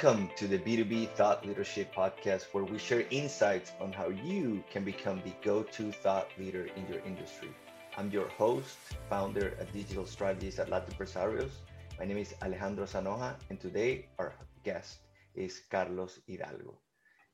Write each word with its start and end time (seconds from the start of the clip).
Welcome 0.00 0.30
to 0.36 0.46
the 0.46 0.58
B2B 0.58 1.08
Thought 1.16 1.44
Leadership 1.44 1.92
Podcast, 1.92 2.44
where 2.52 2.62
we 2.62 2.78
share 2.78 3.04
insights 3.10 3.72
on 3.80 3.92
how 3.92 4.10
you 4.10 4.62
can 4.70 4.84
become 4.84 5.20
the 5.24 5.32
go 5.42 5.64
to 5.64 5.90
thought 5.90 6.28
leader 6.38 6.68
in 6.76 6.86
your 6.86 7.00
industry. 7.00 7.48
I'm 7.96 8.08
your 8.12 8.28
host, 8.28 8.76
founder 9.10 9.56
at 9.58 9.72
Digital 9.72 10.06
Strategies 10.06 10.60
at 10.60 10.68
Latin 10.70 10.94
Empresarios. 10.94 11.50
My 11.98 12.04
name 12.04 12.18
is 12.18 12.32
Alejandro 12.40 12.84
Sanoja, 12.84 13.34
and 13.50 13.58
today 13.58 14.06
our 14.20 14.32
guest 14.62 14.98
is 15.34 15.62
Carlos 15.68 16.20
Hidalgo. 16.28 16.78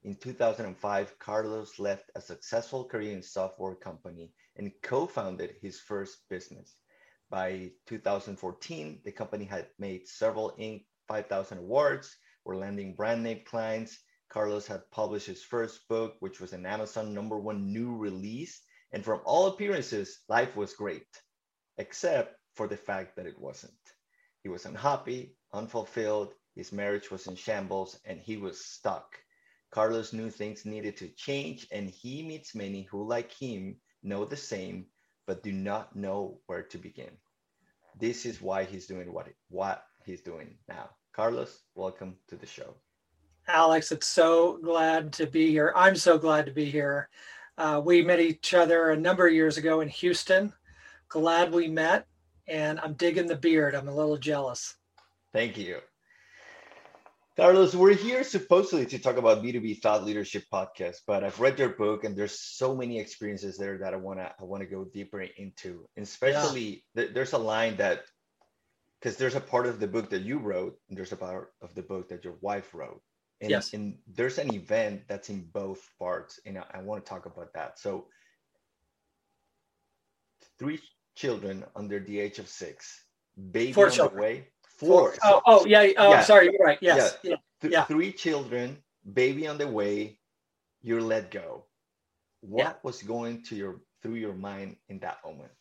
In 0.03 0.15
2005, 0.15 1.19
Carlos 1.19 1.79
left 1.79 2.11
a 2.15 2.21
successful 2.23 2.85
Korean 2.85 3.23
software 3.23 3.75
company 3.75 4.33
and 4.57 4.73
co 4.81 5.07
founded 5.07 5.57
his 5.61 5.81
first 5.81 6.27
business. 6.31 6.77
By 7.29 7.73
2014, 7.85 9.03
the 9.05 9.13
company 9.13 9.45
had 9.45 9.67
made 9.79 10.09
several 10.09 10.55
Inc. 10.59 10.87
5000 11.07 11.59
awards, 11.59 12.17
were 12.45 12.57
landing 12.57 12.95
brand 12.95 13.23
name 13.23 13.43
clients. 13.45 13.99
Carlos 14.29 14.67
had 14.67 14.91
published 14.91 15.27
his 15.27 15.43
first 15.43 15.87
book, 15.89 16.17
which 16.21 16.41
was 16.41 16.53
an 16.53 16.67
Amazon 16.67 17.15
number 17.15 17.39
one 17.39 17.73
new 17.73 17.97
release. 17.97 18.63
And 18.93 19.05
from 19.05 19.21
all 19.25 19.47
appearances, 19.47 20.21
life 20.29 20.57
was 20.57 20.75
great, 20.75 21.07
except 21.79 22.37
for 22.55 22.69
the 22.69 22.77
fact 22.77 23.17
that 23.17 23.27
it 23.27 23.39
wasn't. 23.39 23.73
He 24.43 24.49
was 24.49 24.67
unhappy, 24.67 25.37
unfulfilled, 25.53 26.35
his 26.55 26.73
marriage 26.73 27.11
was 27.11 27.27
in 27.27 27.35
shambles, 27.35 27.99
and 28.05 28.21
he 28.21 28.37
was 28.37 28.65
stuck. 28.65 29.19
Carlos 29.71 30.13
knew 30.13 30.31
things 30.31 30.65
needed 30.65 30.97
to 30.99 31.09
change, 31.09 31.67
and 31.73 31.91
he 31.91 32.23
meets 32.23 32.55
many 32.55 32.83
who, 32.83 33.09
like 33.09 33.33
him, 33.33 33.81
know 34.03 34.25
the 34.25 34.37
same, 34.37 34.87
but 35.27 35.43
do 35.43 35.51
not 35.51 35.97
know 35.97 36.41
where 36.47 36.63
to 36.63 36.79
begin. 36.79 37.11
This 37.99 38.27
is 38.27 38.41
why 38.41 38.65
he's 38.65 38.87
doing 38.87 39.13
what, 39.13 39.29
what 39.49 39.85
he's 40.05 40.23
doing 40.23 40.59
now. 40.69 40.91
Carlos, 41.15 41.63
welcome 41.77 42.17
to 42.27 42.35
the 42.35 42.47
show. 42.47 42.75
Alex, 43.47 43.93
it's 43.93 44.09
so 44.09 44.59
glad 44.61 45.13
to 45.13 45.29
be 45.29 45.49
here. 45.53 45.73
I'm 45.77 45.95
so 45.95 46.19
glad 46.19 46.45
to 46.47 46.53
be 46.53 46.65
here. 46.65 47.09
Uh, 47.57 47.81
we 47.85 48.03
met 48.03 48.19
each 48.19 48.53
other 48.53 48.91
a 48.91 48.97
number 48.97 49.29
of 49.29 49.33
years 49.33 49.57
ago 49.57 49.81
in 49.81 49.89
Houston. 49.89 50.53
Glad 51.09 51.53
we 51.53 51.69
met, 51.69 52.07
and 52.49 52.81
I'm 52.81 52.95
digging 52.95 53.29
the 53.29 53.37
beard. 53.37 53.77
I'm 53.77 53.87
a 53.87 53.95
little 53.95 54.17
jealous. 54.17 54.75
Thank 55.33 55.57
you. 55.57 55.79
Carlos, 57.37 57.77
we're 57.77 57.95
here 57.95 58.25
supposedly 58.25 58.87
to 58.87 58.99
talk 58.99 59.17
about 59.17 59.41
B2B 59.41 59.83
thought 59.83 60.05
leadership 60.05 60.45
podcast, 60.53 60.99
but 61.07 61.23
I've 61.23 61.39
read 61.39 61.61
your 61.61 61.71
book 61.71 62.03
and 62.03 62.17
there's 62.17 62.41
so 62.41 62.75
many 62.75 62.99
experiences 62.99 63.57
there 63.57 63.79
that 63.79 63.95
I 63.95 63.97
want 63.97 64.19
to 64.19 64.33
I 64.41 64.45
want 64.45 64.63
to 64.63 64.69
go 64.69 64.85
deeper 64.85 65.21
into. 65.21 65.87
And 65.97 66.05
especially 66.05 66.85
yeah. 66.95 67.03
th- 67.03 67.15
there's 67.15 67.33
a 67.33 67.39
line 67.39 67.77
that 67.77 68.03
because 69.05 69.19
there's 69.19 69.35
a 69.35 69.41
part 69.41 69.67
of 69.67 69.81
the 69.81 69.87
book 69.87 70.09
that 70.09 70.23
you 70.23 70.39
wrote 70.39 70.79
and 70.89 70.97
there's 70.97 71.13
a 71.13 71.17
part 71.17 71.53
of 71.61 71.75
the 71.75 71.83
book 71.83 72.09
that 72.09 72.25
your 72.25 72.37
wife 72.41 72.73
wrote. 72.73 73.03
And, 73.43 73.51
yes. 73.51 73.75
and 73.75 73.99
there's 74.07 74.39
an 74.39 74.55
event 74.55 75.03
that's 75.09 75.29
in 75.29 75.43
both 75.53 75.87
parts 75.99 76.41
and 76.47 76.57
I, 76.57 76.65
I 76.73 76.79
want 76.81 77.05
to 77.05 77.09
talk 77.11 77.27
about 77.27 77.53
that. 77.53 77.79
So 77.79 78.07
three 80.59 80.81
children 81.15 81.65
under 81.77 82.01
the 82.01 82.19
age 82.19 82.39
of 82.39 82.49
six, 82.49 83.05
baby 83.53 83.75
Four 83.75 83.87
on 83.87 83.93
children. 83.93 84.17
the 84.17 84.23
way 84.23 84.49
Four. 84.79 85.15
Oh, 85.23 85.43
oh 85.47 85.67
yeah. 85.67 85.87
Oh, 85.99 86.13
yeah. 86.13 86.23
sorry. 86.23 86.47
You're 86.47 86.67
right. 86.67 86.79
Yes. 86.81 87.19
Yeah. 87.23 87.37
Th- 87.61 87.73
yeah. 87.75 87.85
Three 87.85 88.11
children, 88.11 88.79
baby 89.13 89.47
on 89.47 89.59
the 89.59 89.69
way. 89.69 90.19
You're 90.81 91.03
let 91.03 91.31
go. 91.31 91.67
What 92.41 92.59
yeah. 92.59 92.73
was 92.83 93.03
going 93.03 93.43
to 93.45 93.55
your 93.55 93.81
through 94.03 94.15
your 94.15 94.35
mind 94.35 94.77
in 94.89 94.99
that 95.01 95.19
moment? 95.25 95.53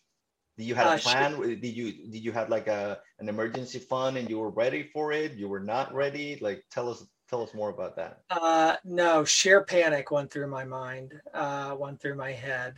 Did 0.57 0.65
you 0.65 0.75
have 0.75 0.87
uh, 0.87 0.95
a 0.95 0.99
plan? 0.99 1.35
Sure. 1.35 1.47
Did 1.47 1.75
you 1.75 1.91
did 2.09 2.23
you 2.23 2.31
have 2.31 2.49
like 2.49 2.67
a 2.67 2.99
an 3.19 3.29
emergency 3.29 3.79
fund 3.79 4.17
and 4.17 4.29
you 4.29 4.39
were 4.39 4.51
ready 4.51 4.89
for 4.93 5.11
it? 5.11 5.33
You 5.33 5.47
were 5.47 5.59
not 5.59 5.93
ready. 5.93 6.37
Like 6.41 6.63
tell 6.69 6.89
us 6.89 7.05
tell 7.29 7.41
us 7.41 7.53
more 7.53 7.69
about 7.69 7.95
that. 7.95 8.21
Uh, 8.29 8.75
no, 8.83 9.23
sheer 9.23 9.63
panic 9.63 10.11
went 10.11 10.31
through 10.31 10.47
my 10.47 10.63
mind. 10.63 11.19
Uh, 11.33 11.75
went 11.77 11.99
through 11.99 12.15
my 12.15 12.31
head. 12.31 12.75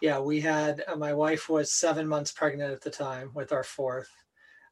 Yeah, 0.00 0.20
we 0.20 0.40
had 0.40 0.84
uh, 0.86 0.96
my 0.96 1.12
wife 1.12 1.48
was 1.48 1.72
seven 1.72 2.06
months 2.06 2.32
pregnant 2.32 2.72
at 2.72 2.80
the 2.80 2.90
time 2.90 3.30
with 3.34 3.52
our 3.52 3.64
fourth 3.64 4.10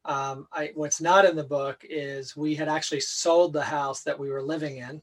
um, 0.09 0.47
I, 0.53 0.73
what's 0.75 1.01
not 1.01 1.27
in 1.27 1.37
the 1.37 1.45
book 1.45 1.85
is 1.89 2.35
we 2.35 2.55
had 2.55 2.69
actually 2.69 3.01
sold 3.01 3.53
the 3.53 3.63
house 3.63 4.03
that 4.03 4.19
we 4.19 4.31
were 4.31 4.43
living 4.43 4.79
in 4.79 5.03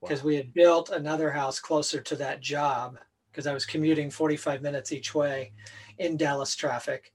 because 0.00 0.22
wow. 0.22 0.26
we 0.26 0.36
had 0.36 0.52
built 0.52 0.90
another 0.90 1.30
house 1.30 1.60
closer 1.60 2.00
to 2.00 2.16
that 2.16 2.40
job 2.40 2.98
because 3.32 3.46
I 3.46 3.54
was 3.54 3.64
commuting 3.64 4.10
45 4.10 4.62
minutes 4.62 4.92
each 4.92 5.14
way 5.14 5.52
in 5.98 6.16
Dallas 6.16 6.54
traffic. 6.54 7.12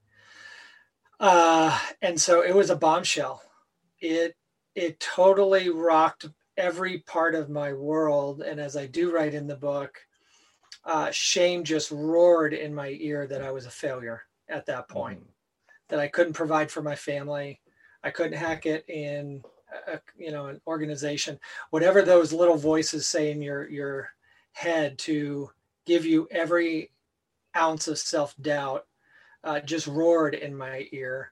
Uh, 1.20 1.78
and 2.02 2.20
so 2.20 2.42
it 2.42 2.56
was 2.56 2.70
a 2.70 2.76
bombshell. 2.76 3.42
It 4.00 4.36
it 4.76 5.00
totally 5.00 5.70
rocked 5.70 6.28
every 6.56 7.00
part 7.00 7.34
of 7.34 7.50
my 7.50 7.74
world. 7.74 8.42
And 8.42 8.60
as 8.60 8.76
I 8.76 8.86
do 8.86 9.12
write 9.12 9.34
in 9.34 9.48
the 9.48 9.56
book, 9.56 9.98
uh, 10.86 11.10
shame 11.12 11.64
just 11.64 11.92
roared 11.92 12.54
in 12.54 12.74
my 12.74 12.96
ear 13.00 13.26
that 13.28 13.42
I 13.42 13.52
was 13.52 13.66
a 13.66 13.72
failure 13.72 14.22
at 14.50 14.66
that 14.68 14.88
point. 14.88 15.24
That 15.90 16.00
I 16.00 16.08
couldn't 16.08 16.34
provide 16.34 16.70
for 16.70 16.82
my 16.82 16.96
family. 16.96 17.60
I 18.04 18.12
couldn't 18.12 18.38
hack 18.38 18.66
it 18.66 18.88
in, 18.88 19.44
a, 19.88 20.00
you 20.18 20.32
know, 20.32 20.48
an 20.48 20.62
organization. 20.68 21.40
Whatever 21.72 22.02
those 22.02 22.32
little 22.32 22.58
voices 22.58 23.08
say 23.08 23.32
in 23.32 23.42
your 23.42 23.68
your 23.70 24.10
head 24.52 24.98
to 25.00 25.50
give 25.88 26.06
you 26.06 26.28
every 26.30 26.92
ounce 27.56 27.88
of 27.88 27.98
self 27.98 28.36
doubt, 28.40 28.86
uh, 29.44 29.60
just 29.62 29.88
roared 29.88 30.36
in 30.36 30.56
my 30.56 30.88
ear, 30.92 31.32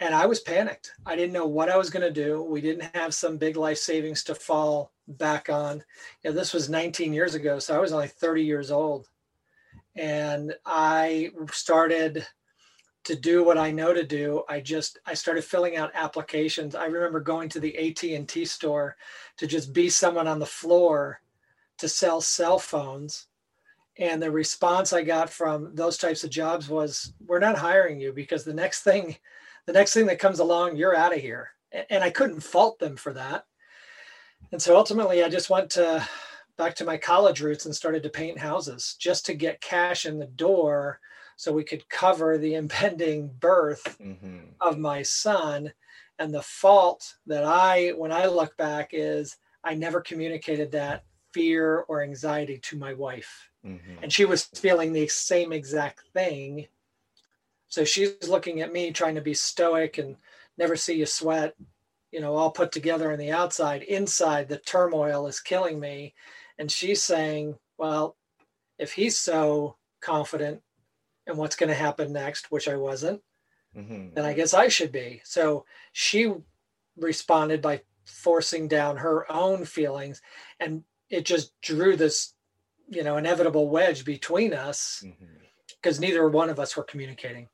and 0.00 0.14
I 0.14 0.26
was 0.26 0.40
panicked. 0.40 0.92
I 1.06 1.14
didn't 1.14 1.34
know 1.34 1.46
what 1.46 1.68
I 1.68 1.76
was 1.76 1.90
going 1.90 2.02
to 2.02 2.10
do. 2.10 2.42
We 2.42 2.60
didn't 2.60 2.94
have 2.96 3.14
some 3.14 3.36
big 3.36 3.56
life 3.56 3.78
savings 3.78 4.24
to 4.24 4.34
fall 4.34 4.92
back 5.06 5.48
on. 5.48 5.84
You 6.24 6.30
know, 6.30 6.32
this 6.32 6.52
was 6.52 6.68
19 6.68 7.12
years 7.12 7.36
ago, 7.36 7.60
so 7.60 7.76
I 7.76 7.80
was 7.80 7.92
only 7.92 8.08
30 8.08 8.42
years 8.42 8.72
old, 8.72 9.08
and 9.94 10.54
I 10.66 11.30
started 11.52 12.26
to 13.04 13.16
do 13.16 13.42
what 13.42 13.58
I 13.58 13.70
know 13.70 13.92
to 13.92 14.04
do, 14.04 14.44
I 14.48 14.60
just 14.60 14.98
I 15.06 15.14
started 15.14 15.44
filling 15.44 15.76
out 15.76 15.90
applications. 15.94 16.74
I 16.74 16.86
remember 16.86 17.20
going 17.20 17.48
to 17.50 17.60
the 17.60 17.76
AT&T 17.76 18.44
store 18.44 18.96
to 19.38 19.46
just 19.46 19.72
be 19.72 19.88
someone 19.88 20.28
on 20.28 20.38
the 20.38 20.46
floor 20.46 21.20
to 21.78 21.88
sell 21.88 22.20
cell 22.20 22.58
phones. 22.58 23.26
And 24.02 24.20
the 24.20 24.32
response 24.32 24.92
I 24.92 25.04
got 25.04 25.30
from 25.30 25.76
those 25.76 25.96
types 25.96 26.24
of 26.24 26.30
jobs 26.30 26.68
was, 26.68 27.12
"We're 27.24 27.38
not 27.38 27.56
hiring 27.56 28.00
you 28.00 28.12
because 28.12 28.42
the 28.42 28.52
next 28.52 28.82
thing 28.82 29.16
the 29.64 29.72
next 29.72 29.94
thing 29.94 30.06
that 30.06 30.18
comes 30.18 30.40
along, 30.40 30.74
you're 30.74 30.96
out 30.96 31.14
of 31.14 31.20
here." 31.20 31.50
And 31.88 32.02
I 32.02 32.10
couldn't 32.10 32.40
fault 32.40 32.80
them 32.80 32.96
for 32.96 33.12
that. 33.12 33.46
And 34.50 34.60
so 34.60 34.76
ultimately 34.76 35.22
I 35.22 35.28
just 35.28 35.50
went 35.50 35.70
to 35.70 36.04
back 36.56 36.74
to 36.76 36.84
my 36.84 36.96
college 36.96 37.40
roots 37.40 37.64
and 37.64 37.76
started 37.76 38.02
to 38.02 38.08
paint 38.10 38.38
houses 38.38 38.96
just 38.98 39.24
to 39.26 39.34
get 39.34 39.60
cash 39.60 40.04
in 40.04 40.18
the 40.18 40.26
door 40.26 40.98
so 41.36 41.52
we 41.52 41.62
could 41.62 41.88
cover 41.88 42.38
the 42.38 42.54
impending 42.62 43.28
birth 43.28 43.96
mm-hmm. 44.00 44.46
of 44.60 44.78
my 44.78 45.02
son. 45.02 45.72
And 46.18 46.34
the 46.34 46.42
fault 46.42 47.14
that 47.26 47.44
I, 47.44 47.90
when 47.90 48.10
I 48.10 48.26
look 48.26 48.56
back, 48.56 48.90
is 48.90 49.36
I 49.62 49.74
never 49.74 50.00
communicated 50.00 50.72
that 50.72 51.04
fear 51.32 51.84
or 51.86 52.02
anxiety 52.02 52.58
to 52.58 52.76
my 52.76 52.94
wife. 52.94 53.51
Mm-hmm. 53.66 54.02
And 54.02 54.12
she 54.12 54.24
was 54.24 54.44
feeling 54.44 54.92
the 54.92 55.06
same 55.08 55.52
exact 55.52 56.02
thing. 56.12 56.66
So 57.68 57.84
she's 57.84 58.28
looking 58.28 58.60
at 58.60 58.72
me 58.72 58.90
trying 58.90 59.14
to 59.14 59.20
be 59.20 59.34
stoic 59.34 59.98
and 59.98 60.16
never 60.58 60.76
see 60.76 60.94
you 60.94 61.06
sweat, 61.06 61.54
you 62.10 62.20
know, 62.20 62.34
all 62.34 62.50
put 62.50 62.72
together 62.72 63.12
on 63.12 63.18
the 63.18 63.30
outside. 63.30 63.82
Inside, 63.82 64.48
the 64.48 64.58
turmoil 64.58 65.26
is 65.26 65.40
killing 65.40 65.80
me. 65.80 66.14
And 66.58 66.70
she's 66.70 67.02
saying, 67.02 67.56
well, 67.78 68.16
if 68.78 68.92
he's 68.92 69.16
so 69.16 69.76
confident 70.00 70.60
and 71.26 71.38
what's 71.38 71.56
going 71.56 71.68
to 71.68 71.74
happen 71.74 72.12
next, 72.12 72.50
which 72.50 72.68
I 72.68 72.76
wasn't, 72.76 73.22
mm-hmm. 73.76 74.14
then 74.14 74.24
I 74.24 74.32
guess 74.32 74.52
I 74.54 74.68
should 74.68 74.92
be. 74.92 75.22
So 75.24 75.64
she 75.92 76.32
responded 76.96 77.62
by 77.62 77.82
forcing 78.04 78.68
down 78.68 78.96
her 78.98 79.30
own 79.30 79.64
feelings, 79.64 80.20
and 80.58 80.82
it 81.08 81.24
just 81.24 81.58
drew 81.62 81.96
this, 81.96 82.34
you 82.92 83.02
know, 83.02 83.16
inevitable 83.16 83.68
wedge 83.68 84.04
between 84.04 84.52
us 84.52 85.02
because 85.80 85.96
mm-hmm. 85.96 86.04
neither 86.04 86.28
one 86.28 86.50
of 86.50 86.60
us 86.60 86.76
were 86.76 86.84
communicating. 86.84 87.48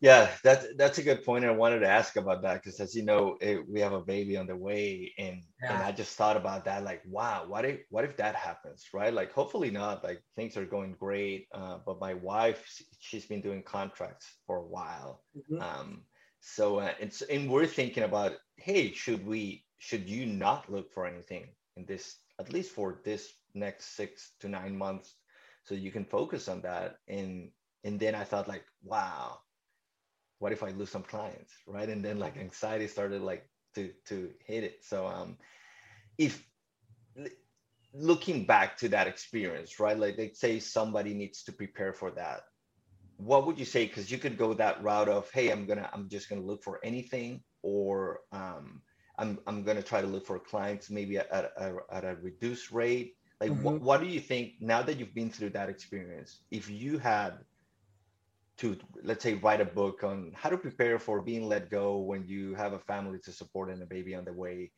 Yeah, 0.00 0.30
that's 0.44 0.64
that's 0.76 0.98
a 0.98 1.02
good 1.02 1.24
point. 1.24 1.44
I 1.44 1.50
wanted 1.50 1.80
to 1.80 1.88
ask 1.88 2.14
about 2.14 2.42
that 2.42 2.62
because, 2.62 2.78
as 2.78 2.94
you 2.94 3.04
know, 3.04 3.36
it, 3.40 3.68
we 3.68 3.80
have 3.80 3.92
a 3.92 4.00
baby 4.00 4.36
on 4.36 4.46
the 4.46 4.54
way, 4.54 5.12
and 5.18 5.42
yeah. 5.60 5.74
and 5.74 5.82
I 5.82 5.90
just 5.90 6.16
thought 6.16 6.36
about 6.36 6.64
that. 6.66 6.84
Like, 6.84 7.02
wow, 7.04 7.46
what 7.48 7.64
if 7.64 7.80
what 7.90 8.04
if 8.04 8.16
that 8.18 8.36
happens, 8.36 8.86
right? 8.94 9.12
Like, 9.12 9.32
hopefully 9.32 9.72
not. 9.72 10.04
Like, 10.04 10.22
things 10.36 10.56
are 10.56 10.64
going 10.64 10.94
great. 11.00 11.48
Uh, 11.52 11.78
but 11.84 11.98
my 11.98 12.14
wife, 12.14 12.64
she's 13.00 13.26
been 13.26 13.40
doing 13.40 13.60
contracts 13.64 14.26
for 14.46 14.58
a 14.58 14.66
while. 14.66 15.24
Mm-hmm. 15.36 15.60
Um, 15.60 16.02
so 16.40 16.78
uh, 16.78 16.92
it's 17.00 17.22
and 17.22 17.50
we're 17.50 17.66
thinking 17.66 18.04
about, 18.04 18.34
hey, 18.56 18.92
should 18.92 19.26
we 19.26 19.64
should 19.78 20.08
you 20.08 20.26
not 20.26 20.70
look 20.70 20.92
for 20.92 21.06
anything 21.06 21.48
in 21.76 21.84
this 21.86 22.18
at 22.40 22.52
least 22.52 22.70
for 22.72 23.00
this 23.04 23.32
next 23.54 23.96
six 23.96 24.32
to 24.40 24.48
nine 24.48 24.76
months, 24.76 25.16
so 25.64 25.74
you 25.74 25.90
can 25.90 26.04
focus 26.04 26.48
on 26.48 26.62
that. 26.62 26.96
And 27.08 27.50
and 27.84 27.98
then 28.00 28.14
I 28.14 28.24
thought 28.24 28.48
like, 28.48 28.64
wow 28.82 29.38
what 30.38 30.52
if 30.52 30.62
I 30.62 30.70
lose 30.70 30.90
some 30.90 31.02
clients, 31.02 31.52
right? 31.66 31.88
And 31.88 32.04
then 32.04 32.18
like 32.18 32.36
anxiety 32.36 32.86
started 32.86 33.22
like 33.22 33.48
to 33.74 33.90
to 34.06 34.30
hit 34.46 34.64
it. 34.64 34.84
So 34.84 35.06
um, 35.06 35.36
if 36.16 36.44
looking 37.94 38.46
back 38.46 38.76
to 38.78 38.88
that 38.90 39.06
experience, 39.06 39.80
right? 39.80 39.98
Like 39.98 40.16
let's 40.18 40.40
say 40.40 40.60
somebody 40.60 41.14
needs 41.14 41.42
to 41.44 41.52
prepare 41.52 41.92
for 41.92 42.10
that. 42.12 42.42
What 43.16 43.46
would 43.46 43.58
you 43.58 43.64
say? 43.64 43.86
Because 43.86 44.10
you 44.12 44.18
could 44.18 44.38
go 44.38 44.54
that 44.54 44.82
route 44.82 45.08
of, 45.08 45.28
hey, 45.32 45.50
I'm 45.50 45.66
gonna, 45.66 45.90
I'm 45.92 46.08
just 46.08 46.28
gonna 46.28 46.42
look 46.42 46.62
for 46.62 46.78
anything, 46.84 47.42
or 47.62 48.20
um, 48.30 48.82
I'm, 49.18 49.38
I'm 49.46 49.64
gonna 49.64 49.82
try 49.82 50.00
to 50.00 50.06
look 50.06 50.26
for 50.26 50.38
clients 50.38 50.90
maybe 50.90 51.18
at, 51.18 51.30
at, 51.30 51.52
at 51.90 52.04
a 52.04 52.16
reduced 52.22 52.70
rate. 52.70 53.16
Like, 53.40 53.50
mm-hmm. 53.50 53.62
what, 53.62 53.80
what 53.80 54.00
do 54.00 54.06
you 54.06 54.20
think 54.20 54.54
now 54.60 54.82
that 54.82 54.98
you've 54.98 55.14
been 55.14 55.30
through 55.30 55.50
that 55.50 55.68
experience? 55.68 56.40
If 56.50 56.70
you 56.70 56.98
had 56.98 57.38
to, 58.58 58.76
let's 59.02 59.22
say, 59.22 59.34
write 59.34 59.60
a 59.60 59.64
book 59.64 60.02
on 60.02 60.32
how 60.34 60.48
to 60.48 60.56
prepare 60.56 60.98
for 60.98 61.20
being 61.20 61.48
let 61.48 61.70
go 61.70 61.98
when 61.98 62.26
you 62.26 62.54
have 62.54 62.72
a 62.72 62.78
family 62.78 63.18
to 63.24 63.32
support 63.32 63.70
and 63.70 63.82
a 63.82 63.86
baby 63.86 64.14
on 64.14 64.24
the 64.24 64.32
way, 64.32 64.72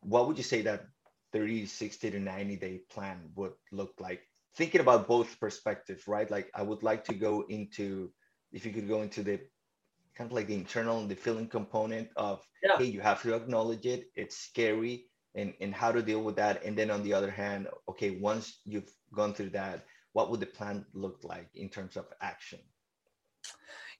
what 0.00 0.26
would 0.26 0.38
you 0.38 0.44
say 0.44 0.62
that 0.62 0.86
30, 1.32 1.66
60 1.66 2.10
to 2.12 2.20
90 2.20 2.56
day 2.56 2.80
plan 2.88 3.18
would 3.34 3.52
look 3.72 3.94
like? 3.98 4.20
Thinking 4.56 4.80
about 4.80 5.08
both 5.08 5.38
perspectives, 5.40 6.06
right? 6.06 6.30
Like 6.30 6.50
I 6.54 6.62
would 6.62 6.82
like 6.82 7.04
to 7.06 7.14
go 7.14 7.44
into, 7.48 8.10
if 8.52 8.64
you 8.64 8.72
could 8.72 8.88
go 8.88 9.02
into 9.02 9.22
the 9.22 9.40
kind 10.16 10.30
of 10.30 10.34
like 10.34 10.46
the 10.46 10.54
internal 10.54 11.00
and 11.00 11.08
the 11.08 11.14
feeling 11.14 11.48
component 11.48 12.08
of, 12.16 12.46
yeah. 12.62 12.78
hey, 12.78 12.84
you 12.84 13.00
have 13.00 13.22
to 13.22 13.34
acknowledge 13.34 13.86
it. 13.86 14.10
It's 14.14 14.36
scary 14.36 15.06
and, 15.34 15.52
and 15.60 15.74
how 15.74 15.92
to 15.92 16.02
deal 16.02 16.22
with 16.22 16.36
that. 16.36 16.64
And 16.64 16.76
then 16.76 16.90
on 16.90 17.02
the 17.02 17.12
other 17.12 17.30
hand, 17.30 17.68
okay, 17.88 18.10
once 18.10 18.60
you've 18.64 18.90
gone 19.14 19.34
through 19.34 19.50
that, 19.50 19.84
what 20.12 20.30
would 20.30 20.40
the 20.40 20.46
plan 20.46 20.86
look 20.94 21.20
like 21.22 21.48
in 21.54 21.68
terms 21.68 21.96
of 21.96 22.06
action? 22.20 22.58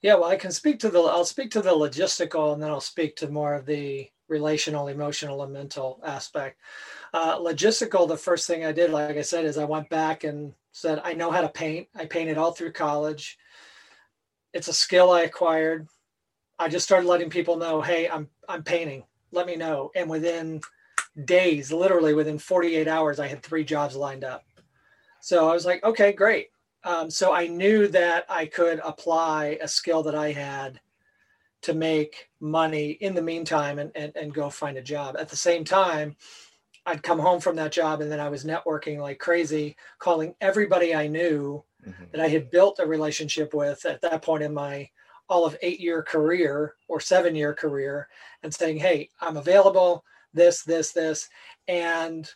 Yeah, 0.03 0.15
well, 0.15 0.31
I 0.31 0.37
can 0.37 0.53
speak 0.53 0.79
to 0.81 0.89
the, 0.89 1.01
I'll 1.01 1.25
speak 1.25 1.51
to 1.53 1.63
the 1.63 1.71
logistical 1.71 2.53
and 2.53 2.63
then 2.63 2.71
I'll 2.71 2.81
speak 2.81 3.17
to 3.17 3.29
more 3.29 3.55
of 3.55 3.67
the 3.67 4.09
relational, 4.29 4.89
emotional, 4.89 5.43
and 5.43 5.53
mental 5.53 6.01
aspect. 6.05 6.61
Uh, 7.13 7.39
logistical, 7.39 8.09
the 8.09 8.17
first 8.17 8.47
thing 8.47 8.65
I 8.65 8.73
did, 8.73 8.91
like 8.91 9.17
I 9.17 9.23
said, 9.23 9.45
is 9.45 9.59
I 9.59 9.65
went 9.65 9.89
back 9.89 10.25
and 10.25 10.53
said, 10.73 11.01
I 11.05 11.15
know 11.15 11.31
how 11.31 11.43
to 11.43 11.49
paint. 11.49 11.89
I 11.95 12.07
painted 12.07 12.39
all 12.39 12.53
through 12.53 12.73
college. 12.73 13.39
It's 14.53 14.69
a 14.69 14.73
skill 14.73 15.11
I 15.11 15.23
acquired. 15.23 15.89
I 16.59 16.69
just 16.69 16.87
started 16.87 17.07
letting 17.07 17.31
people 17.31 17.57
know, 17.57 17.81
hey, 17.81 18.09
I'm 18.09 18.29
I'm 18.49 18.63
painting. 18.63 19.05
Let 19.33 19.47
me 19.47 19.57
know. 19.57 19.91
And 19.95 20.09
within 20.09 20.61
days, 21.25 21.73
literally 21.73 22.15
within 22.15 22.39
48 22.39 22.89
hours, 22.89 23.19
I 23.19 23.27
had 23.27 23.43
three 23.43 23.65
jobs 23.65 23.97
lined 23.97 24.25
up. 24.25 24.45
So 25.21 25.49
I 25.49 25.53
was 25.53 25.67
like, 25.67 25.83
okay, 25.85 26.13
great. 26.13 26.49
Um, 26.85 27.11
so 27.11 27.33
I 27.33 27.49
knew 27.49 27.89
that 27.89 28.27
I 28.29 28.47
could 28.47 28.81
apply 28.85 29.59
a 29.61 29.67
skill 29.67 30.03
that 30.05 30.15
I 30.15 30.33
had 30.33 30.81
to 31.63 31.75
make 31.75 32.31
money 32.39 32.91
in 32.93 33.15
the 33.15 33.23
meantime 33.23 33.81
and, 33.81 33.91
and, 33.97 34.13
and 34.15 34.33
go 34.33 34.51
find 34.51 34.77
a 34.77 34.83
job. 34.83 35.17
At 35.19 35.29
the 35.29 35.37
same 35.37 35.65
time, 35.65 36.15
I'd 36.85 37.03
come 37.03 37.19
home 37.19 37.41
from 37.41 37.57
that 37.57 37.73
job 37.73 38.01
and 38.01 38.13
then 38.13 38.21
I 38.21 38.29
was 38.29 38.45
networking 38.45 38.99
like 38.99 39.19
crazy, 39.19 39.77
calling 39.99 40.37
everybody 40.41 40.95
I 40.95 41.09
knew 41.09 41.65
mm-hmm. 41.85 42.05
that 42.13 42.21
I 42.21 42.29
had 42.29 42.51
built 42.51 42.79
a 42.79 42.87
relationship 42.87 43.53
with 43.53 43.85
at 43.85 44.01
that 44.03 44.23
point 44.23 44.45
in 44.45 44.55
my 44.55 44.89
all 45.29 45.45
of 45.45 45.57
eight 45.63 45.81
year 45.81 46.03
career 46.03 46.75
or 46.89 47.01
seven 47.01 47.35
year 47.35 47.55
career 47.55 48.09
and 48.43 48.55
saying, 48.55 48.79
Hey, 48.79 49.11
I'm 49.21 49.37
available, 49.37 50.05
this, 50.33 50.63
this, 50.63 50.93
this. 50.93 51.29
And 51.69 52.31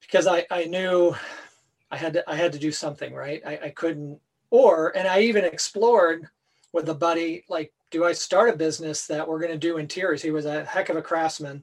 because 0.00 0.26
I, 0.26 0.46
I 0.50 0.64
knew 0.64 1.14
I 1.90 1.96
had 1.96 2.14
to, 2.14 2.30
I 2.30 2.36
had 2.36 2.52
to 2.52 2.58
do 2.58 2.72
something, 2.72 3.14
right? 3.14 3.42
I, 3.46 3.58
I 3.64 3.70
couldn't, 3.70 4.20
or, 4.50 4.96
and 4.96 5.08
I 5.08 5.20
even 5.20 5.44
explored 5.44 6.28
with 6.72 6.88
a 6.88 6.94
buddy, 6.94 7.44
like 7.48 7.72
do 7.90 8.04
I 8.04 8.12
start 8.12 8.48
a 8.48 8.56
business 8.56 9.06
that 9.06 9.28
we're 9.28 9.38
going 9.38 9.52
to 9.52 9.58
do 9.58 9.76
interiors? 9.76 10.22
He 10.22 10.30
was 10.30 10.46
a 10.46 10.64
heck 10.64 10.88
of 10.88 10.96
a 10.96 11.02
craftsman. 11.02 11.62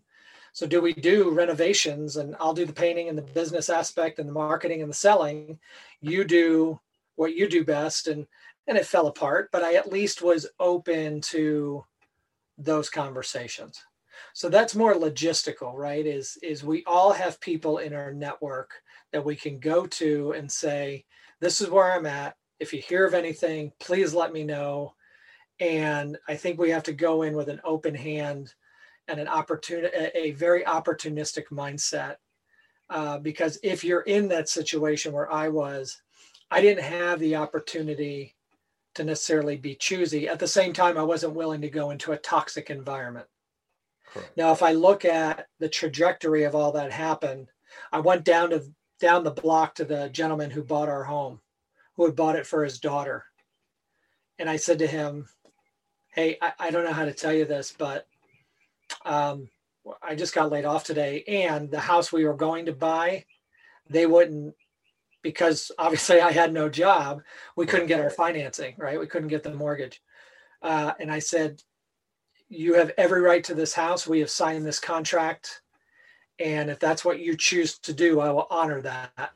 So 0.53 0.67
do 0.67 0.81
we 0.81 0.93
do 0.93 1.31
renovations 1.31 2.17
and 2.17 2.35
I'll 2.39 2.53
do 2.53 2.65
the 2.65 2.73
painting 2.73 3.09
and 3.09 3.17
the 3.17 3.23
business 3.23 3.69
aspect 3.69 4.19
and 4.19 4.29
the 4.29 4.33
marketing 4.33 4.81
and 4.81 4.89
the 4.89 4.95
selling. 4.95 5.59
You 6.01 6.23
do 6.23 6.79
what 7.15 7.35
you 7.35 7.49
do 7.49 7.63
best 7.63 8.07
and 8.07 8.27
and 8.69 8.77
it 8.77 8.85
fell 8.85 9.07
apart, 9.07 9.49
but 9.51 9.63
I 9.63 9.73
at 9.73 9.91
least 9.91 10.21
was 10.21 10.47
open 10.59 11.19
to 11.21 11.83
those 12.57 12.89
conversations. 12.89 13.83
So 14.33 14.47
that's 14.47 14.75
more 14.75 14.93
logistical, 14.93 15.73
right? 15.73 16.05
Is 16.05 16.37
is 16.43 16.63
we 16.63 16.83
all 16.85 17.11
have 17.11 17.41
people 17.41 17.79
in 17.79 17.93
our 17.93 18.13
network 18.13 18.71
that 19.11 19.25
we 19.25 19.35
can 19.35 19.59
go 19.59 19.87
to 19.87 20.33
and 20.33 20.49
say, 20.49 21.05
this 21.41 21.61
is 21.61 21.69
where 21.69 21.91
I'm 21.91 22.05
at. 22.05 22.35
If 22.59 22.71
you 22.71 22.81
hear 22.81 23.05
of 23.05 23.13
anything, 23.13 23.71
please 23.79 24.13
let 24.13 24.31
me 24.31 24.43
know 24.43 24.93
and 25.59 26.17
I 26.27 26.35
think 26.35 26.59
we 26.59 26.69
have 26.69 26.83
to 26.83 26.93
go 26.93 27.23
in 27.23 27.35
with 27.35 27.49
an 27.49 27.59
open 27.63 27.95
hand 27.95 28.53
and 29.07 29.19
an 29.19 29.27
opportunity, 29.27 29.93
a 30.15 30.31
very 30.31 30.63
opportunistic 30.63 31.47
mindset. 31.51 32.15
Uh, 32.89 33.17
because 33.19 33.59
if 33.61 33.83
you're 33.83 34.01
in 34.01 34.27
that 34.29 34.49
situation 34.49 35.11
where 35.11 35.31
I 35.31 35.49
was, 35.49 36.01
I 36.49 36.61
didn't 36.61 36.83
have 36.83 37.19
the 37.19 37.35
opportunity 37.35 38.35
to 38.95 39.03
necessarily 39.03 39.55
be 39.55 39.75
choosy. 39.75 40.27
At 40.27 40.39
the 40.39 40.47
same 40.47 40.73
time, 40.73 40.97
I 40.97 41.03
wasn't 41.03 41.35
willing 41.35 41.61
to 41.61 41.69
go 41.69 41.91
into 41.91 42.11
a 42.11 42.17
toxic 42.17 42.69
environment. 42.69 43.27
Correct. 44.13 44.35
Now, 44.35 44.51
if 44.51 44.63
I 44.63 44.71
look 44.71 45.05
at 45.05 45.47
the 45.59 45.69
trajectory 45.69 46.43
of 46.43 46.55
all 46.55 46.71
that 46.73 46.91
happened, 46.91 47.49
I 47.91 47.99
went 47.99 48.23
down 48.23 48.49
to 48.49 48.63
down 48.99 49.23
the 49.23 49.31
block 49.31 49.75
to 49.75 49.85
the 49.85 50.09
gentleman 50.09 50.51
who 50.51 50.63
bought 50.63 50.89
our 50.89 51.03
home, 51.03 51.39
who 51.95 52.05
had 52.05 52.15
bought 52.15 52.35
it 52.35 52.45
for 52.45 52.63
his 52.63 52.79
daughter. 52.79 53.23
And 54.37 54.49
I 54.49 54.57
said 54.57 54.79
to 54.79 54.87
him, 54.87 55.27
hey, 56.11 56.37
I, 56.41 56.53
I 56.59 56.71
don't 56.71 56.83
know 56.83 56.91
how 56.91 57.05
to 57.05 57.13
tell 57.13 57.31
you 57.31 57.45
this, 57.45 57.73
but 57.77 58.07
um, 59.05 59.49
I 60.01 60.15
just 60.15 60.35
got 60.35 60.51
laid 60.51 60.65
off 60.65 60.83
today, 60.83 61.23
and 61.27 61.71
the 61.71 61.79
house 61.79 62.11
we 62.11 62.25
were 62.25 62.33
going 62.33 62.65
to 62.65 62.73
buy, 62.73 63.25
they 63.89 64.05
wouldn't 64.05 64.55
because 65.21 65.71
obviously 65.77 66.21
I 66.21 66.31
had 66.31 66.53
no 66.53 66.69
job. 66.69 67.21
We 67.55 67.65
couldn't 67.65 67.87
get 67.87 68.01
our 68.01 68.09
financing, 68.09 68.75
right? 68.77 68.99
We 68.99 69.07
couldn't 69.07 69.27
get 69.29 69.43
the 69.43 69.53
mortgage. 69.53 70.01
Uh, 70.61 70.93
and 70.99 71.11
I 71.11 71.19
said, 71.19 71.61
You 72.47 72.75
have 72.75 72.91
every 72.97 73.21
right 73.21 73.43
to 73.45 73.53
this 73.53 73.73
house. 73.73 74.07
We 74.07 74.19
have 74.19 74.29
signed 74.29 74.65
this 74.65 74.79
contract. 74.79 75.61
And 76.39 76.69
if 76.69 76.79
that's 76.79 77.03
what 77.03 77.19
you 77.19 77.35
choose 77.35 77.79
to 77.79 77.93
do, 77.93 78.19
I 78.19 78.31
will 78.31 78.47
honor 78.49 78.81
that. 78.81 79.31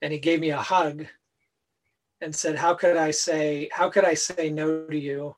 And 0.00 0.12
he 0.12 0.18
gave 0.18 0.40
me 0.40 0.50
a 0.50 0.56
hug 0.56 1.06
and 2.20 2.34
said, 2.34 2.56
How 2.56 2.74
could 2.74 2.96
I 2.96 3.10
say, 3.10 3.68
how 3.72 3.90
could 3.90 4.04
I 4.04 4.14
say 4.14 4.50
no 4.50 4.86
to 4.86 4.98
you? 4.98 5.36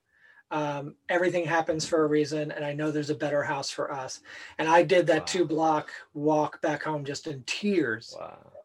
um, 0.52 0.96
everything 1.08 1.44
happens 1.44 1.86
for 1.86 2.04
a 2.04 2.08
reason 2.08 2.50
and 2.50 2.64
i 2.64 2.72
know 2.72 2.90
there's 2.90 3.10
a 3.10 3.14
better 3.14 3.42
house 3.42 3.70
for 3.70 3.92
us 3.92 4.20
and 4.58 4.68
i 4.68 4.82
did 4.82 5.06
that 5.06 5.20
wow. 5.20 5.24
two 5.26 5.44
block 5.44 5.90
walk 6.12 6.60
back 6.60 6.82
home 6.82 7.04
just 7.04 7.26
in 7.26 7.42
tears 7.46 8.16
wow. 8.18 8.38
Wow. 8.42 8.59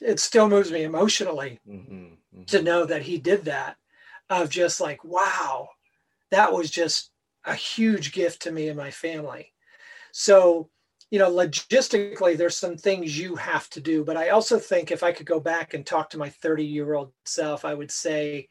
It 0.00 0.20
still 0.20 0.48
moves 0.48 0.70
me 0.70 0.84
emotionally 0.84 1.60
mm-hmm. 1.68 1.94
Mm-hmm. 1.94 2.44
to 2.44 2.62
know 2.62 2.84
that 2.84 3.02
he 3.02 3.18
did 3.18 3.44
that 3.44 3.76
of 4.28 4.50
just 4.50 4.80
like 4.80 5.04
wow 5.04 5.68
that 6.30 6.52
was 6.52 6.70
just 6.70 7.10
a 7.44 7.54
huge 7.54 8.12
gift 8.12 8.42
to 8.42 8.52
me 8.52 8.68
and 8.68 8.76
my 8.76 8.90
family 8.90 9.52
so 10.12 10.68
you 11.10 11.18
know 11.18 11.30
logistically 11.30 12.36
there's 12.36 12.56
some 12.56 12.76
things 12.76 13.18
you 13.18 13.34
have 13.34 13.68
to 13.70 13.80
do 13.80 14.04
but 14.04 14.16
i 14.16 14.28
also 14.28 14.58
think 14.58 14.90
if 14.90 15.02
i 15.02 15.12
could 15.12 15.26
go 15.26 15.40
back 15.40 15.74
and 15.74 15.86
talk 15.86 16.10
to 16.10 16.18
my 16.18 16.28
30 16.28 16.64
year 16.64 16.94
old 16.94 17.12
self 17.24 17.64
i 17.64 17.74
would 17.74 17.90
say 17.90 18.48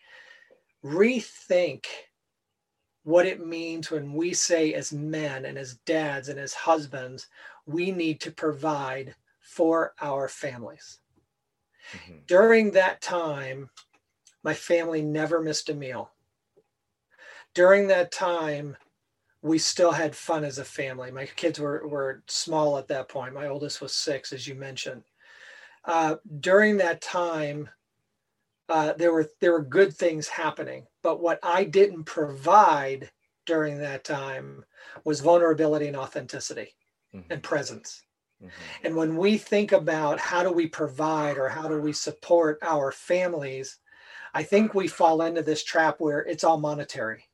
rethink 0.84 1.86
what 3.04 3.26
it 3.26 3.46
means 3.46 3.90
when 3.90 4.14
we 4.14 4.34
say, 4.34 4.74
as 4.74 4.94
men 4.94 5.46
and 5.46 5.58
as 5.58 5.80
dads 5.86 6.30
and 6.30 6.40
as 6.40 6.54
husbands, 6.54 7.28
we 7.66 7.92
need 7.92 8.22
to 8.22 8.32
provide 8.32 9.16
for 9.42 9.94
our 10.02 10.28
families. 10.28 10.99
Mm-hmm. 11.94 12.20
During 12.28 12.72
that 12.72 13.02
time, 13.02 13.70
my 14.44 14.54
family 14.54 15.02
never 15.02 15.42
missed 15.42 15.70
a 15.70 15.74
meal. 15.74 16.12
During 17.54 17.88
that 17.88 18.12
time, 18.12 18.78
we 19.42 19.58
still 19.58 19.92
had 19.92 20.16
fun 20.16 20.44
as 20.44 20.58
a 20.58 20.66
family. 20.66 21.12
My 21.12 21.26
kids 21.26 21.60
were, 21.60 21.88
were 21.88 22.24
small 22.28 22.78
at 22.78 22.88
that 22.90 23.10
point. 23.10 23.34
My 23.34 23.48
oldest 23.48 23.82
was 23.82 23.94
six, 23.94 24.34
as 24.34 24.48
you 24.48 24.56
mentioned. 24.56 25.04
Uh, 25.86 26.16
during 26.40 26.78
that 26.78 27.02
time, 27.02 27.70
uh, 28.68 28.94
there 28.94 29.12
were 29.12 29.28
there 29.40 29.52
were 29.52 29.64
good 29.64 29.94
things 29.94 30.28
happening. 30.28 30.86
But 31.02 31.22
what 31.22 31.40
I 31.42 31.64
didn't 31.64 32.04
provide 32.04 33.10
during 33.46 33.80
that 33.80 34.04
time 34.04 34.64
was 35.06 35.22
vulnerability 35.22 35.88
and 35.88 35.98
authenticity 35.98 36.76
mm-hmm. 37.16 37.32
and 37.32 37.42
presence. 37.42 38.04
Mm-hmm. 38.44 38.86
And 38.86 38.96
when 38.96 39.18
we 39.18 39.38
think 39.38 39.72
about 39.72 40.20
how 40.20 40.44
do 40.44 40.52
we 40.52 40.68
provide 40.68 41.38
or 41.38 41.50
how 41.50 41.68
do 41.68 41.80
we 41.80 41.94
support 41.94 42.60
our 42.62 42.92
families, 42.92 43.80
I 44.34 44.44
think 44.44 44.74
we 44.74 44.88
fall 44.88 45.22
into 45.22 45.42
this 45.42 45.64
trap 45.64 46.00
where 46.00 46.20
it's 46.20 46.44
all 46.44 46.58
monetary. 46.58 47.26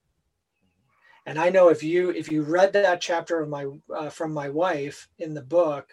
And 1.28 1.40
I 1.40 1.50
know 1.50 1.70
if 1.70 1.82
you 1.84 2.12
if 2.12 2.32
you 2.32 2.44
read 2.44 2.74
that 2.74 3.02
chapter 3.02 3.40
of 3.40 3.50
my 3.50 3.66
uh, 3.96 4.10
from 4.10 4.34
my 4.34 4.50
wife 4.50 5.10
in 5.18 5.34
the 5.34 5.42
book, 5.42 5.92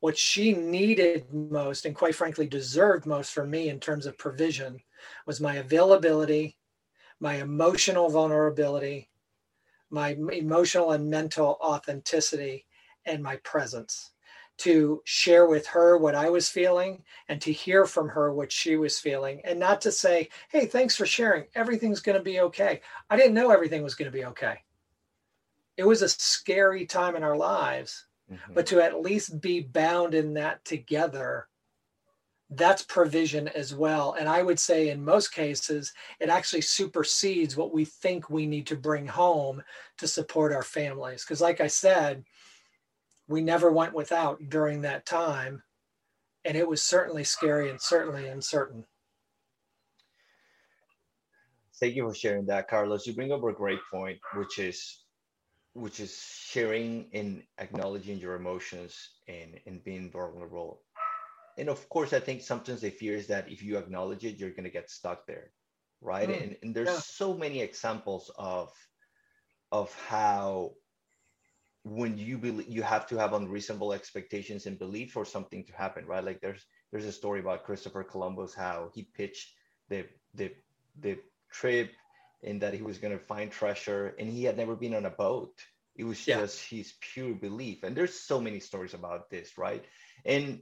what 0.00 0.16
she 0.16 0.52
needed 0.52 1.32
most 1.32 1.84
and 1.84 1.94
quite 1.94 2.14
frankly 2.14 2.46
deserved 2.46 3.06
most 3.06 3.32
from 3.32 3.50
me 3.50 3.68
in 3.68 3.80
terms 3.80 4.06
of 4.06 4.16
provision 4.18 4.80
was 5.26 5.40
my 5.40 5.56
availability 5.56 6.56
my 7.20 7.36
emotional 7.36 8.08
vulnerability 8.08 9.10
my 9.90 10.16
emotional 10.32 10.92
and 10.92 11.08
mental 11.08 11.58
authenticity 11.62 12.66
and 13.06 13.22
my 13.22 13.36
presence 13.36 14.12
to 14.58 15.00
share 15.04 15.46
with 15.46 15.66
her 15.68 15.96
what 15.96 16.14
I 16.14 16.30
was 16.30 16.48
feeling 16.48 17.04
and 17.28 17.40
to 17.42 17.52
hear 17.52 17.86
from 17.86 18.08
her 18.08 18.32
what 18.32 18.52
she 18.52 18.76
was 18.76 18.98
feeling 18.98 19.40
and 19.44 19.58
not 19.58 19.80
to 19.82 19.92
say, 19.92 20.28
Hey, 20.50 20.66
thanks 20.66 20.96
for 20.96 21.06
sharing. 21.06 21.44
Everything's 21.54 22.00
going 22.00 22.18
to 22.18 22.24
be 22.24 22.40
okay. 22.40 22.80
I 23.08 23.16
didn't 23.16 23.34
know 23.34 23.50
everything 23.50 23.82
was 23.82 23.94
going 23.94 24.10
to 24.10 24.16
be 24.16 24.24
okay. 24.26 24.58
It 25.76 25.86
was 25.86 26.02
a 26.02 26.08
scary 26.08 26.86
time 26.86 27.14
in 27.14 27.22
our 27.22 27.36
lives, 27.36 28.06
mm-hmm. 28.30 28.52
but 28.52 28.66
to 28.66 28.80
at 28.80 29.00
least 29.00 29.40
be 29.40 29.60
bound 29.60 30.12
in 30.12 30.34
that 30.34 30.64
together, 30.64 31.46
that's 32.50 32.82
provision 32.82 33.46
as 33.48 33.74
well. 33.74 34.16
And 34.18 34.28
I 34.28 34.42
would 34.42 34.58
say 34.58 34.88
in 34.88 35.04
most 35.04 35.32
cases, 35.32 35.92
it 36.18 36.30
actually 36.30 36.62
supersedes 36.62 37.56
what 37.56 37.72
we 37.72 37.84
think 37.84 38.28
we 38.28 38.46
need 38.46 38.66
to 38.68 38.76
bring 38.76 39.06
home 39.06 39.62
to 39.98 40.08
support 40.08 40.52
our 40.52 40.62
families. 40.62 41.24
Because, 41.24 41.40
like 41.40 41.60
I 41.60 41.66
said, 41.66 42.24
we 43.28 43.42
never 43.42 43.70
went 43.70 43.94
without 43.94 44.40
during 44.48 44.82
that 44.82 45.06
time. 45.06 45.62
And 46.44 46.56
it 46.56 46.66
was 46.66 46.82
certainly 46.82 47.24
scary 47.24 47.68
and 47.68 47.80
certainly 47.80 48.26
uncertain. 48.26 48.84
Thank 51.78 51.94
you 51.94 52.08
for 52.08 52.14
sharing 52.14 52.46
that, 52.46 52.68
Carlos. 52.68 53.06
You 53.06 53.14
bring 53.14 53.32
up 53.32 53.44
a 53.44 53.52
great 53.52 53.80
point, 53.92 54.18
which 54.34 54.58
is 54.58 55.04
which 55.74 56.00
is 56.00 56.20
sharing 56.48 57.08
and 57.12 57.42
acknowledging 57.58 58.18
your 58.18 58.34
emotions 58.34 59.10
and, 59.28 59.60
and 59.64 59.84
being 59.84 60.10
vulnerable. 60.10 60.82
And 61.56 61.68
of 61.68 61.88
course, 61.88 62.12
I 62.12 62.18
think 62.18 62.42
sometimes 62.42 62.80
the 62.80 62.90
fear 62.90 63.14
is 63.14 63.28
that 63.28 63.48
if 63.48 63.62
you 63.62 63.76
acknowledge 63.76 64.24
it, 64.24 64.38
you're 64.38 64.50
gonna 64.50 64.70
get 64.70 64.90
stuck 64.90 65.26
there. 65.26 65.52
Right. 66.00 66.28
Mm, 66.28 66.42
and, 66.42 66.56
and 66.62 66.74
there's 66.74 66.88
yeah. 66.88 66.98
so 66.98 67.34
many 67.34 67.60
examples 67.60 68.30
of 68.38 68.72
of 69.70 69.94
how 70.08 70.72
when 71.88 72.18
you 72.18 72.38
believe 72.38 72.68
you 72.68 72.82
have 72.82 73.06
to 73.06 73.16
have 73.16 73.32
unreasonable 73.32 73.92
expectations 73.92 74.66
and 74.66 74.78
belief 74.78 75.12
for 75.12 75.24
something 75.24 75.64
to 75.64 75.72
happen 75.72 76.06
right? 76.06 76.24
Like 76.24 76.40
there's 76.40 76.64
there's 76.90 77.04
a 77.04 77.12
story 77.12 77.40
about 77.40 77.64
christopher 77.64 78.02
columbus 78.02 78.54
how 78.54 78.90
he 78.94 79.02
pitched 79.14 79.54
the 79.88 80.04
the 80.34 80.52
the 81.00 81.18
trip 81.50 81.92
and 82.42 82.60
that 82.60 82.74
he 82.74 82.82
was 82.82 82.98
going 82.98 83.16
to 83.16 83.24
find 83.24 83.50
treasure 83.50 84.14
and 84.18 84.28
he 84.28 84.44
had 84.44 84.56
never 84.56 84.76
been 84.76 84.94
on 84.94 85.06
a 85.06 85.10
boat. 85.10 85.54
It 85.96 86.04
was 86.04 86.24
yeah. 86.26 86.40
just 86.40 86.68
his 86.68 86.94
pure 87.00 87.34
belief. 87.34 87.82
And 87.82 87.96
there's 87.96 88.14
so 88.14 88.40
many 88.40 88.60
stories 88.60 88.94
about 88.94 89.30
this 89.30 89.58
right? 89.58 89.84
And 90.24 90.60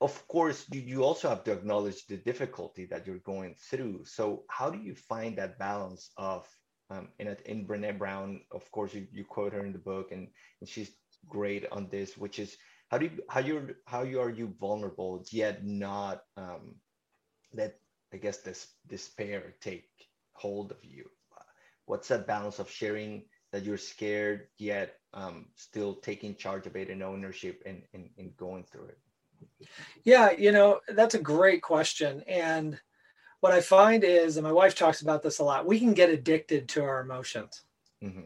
of 0.00 0.26
course 0.26 0.66
you, 0.72 0.80
you 0.80 1.04
also 1.04 1.28
have 1.28 1.44
to 1.44 1.52
acknowledge 1.52 2.06
the 2.06 2.16
difficulty 2.16 2.86
that 2.86 3.06
you're 3.06 3.18
going 3.18 3.54
through. 3.70 4.04
So 4.04 4.44
how 4.48 4.70
do 4.70 4.78
you 4.78 4.94
find 4.94 5.38
that 5.38 5.58
balance 5.58 6.10
of 6.16 6.48
um, 6.94 7.08
and 7.18 7.36
in 7.46 7.66
Brene 7.66 7.98
Brown, 7.98 8.40
of 8.52 8.70
course, 8.70 8.94
you, 8.94 9.06
you 9.12 9.24
quote 9.24 9.52
her 9.52 9.64
in 9.64 9.72
the 9.72 9.78
book, 9.78 10.12
and, 10.12 10.28
and 10.60 10.68
she's 10.68 10.90
great 11.28 11.66
on 11.72 11.88
this, 11.90 12.16
which 12.16 12.38
is 12.38 12.56
how 12.88 12.98
do 12.98 13.06
you 13.06 13.22
how 13.28 13.40
you 13.40 13.74
how 13.86 14.02
you 14.02 14.20
are 14.20 14.30
you 14.30 14.54
vulnerable 14.60 15.24
yet 15.30 15.64
not 15.64 16.22
um, 16.36 16.74
let 17.52 17.78
I 18.12 18.18
guess 18.18 18.38
this 18.38 18.68
despair 18.86 19.54
take 19.60 19.88
hold 20.32 20.70
of 20.70 20.84
you. 20.84 21.10
What's 21.86 22.08
that 22.08 22.26
balance 22.26 22.58
of 22.58 22.70
sharing 22.70 23.24
that 23.52 23.64
you're 23.64 23.78
scared 23.78 24.48
yet 24.58 24.96
um, 25.12 25.46
still 25.54 25.94
taking 25.94 26.34
charge 26.36 26.66
of 26.66 26.76
it 26.76 26.88
and 26.90 27.02
ownership 27.02 27.62
and, 27.66 27.82
and, 27.92 28.08
and 28.18 28.36
going 28.36 28.64
through 28.64 28.86
it? 28.86 28.98
Yeah, 30.04 30.30
you 30.32 30.52
know 30.52 30.80
that's 30.88 31.14
a 31.14 31.20
great 31.20 31.62
question, 31.62 32.22
and 32.28 32.78
what 33.44 33.52
I 33.52 33.60
find 33.60 34.04
is, 34.04 34.38
and 34.38 34.46
my 34.46 34.52
wife 34.52 34.74
talks 34.74 35.02
about 35.02 35.22
this 35.22 35.38
a 35.38 35.44
lot, 35.44 35.66
we 35.66 35.78
can 35.78 35.92
get 35.92 36.08
addicted 36.08 36.66
to 36.70 36.82
our 36.82 37.02
emotions. 37.02 37.64
Mm-hmm. 38.02 38.22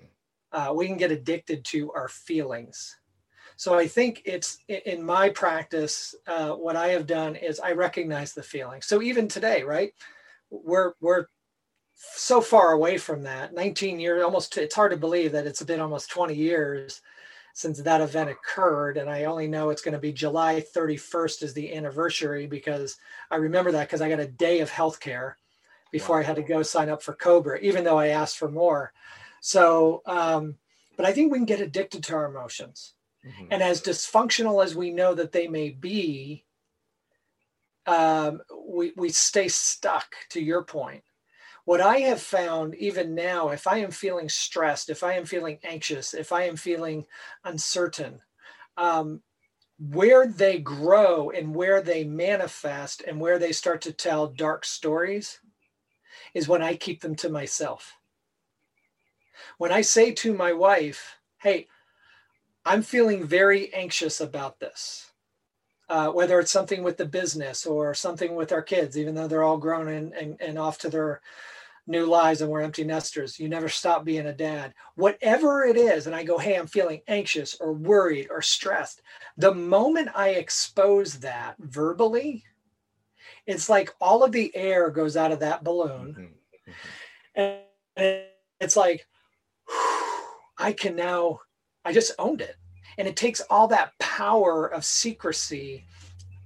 Uh, 0.52 0.72
we 0.72 0.86
can 0.86 0.96
get 0.96 1.10
addicted 1.10 1.64
to 1.64 1.90
our 1.90 2.06
feelings. 2.06 2.96
So 3.56 3.76
I 3.76 3.88
think 3.88 4.22
it's 4.24 4.58
in 4.68 5.02
my 5.02 5.30
practice, 5.30 6.14
uh, 6.28 6.50
what 6.50 6.76
I 6.76 6.90
have 6.90 7.08
done 7.08 7.34
is 7.34 7.58
I 7.58 7.72
recognize 7.72 8.32
the 8.32 8.44
feeling. 8.44 8.80
So 8.80 9.02
even 9.02 9.26
today, 9.26 9.64
right, 9.64 9.92
we're 10.50 10.92
we're 11.00 11.26
so 11.96 12.40
far 12.40 12.70
away 12.70 12.96
from 12.96 13.24
that. 13.24 13.52
19 13.52 13.98
years, 13.98 14.22
almost. 14.22 14.56
It's 14.56 14.76
hard 14.76 14.92
to 14.92 14.96
believe 14.96 15.32
that 15.32 15.48
it's 15.48 15.64
been 15.64 15.80
almost 15.80 16.10
20 16.10 16.32
years 16.32 17.00
since 17.58 17.82
that 17.82 18.00
event 18.00 18.30
occurred. 18.30 18.98
And 18.98 19.10
I 19.10 19.24
only 19.24 19.48
know 19.48 19.70
it's 19.70 19.82
going 19.82 19.94
to 19.94 19.98
be 19.98 20.12
July 20.12 20.64
31st 20.76 21.42
is 21.42 21.54
the 21.54 21.74
anniversary 21.74 22.46
because 22.46 22.98
I 23.32 23.36
remember 23.36 23.72
that 23.72 23.88
because 23.88 24.00
I 24.00 24.08
got 24.08 24.20
a 24.20 24.28
day 24.28 24.60
of 24.60 24.70
health 24.70 25.00
care 25.00 25.36
before 25.90 26.18
wow. 26.18 26.22
I 26.22 26.24
had 26.24 26.36
to 26.36 26.42
go 26.42 26.62
sign 26.62 26.88
up 26.88 27.02
for 27.02 27.14
Cobra, 27.14 27.58
even 27.58 27.82
though 27.82 27.98
I 27.98 28.08
asked 28.08 28.38
for 28.38 28.48
more. 28.48 28.92
So, 29.40 30.02
um, 30.06 30.54
but 30.96 31.04
I 31.04 31.12
think 31.12 31.32
we 31.32 31.38
can 31.38 31.46
get 31.46 31.60
addicted 31.60 32.04
to 32.04 32.14
our 32.14 32.26
emotions. 32.26 32.94
Mm-hmm. 33.26 33.46
And 33.50 33.60
as 33.60 33.82
dysfunctional 33.82 34.64
as 34.64 34.76
we 34.76 34.92
know 34.92 35.12
that 35.14 35.32
they 35.32 35.48
may 35.48 35.70
be, 35.70 36.44
um, 37.88 38.40
we, 38.68 38.92
we 38.94 39.08
stay 39.08 39.48
stuck 39.48 40.14
to 40.30 40.40
your 40.40 40.62
point 40.62 41.02
what 41.68 41.82
I 41.82 41.98
have 41.98 42.22
found, 42.22 42.74
even 42.76 43.14
now, 43.14 43.50
if 43.50 43.66
I 43.66 43.76
am 43.76 43.90
feeling 43.90 44.30
stressed, 44.30 44.88
if 44.88 45.04
I 45.04 45.12
am 45.12 45.26
feeling 45.26 45.58
anxious, 45.62 46.14
if 46.14 46.32
I 46.32 46.44
am 46.44 46.56
feeling 46.56 47.04
uncertain, 47.44 48.22
um, 48.78 49.20
where 49.78 50.26
they 50.26 50.60
grow 50.60 51.28
and 51.28 51.54
where 51.54 51.82
they 51.82 52.04
manifest 52.04 53.02
and 53.06 53.20
where 53.20 53.38
they 53.38 53.52
start 53.52 53.82
to 53.82 53.92
tell 53.92 54.28
dark 54.28 54.64
stories 54.64 55.40
is 56.32 56.48
when 56.48 56.62
I 56.62 56.74
keep 56.74 57.02
them 57.02 57.14
to 57.16 57.28
myself. 57.28 57.98
When 59.58 59.70
I 59.70 59.82
say 59.82 60.12
to 60.12 60.32
my 60.32 60.54
wife, 60.54 61.18
hey, 61.36 61.68
I'm 62.64 62.80
feeling 62.80 63.26
very 63.26 63.74
anxious 63.74 64.22
about 64.22 64.58
this. 64.58 65.12
Uh, 65.90 66.08
whether 66.08 66.40
it's 66.40 66.52
something 66.52 66.82
with 66.82 66.96
the 66.96 67.04
business 67.04 67.66
or 67.66 67.92
something 67.92 68.34
with 68.34 68.52
our 68.52 68.62
kids, 68.62 68.96
even 68.96 69.14
though 69.14 69.28
they're 69.28 69.42
all 69.42 69.58
grown 69.58 69.88
and, 69.88 70.14
and, 70.14 70.40
and 70.40 70.58
off 70.58 70.78
to 70.78 70.88
their 70.88 71.20
new 71.88 72.06
lives 72.06 72.40
and 72.40 72.50
we're 72.50 72.60
empty 72.60 72.84
nesters. 72.84 73.40
You 73.40 73.48
never 73.48 73.68
stop 73.68 74.04
being 74.04 74.26
a 74.26 74.32
dad. 74.32 74.74
Whatever 74.94 75.64
it 75.64 75.76
is, 75.76 76.06
and 76.06 76.14
I 76.14 76.22
go, 76.22 76.38
hey, 76.38 76.56
I'm 76.56 76.66
feeling 76.66 77.00
anxious 77.08 77.56
or 77.60 77.72
worried 77.72 78.28
or 78.30 78.42
stressed. 78.42 79.02
The 79.36 79.54
moment 79.54 80.10
I 80.14 80.30
expose 80.30 81.14
that 81.20 81.56
verbally, 81.58 82.44
it's 83.46 83.68
like 83.68 83.94
all 84.00 84.22
of 84.22 84.32
the 84.32 84.54
air 84.54 84.90
goes 84.90 85.16
out 85.16 85.32
of 85.32 85.40
that 85.40 85.64
balloon. 85.64 86.34
Mm-hmm. 87.36 87.60
And 87.96 88.22
it's 88.60 88.76
like, 88.76 89.06
I 90.58 90.74
can 90.76 90.94
now, 90.94 91.40
I 91.84 91.92
just 91.92 92.12
owned 92.18 92.42
it. 92.42 92.56
And 92.98 93.08
it 93.08 93.16
takes 93.16 93.40
all 93.48 93.68
that 93.68 93.92
power 93.98 94.66
of 94.66 94.84
secrecy 94.84 95.86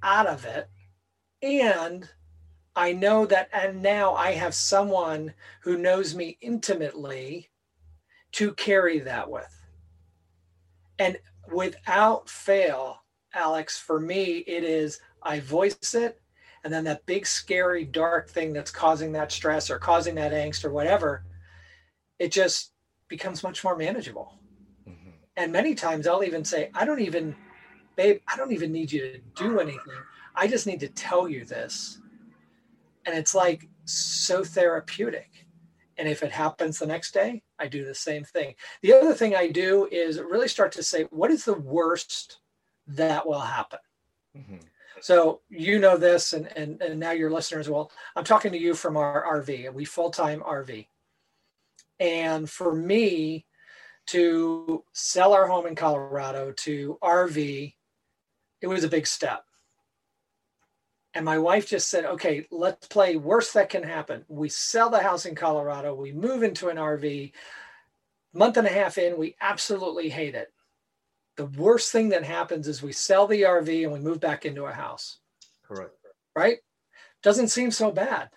out 0.03 0.27
of 0.27 0.45
it. 0.45 0.69
And 1.43 2.09
I 2.75 2.93
know 2.93 3.26
that, 3.26 3.49
and 3.52 3.83
now 3.83 4.14
I 4.14 4.33
have 4.33 4.55
someone 4.55 5.35
who 5.61 5.76
knows 5.76 6.14
me 6.14 6.38
intimately 6.41 7.50
to 8.33 8.55
carry 8.55 8.99
that 9.00 9.31
with. 9.31 9.55
And 10.99 11.19
without 11.52 12.31
fail, 12.31 13.02
Alex, 13.35 13.79
for 13.79 14.00
me, 14.00 14.38
it 14.47 14.64
is 14.64 15.00
I 15.23 15.41
voice 15.41 15.95
it, 15.95 16.21
and 16.64 16.73
then 16.73 16.85
that 16.85 17.07
big, 17.07 17.26
scary, 17.26 17.85
dark 17.85 18.31
thing 18.31 18.52
that's 18.52 18.71
causing 18.71 19.12
that 19.12 19.33
stress 19.33 19.71
or 19.71 19.79
causing 19.79 20.14
that 20.14 20.33
angst 20.33 20.64
or 20.64 20.71
whatever, 20.71 21.25
it 22.19 22.33
just 22.33 22.73
becomes 23.09 23.43
much 23.43 23.64
more 23.64 23.76
manageable. 23.76 24.35
Mm-hmm. 24.88 25.11
And 25.37 25.52
many 25.52 25.75
times 25.75 26.07
I'll 26.07 26.25
even 26.25 26.45
say, 26.45 26.71
I 26.75 26.85
don't 26.85 27.00
even, 27.00 27.35
babe, 27.97 28.21
I 28.33 28.37
don't 28.37 28.52
even 28.52 28.73
need 28.73 28.93
you 28.93 29.00
to 29.00 29.19
do 29.35 29.61
anything. 29.61 29.81
I 30.35 30.47
just 30.47 30.67
need 30.67 30.81
to 30.81 30.88
tell 30.88 31.29
you 31.29 31.45
this 31.45 31.99
and 33.05 33.17
it's 33.17 33.35
like 33.35 33.69
so 33.85 34.45
therapeutic. 34.45 35.47
And 35.99 36.09
if 36.09 36.23
it 36.23 36.33
happens 36.33 36.79
the 36.79 36.87
next 36.87 37.13
day 37.13 37.43
i 37.59 37.69
do 37.69 37.85
the 37.85 37.95
same 37.95 38.25
thing. 38.25 38.55
The 38.83 38.93
other 38.93 39.15
thing 39.15 39.35
i 39.37 39.49
do 39.49 39.89
is 39.91 40.21
really 40.21 40.49
start 40.49 40.73
to 40.73 40.83
say 40.83 41.05
what 41.05 41.31
is 41.31 41.45
the 41.45 41.55
worst 41.55 42.39
that 42.87 43.27
will 43.27 43.41
happen? 43.41 43.79
Mm-hmm. 44.37 44.57
so 45.03 45.43
you 45.51 45.79
know 45.79 45.99
this 45.99 46.33
and, 46.33 46.47
and 46.57 46.81
and 46.81 46.99
now 46.99 47.11
your 47.11 47.31
listeners 47.31 47.69
will. 47.69 47.93
I'm 48.17 48.25
talking 48.25 48.51
to 48.53 48.59
you 48.59 48.75
from 48.75 48.97
our 48.97 49.43
rv 49.43 49.73
we 49.75 49.85
full-time 49.85 50.41
rv 50.41 50.87
and 52.01 52.49
for 52.49 52.75
me 52.75 53.45
to 54.07 54.83
sell 54.93 55.35
our 55.35 55.47
home 55.47 55.67
in 55.67 55.75
colorado 55.75 56.53
to 56.53 56.99
rv 57.03 57.75
it 58.63 58.67
was 58.67 58.85
a 58.85 58.89
big 58.89 59.07
step 59.07 59.45
and 61.14 61.25
my 61.25 61.38
wife 61.38 61.69
just 61.69 61.88
said, 61.88 62.04
okay, 62.04 62.47
let's 62.50 62.87
play 62.87 63.16
worst 63.16 63.54
that 63.54 63.69
can 63.69 63.83
happen. 63.83 64.25
We 64.28 64.49
sell 64.49 64.90
the 64.90 65.02
house 65.02 65.26
in 65.26 65.35
Colorado, 65.35 65.95
we 65.95 66.12
move 66.12 66.42
into 66.42 66.69
an 66.69 66.76
RV. 66.76 67.33
Month 68.35 68.57
and 68.57 68.66
a 68.66 68.71
half 68.71 68.97
in, 68.97 69.19
we 69.19 69.37
absolutely 69.40 70.09
hate 70.09 70.35
it. 70.35 70.50
The 71.37 71.47
worst 71.47 71.92
thing 71.92 72.11
that 72.11 72.25
happens 72.25 72.66
is 72.66 72.83
we 72.83 72.92
sell 72.92 73.26
the 73.26 73.42
RV 73.42 73.85
and 73.85 73.92
we 73.92 74.00
move 74.00 74.21
back 74.21 74.47
into 74.47 74.64
a 74.64 74.73
house. 74.73 75.19
Correct. 75.66 75.95
Right? 76.35 76.59
Doesn't 77.23 77.49
seem 77.49 77.71
so 77.71 77.90
bad. 77.90 78.31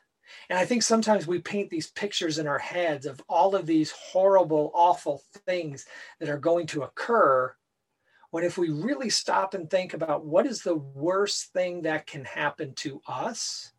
And 0.50 0.60
I 0.60 0.66
think 0.66 0.84
sometimes 0.84 1.28
we 1.28 1.40
paint 1.40 1.70
these 1.70 1.92
pictures 1.92 2.40
in 2.40 2.48
our 2.48 2.60
heads 2.60 3.06
of 3.06 3.22
all 3.28 3.56
of 3.56 3.66
these 3.66 3.92
horrible, 3.92 4.72
awful 4.74 5.24
things 5.46 5.86
that 6.20 6.30
are 6.30 6.38
going 6.38 6.68
to 6.68 6.84
occur. 6.84 7.54
When 8.36 8.44
if 8.44 8.58
we 8.58 8.70
really 8.70 9.10
stop 9.10 9.54
and 9.54 9.70
think 9.70 9.94
about 9.94 10.26
what 10.26 10.46
is 10.46 10.62
the 10.62 10.76
worst 10.76 11.54
thing 11.54 11.84
that 11.84 12.06
can 12.06 12.26
happen 12.26 12.74
to 12.80 13.00
us, 13.08 13.72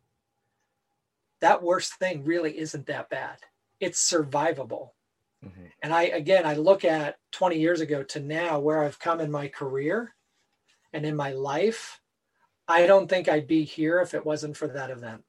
that 1.41 1.61
worst 1.61 1.93
thing 1.99 2.23
really 2.23 2.57
isn't 2.57 2.87
that 2.87 3.07
bad. 3.11 3.37
It's 3.79 4.11
survivable. 4.11 4.93
Mm-hmm. 5.45 5.65
And 5.83 5.93
I, 5.93 6.05
again, 6.05 6.47
I 6.47 6.55
look 6.55 6.85
at 6.85 7.17
20 7.33 7.59
years 7.59 7.81
ago 7.81 8.01
to 8.01 8.19
now 8.19 8.57
where 8.57 8.83
I've 8.83 8.97
come 8.97 9.21
in 9.21 9.29
my 9.29 9.47
career 9.47 10.15
and 10.91 11.05
in 11.05 11.15
my 11.15 11.33
life. 11.33 12.01
I 12.67 12.87
don't 12.87 13.07
think 13.07 13.29
I'd 13.29 13.45
be 13.45 13.63
here 13.63 13.99
if 13.99 14.15
it 14.15 14.25
wasn't 14.25 14.57
for 14.57 14.69
that 14.69 14.89
event. 14.89 15.21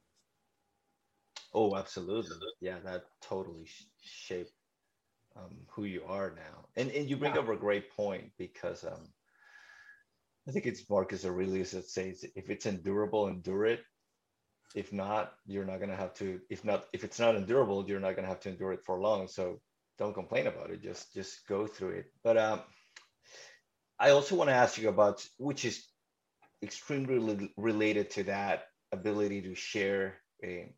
Oh, 1.52 1.76
absolutely. 1.76 2.38
Yeah, 2.62 2.78
that 2.82 3.04
totally 3.20 3.66
shaped 4.00 4.54
um, 5.36 5.54
who 5.66 5.84
you 5.84 6.02
are 6.08 6.30
now. 6.34 6.64
And, 6.76 6.90
and 6.92 7.10
you 7.10 7.18
bring 7.18 7.34
yeah. 7.34 7.40
up 7.40 7.48
a 7.50 7.56
great 7.56 7.94
point 7.94 8.30
because 8.38 8.84
um, 8.84 9.10
I 10.48 10.52
think 10.52 10.66
it's 10.66 10.88
Marcus 10.88 11.24
Aurelius 11.26 11.72
that 11.72 11.90
says 11.90 12.24
if 12.34 12.48
it's 12.48 12.66
endurable, 12.66 13.28
endure 13.28 13.66
it. 13.66 13.80
If 14.74 14.92
not, 14.92 15.32
you're 15.46 15.64
not 15.64 15.80
gonna 15.80 15.96
have 15.96 16.14
to. 16.14 16.40
If 16.50 16.64
not, 16.64 16.86
if 16.92 17.04
it's 17.04 17.18
not 17.18 17.36
endurable, 17.36 17.84
you're 17.88 18.00
not 18.00 18.16
gonna 18.16 18.28
have 18.28 18.40
to 18.40 18.50
endure 18.50 18.72
it 18.72 18.84
for 18.84 19.00
long. 19.00 19.28
So 19.28 19.60
don't 19.98 20.14
complain 20.14 20.46
about 20.46 20.70
it. 20.70 20.82
Just 20.82 21.12
just 21.14 21.46
go 21.48 21.66
through 21.66 21.90
it. 22.00 22.06
But 22.24 22.38
um, 22.38 22.62
I 23.98 24.10
also 24.10 24.36
want 24.36 24.48
to 24.50 24.54
ask 24.54 24.78
you 24.78 24.88
about 24.88 25.26
which 25.38 25.64
is 25.64 25.86
extremely 26.62 27.52
related 27.56 28.10
to 28.10 28.24
that 28.24 28.64
ability 28.92 29.42
to 29.42 29.54
share 29.54 30.18
a 30.44 30.72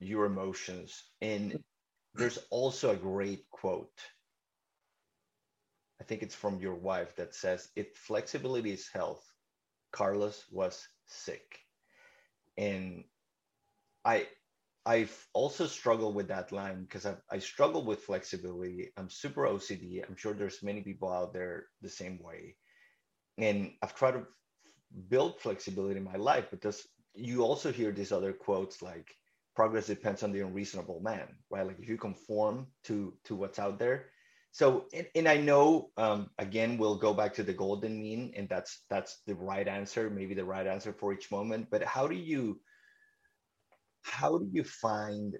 your 0.00 0.26
emotions. 0.26 1.02
And 1.20 1.58
there's 2.14 2.38
also 2.50 2.90
a 2.90 2.96
great 2.96 3.48
quote. 3.50 3.90
I 6.00 6.04
think 6.04 6.22
it's 6.22 6.34
from 6.34 6.60
your 6.60 6.74
wife 6.74 7.16
that 7.16 7.34
says, 7.34 7.68
if 7.76 7.96
flexibility 7.96 8.72
is 8.72 8.88
health, 8.88 9.24
Carlos 9.92 10.44
was 10.50 10.86
sick. 11.06 11.58
And 12.56 13.04
I 14.04 14.26
I've 14.86 15.28
also 15.34 15.66
struggled 15.66 16.14
with 16.14 16.28
that 16.28 16.50
line 16.50 16.82
because 16.82 17.04
I, 17.04 17.16
I 17.30 17.38
struggle 17.40 17.84
with 17.84 18.04
flexibility. 18.04 18.90
I'm 18.96 19.10
super 19.10 19.42
OCD. 19.42 20.02
I'm 20.08 20.16
sure 20.16 20.32
there's 20.32 20.62
many 20.62 20.80
people 20.80 21.12
out 21.12 21.34
there 21.34 21.66
the 21.82 21.90
same 21.90 22.18
way. 22.22 22.56
And 23.36 23.72
I've 23.82 23.94
tried 23.94 24.12
to 24.12 24.26
build 25.08 25.40
flexibility 25.40 25.98
in 25.98 26.04
my 26.04 26.16
life, 26.16 26.46
but 26.50 26.74
you 27.14 27.42
also 27.42 27.70
hear 27.70 27.92
these 27.92 28.12
other 28.12 28.32
quotes 28.32 28.80
like 28.80 29.14
progress 29.54 29.88
depends 29.88 30.22
on 30.22 30.32
the 30.32 30.40
unreasonable 30.40 31.00
man, 31.00 31.28
right? 31.50 31.66
Like 31.66 31.78
if 31.80 31.88
you 31.88 31.98
conform 31.98 32.68
to 32.84 33.12
to 33.24 33.34
what's 33.34 33.58
out 33.58 33.78
there. 33.78 34.06
So, 34.58 34.86
and, 34.92 35.06
and 35.14 35.28
I 35.28 35.36
know 35.36 35.90
um, 35.96 36.30
again 36.36 36.78
we'll 36.78 36.98
go 36.98 37.14
back 37.14 37.32
to 37.34 37.44
the 37.44 37.52
golden 37.52 37.96
mean, 38.02 38.32
and 38.36 38.48
that's 38.48 38.82
that's 38.90 39.20
the 39.24 39.36
right 39.36 39.68
answer, 39.68 40.10
maybe 40.10 40.34
the 40.34 40.44
right 40.44 40.66
answer 40.66 40.92
for 40.92 41.12
each 41.12 41.30
moment. 41.30 41.68
But 41.70 41.84
how 41.84 42.08
do 42.08 42.16
you 42.16 42.60
how 44.02 44.36
do 44.38 44.48
you 44.50 44.64
find 44.64 45.36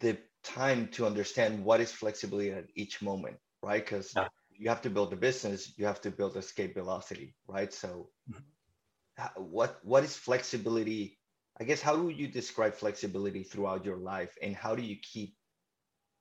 the 0.00 0.18
time 0.42 0.88
to 0.88 1.06
understand 1.06 1.64
what 1.64 1.80
is 1.80 1.92
flexibility 1.92 2.50
at 2.50 2.64
each 2.74 3.00
moment, 3.02 3.36
right? 3.62 3.84
Because 3.84 4.12
yeah. 4.16 4.26
you 4.50 4.68
have 4.68 4.82
to 4.82 4.90
build 4.90 5.12
a 5.12 5.16
business, 5.16 5.78
you 5.78 5.86
have 5.86 6.00
to 6.00 6.10
build 6.10 6.36
escape 6.36 6.74
velocity, 6.74 7.36
right? 7.46 7.72
So, 7.72 8.10
mm-hmm. 8.28 9.44
what 9.44 9.78
what 9.84 10.02
is 10.02 10.16
flexibility 10.16 11.20
I 11.60 11.64
guess 11.64 11.80
how 11.80 11.96
would 12.02 12.18
you 12.18 12.26
describe 12.26 12.74
flexibility 12.74 13.44
throughout 13.44 13.84
your 13.84 13.96
life 13.96 14.36
and 14.42 14.56
how 14.56 14.74
do 14.74 14.82
you 14.82 14.96
keep 15.02 15.37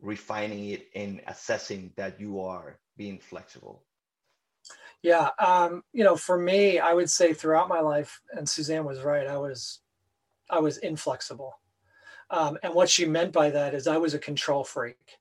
refining 0.02 0.70
it 0.70 0.88
and 0.96 1.22
assessing 1.28 1.92
that 1.96 2.20
you 2.20 2.42
are 2.42 2.80
being 2.98 3.20
flexible? 3.20 3.84
Yeah, 5.02 5.30
um, 5.40 5.84
you 5.94 6.04
know, 6.04 6.16
for 6.16 6.38
me, 6.38 6.80
I 6.80 6.94
would 6.94 7.10
say 7.10 7.34
throughout 7.34 7.70
my 7.70 7.80
life, 7.80 8.20
and 8.34 8.48
Suzanne 8.48 8.86
was 8.86 9.02
right, 9.02 9.28
I 9.28 9.38
was 9.38 9.80
I 10.50 10.60
was 10.60 10.78
inflexible. 10.78 11.60
Um, 12.30 12.58
and 12.64 12.74
what 12.74 12.90
she 12.90 13.06
meant 13.06 13.32
by 13.32 13.50
that 13.52 13.74
is 13.74 13.88
I 13.88 13.98
was 13.98 14.14
a 14.14 14.20
control 14.20 14.64
freak. 14.64 15.20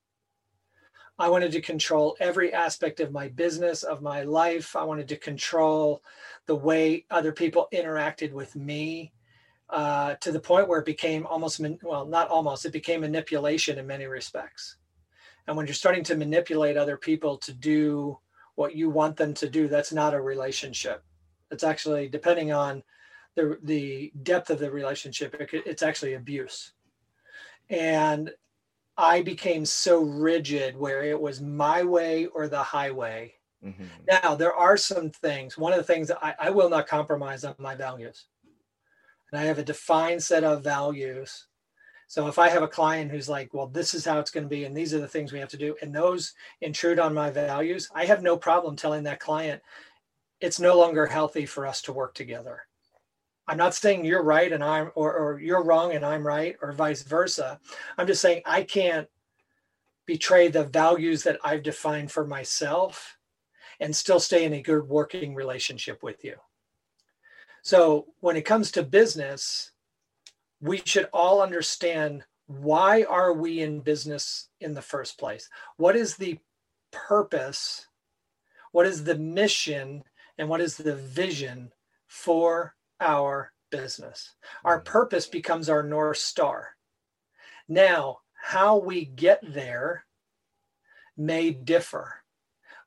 I 1.19 1.29
wanted 1.29 1.53
to 1.53 1.61
control 1.61 2.17
every 2.21 2.53
aspect 2.53 3.01
of 3.01 3.13
my 3.13 3.29
business, 3.29 3.83
of 3.83 4.03
my 4.03 4.23
life. 4.23 4.77
I 4.77 4.85
wanted 4.85 5.09
to 5.09 5.17
control 5.17 6.03
the 6.47 6.55
way 6.55 7.07
other 7.11 7.33
people 7.33 7.69
interacted 7.73 8.33
with 8.33 8.55
me 8.55 9.13
uh, 9.69 10.15
to 10.17 10.33
the 10.33 10.41
point 10.41 10.69
where 10.69 10.79
it 10.79 10.87
became 10.87 11.27
almost, 11.27 11.61
well, 11.83 12.07
not 12.07 12.29
almost, 12.29 12.65
it 12.65 12.73
became 12.73 13.01
manipulation 13.01 13.79
in 13.79 13.87
many 13.87 14.07
respects. 14.07 14.77
And 15.47 15.57
when 15.57 15.67
you're 15.67 15.75
starting 15.75 16.05
to 16.05 16.17
manipulate 16.17 16.77
other 16.77 16.97
people 16.97 17.37
to 17.39 17.53
do 17.53 18.19
what 18.55 18.75
you 18.75 18.91
want 18.91 19.17
them 19.17 19.35
to 19.35 19.49
do, 19.49 19.69
that's 19.69 19.93
not 19.93 20.15
a 20.15 20.21
relationship. 20.21 21.05
It's 21.51 21.65
actually, 21.65 22.09
depending 22.09 22.53
on 22.53 22.83
the, 23.35 23.59
the 23.63 24.13
depth 24.23 24.51
of 24.51 24.59
the 24.59 24.71
relationship, 24.71 25.35
it, 25.35 25.49
it's 25.53 25.83
actually 25.83 26.15
abuse. 26.15 26.73
And 27.69 28.31
I 28.97 29.23
became 29.23 29.65
so 29.67 30.03
rigid 30.03 30.77
where 30.77 31.03
it 31.03 31.21
was 31.21 31.41
my 31.41 31.83
way 31.83 32.27
or 32.27 32.49
the 32.49 32.63
highway. 32.63 33.35
Mm-hmm. 33.65 33.85
Now, 34.09 34.35
there 34.35 34.55
are 34.55 34.77
some 34.77 35.11
things. 35.11 35.59
One 35.59 35.73
of 35.73 35.79
the 35.79 35.85
things 35.85 36.09
that 36.09 36.19
I, 36.23 36.35
I 36.39 36.51
will 36.51 36.71
not 36.71 36.87
compromise 36.87 37.45
on 37.45 37.55
my 37.59 37.75
values 37.75 38.27
and 39.37 39.45
I 39.45 39.49
have 39.49 39.59
a 39.59 39.65
defined 39.65 40.23
set 40.23 40.45
of 40.45 40.65
values. 40.65 41.47
So 42.07 42.27
if 42.27 42.39
I 42.39 42.49
have 42.49 42.63
a 42.63 42.69
client 42.69 43.11
who's 43.11 43.29
like, 43.29 43.53
well, 43.53 43.67
this 43.67 43.93
is 43.93 44.03
how 44.03 44.19
it's 44.19 44.31
going 44.31 44.45
to 44.45 44.49
be, 44.49 44.65
and 44.65 44.75
these 44.75 44.95
are 44.95 44.99
the 44.99 45.07
things 45.07 45.31
we 45.31 45.41
have 45.41 45.51
to 45.51 45.59
do, 45.59 45.77
and 45.83 45.95
those 45.95 46.33
intrude 46.63 46.99
on 46.99 47.13
my 47.13 47.31
values, 47.31 47.91
I 47.95 48.07
have 48.07 48.23
no 48.23 48.39
problem 48.39 48.77
telling 48.77 49.03
that 49.03 49.21
client 49.21 49.61
it's 50.41 50.59
no 50.59 50.79
longer 50.79 51.05
healthy 51.05 51.45
for 51.45 51.67
us 51.67 51.83
to 51.83 51.93
work 51.93 52.15
together. 52.15 52.63
I'm 53.47 53.59
not 53.59 53.75
saying 53.75 54.07
you're 54.07 54.23
right 54.23 54.51
and 54.51 54.65
I'm 54.65 54.91
or, 54.95 55.13
or 55.13 55.39
you're 55.39 55.63
wrong 55.63 55.93
and 55.93 56.05
I'm 56.05 56.27
right 56.27 56.57
or 56.63 56.73
vice 56.73 57.03
versa. 57.03 57.61
I'm 57.99 58.07
just 58.07 58.23
saying 58.23 58.41
I 58.47 58.63
can't 58.63 59.07
betray 60.07 60.49
the 60.49 60.65
values 60.65 61.25
that 61.25 61.41
I've 61.45 61.63
defined 61.63 62.11
for 62.11 62.27
myself 62.27 63.19
and 63.81 63.95
still 63.95 64.19
stay 64.19 64.45
in 64.45 64.55
a 64.55 64.63
good 64.63 64.89
working 64.89 65.35
relationship 65.35 66.03
with 66.03 66.25
you. 66.25 66.37
So 67.67 68.07
when 68.21 68.37
it 68.37 68.43
comes 68.43 68.71
to 68.71 68.85
business, 68.85 69.73
we 70.61 70.81
should 70.85 71.09
all 71.13 71.43
understand 71.43 72.23
why 72.47 73.03
are 73.03 73.33
we 73.33 73.61
in 73.61 73.81
business 73.81 74.51
in 74.61 74.75
the 74.75 74.83
first 74.83 75.19
place? 75.19 75.51
What 75.77 75.97
is 75.97 76.15
the 76.15 76.39
purpose? 76.93 77.89
What 78.71 78.87
is 78.87 79.03
the 79.03 79.19
mission? 79.19 80.05
And 80.39 80.49
what 80.49 80.61
is 80.61 80.77
the 80.77 80.95
vision 80.95 81.73
for 82.07 82.77
our 83.01 83.53
business? 83.73 84.37
Our 84.65 84.79
mm-hmm. 84.79 84.93
purpose 84.93 85.27
becomes 85.27 85.69
our 85.69 85.83
North 85.83 86.19
Star. 86.19 86.77
Now, 87.69 88.19
how 88.45 88.77
we 88.79 89.07
get 89.07 89.41
there 89.43 90.05
may 91.17 91.51
differ. 91.51 92.23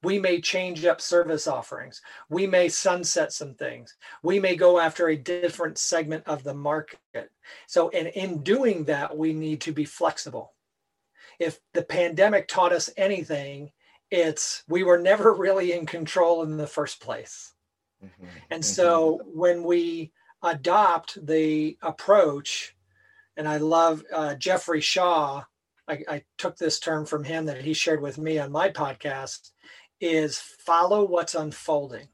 We 0.01 0.17
may 0.17 0.39
change 0.39 0.85
up 0.85 1.01
service 1.01 1.47
offerings. 1.47 2.01
We 2.29 2.47
may 2.47 2.69
sunset 2.69 3.33
some 3.33 3.53
things. 3.53 3.95
We 4.23 4.39
may 4.39 4.55
go 4.55 4.79
after 4.79 5.09
a 5.09 5.17
different 5.17 5.77
segment 5.77 6.23
of 6.25 6.43
the 6.43 6.53
market. 6.53 7.31
So, 7.67 7.89
and 7.89 8.07
in 8.09 8.41
doing 8.41 8.85
that, 8.85 9.17
we 9.17 9.33
need 9.33 9.61
to 9.61 9.73
be 9.73 9.85
flexible. 9.85 10.53
If 11.37 11.59
the 11.73 11.83
pandemic 11.83 12.47
taught 12.47 12.71
us 12.71 12.89
anything, 12.95 13.71
it's 14.09 14.63
we 14.67 14.83
were 14.83 14.99
never 14.99 15.33
really 15.35 15.73
in 15.73 15.85
control 15.85 16.43
in 16.43 16.57
the 16.57 16.67
first 16.67 17.01
place. 17.01 17.53
Mm-hmm. 18.03 18.25
And 18.51 18.63
mm-hmm. 18.63 18.73
so 18.73 19.21
when 19.25 19.63
we 19.63 20.11
adopt 20.43 21.25
the 21.25 21.77
approach, 21.81 22.75
and 23.35 23.47
I 23.47 23.57
love 23.57 24.03
uh, 24.13 24.35
Jeffrey 24.35 24.81
Shaw, 24.81 25.43
I, 25.87 26.03
I, 26.07 26.23
took 26.37 26.55
this 26.55 26.79
term 26.79 27.05
from 27.05 27.23
him 27.23 27.45
that 27.45 27.61
he 27.61 27.73
shared 27.73 28.01
with 28.01 28.17
me 28.17 28.37
on 28.37 28.51
my 28.51 28.69
podcast 28.69 29.51
is 29.99 30.37
follow 30.37 31.03
what's 31.05 31.35
unfolding. 31.35 32.07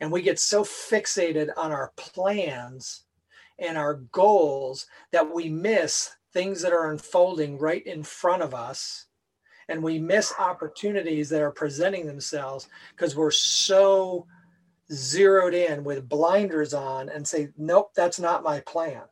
And 0.00 0.12
we 0.12 0.22
get 0.22 0.38
so 0.38 0.62
fixated 0.62 1.50
on 1.56 1.72
our 1.72 1.92
plans 1.96 3.04
and 3.58 3.78
our 3.78 3.94
goals 4.12 4.86
that 5.12 5.32
we 5.32 5.48
miss 5.48 6.14
things 6.32 6.60
that 6.62 6.72
are 6.72 6.90
unfolding 6.90 7.58
right 7.58 7.84
in 7.86 8.02
front 8.02 8.42
of 8.42 8.54
us. 8.54 9.06
And 9.68 9.82
we 9.82 9.98
miss 9.98 10.32
opportunities 10.38 11.28
that 11.30 11.42
are 11.42 11.50
presenting 11.50 12.06
themselves 12.06 12.68
because 12.90 13.16
we're 13.16 13.30
so 13.30 14.26
zeroed 14.92 15.54
in 15.54 15.82
with 15.82 16.08
blinders 16.08 16.74
on 16.74 17.08
and 17.08 17.26
say, 17.26 17.48
nope, 17.56 17.90
that's 17.96 18.20
not 18.20 18.44
my 18.44 18.60
plan. 18.60 19.02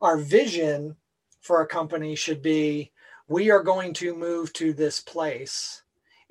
Our 0.00 0.16
vision 0.16 0.96
for 1.42 1.60
a 1.60 1.66
company 1.66 2.16
should 2.16 2.42
be 2.42 2.92
we 3.28 3.50
are 3.50 3.62
going 3.62 3.92
to 3.94 4.16
move 4.16 4.52
to 4.54 4.72
this 4.72 5.00
place 5.00 5.81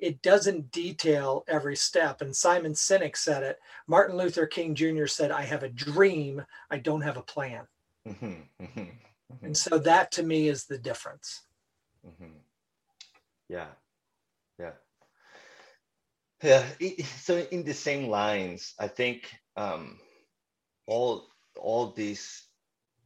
it 0.02 0.20
doesn't 0.20 0.72
detail 0.72 1.44
every 1.46 1.76
step. 1.76 2.20
And 2.20 2.34
Simon 2.34 2.72
Sinek 2.72 3.16
said 3.16 3.44
it. 3.44 3.60
Martin 3.86 4.16
Luther 4.16 4.46
King 4.46 4.74
Jr. 4.74 5.06
said, 5.06 5.30
I 5.30 5.42
have 5.42 5.62
a 5.62 5.68
dream, 5.68 6.44
I 6.72 6.78
don't 6.78 7.02
have 7.02 7.16
a 7.16 7.22
plan. 7.22 7.68
Mm-hmm. 8.06 8.64
Mm-hmm. 8.64 9.46
And 9.46 9.56
so 9.56 9.78
that 9.78 10.10
to 10.12 10.24
me 10.24 10.48
is 10.48 10.64
the 10.64 10.76
difference. 10.76 11.44
Mm-hmm. 12.04 12.34
Yeah. 13.48 13.68
Yeah. 14.58 14.72
Yeah. 16.42 16.64
so 17.20 17.46
in 17.52 17.62
the 17.62 17.72
same 17.72 18.08
lines, 18.08 18.74
I 18.80 18.88
think 18.88 19.32
um, 19.56 20.00
all 20.88 21.28
all 21.60 21.92
these 21.92 22.42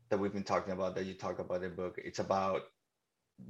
that 0.09 0.19
we've 0.19 0.33
been 0.33 0.45
talking 0.45 0.73
about 0.73 0.95
that 0.95 1.05
you 1.05 1.13
talk 1.13 1.41
about 1.41 1.63
in 1.63 1.71
the 1.71 1.77
book, 1.77 2.01
it's 2.03 2.21
about 2.21 2.63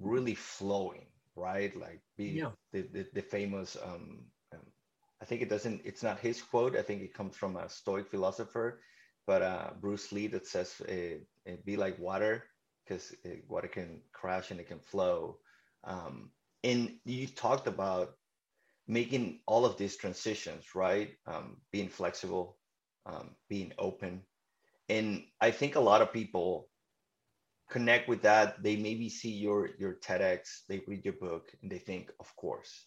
really 0.00 0.34
flowing, 0.34 1.06
right? 1.36 1.74
Like 1.78 2.00
be 2.16 2.26
yeah. 2.26 2.50
the, 2.72 2.82
the, 2.92 3.06
the 3.14 3.22
famous 3.22 3.76
um, 3.84 4.24
um, 4.52 4.60
I 5.20 5.24
think 5.24 5.42
it 5.42 5.48
doesn't 5.48 5.82
it's 5.84 6.02
not 6.02 6.18
his 6.18 6.42
quote. 6.42 6.76
I 6.76 6.82
think 6.82 7.02
it 7.02 7.14
comes 7.14 7.36
from 7.36 7.56
a 7.56 7.68
Stoic 7.68 8.08
philosopher, 8.10 8.80
but 9.26 9.42
uh, 9.42 9.70
Bruce 9.80 10.12
Lee 10.12 10.26
that 10.28 10.46
says 10.46 10.80
uh, 10.88 11.50
uh, 11.50 11.56
be 11.64 11.76
like 11.76 11.98
water 11.98 12.44
because 12.84 13.14
uh, 13.24 13.30
water 13.48 13.68
can 13.68 14.00
crash 14.12 14.50
and 14.50 14.60
it 14.60 14.68
can 14.68 14.80
flow. 14.80 15.38
Um, 15.84 16.30
and 16.64 16.96
you 17.04 17.26
talked 17.26 17.66
about 17.66 18.16
making 18.88 19.40
all 19.46 19.64
of 19.64 19.76
these 19.76 19.96
transitions, 19.96 20.74
right? 20.74 21.10
Um, 21.26 21.56
being 21.72 21.88
flexible, 21.88 22.56
um, 23.04 23.30
being 23.48 23.72
open. 23.78 24.22
And 24.88 25.24
I 25.40 25.50
think 25.50 25.74
a 25.74 25.80
lot 25.80 26.02
of 26.02 26.12
people 26.12 26.68
connect 27.70 28.08
with 28.08 28.22
that. 28.22 28.62
They 28.62 28.76
maybe 28.76 29.08
see 29.08 29.30
your 29.30 29.70
your 29.78 29.94
TEDx, 29.94 30.62
they 30.68 30.82
read 30.86 31.04
your 31.04 31.14
book, 31.14 31.52
and 31.62 31.70
they 31.70 31.78
think, 31.78 32.10
of 32.20 32.34
course, 32.36 32.86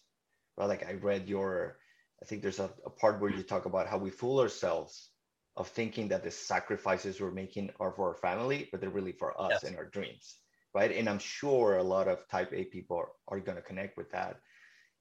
right? 0.56 0.66
Like 0.66 0.86
I 0.86 0.94
read 0.94 1.28
your, 1.28 1.78
I 2.22 2.26
think 2.26 2.42
there's 2.42 2.60
a, 2.60 2.70
a 2.86 2.90
part 2.90 3.20
where 3.20 3.30
you 3.30 3.42
talk 3.42 3.66
about 3.66 3.88
how 3.88 3.98
we 3.98 4.10
fool 4.10 4.40
ourselves 4.40 5.10
of 5.56 5.68
thinking 5.68 6.08
that 6.08 6.22
the 6.22 6.30
sacrifices 6.30 7.20
we're 7.20 7.30
making 7.30 7.70
are 7.80 7.92
for 7.92 8.08
our 8.08 8.16
family, 8.16 8.68
but 8.70 8.80
they're 8.80 8.90
really 8.90 9.12
for 9.12 9.38
us 9.40 9.50
yes. 9.50 9.64
and 9.64 9.76
our 9.76 9.86
dreams, 9.86 10.38
right? 10.74 10.92
And 10.92 11.08
I'm 11.08 11.18
sure 11.18 11.76
a 11.76 11.82
lot 11.82 12.08
of 12.08 12.26
Type 12.28 12.52
A 12.52 12.64
people 12.64 12.96
are, 12.96 13.08
are 13.28 13.40
going 13.40 13.56
to 13.56 13.62
connect 13.62 13.96
with 13.96 14.10
that 14.12 14.36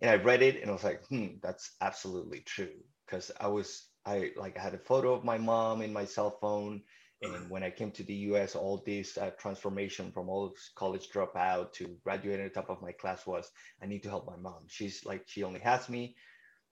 and 0.02 0.10
I 0.10 0.16
read 0.16 0.42
it 0.42 0.62
and 0.62 0.70
I 0.70 0.74
was 0.74 0.84
like, 0.84 1.06
hmm, 1.08 1.28
that's 1.42 1.76
absolutely 1.82 2.40
true. 2.42 2.76
Because 3.06 3.32
I 3.40 3.48
was, 3.48 3.88
I 4.06 4.32
like 4.38 4.58
I 4.58 4.62
had 4.62 4.74
a 4.74 4.80
photo 4.80 5.14
of 5.14 5.26
my 5.26 5.38
mom 5.38 5.82
in 5.82 5.92
my 5.92 6.06
cell 6.06 6.38
phone. 6.40 6.82
And 7.22 7.50
when 7.50 7.64
I 7.64 7.70
came 7.70 7.92
to 7.92 8.04
the 8.04 8.14
US, 8.32 8.56
all 8.56 8.82
this 8.86 9.18
uh, 9.18 9.32
transformation 9.38 10.12
from 10.12 10.30
all 10.30 10.54
college 10.76 11.10
dropout 11.10 11.74
to 11.74 11.98
graduating 12.04 12.46
at 12.46 12.54
the 12.54 12.62
top 12.62 12.70
of 12.70 12.82
my 12.82 12.94
class 12.94 13.28
was 13.28 13.52
I 13.82 13.88
need 13.88 14.04
to 14.04 14.10
help 14.10 14.26
my 14.26 14.38
mom. 14.38 14.64
She's 14.68 15.06
like, 15.06 15.24
she 15.28 15.44
only 15.44 15.60
has 15.60 15.90
me. 15.90 16.16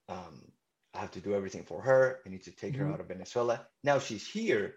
Um, 0.07 0.43
I 0.93 0.99
have 0.99 1.11
to 1.11 1.19
do 1.19 1.35
everything 1.35 1.63
for 1.63 1.81
her. 1.81 2.19
I 2.25 2.29
need 2.29 2.43
to 2.43 2.51
take 2.51 2.73
mm-hmm. 2.73 2.87
her 2.87 2.93
out 2.93 3.01
of 3.01 3.09
Venezuela. 3.09 3.67
Now 3.83 3.99
she's 3.99 4.25
here. 4.25 4.75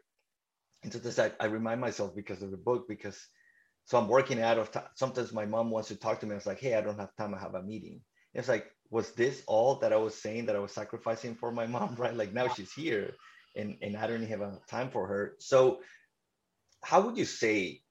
And 0.82 0.92
so 0.92 0.98
this, 0.98 1.18
I, 1.18 1.30
I 1.38 1.46
remind 1.46 1.80
myself 1.80 2.16
because 2.16 2.42
of 2.42 2.50
the 2.50 2.56
book, 2.56 2.88
because 2.88 3.28
so 3.84 3.98
I'm 3.98 4.08
working 4.08 4.40
out 4.40 4.58
of 4.58 4.72
time. 4.72 4.84
Sometimes 4.94 5.32
my 5.32 5.46
mom 5.46 5.70
wants 5.70 5.88
to 5.88 5.96
talk 5.96 6.20
to 6.20 6.26
me. 6.26 6.32
I 6.32 6.36
was 6.36 6.46
like, 6.46 6.60
hey, 6.60 6.74
I 6.74 6.80
don't 6.80 6.98
have 6.98 7.14
time. 7.16 7.34
I 7.34 7.38
have 7.38 7.54
a 7.54 7.62
meeting. 7.62 8.00
It's 8.34 8.48
like, 8.48 8.66
was 8.90 9.12
this 9.12 9.42
all 9.46 9.76
that 9.76 9.92
I 9.92 9.96
was 9.96 10.14
saying 10.14 10.46
that 10.46 10.56
I 10.56 10.60
was 10.60 10.72
sacrificing 10.72 11.34
for 11.36 11.52
my 11.52 11.66
mom, 11.66 11.94
right? 11.98 12.14
Like 12.14 12.32
now 12.32 12.48
she's 12.48 12.72
here 12.72 13.14
and, 13.56 13.76
and 13.82 13.96
I 13.96 14.06
don't 14.06 14.22
even 14.22 14.40
have 14.40 14.66
time 14.66 14.90
for 14.90 15.06
her. 15.06 15.34
So 15.38 15.80
how 16.82 17.02
would 17.02 17.16
you 17.16 17.24
say, 17.24 17.82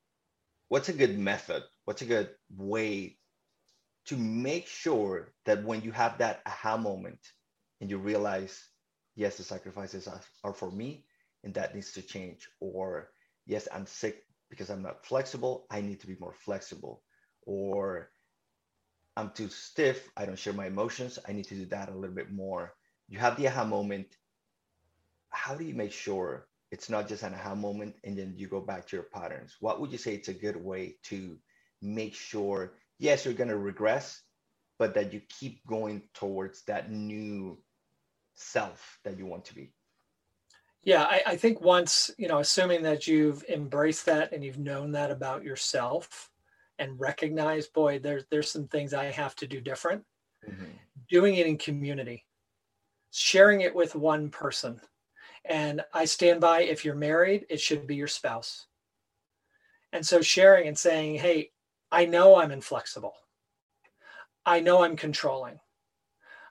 what's 0.70 0.90
a 0.90 0.94
good 0.94 1.18
method? 1.18 1.64
What's 1.86 2.02
a 2.02 2.06
good 2.06 2.30
way 2.56 3.18
to 4.06 4.18
make 4.18 4.68
sure 4.68 5.34
that 5.46 5.64
when 5.64 5.82
you 5.82 5.92
have 5.92 6.18
that 6.20 6.42
aha 6.46 6.78
moment 6.78 7.20
and 7.82 7.90
you 7.90 7.98
realize, 7.98 8.64
yes, 9.16 9.38
the 9.38 9.44
sacrifices 9.44 10.08
are, 10.08 10.22
are 10.44 10.54
for 10.54 10.72
me 10.72 11.06
and 11.44 11.54
that 11.54 11.76
needs 11.76 11.94
to 11.94 12.02
change, 12.02 12.48
or 12.60 13.10
yes, 13.46 13.68
I'm 13.72 13.86
sick 13.86 14.24
because 14.50 14.70
I'm 14.70 14.82
not 14.82 15.06
flexible, 15.06 15.66
I 15.70 15.82
need 15.82 16.02
to 16.02 16.08
be 16.08 16.18
more 16.20 16.34
flexible, 16.34 17.04
or 17.46 18.10
I'm 19.16 19.32
too 19.32 19.50
stiff. 19.50 20.10
I 20.16 20.26
don't 20.26 20.40
share 20.40 20.54
my 20.54 20.68
emotions. 20.68 21.20
I 21.28 21.34
need 21.34 21.46
to 21.46 21.56
do 21.56 21.66
that 21.68 21.90
a 21.90 21.96
little 21.96 22.16
bit 22.16 22.32
more. 22.32 22.74
You 23.10 23.20
have 23.20 23.38
the 23.38 23.48
aha 23.48 23.66
moment. 23.66 24.08
How 25.30 25.56
do 25.56 25.64
you 25.64 25.74
make 25.74 25.92
sure 25.92 26.48
it's 26.72 26.90
not 26.90 27.08
just 27.08 27.24
an 27.24 27.34
aha 27.34 27.56
moment 27.56 27.96
and 28.04 28.18
then 28.18 28.34
you 28.36 28.48
go 28.48 28.62
back 28.62 28.88
to 28.88 28.96
your 28.96 29.04
patterns? 29.04 29.56
What 29.60 29.80
would 29.80 29.92
you 29.92 29.98
say 29.98 30.14
it's 30.14 30.28
a 30.28 30.34
good 30.34 30.56
way 30.56 30.98
to 31.04 31.38
make 31.82 32.14
sure, 32.14 32.74
yes, 32.98 33.26
you're 33.26 33.34
going 33.34 33.50
to 33.50 33.58
regress, 33.58 34.22
but 34.78 34.94
that 34.96 35.14
you 35.14 35.22
keep 35.30 35.66
going 35.66 36.04
towards 36.14 36.64
that 36.66 36.92
new 36.92 37.58
self 38.36 39.00
that 39.04 39.18
you 39.18 39.26
want 39.26 39.46
to 39.46 39.56
be? 39.56 39.74
Yeah, 40.84 41.04
I, 41.04 41.22
I 41.26 41.36
think 41.36 41.60
once, 41.62 42.10
you 42.18 42.28
know, 42.28 42.40
assuming 42.40 42.84
that 42.84 43.06
you've 43.06 43.44
embraced 43.50 44.06
that 44.06 44.32
and 44.32 44.44
you've 44.44 44.60
known 44.60 44.94
that 44.94 45.12
about 45.12 45.44
yourself, 45.44 46.30
and 46.80 47.00
recognize, 47.00 47.68
boy, 47.68 48.00
there's 48.00 48.24
there's 48.32 48.50
some 48.50 48.68
things 48.68 48.94
I 48.94 49.06
have 49.06 49.36
to 49.36 49.48
do 49.48 49.62
different. 49.62 50.04
Mm-hmm. 50.50 50.66
Doing 51.10 51.36
it 51.36 51.46
in 51.46 51.58
community, 51.58 52.26
sharing 53.12 53.62
it 53.62 53.76
with 53.76 53.96
one 53.96 54.30
person. 54.30 54.80
And 55.46 55.82
I 55.94 56.06
stand 56.06 56.42
by 56.42 56.62
if 56.62 56.86
you're 56.86 56.96
married, 56.96 57.46
it 57.50 57.60
should 57.60 57.88
be 57.88 57.96
your 57.96 58.08
spouse. 58.08 58.68
And 59.92 60.06
so 60.06 60.22
sharing 60.22 60.68
and 60.68 60.78
saying, 60.78 61.16
hey, 61.16 61.52
I 61.92 62.06
know 62.06 62.36
I'm 62.36 62.52
inflexible. 62.52 63.14
I 64.46 64.60
know 64.60 64.84
I'm 64.84 64.96
controlling. 64.96 65.60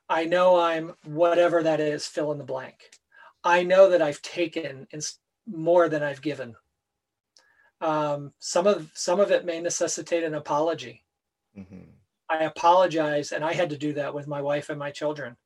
I 0.09 0.25
know 0.25 0.59
I'm 0.59 0.95
whatever 1.05 1.63
that 1.63 1.81
is, 1.81 2.07
fill 2.07 2.33
in 2.33 2.39
the 2.39 2.45
blank. 2.45 2.91
I 3.45 3.63
know 3.63 3.91
that 3.91 4.03
I've 4.03 4.23
taken 4.23 4.89
more 5.47 5.89
than 5.89 6.03
I've 6.03 6.23
given 6.23 6.57
um, 7.81 8.33
some 8.39 8.67
of 8.67 8.91
some 8.95 9.21
of 9.21 9.31
it 9.31 9.45
may 9.45 9.61
necessitate 9.61 10.25
an 10.25 10.35
apology. 10.35 11.05
Mm-hmm. 11.57 11.91
I 12.31 12.45
apologize, 12.45 13.33
and 13.33 13.45
I 13.45 13.55
had 13.55 13.71
to 13.71 13.79
do 13.79 13.95
that 13.95 14.15
with 14.15 14.27
my 14.27 14.43
wife 14.43 14.69
and 14.69 14.79
my 14.79 14.91
children. 14.91 15.37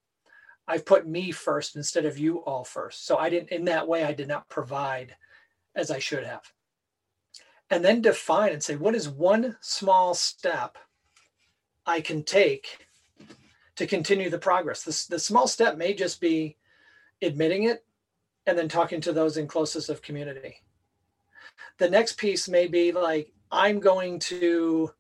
I've 0.66 0.86
put 0.86 1.06
me 1.06 1.32
first 1.32 1.76
instead 1.76 2.04
of 2.04 2.18
you 2.18 2.38
all 2.38 2.64
first. 2.64 3.06
So 3.06 3.16
I 3.16 3.30
didn't, 3.30 3.50
in 3.50 3.64
that 3.66 3.88
way, 3.88 4.04
I 4.04 4.12
did 4.12 4.28
not 4.28 4.48
provide 4.48 5.16
as 5.74 5.90
I 5.90 5.98
should 5.98 6.24
have. 6.24 6.52
And 7.70 7.84
then 7.84 8.02
define 8.02 8.52
and 8.52 8.62
say, 8.62 8.76
what 8.76 8.94
is 8.94 9.08
one 9.08 9.56
small 9.60 10.14
step 10.14 10.78
I 11.86 12.00
can 12.00 12.22
take 12.22 12.86
to 13.76 13.86
continue 13.86 14.30
the 14.30 14.38
progress? 14.38 15.06
The 15.06 15.18
small 15.18 15.48
step 15.48 15.76
may 15.76 15.94
just 15.94 16.20
be 16.20 16.56
admitting 17.22 17.64
it 17.64 17.84
and 18.46 18.58
then 18.58 18.68
talking 18.68 19.00
to 19.00 19.12
those 19.12 19.36
in 19.36 19.46
closest 19.46 19.88
of 19.88 20.02
community 20.02 20.62
the 21.78 21.88
next 21.88 22.16
piece 22.16 22.48
may 22.48 22.66
be 22.66 22.92
like 22.92 23.32
i'm 23.50 23.80
going 23.80 24.18
to 24.18 24.90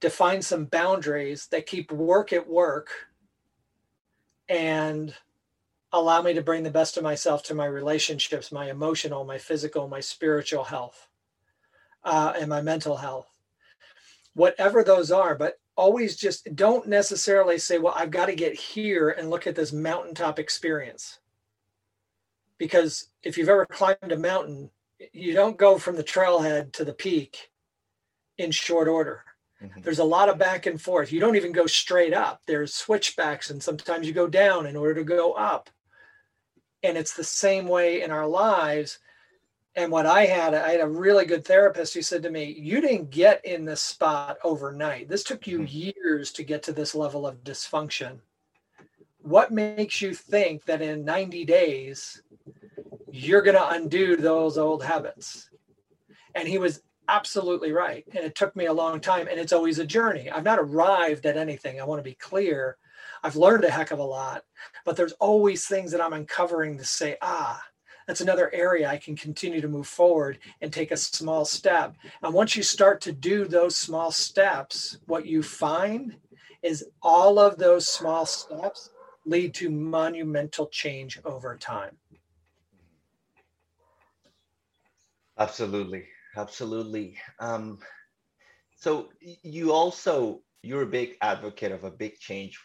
define 0.00 0.40
some 0.40 0.64
boundaries 0.66 1.46
that 1.48 1.66
keep 1.66 1.90
work 1.90 2.32
at 2.32 2.48
work 2.48 3.07
and 4.48 5.14
allow 5.92 6.20
me 6.22 6.34
to 6.34 6.42
bring 6.42 6.62
the 6.62 6.70
best 6.70 6.96
of 6.96 7.02
myself 7.02 7.42
to 7.42 7.54
my 7.54 7.66
relationships 7.66 8.52
my 8.52 8.70
emotional 8.70 9.24
my 9.24 9.38
physical 9.38 9.88
my 9.88 10.00
spiritual 10.00 10.64
health 10.64 11.08
uh, 12.04 12.32
and 12.38 12.48
my 12.48 12.60
mental 12.60 12.96
health 12.96 13.28
whatever 14.34 14.84
those 14.84 15.10
are 15.10 15.34
but 15.34 15.58
always 15.76 16.16
just 16.16 16.54
don't 16.54 16.88
necessarily 16.88 17.58
say 17.58 17.78
well 17.78 17.94
i've 17.96 18.10
got 18.10 18.26
to 18.26 18.34
get 18.34 18.54
here 18.54 19.10
and 19.10 19.30
look 19.30 19.46
at 19.46 19.54
this 19.54 19.72
mountaintop 19.72 20.38
experience 20.38 21.20
because 22.58 23.08
if 23.22 23.38
you've 23.38 23.48
ever 23.48 23.64
climbed 23.66 24.12
a 24.12 24.18
mountain 24.18 24.70
you 25.12 25.32
don't 25.32 25.56
go 25.56 25.78
from 25.78 25.96
the 25.96 26.04
trailhead 26.04 26.72
to 26.72 26.84
the 26.84 26.92
peak 26.92 27.50
in 28.36 28.50
short 28.50 28.88
order. 28.88 29.24
Mm-hmm. 29.62 29.80
There's 29.82 29.98
a 29.98 30.04
lot 30.04 30.28
of 30.28 30.38
back 30.38 30.66
and 30.66 30.80
forth. 30.80 31.12
You 31.12 31.20
don't 31.20 31.36
even 31.36 31.52
go 31.52 31.66
straight 31.66 32.14
up. 32.14 32.42
There's 32.46 32.74
switchbacks, 32.74 33.50
and 33.50 33.62
sometimes 33.62 34.06
you 34.06 34.12
go 34.12 34.28
down 34.28 34.66
in 34.66 34.76
order 34.76 34.94
to 34.94 35.04
go 35.04 35.32
up. 35.32 35.70
And 36.82 36.96
it's 36.96 37.14
the 37.14 37.24
same 37.24 37.66
way 37.66 38.02
in 38.02 38.10
our 38.10 38.26
lives. 38.26 38.98
And 39.74 39.90
what 39.90 40.06
I 40.06 40.26
had, 40.26 40.54
I 40.54 40.70
had 40.70 40.80
a 40.80 40.88
really 40.88 41.24
good 41.24 41.44
therapist 41.44 41.94
who 41.94 42.02
said 42.02 42.22
to 42.22 42.30
me, 42.30 42.54
You 42.58 42.80
didn't 42.80 43.10
get 43.10 43.44
in 43.44 43.64
this 43.64 43.80
spot 43.80 44.38
overnight. 44.44 45.08
This 45.08 45.24
took 45.24 45.46
you 45.46 45.60
mm-hmm. 45.60 45.92
years 46.00 46.32
to 46.32 46.44
get 46.44 46.62
to 46.64 46.72
this 46.72 46.94
level 46.94 47.26
of 47.26 47.42
dysfunction. 47.42 48.18
What 49.22 49.50
makes 49.50 50.00
you 50.00 50.14
think 50.14 50.64
that 50.66 50.80
in 50.80 51.04
90 51.04 51.44
days 51.44 52.22
you're 53.10 53.42
going 53.42 53.56
to 53.56 53.68
undo 53.68 54.16
those 54.16 54.58
old 54.58 54.82
habits. 54.82 55.50
And 56.34 56.46
he 56.46 56.58
was 56.58 56.82
absolutely 57.08 57.72
right. 57.72 58.04
And 58.14 58.24
it 58.24 58.34
took 58.34 58.54
me 58.54 58.66
a 58.66 58.72
long 58.72 59.00
time. 59.00 59.26
And 59.28 59.40
it's 59.40 59.52
always 59.52 59.78
a 59.78 59.86
journey. 59.86 60.30
I've 60.30 60.44
not 60.44 60.58
arrived 60.58 61.26
at 61.26 61.36
anything. 61.36 61.80
I 61.80 61.84
want 61.84 61.98
to 61.98 62.10
be 62.10 62.14
clear. 62.14 62.76
I've 63.22 63.36
learned 63.36 63.64
a 63.64 63.70
heck 63.70 63.90
of 63.90 63.98
a 63.98 64.04
lot, 64.04 64.44
but 64.84 64.96
there's 64.96 65.12
always 65.14 65.66
things 65.66 65.90
that 65.90 66.00
I'm 66.00 66.12
uncovering 66.12 66.78
to 66.78 66.84
say, 66.84 67.16
ah, 67.20 67.60
that's 68.06 68.20
another 68.20 68.52
area 68.54 68.88
I 68.88 68.96
can 68.96 69.16
continue 69.16 69.60
to 69.60 69.68
move 69.68 69.86
forward 69.86 70.38
and 70.60 70.72
take 70.72 70.92
a 70.92 70.96
small 70.96 71.44
step. 71.44 71.94
And 72.22 72.32
once 72.32 72.56
you 72.56 72.62
start 72.62 73.00
to 73.02 73.12
do 73.12 73.44
those 73.44 73.76
small 73.76 74.10
steps, 74.10 74.98
what 75.06 75.26
you 75.26 75.42
find 75.42 76.16
is 76.62 76.86
all 77.02 77.38
of 77.38 77.58
those 77.58 77.88
small 77.88 78.24
steps 78.24 78.90
lead 79.26 79.52
to 79.54 79.70
monumental 79.70 80.66
change 80.68 81.20
over 81.24 81.56
time. 81.56 81.96
Absolutely, 85.36 86.06
absolutely. 86.38 87.16
Um, 87.40 87.78
so 88.76 89.08
you 89.42 89.72
also 89.72 90.42
you're 90.62 90.82
a 90.82 90.86
big 90.86 91.16
advocate 91.20 91.72
of 91.72 91.84
a 91.84 91.90
big 91.90 92.18
change 92.18 92.58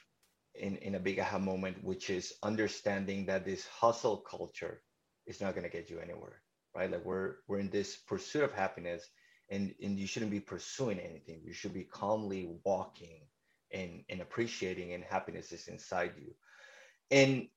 in, 0.56 0.78
in 0.78 0.96
a 0.96 1.00
big 1.00 1.20
aha 1.20 1.40
moment, 1.40 1.84
which 1.84 2.10
is 2.10 2.34
understanding 2.44 3.26
that 3.26 3.46
this 3.46 3.66
hustle 3.68 4.18
culture 4.18 4.82
is 5.26 5.42
not 5.42 5.54
going 5.56 5.64
to 5.64 5.70
get 5.78 5.90
you 5.90 6.00
anywhere, 6.00 6.42
right? 6.76 6.92
Like 6.92 7.06
we're 7.06 7.36
we're 7.48 7.60
in 7.60 7.70
this 7.70 7.98
pursuit 7.98 8.44
of 8.44 8.52
happiness, 8.52 9.08
and 9.50 9.74
and 9.82 9.98
you 10.00 10.08
shouldn't 10.08 10.32
be 10.32 10.40
pursuing 10.40 11.00
anything. 11.00 11.42
You 11.44 11.54
should 11.54 11.74
be 11.74 11.84
calmly 11.84 12.50
walking 12.64 13.22
and 13.72 14.04
and 14.10 14.22
appreciating, 14.22 14.94
and 14.94 15.04
happiness 15.04 15.52
is 15.52 15.68
inside 15.68 16.14
you. 16.18 16.34
And 17.12 17.48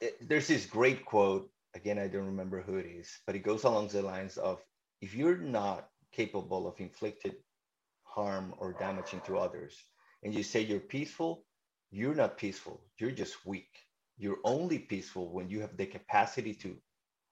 it, 0.00 0.28
there's 0.28 0.48
this 0.48 0.66
great 0.66 1.04
quote. 1.04 1.50
Again, 1.74 1.98
I 1.98 2.08
don't 2.08 2.26
remember 2.26 2.62
who 2.62 2.76
it 2.76 2.86
is, 2.86 3.10
but 3.26 3.36
it 3.36 3.40
goes 3.40 3.64
along 3.64 3.88
the 3.88 4.00
lines 4.00 4.38
of, 4.38 4.60
"If 5.00 5.14
you're 5.14 5.38
not 5.38 5.90
capable 6.12 6.66
of 6.66 6.80
inflicted 6.80 7.36
harm 8.02 8.54
or 8.58 8.72
damaging 8.72 9.20
to 9.26 9.38
others, 9.38 9.76
and 10.22 10.34
you 10.34 10.42
say 10.42 10.60
you're 10.60 10.80
peaceful, 10.80 11.44
you're 11.90 12.14
not 12.14 12.38
peaceful. 12.38 12.82
You're 12.98 13.12
just 13.12 13.44
weak. 13.46 13.70
You're 14.18 14.40
only 14.44 14.78
peaceful 14.78 15.32
when 15.32 15.48
you 15.48 15.60
have 15.60 15.76
the 15.76 15.86
capacity 15.86 16.54
to 16.54 16.76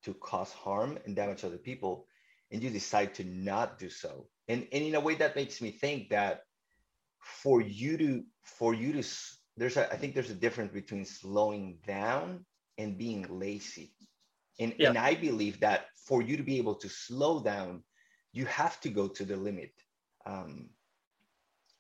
to 0.05 0.13
cause 0.15 0.53
harm 0.53 0.99
and 1.07 1.17
damage 1.17 1.45
other 1.45 1.57
people, 1.59 2.07
and 2.51 2.63
you 2.63 2.69
decide 2.69 3.15
to 3.15 3.25
not 3.25 3.79
do 3.79 3.89
so. 3.89 4.29
And 4.49 4.69
and 4.73 4.85
in 4.85 4.95
a 4.95 5.01
way 5.01 5.15
that 5.15 5.37
makes 5.37 5.61
me 5.63 5.71
think 5.71 6.11
that 6.11 6.43
for 7.19 7.63
you 7.63 7.97
to 7.97 8.25
for 8.43 8.75
you 8.75 8.93
to 8.93 9.03
there's 9.57 9.77
a, 9.77 9.91
I 9.93 9.97
think 9.97 10.15
there's 10.15 10.31
a 10.31 10.35
difference 10.35 10.73
between 10.73 11.05
slowing 11.05 11.79
down 11.87 12.45
and 12.79 12.99
being 12.99 13.27
lazy. 13.29 13.95
And, 14.59 14.75
yeah. 14.79 14.89
and 14.89 14.99
I 14.99 15.15
believe 15.15 15.61
that 15.61 15.87
for 16.05 16.23
you 16.23 16.37
to 16.37 16.43
be 16.43 16.59
able 16.59 16.75
to 16.77 16.89
slow 16.89 17.41
down, 17.41 17.83
you 18.33 18.47
have 18.47 18.81
to 18.81 18.91
go 18.91 19.09
to 19.09 19.25
the 19.25 19.37
limit. 19.37 19.73
Um, 20.27 20.71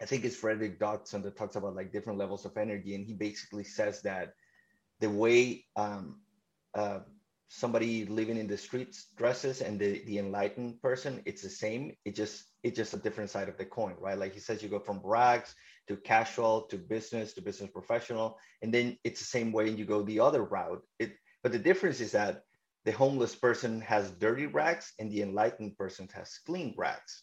I 0.01 0.07
think 0.07 0.25
it's 0.25 0.37
Frederick 0.37 0.79
Dodson 0.79 1.23
that 1.23 1.37
talks 1.37 1.57
about 1.57 1.77
like 1.77 1.93
different 1.93 2.19
levels 2.19 2.45
of 2.45 2.57
energy, 2.57 2.95
and 2.95 3.07
he 3.07 3.15
basically 3.15 3.65
says 3.65 4.03
that 4.03 4.35
the 5.01 5.11
way 5.11 5.65
um, 5.77 6.21
uh, 6.75 7.01
somebody 7.49 8.05
living 8.07 8.37
in 8.37 8.49
the 8.49 8.57
streets 8.57 9.07
dresses 9.17 9.61
and 9.61 9.79
the, 9.79 10.03
the 10.07 10.19
enlightened 10.19 10.81
person, 10.83 11.23
it's 11.25 11.43
the 11.43 11.49
same. 11.49 11.95
It 12.05 12.15
just 12.15 12.45
it's 12.63 12.77
just 12.77 12.95
a 12.95 12.99
different 12.99 13.31
side 13.31 13.49
of 13.49 13.57
the 13.57 13.65
coin, 13.65 13.95
right? 14.01 14.19
Like 14.19 14.35
he 14.35 14.41
says, 14.41 14.63
you 14.63 14.69
go 14.69 14.79
from 14.79 15.01
rags 15.05 15.55
to 15.89 15.97
casual 15.97 16.63
to 16.63 16.77
business 16.77 17.35
to 17.35 17.43
business 17.43 17.71
professional, 17.71 18.39
and 18.63 18.73
then 18.73 18.99
it's 19.05 19.21
the 19.21 19.27
same 19.27 19.53
way, 19.53 19.69
and 19.69 19.79
you 19.79 19.85
go 19.85 20.03
the 20.03 20.21
other 20.21 20.45
route. 20.45 20.83
It 20.99 21.13
but 21.43 21.53
the 21.53 21.59
difference 21.59 22.01
is 22.01 22.13
that 22.13 22.43
the 22.85 22.93
homeless 22.93 23.35
person 23.35 23.81
has 23.81 24.11
dirty 24.13 24.47
rags 24.47 24.93
and 24.99 25.11
the 25.11 25.23
enlightened 25.23 25.77
person 25.77 26.09
has 26.15 26.39
clean 26.47 26.75
rags 26.77 27.23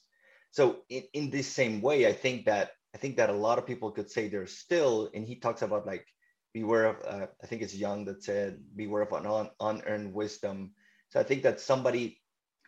so 0.51 0.79
in, 0.89 1.03
in 1.13 1.29
this 1.29 1.47
same 1.47 1.81
way 1.81 2.07
i 2.07 2.13
think 2.13 2.45
that 2.45 2.71
i 2.93 2.97
think 2.97 3.17
that 3.17 3.29
a 3.29 3.33
lot 3.47 3.57
of 3.57 3.65
people 3.65 3.91
could 3.91 4.09
say 4.09 4.27
they're 4.27 4.47
still 4.47 5.09
and 5.13 5.25
he 5.27 5.35
talks 5.35 5.61
about 5.61 5.85
like 5.85 6.05
beware 6.53 6.85
of 6.85 6.95
uh, 7.05 7.27
i 7.43 7.47
think 7.47 7.61
it's 7.61 7.75
Jung 7.75 8.05
that 8.05 8.23
said 8.23 8.59
beware 8.75 9.03
of 9.03 9.13
an 9.13 9.25
un, 9.25 9.49
unearned 9.59 10.13
wisdom. 10.13 10.71
So 11.09 11.19
i 11.19 11.23
think 11.23 11.43
that 11.43 11.59
somebody 11.59 12.19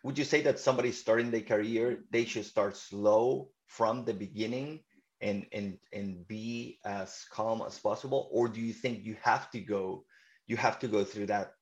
would 0.04 0.18
you 0.18 0.24
say 0.24 0.42
that 0.42 0.60
somebody 0.60 0.92
starting 0.92 1.30
their 1.30 1.40
career 1.42 2.04
they 2.10 2.24
should 2.24 2.44
start 2.44 2.76
slow 2.76 3.48
from 3.66 4.04
the 4.04 4.14
beginning 4.14 4.80
and 5.20 5.46
and 5.52 5.78
and 5.92 6.28
be 6.28 6.78
as 6.84 7.24
calm 7.30 7.62
as 7.66 7.78
possible? 7.78 8.28
Or 8.30 8.48
do 8.48 8.60
you 8.60 8.72
think 8.72 9.04
you 9.04 9.16
have 9.22 9.50
to 9.52 9.60
go 9.60 10.04
you 10.46 10.56
have 10.56 10.78
to 10.80 10.88
go 10.88 11.04
through 11.04 11.26
that 11.26 11.52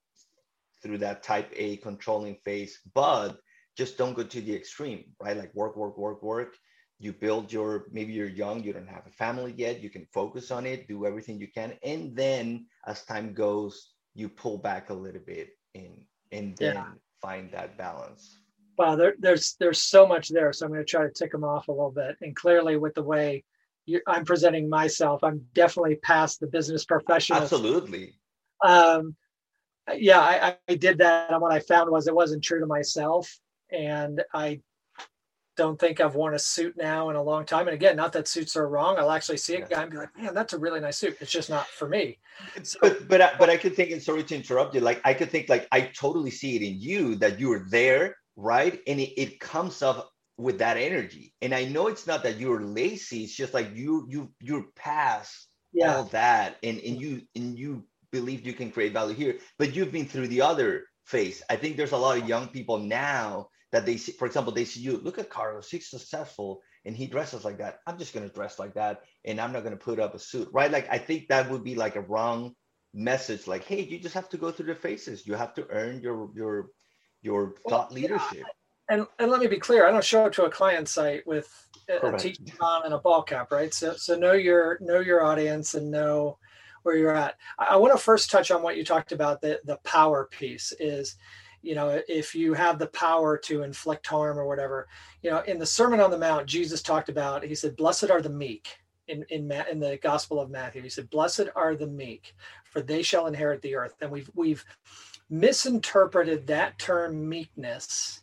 through 0.82 0.98
that 0.98 1.22
type 1.22 1.52
a 1.56 1.76
controlling 1.78 2.36
phase 2.44 2.80
but 2.94 3.38
just 3.76 3.96
don't 3.96 4.14
go 4.14 4.22
to 4.22 4.40
the 4.40 4.54
extreme, 4.54 5.04
right? 5.20 5.36
Like 5.36 5.54
work, 5.54 5.76
work, 5.76 5.96
work, 5.96 6.22
work. 6.22 6.56
You 6.98 7.12
build 7.12 7.52
your, 7.52 7.86
maybe 7.90 8.12
you're 8.12 8.28
young, 8.28 8.62
you 8.62 8.72
don't 8.72 8.88
have 8.88 9.06
a 9.06 9.10
family 9.10 9.54
yet, 9.56 9.82
you 9.82 9.90
can 9.90 10.06
focus 10.12 10.50
on 10.50 10.66
it, 10.66 10.86
do 10.86 11.04
everything 11.06 11.38
you 11.38 11.48
can. 11.48 11.72
And 11.82 12.14
then 12.14 12.66
as 12.86 13.04
time 13.04 13.32
goes, 13.32 13.94
you 14.14 14.28
pull 14.28 14.58
back 14.58 14.90
a 14.90 14.94
little 14.94 15.22
bit 15.26 15.50
and, 15.74 16.02
and 16.30 16.56
then 16.58 16.76
yeah. 16.76 16.86
find 17.20 17.50
that 17.52 17.76
balance. 17.76 18.38
Wow, 18.78 18.96
there, 18.96 19.14
there's 19.18 19.54
there's 19.58 19.80
so 19.80 20.06
much 20.06 20.28
there. 20.28 20.52
So 20.52 20.64
I'm 20.64 20.72
going 20.72 20.84
to 20.84 20.90
try 20.90 21.02
to 21.02 21.12
tick 21.12 21.32
them 21.32 21.44
off 21.44 21.68
a 21.68 21.72
little 21.72 21.90
bit. 21.90 22.16
And 22.22 22.34
clearly, 22.34 22.76
with 22.78 22.94
the 22.94 23.02
way 23.02 23.44
you, 23.84 24.00
I'm 24.06 24.24
presenting 24.24 24.68
myself, 24.68 25.22
I'm 25.22 25.44
definitely 25.52 25.96
past 25.96 26.40
the 26.40 26.46
business 26.46 26.84
professional. 26.84 27.42
Absolutely. 27.42 28.14
Um, 28.64 29.14
yeah, 29.96 30.20
I, 30.20 30.56
I, 30.68 30.74
did 30.76 30.98
that, 30.98 31.30
and 31.30 31.40
what 31.40 31.52
I 31.52 31.60
found 31.60 31.90
was 31.90 32.06
it 32.06 32.14
wasn't 32.14 32.44
true 32.44 32.60
to 32.60 32.66
myself 32.66 33.38
and 33.72 34.22
I 34.32 34.60
don't 35.56 35.78
think 35.78 36.00
I've 36.00 36.14
worn 36.14 36.34
a 36.34 36.38
suit 36.38 36.76
now 36.76 37.10
in 37.10 37.16
a 37.16 37.22
long 37.22 37.44
time. 37.44 37.68
And 37.68 37.74
again, 37.74 37.96
not 37.96 38.12
that 38.14 38.28
suits 38.28 38.56
are 38.56 38.68
wrong. 38.68 38.98
I'll 38.98 39.10
actually 39.10 39.36
see 39.36 39.56
a 39.56 39.66
guy 39.66 39.82
and 39.82 39.90
be 39.90 39.98
like, 39.98 40.16
man, 40.16 40.34
that's 40.34 40.54
a 40.54 40.58
really 40.58 40.80
nice 40.80 40.96
suit. 40.96 41.16
It's 41.20 41.30
just 41.30 41.50
not 41.50 41.66
for 41.66 41.88
me. 41.88 42.18
So, 42.62 42.78
but 42.80 43.08
but 43.08 43.20
I, 43.20 43.32
but 43.38 43.50
I 43.50 43.56
could 43.56 43.76
think, 43.76 43.90
and 43.90 44.02
sorry 44.02 44.24
to 44.24 44.34
interrupt 44.34 44.74
you, 44.74 44.80
like 44.80 45.00
I 45.04 45.14
could 45.14 45.30
think 45.30 45.48
like 45.48 45.68
I 45.70 45.82
totally 45.82 46.30
see 46.30 46.56
it 46.56 46.62
in 46.62 46.80
you 46.80 47.16
that 47.16 47.38
you're 47.38 47.66
there, 47.70 48.16
right? 48.36 48.80
And 48.86 48.98
it, 48.98 49.20
it 49.20 49.40
comes 49.40 49.82
up 49.82 50.10
with 50.38 50.58
that 50.58 50.76
energy. 50.78 51.34
And 51.42 51.54
I 51.54 51.64
know 51.64 51.88
it's 51.88 52.06
not 52.06 52.22
that 52.22 52.38
you're 52.38 52.62
lazy, 52.62 53.24
it's 53.24 53.36
just 53.36 53.52
like 53.52 53.74
you 53.74 54.06
you 54.08 54.32
you're 54.40 54.66
past 54.74 55.48
yeah. 55.72 55.96
all 55.96 56.04
that 56.04 56.56
and, 56.62 56.78
and 56.80 57.00
you 57.00 57.22
and 57.34 57.58
you 57.58 57.84
believe 58.12 58.46
you 58.46 58.52
can 58.52 58.70
create 58.70 58.92
value 58.92 59.14
here, 59.14 59.38
but 59.58 59.74
you've 59.74 59.90
been 59.90 60.06
through 60.06 60.28
the 60.28 60.42
other 60.42 60.84
phase. 61.06 61.42
I 61.50 61.56
think 61.56 61.76
there's 61.76 61.92
a 61.92 61.96
lot 61.96 62.18
of 62.18 62.28
young 62.28 62.48
people 62.48 62.78
now 62.78 63.48
that 63.72 63.86
they 63.86 63.96
see, 63.96 64.12
for 64.12 64.26
example, 64.26 64.52
they 64.52 64.66
see 64.66 64.80
you, 64.80 64.98
look 64.98 65.18
at 65.18 65.30
Carlos, 65.30 65.70
he's 65.70 65.88
successful 65.88 66.60
and 66.84 66.94
he 66.94 67.06
dresses 67.06 67.44
like 67.44 67.58
that. 67.58 67.78
I'm 67.86 67.98
just 67.98 68.12
going 68.12 68.28
to 68.28 68.34
dress 68.34 68.58
like 68.58 68.74
that 68.74 69.00
and 69.24 69.40
I'm 69.40 69.52
not 69.52 69.64
going 69.64 69.76
to 69.76 69.82
put 69.82 69.98
up 69.98 70.14
a 70.14 70.18
suit, 70.18 70.48
right? 70.52 70.70
Like, 70.70 70.88
I 70.90 70.98
think 70.98 71.28
that 71.28 71.50
would 71.50 71.64
be 71.64 71.74
like 71.74 71.96
a 71.96 72.02
wrong 72.02 72.54
message. 72.92 73.46
Like, 73.46 73.64
hey, 73.64 73.80
you 73.80 73.98
just 73.98 74.14
have 74.14 74.28
to 74.28 74.36
go 74.36 74.50
through 74.50 74.66
the 74.66 74.74
phases. 74.74 75.26
You 75.26 75.34
have 75.34 75.54
to 75.54 75.66
earn 75.70 76.02
your, 76.02 76.28
your, 76.36 76.68
your 77.22 77.54
thought 77.68 77.90
well, 77.90 78.00
leadership. 78.00 78.38
Yeah. 78.38 78.44
And, 78.90 79.06
and 79.18 79.30
let 79.30 79.40
me 79.40 79.46
be 79.46 79.58
clear, 79.58 79.86
I 79.86 79.90
don't 79.90 80.04
show 80.04 80.26
up 80.26 80.32
to 80.34 80.44
a 80.44 80.50
client 80.50 80.86
site 80.86 81.26
with 81.26 81.48
a, 81.88 82.14
a 82.14 82.18
t-shirt 82.18 82.60
on 82.60 82.84
and 82.84 82.92
a 82.92 82.98
ball 82.98 83.22
cap, 83.22 83.50
right? 83.50 83.72
So, 83.72 83.94
so 83.96 84.16
know 84.18 84.32
your, 84.32 84.76
know 84.82 85.00
your 85.00 85.24
audience 85.24 85.74
and 85.74 85.90
know 85.90 86.36
where 86.82 86.96
you're 86.96 87.16
at. 87.16 87.36
I, 87.58 87.66
I 87.70 87.76
want 87.76 87.92
to 87.92 87.98
first 87.98 88.30
touch 88.30 88.50
on 88.50 88.62
what 88.62 88.76
you 88.76 88.84
talked 88.84 89.12
about, 89.12 89.40
the, 89.40 89.60
the 89.64 89.78
power 89.84 90.28
piece 90.30 90.72
is, 90.78 91.16
you 91.62 91.74
know 91.74 92.02
if 92.08 92.34
you 92.34 92.52
have 92.52 92.78
the 92.78 92.88
power 92.88 93.38
to 93.38 93.62
inflict 93.62 94.06
harm 94.06 94.38
or 94.38 94.46
whatever 94.46 94.88
you 95.22 95.30
know 95.30 95.40
in 95.40 95.58
the 95.58 95.66
sermon 95.66 96.00
on 96.00 96.10
the 96.10 96.18
mount 96.18 96.46
jesus 96.46 96.82
talked 96.82 97.08
about 97.08 97.44
he 97.44 97.54
said 97.54 97.76
blessed 97.76 98.10
are 98.10 98.20
the 98.20 98.28
meek 98.28 98.76
in 99.08 99.24
in, 99.30 99.50
in 99.70 99.80
the 99.80 99.98
gospel 100.02 100.40
of 100.40 100.50
matthew 100.50 100.82
he 100.82 100.88
said 100.88 101.08
blessed 101.10 101.46
are 101.56 101.74
the 101.74 101.86
meek 101.86 102.34
for 102.64 102.82
they 102.82 103.02
shall 103.02 103.26
inherit 103.26 103.62
the 103.62 103.74
earth 103.74 103.94
and 104.00 104.10
we've 104.10 104.30
we've 104.34 104.64
misinterpreted 105.30 106.46
that 106.46 106.78
term 106.78 107.28
meekness 107.28 108.22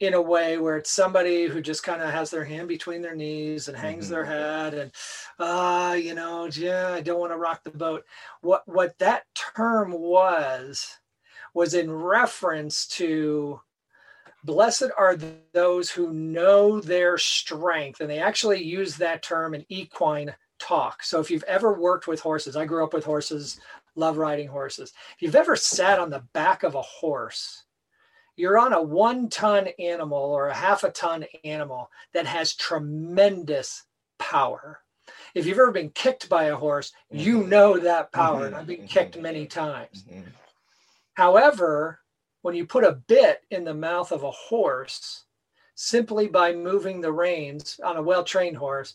in 0.00 0.14
a 0.14 0.20
way 0.20 0.58
where 0.58 0.76
it's 0.76 0.90
somebody 0.90 1.46
who 1.46 1.60
just 1.60 1.82
kind 1.82 2.02
of 2.02 2.10
has 2.10 2.30
their 2.30 2.44
hand 2.44 2.68
between 2.68 3.02
their 3.02 3.14
knees 3.14 3.68
and 3.68 3.76
hangs 3.76 4.06
mm-hmm. 4.06 4.14
their 4.14 4.24
head 4.24 4.74
and 4.74 4.92
ah 5.38 5.90
uh, 5.90 5.92
you 5.92 6.14
know 6.14 6.48
yeah 6.52 6.88
i 6.92 7.00
don't 7.00 7.20
want 7.20 7.32
to 7.32 7.36
rock 7.36 7.62
the 7.62 7.70
boat 7.70 8.04
what 8.40 8.62
what 8.66 8.98
that 8.98 9.24
term 9.34 9.92
was 9.92 10.98
was 11.54 11.74
in 11.74 11.90
reference 11.90 12.86
to 12.86 13.60
blessed 14.44 14.90
are 14.96 15.18
those 15.52 15.90
who 15.90 16.12
know 16.12 16.80
their 16.80 17.18
strength. 17.18 18.00
And 18.00 18.10
they 18.10 18.18
actually 18.18 18.62
use 18.62 18.96
that 18.96 19.22
term 19.22 19.54
in 19.54 19.64
equine 19.68 20.34
talk. 20.58 21.02
So 21.02 21.20
if 21.20 21.30
you've 21.30 21.44
ever 21.44 21.72
worked 21.72 22.06
with 22.06 22.20
horses, 22.20 22.56
I 22.56 22.64
grew 22.64 22.84
up 22.84 22.94
with 22.94 23.04
horses, 23.04 23.60
love 23.94 24.18
riding 24.18 24.48
horses. 24.48 24.92
If 25.16 25.22
you've 25.22 25.36
ever 25.36 25.56
sat 25.56 25.98
on 25.98 26.10
the 26.10 26.24
back 26.32 26.62
of 26.62 26.74
a 26.74 26.82
horse, 26.82 27.64
you're 28.36 28.58
on 28.58 28.72
a 28.72 28.82
one 28.82 29.28
ton 29.28 29.68
animal 29.78 30.18
or 30.18 30.48
a 30.48 30.54
half 30.54 30.84
a 30.84 30.90
ton 30.90 31.24
animal 31.44 31.90
that 32.12 32.26
has 32.26 32.54
tremendous 32.54 33.84
power. 34.18 34.80
If 35.34 35.46
you've 35.46 35.58
ever 35.58 35.72
been 35.72 35.90
kicked 35.90 36.28
by 36.28 36.44
a 36.44 36.56
horse, 36.56 36.92
you 37.10 37.40
mm-hmm. 37.40 37.50
know 37.50 37.78
that 37.78 38.12
power. 38.12 38.46
And 38.46 38.54
I've 38.54 38.66
been 38.66 38.86
kicked 38.86 39.18
many 39.18 39.46
times. 39.46 40.04
Mm-hmm. 40.04 40.30
However, 41.14 42.00
when 42.42 42.54
you 42.54 42.66
put 42.66 42.84
a 42.84 42.92
bit 42.92 43.42
in 43.50 43.64
the 43.64 43.74
mouth 43.74 44.12
of 44.12 44.22
a 44.22 44.30
horse, 44.30 45.24
simply 45.74 46.28
by 46.28 46.52
moving 46.52 47.00
the 47.00 47.12
reins 47.12 47.80
on 47.84 47.96
a 47.96 48.02
well 48.02 48.24
trained 48.24 48.56
horse 48.56 48.94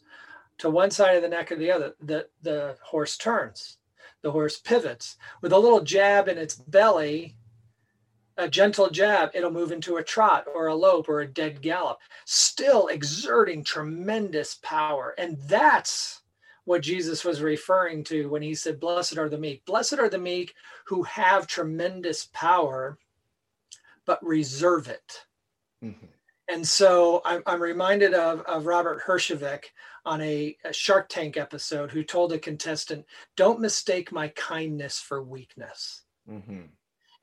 to 0.60 0.70
one 0.70 0.92
side 0.92 1.16
of 1.16 1.22
the 1.22 1.28
neck 1.30 1.52
or 1.52 1.56
the 1.56 1.72
other, 1.72 1.96
the, 2.02 2.28
the 2.42 2.78
horse 2.82 3.18
turns. 3.18 3.78
The 4.22 4.32
horse 4.32 4.58
pivots. 4.58 5.18
With 5.42 5.52
a 5.52 5.60
little 5.60 5.82
jab 5.82 6.28
in 6.28 6.38
its 6.38 6.56
belly, 6.56 7.36
a 8.38 8.50
gentle 8.50 8.90
jab, 8.90 9.32
it'll 9.34 9.52
move 9.52 9.72
into 9.72 9.98
a 9.98 10.04
trot 10.04 10.46
or 10.54 10.68
a 10.68 10.76
lope 10.76 11.08
or 11.08 11.22
a 11.22 11.28
dead 11.28 11.62
gallop, 11.62 12.00
still 12.26 12.88
exerting 12.88 13.64
tremendous 13.64 14.56
power. 14.62 15.16
And 15.18 15.38
that's 15.48 16.22
what 16.66 16.82
Jesus 16.82 17.24
was 17.24 17.42
referring 17.42 18.04
to 18.06 18.30
when 18.30 18.42
he 18.42 18.54
said, 18.56 18.80
Blessed 18.80 19.18
are 19.18 19.30
the 19.30 19.38
meek. 19.38 19.66
Blessed 19.66 20.00
are 20.00 20.10
the 20.10 20.18
meek 20.18 20.54
who 20.86 21.04
have 21.04 21.48
tremendous 21.48 22.28
power, 22.34 22.98
but 24.06 24.24
reserve 24.26 24.88
it. 24.88 25.26
Mm-hmm. 25.84 26.08
And 26.48 26.68
so 26.68 27.22
I'm, 27.26 27.42
I'm 27.46 27.62
reminded 27.62 28.14
of, 28.14 28.42
of 28.42 28.66
Robert 28.66 29.02
Herjavec 29.04 29.66
on 30.06 30.22
a, 30.22 30.56
a, 30.64 30.72
Shark 30.72 31.10
Tank 31.10 31.38
episode 31.38 31.92
who 31.92 32.04
told 32.04 32.34
a 32.34 32.40
contestant, 32.40 33.06
Don't 33.36 33.60
mistake 33.60 34.12
my 34.12 34.28
kindness 34.30 35.00
for 35.00 35.24
weakness. 35.24 36.04
Mm-hmm. 36.30 36.62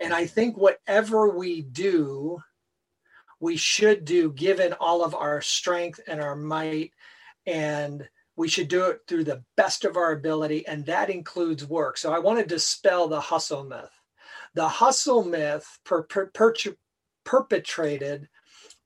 And 0.02 0.12
I 0.12 0.26
think 0.26 0.56
whatever 0.56 1.28
we 1.28 1.62
do, 1.62 2.42
we 3.38 3.56
should 3.56 4.04
do 4.04 4.32
given 4.32 4.72
all 4.74 5.04
of 5.04 5.14
our 5.14 5.40
strength 5.40 6.00
and 6.08 6.20
our 6.20 6.34
might. 6.34 6.90
And 7.46 8.08
we 8.34 8.48
should 8.48 8.68
do 8.68 8.86
it 8.86 9.02
through 9.06 9.24
the 9.24 9.44
best 9.56 9.84
of 9.84 9.96
our 9.96 10.12
ability. 10.12 10.66
And 10.66 10.84
that 10.86 11.08
includes 11.08 11.64
work. 11.64 11.98
So 11.98 12.12
I 12.12 12.18
want 12.18 12.40
to 12.40 12.44
dispel 12.44 13.06
the 13.06 13.20
hustle 13.20 13.64
myth. 13.64 13.90
The 14.54 14.68
hustle 14.68 15.24
myth 15.24 15.78
per, 15.84 16.02
per, 16.02 16.26
per, 16.26 16.52
perpetrated 17.24 18.28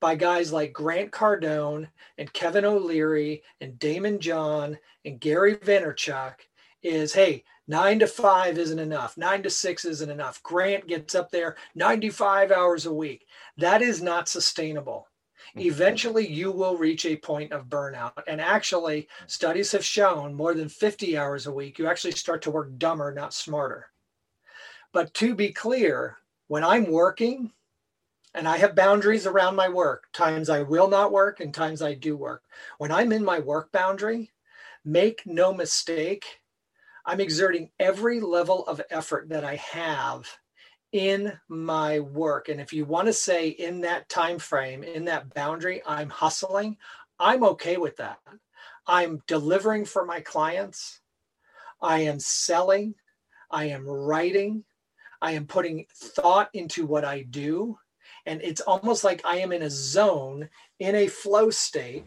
by 0.00 0.14
guys 0.16 0.52
like 0.52 0.74
Grant 0.74 1.12
Cardone 1.12 1.88
and 2.18 2.32
Kevin 2.32 2.66
O'Leary 2.66 3.42
and 3.60 3.78
Daymond 3.78 4.18
John 4.18 4.78
and 5.04 5.18
Gary 5.18 5.56
Vaynerchuk 5.56 6.34
is 6.82 7.14
hey, 7.14 7.44
nine 7.66 7.98
to 7.98 8.06
five 8.06 8.58
isn't 8.58 8.78
enough. 8.78 9.16
Nine 9.16 9.42
to 9.42 9.50
six 9.50 9.84
isn't 9.84 10.10
enough. 10.10 10.42
Grant 10.42 10.86
gets 10.86 11.14
up 11.14 11.30
there 11.30 11.56
95 11.74 12.50
hours 12.50 12.86
a 12.86 12.92
week. 12.92 13.26
That 13.56 13.82
is 13.82 14.02
not 14.02 14.28
sustainable. 14.28 15.08
Mm-hmm. 15.50 15.68
Eventually, 15.68 16.26
you 16.26 16.50
will 16.50 16.76
reach 16.76 17.06
a 17.06 17.16
point 17.16 17.52
of 17.52 17.68
burnout. 17.68 18.22
And 18.26 18.40
actually, 18.40 19.08
studies 19.26 19.72
have 19.72 19.84
shown 19.84 20.34
more 20.34 20.54
than 20.54 20.68
50 20.68 21.16
hours 21.16 21.46
a 21.46 21.52
week, 21.52 21.78
you 21.78 21.86
actually 21.86 22.12
start 22.12 22.42
to 22.42 22.50
work 22.50 22.76
dumber, 22.78 23.12
not 23.12 23.34
smarter. 23.34 23.86
But 24.92 25.14
to 25.14 25.34
be 25.34 25.52
clear, 25.52 26.16
when 26.48 26.64
I'm 26.64 26.90
working, 26.90 27.52
and 28.36 28.46
I 28.46 28.58
have 28.58 28.74
boundaries 28.74 29.26
around 29.26 29.56
my 29.56 29.68
work. 29.68 30.08
Times 30.12 30.50
I 30.50 30.62
will 30.62 30.88
not 30.88 31.10
work 31.10 31.40
and 31.40 31.54
times 31.54 31.80
I 31.80 31.94
do 31.94 32.16
work. 32.16 32.42
When 32.76 32.92
I'm 32.92 33.10
in 33.10 33.24
my 33.24 33.38
work 33.38 33.72
boundary, 33.72 34.30
make 34.84 35.22
no 35.24 35.54
mistake, 35.54 36.40
I'm 37.06 37.20
exerting 37.20 37.70
every 37.78 38.20
level 38.20 38.66
of 38.66 38.82
effort 38.90 39.28
that 39.28 39.44
I 39.44 39.56
have 39.56 40.28
in 40.92 41.32
my 41.48 42.00
work. 42.00 42.48
And 42.48 42.60
if 42.60 42.72
you 42.72 42.84
want 42.84 43.06
to 43.06 43.12
say 43.12 43.48
in 43.48 43.82
that 43.82 44.08
time 44.08 44.38
frame, 44.38 44.82
in 44.82 45.04
that 45.06 45.32
boundary, 45.32 45.82
I'm 45.86 46.10
hustling, 46.10 46.76
I'm 47.18 47.44
okay 47.44 47.76
with 47.76 47.96
that. 47.98 48.18
I'm 48.86 49.22
delivering 49.26 49.84
for 49.84 50.04
my 50.04 50.20
clients. 50.20 51.00
I 51.80 52.00
am 52.00 52.20
selling. 52.20 52.94
I 53.50 53.66
am 53.66 53.88
writing. 53.88 54.64
I 55.22 55.32
am 55.32 55.46
putting 55.46 55.86
thought 55.94 56.50
into 56.52 56.86
what 56.86 57.04
I 57.04 57.22
do 57.22 57.78
and 58.26 58.42
it's 58.42 58.60
almost 58.60 59.04
like 59.04 59.22
I 59.24 59.38
am 59.38 59.52
in 59.52 59.62
a 59.62 59.70
zone 59.70 60.48
in 60.78 60.94
a 60.94 61.06
flow 61.06 61.50
state. 61.50 62.04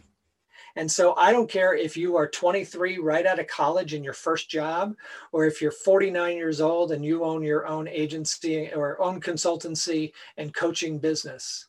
And 0.75 0.91
so 0.91 1.15
I 1.15 1.31
don't 1.31 1.49
care 1.49 1.75
if 1.75 1.97
you 1.97 2.15
are 2.15 2.27
23 2.27 2.99
right 2.99 3.25
out 3.25 3.39
of 3.39 3.47
college 3.47 3.93
in 3.93 4.03
your 4.03 4.13
first 4.13 4.49
job, 4.49 4.95
or 5.31 5.45
if 5.45 5.61
you're 5.61 5.71
49 5.71 6.35
years 6.35 6.61
old 6.61 6.91
and 6.91 7.03
you 7.03 7.23
own 7.23 7.43
your 7.43 7.67
own 7.67 7.87
agency 7.87 8.71
or 8.73 9.01
own 9.01 9.19
consultancy 9.21 10.13
and 10.37 10.53
coaching 10.53 10.99
business. 10.99 11.67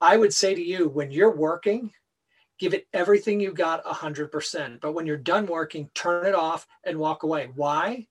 I 0.00 0.16
would 0.16 0.34
say 0.34 0.54
to 0.54 0.62
you, 0.62 0.88
when 0.88 1.10
you're 1.10 1.34
working, 1.34 1.92
give 2.58 2.74
it 2.74 2.86
everything 2.92 3.40
you 3.40 3.52
got 3.52 3.84
100%. 3.84 4.80
But 4.80 4.92
when 4.92 5.06
you're 5.06 5.16
done 5.16 5.46
working, 5.46 5.90
turn 5.94 6.26
it 6.26 6.34
off 6.34 6.66
and 6.84 6.98
walk 6.98 7.22
away. 7.22 7.50
Why? 7.54 8.08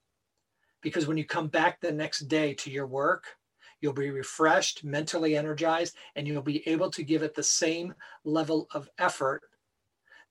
Because 0.82 1.06
when 1.06 1.18
you 1.18 1.26
come 1.26 1.48
back 1.48 1.80
the 1.80 1.92
next 1.92 2.22
day 2.22 2.54
to 2.56 2.72
your 2.72 2.88
work, 2.88 3.26
You'll 3.82 3.94
be 3.94 4.12
refreshed, 4.12 4.84
mentally 4.84 5.36
energized, 5.36 5.96
and 6.16 6.28
you'll 6.28 6.44
be 6.44 6.68
able 6.70 6.92
to 6.92 7.04
give 7.04 7.24
it 7.24 7.34
the 7.34 7.44
same 7.44 7.96
level 8.24 8.68
of 8.74 8.90
effort 9.00 9.42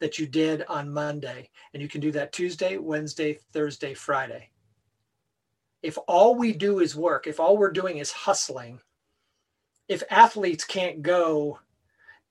that 0.00 0.18
you 0.18 0.26
did 0.26 0.64
on 0.68 0.92
Monday. 0.92 1.50
And 1.72 1.82
you 1.82 1.88
can 1.88 2.00
do 2.00 2.10
that 2.12 2.32
Tuesday, 2.32 2.76
Wednesday, 2.78 3.38
Thursday, 3.52 3.94
Friday. 3.94 4.50
If 5.82 5.96
all 6.08 6.34
we 6.34 6.52
do 6.52 6.80
is 6.80 6.96
work, 6.96 7.26
if 7.26 7.40
all 7.40 7.56
we're 7.56 7.70
doing 7.70 7.98
is 7.98 8.12
hustling, 8.12 8.80
if 9.88 10.02
athletes 10.10 10.64
can't 10.64 11.02
go 11.02 11.58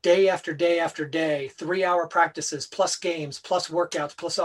day 0.02 0.30
after 0.30 0.54
day 0.54 0.80
after 0.80 1.06
day, 1.06 1.50
three 1.50 1.84
hour 1.84 2.08
practices, 2.08 2.68
plus 2.68 2.96
games, 2.96 3.40
plus 3.40 3.70
workouts, 3.70 4.16
plus 4.16 4.40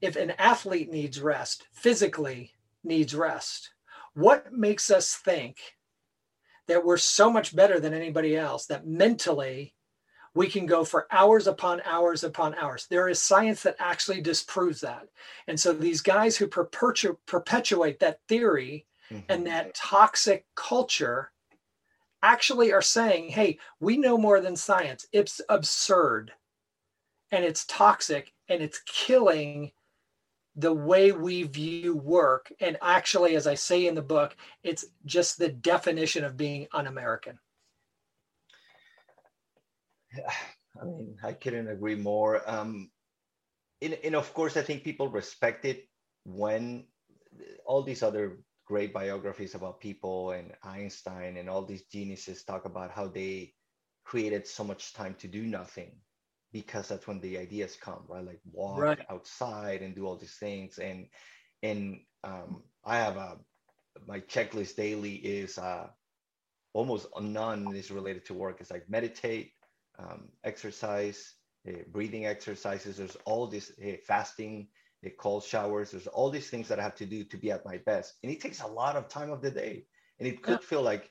if 0.00 0.16
an 0.16 0.32
athlete 0.38 0.90
needs 0.90 1.20
rest, 1.20 1.66
physically 1.72 2.52
needs 2.82 3.14
rest, 3.14 3.70
what 4.14 4.52
makes 4.52 4.90
us 4.90 5.14
think 5.14 5.58
that 6.66 6.84
we're 6.84 6.96
so 6.96 7.30
much 7.30 7.54
better 7.54 7.78
than 7.80 7.92
anybody 7.92 8.36
else 8.36 8.66
that 8.66 8.86
mentally 8.86 9.73
we 10.34 10.48
can 10.48 10.66
go 10.66 10.84
for 10.84 11.06
hours 11.12 11.46
upon 11.46 11.80
hours 11.84 12.24
upon 12.24 12.54
hours. 12.56 12.86
There 12.88 13.08
is 13.08 13.22
science 13.22 13.62
that 13.62 13.76
actually 13.78 14.20
disproves 14.20 14.80
that. 14.80 15.08
And 15.46 15.58
so 15.58 15.72
these 15.72 16.00
guys 16.00 16.36
who 16.36 16.48
perpetu- 16.48 17.16
perpetuate 17.26 18.00
that 18.00 18.20
theory 18.28 18.86
mm-hmm. 19.10 19.24
and 19.28 19.46
that 19.46 19.74
toxic 19.74 20.44
culture 20.56 21.30
actually 22.22 22.72
are 22.72 22.82
saying, 22.82 23.28
hey, 23.28 23.58
we 23.80 23.96
know 23.96 24.18
more 24.18 24.40
than 24.40 24.56
science. 24.56 25.06
It's 25.12 25.40
absurd 25.48 26.32
and 27.30 27.44
it's 27.44 27.64
toxic 27.66 28.32
and 28.48 28.62
it's 28.62 28.80
killing 28.86 29.72
the 30.56 30.72
way 30.72 31.12
we 31.12 31.42
view 31.44 31.96
work. 31.96 32.52
And 32.60 32.76
actually, 32.80 33.36
as 33.36 33.46
I 33.46 33.54
say 33.54 33.86
in 33.86 33.94
the 33.94 34.02
book, 34.02 34.36
it's 34.62 34.84
just 35.04 35.38
the 35.38 35.48
definition 35.48 36.24
of 36.24 36.36
being 36.36 36.66
un 36.72 36.86
American. 36.86 37.38
I 40.80 40.84
mean, 40.84 41.16
I 41.22 41.32
couldn't 41.32 41.68
agree 41.68 41.94
more. 41.94 42.42
Um, 42.50 42.90
and, 43.80 43.96
and 44.04 44.14
of 44.16 44.32
course, 44.34 44.56
I 44.56 44.62
think 44.62 44.82
people 44.82 45.08
respect 45.08 45.64
it 45.64 45.88
when 46.24 46.86
all 47.64 47.82
these 47.82 48.02
other 48.02 48.38
great 48.66 48.92
biographies 48.92 49.54
about 49.54 49.80
people 49.80 50.32
and 50.32 50.52
Einstein 50.62 51.36
and 51.36 51.48
all 51.48 51.64
these 51.64 51.84
geniuses 51.84 52.44
talk 52.44 52.64
about 52.64 52.90
how 52.90 53.06
they 53.06 53.52
created 54.04 54.46
so 54.46 54.64
much 54.64 54.92
time 54.94 55.14
to 55.18 55.28
do 55.28 55.42
nothing 55.42 55.92
because 56.52 56.88
that's 56.88 57.06
when 57.06 57.20
the 57.20 57.36
ideas 57.36 57.76
come 57.80 58.04
right 58.08 58.24
like 58.24 58.40
walk 58.52 58.78
right. 58.78 59.00
outside 59.10 59.82
and 59.82 59.94
do 59.94 60.06
all 60.06 60.16
these 60.16 60.36
things 60.38 60.78
and 60.78 61.06
and 61.62 61.98
um, 62.22 62.62
i 62.84 62.96
have 62.96 63.16
a 63.16 63.36
my 64.06 64.20
checklist 64.20 64.76
daily 64.76 65.14
is 65.14 65.58
uh, 65.58 65.86
almost 66.74 67.06
none 67.20 67.74
is 67.74 67.90
related 67.90 68.24
to 68.24 68.34
work 68.34 68.60
it's 68.60 68.70
like 68.70 68.88
meditate 68.88 69.52
um, 69.98 70.28
exercise 70.44 71.34
uh, 71.68 71.72
breathing 71.92 72.26
exercises 72.26 72.96
there's 72.96 73.16
all 73.24 73.46
this 73.46 73.72
uh, 73.84 73.92
fasting 74.06 74.68
uh, 75.04 75.08
cold 75.18 75.44
showers 75.44 75.90
there's 75.90 76.06
all 76.06 76.30
these 76.30 76.50
things 76.50 76.68
that 76.68 76.78
i 76.78 76.82
have 76.82 76.94
to 76.94 77.06
do 77.06 77.24
to 77.24 77.36
be 77.36 77.50
at 77.50 77.64
my 77.64 77.78
best 77.86 78.14
and 78.22 78.32
it 78.32 78.40
takes 78.40 78.60
a 78.60 78.66
lot 78.66 78.96
of 78.96 79.08
time 79.08 79.30
of 79.30 79.40
the 79.40 79.50
day 79.50 79.84
and 80.18 80.28
it 80.28 80.42
could 80.42 80.60
yeah. 80.60 80.68
feel 80.68 80.82
like 80.82 81.10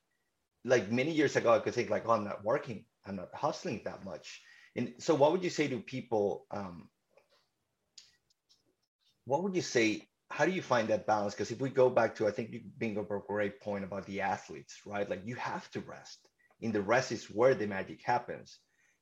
like 0.65 0.91
many 0.91 1.11
years 1.11 1.35
ago 1.35 1.53
i 1.53 1.59
could 1.59 1.73
think 1.73 1.89
like 1.89 2.03
oh 2.07 2.11
i'm 2.11 2.23
not 2.23 2.43
working 2.43 2.85
i'm 3.05 3.15
not 3.15 3.29
hustling 3.33 3.81
that 3.83 4.03
much 4.03 4.41
and 4.75 4.93
so, 4.97 5.13
what 5.15 5.31
would 5.31 5.43
you 5.43 5.49
say 5.49 5.67
to 5.67 5.79
people? 5.79 6.45
Um, 6.51 6.89
what 9.25 9.43
would 9.43 9.55
you 9.55 9.61
say? 9.61 10.07
How 10.29 10.45
do 10.45 10.51
you 10.51 10.63
find 10.63 10.87
that 10.87 11.05
balance? 11.05 11.35
Because 11.35 11.51
if 11.51 11.61
we 11.61 11.69
go 11.69 11.89
back 11.89 12.15
to, 12.15 12.27
I 12.27 12.31
think 12.31 12.51
you 12.51 12.61
bring 12.77 12.97
up 12.97 13.11
a 13.11 13.19
great 13.27 13.61
point 13.61 13.83
about 13.83 14.05
the 14.07 14.21
athletes, 14.21 14.81
right? 14.85 15.07
Like 15.07 15.21
you 15.25 15.35
have 15.35 15.69
to 15.71 15.79
rest. 15.81 16.19
In 16.61 16.71
the 16.71 16.81
rest 16.81 17.11
is 17.11 17.25
where 17.25 17.53
the 17.53 17.67
magic 17.67 18.01
happens. 18.03 18.57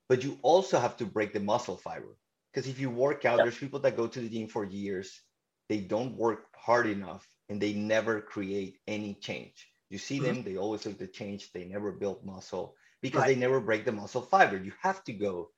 But 0.08 0.24
you 0.24 0.38
also 0.42 0.78
have 0.78 0.96
to 0.98 1.06
break 1.06 1.32
the 1.32 1.40
muscle 1.40 1.76
fiber. 1.76 2.16
Because 2.52 2.68
if 2.68 2.78
you 2.78 2.90
work 2.90 3.24
out, 3.24 3.38
there's 3.38 3.56
people 3.56 3.80
that 3.80 3.96
go 3.96 4.06
to 4.06 4.20
the 4.20 4.28
gym 4.28 4.48
for 4.48 4.64
years, 4.64 5.20
they 5.68 5.78
don't 5.78 6.16
work 6.16 6.46
hard 6.54 6.86
enough, 6.86 7.26
and 7.48 7.60
they 7.60 7.72
never 7.72 8.20
create 8.20 8.78
any 8.86 9.14
change. 9.14 9.66
You 9.88 9.98
see 9.98 10.16
mm-hmm. 10.16 10.26
them, 10.26 10.42
they 10.42 10.56
always 10.56 10.84
look 10.84 10.98
to 10.98 11.06
change, 11.06 11.50
they 11.52 11.64
never 11.64 11.92
build 11.92 12.26
muscle 12.26 12.74
because 13.00 13.22
right. 13.22 13.34
they 13.34 13.40
never 13.40 13.60
break 13.60 13.84
the 13.84 13.92
muscle 13.92 14.22
fiber. 14.22 14.56
You 14.56 14.72
have 14.82 15.02
to 15.04 15.12
go 15.12 15.50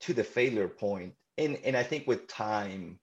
to 0.00 0.12
the 0.12 0.24
failure 0.24 0.68
point 0.68 1.14
and 1.38 1.58
and 1.64 1.76
i 1.76 1.82
think 1.82 2.06
with 2.06 2.26
time 2.28 2.98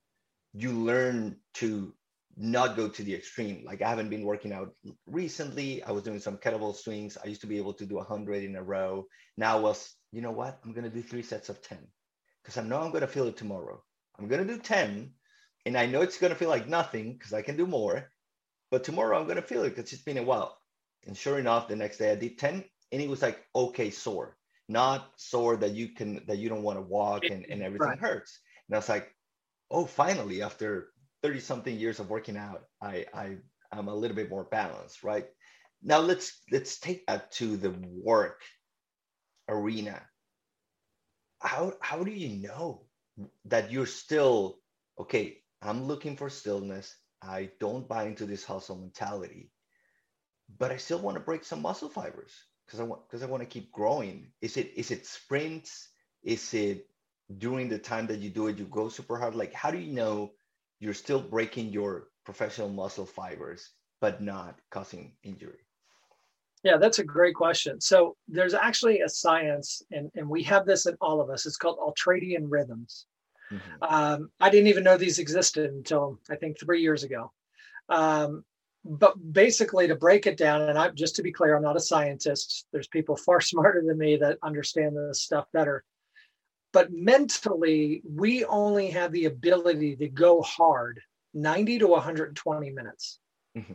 you 0.54 0.72
learn 0.72 1.36
to 1.54 1.94
not 2.36 2.76
go 2.76 2.88
to 2.88 3.04
the 3.04 3.14
extreme 3.14 3.64
like 3.66 3.82
i 3.82 3.90
haven't 3.90 4.10
been 4.10 4.24
working 4.24 4.52
out 4.52 4.74
recently 5.06 5.84
i 5.84 5.92
was 5.92 6.04
doing 6.04 6.20
some 6.20 6.38
kettlebell 6.38 6.76
swings 6.76 7.18
i 7.24 7.28
used 7.28 7.42
to 7.42 7.48
be 7.48 7.58
able 7.58 7.74
to 7.74 7.86
do 7.86 7.96
100 7.96 8.44
in 8.44 8.56
a 8.56 8.64
row 8.64 9.06
now 9.38 9.60
was 9.60 9.96
you 10.14 10.22
know 10.22 10.32
what 10.32 10.60
i'm 10.64 10.72
going 10.72 10.90
to 10.90 10.90
do 10.90 11.02
three 11.02 11.24
sets 11.24 11.50
of 11.50 11.62
10 11.62 11.78
because 12.42 12.58
i 12.58 12.64
know 12.64 12.80
i'm 12.80 12.92
going 12.92 13.02
to 13.02 13.08
feel 13.08 13.28
it 13.28 13.36
tomorrow 13.36 13.82
i'm 14.18 14.28
going 14.28 14.46
to 14.46 14.54
do 14.54 14.60
10 14.60 15.12
and 15.66 15.78
i 15.78 15.86
know 15.86 16.02
it's 16.02 16.18
going 16.18 16.32
to 16.32 16.40
feel 16.40 16.50
like 16.50 16.68
nothing 16.68 17.14
because 17.14 17.34
i 17.34 17.42
can 17.42 17.58
do 17.58 17.68
more 17.68 18.10
but 18.72 18.84
tomorrow 18.84 19.20
i'm 19.20 19.26
going 19.26 19.36
to 19.36 19.42
feel 19.42 19.64
it 19.64 19.76
because 19.76 19.92
it's 19.92 20.04
been 20.04 20.18
a 20.18 20.24
while 20.24 20.58
and 21.06 21.18
sure 21.18 21.40
enough 21.40 21.68
the 21.68 21.76
next 21.76 21.98
day 21.98 22.12
i 22.12 22.16
did 22.16 22.38
10 22.38 22.64
and 22.92 23.02
it 23.02 23.10
was 23.10 23.22
like 23.22 23.44
okay 23.56 23.90
sore 23.90 24.38
not 24.70 25.12
sore 25.18 25.58
that 25.58 25.72
you 25.72 25.90
can 25.90 26.24
that 26.28 26.38
you 26.38 26.50
don't 26.50 26.64
want 26.64 26.78
to 26.78 26.82
walk 26.82 27.24
and, 27.26 27.46
and 27.50 27.62
everything 27.62 27.88
right. 27.88 28.00
hurts. 28.00 28.40
And 28.68 28.76
I 28.76 28.80
was 28.80 28.90
like, 28.90 29.14
oh, 29.70 29.86
finally, 29.86 30.42
after 30.42 30.90
30 31.22 31.40
something 31.40 31.78
years 31.78 32.00
of 32.00 32.10
working 32.10 32.38
out, 32.38 32.64
I 32.82 33.06
I 33.14 33.38
am 33.72 33.88
a 33.88 33.96
little 33.96 34.16
bit 34.16 34.30
more 34.30 34.46
balanced, 34.46 35.04
right? 35.04 35.26
Now 35.82 36.00
let's 36.00 36.42
let's 36.52 36.80
take 36.80 37.06
that 37.08 37.32
to 37.34 37.58
the 37.58 37.76
work 37.82 38.42
arena, 39.48 40.02
how 41.40 41.74
how 41.82 42.04
do 42.04 42.12
you 42.12 42.30
know 42.30 42.86
that 43.46 43.72
you're 43.72 43.86
still 43.86 44.60
okay? 45.00 45.38
I'm 45.62 45.86
looking 45.86 46.16
for 46.18 46.30
stillness. 46.30 46.96
I 47.22 47.52
don't 47.60 47.88
buy 47.88 48.06
into 48.06 48.26
this 48.26 48.44
hustle 48.44 48.78
mentality, 48.78 49.52
but 50.58 50.72
I 50.72 50.78
still 50.78 51.00
want 51.00 51.16
to 51.16 51.24
break 51.24 51.44
some 51.46 51.62
muscle 51.62 51.90
fibers 51.90 52.34
because 52.66 52.80
I 52.80 52.84
want 52.84 53.08
because 53.08 53.24
I 53.24 53.28
want 53.28 53.42
to 53.42 53.50
keep 53.50 53.72
growing. 53.72 54.32
Is 54.42 54.58
it 54.58 54.74
is 54.76 54.92
it 54.92 55.06
sprints? 55.06 55.90
Is 56.24 56.54
it 56.54 56.88
during 57.38 57.70
the 57.70 57.80
time 57.80 58.08
that 58.08 58.20
you 58.20 58.30
do 58.30 58.48
it, 58.48 58.58
you 58.58 58.66
go 58.66 58.90
super 58.90 59.18
hard? 59.18 59.36
Like, 59.36 59.54
how 59.54 59.72
do 59.72 59.78
you 59.78 59.94
know 59.94 60.34
you're 60.80 60.94
still 60.94 61.22
breaking 61.22 61.70
your 61.70 62.10
professional 62.26 62.70
muscle 62.70 63.06
fibers, 63.06 63.70
but 64.02 64.22
not 64.22 64.60
causing 64.72 65.14
injury? 65.24 65.60
Yeah, 66.64 66.78
that's 66.78 67.00
a 67.00 67.04
great 67.04 67.36
question. 67.36 67.82
So 67.82 68.16
there's 68.28 68.54
actually 68.54 69.02
a 69.02 69.10
science, 69.10 69.82
and, 69.92 70.10
and 70.16 70.30
we 70.30 70.44
have 70.44 70.66
this 70.66 70.86
in 70.86 70.96
all 71.02 71.20
of 71.20 71.30
us. 71.30 71.46
It's 71.46 71.58
called 71.58 71.78
ultradian 71.80 72.46
rhythms. 72.48 73.06
Mm-hmm. 73.52 73.84
Um, 73.84 74.32
I 74.40 74.50
didn't 74.50 74.68
even 74.68 74.86
know 74.86 74.98
these 74.98 75.20
existed 75.20 75.72
until 75.72 76.20
I 76.30 76.38
think 76.38 76.58
three 76.58 76.82
years 76.82 77.04
ago. 77.04 77.32
Um, 77.90 78.46
but 78.86 79.34
basically, 79.34 79.88
to 79.88 79.96
break 79.96 80.26
it 80.26 80.38
down, 80.38 80.62
and 80.62 80.78
I'm 80.78 80.96
just 80.96 81.18
to 81.18 81.24
be 81.24 81.32
clear, 81.34 81.56
I'm 81.56 81.64
not 81.64 81.76
a 81.76 81.82
scientist. 81.82 82.68
There's 82.72 82.88
people 82.88 83.16
far 83.26 83.42
smarter 83.42 83.84
than 83.86 83.98
me 83.98 84.16
that 84.18 84.40
understand 84.42 84.96
this 84.96 85.22
stuff 85.22 85.46
better. 85.54 85.84
But 86.72 86.92
mentally, 86.92 88.02
we 88.10 88.46
only 88.46 88.90
have 88.90 89.12
the 89.12 89.26
ability 89.26 89.96
to 89.98 90.08
go 90.08 90.42
hard 90.42 91.02
90 91.34 91.80
to 91.80 91.88
120 91.88 92.70
minutes. 92.72 93.20
Mm-hmm. 93.58 93.74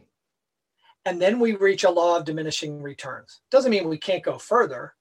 And 1.08 1.22
then 1.22 1.40
we 1.40 1.54
reach 1.54 1.84
a 1.84 1.90
law 1.90 2.18
of 2.18 2.26
diminishing 2.26 2.82
returns. 2.82 3.40
Doesn't 3.50 3.70
mean 3.70 3.88
we 3.88 3.96
can't 3.96 4.22
go 4.22 4.36
further, 4.36 4.94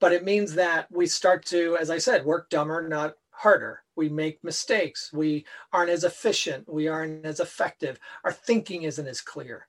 but 0.00 0.14
it 0.14 0.24
means 0.24 0.54
that 0.54 0.90
we 0.90 1.06
start 1.06 1.44
to, 1.46 1.76
as 1.78 1.90
I 1.90 1.98
said, 1.98 2.24
work 2.24 2.48
dumber, 2.48 2.88
not 2.88 3.16
harder. 3.32 3.82
We 3.96 4.08
make 4.08 4.42
mistakes. 4.42 5.10
We 5.12 5.44
aren't 5.74 5.90
as 5.90 6.04
efficient. 6.04 6.72
We 6.72 6.88
aren't 6.88 7.26
as 7.26 7.38
effective. 7.38 7.98
Our 8.24 8.32
thinking 8.32 8.84
isn't 8.84 9.06
as 9.06 9.20
clear. 9.20 9.68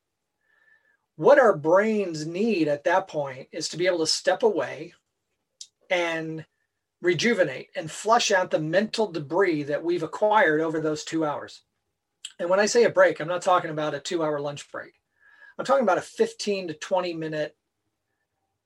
What 1.18 1.38
our 1.38 1.58
brains 1.58 2.26
need 2.26 2.70
at 2.70 2.86
that 2.86 3.10
point 3.10 3.50
is 3.52 3.68
to 3.70 3.78
be 3.78 3.88
able 3.88 4.00
to 4.00 4.08
step 4.08 4.42
away 4.42 4.94
and 5.90 6.46
rejuvenate 7.02 7.72
and 7.76 7.92
flush 7.92 8.32
out 8.32 8.52
the 8.52 8.60
mental 8.60 9.12
debris 9.12 9.64
that 9.64 9.84
we've 9.84 10.04
acquired 10.04 10.62
over 10.62 10.80
those 10.80 11.04
two 11.04 11.26
hours. 11.26 11.64
And 12.40 12.50
when 12.50 12.60
I 12.60 12.66
say 12.66 12.84
a 12.84 12.90
break, 12.90 13.20
I'm 13.20 13.28
not 13.28 13.42
talking 13.42 13.72
about 13.72 13.94
a 13.94 14.00
two 14.00 14.24
hour 14.24 14.40
lunch 14.40 14.72
break. 14.72 14.94
I'm 15.58 15.66
talking 15.66 15.84
about 15.84 15.98
a 15.98 16.02
15 16.02 16.70
to 16.70 16.74
20 16.74 17.14
minute 17.14 17.56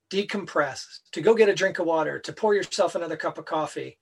decompress, 0.10 0.86
to 1.12 1.22
go 1.22 1.36
get 1.36 1.50
a 1.50 1.56
drink 1.56 1.80
of 1.80 1.86
water, 1.86 2.20
to 2.20 2.34
pour 2.34 2.54
yourself 2.54 2.96
another 2.96 3.18
cup 3.18 3.38
of 3.38 3.46
coffee, 3.46 3.98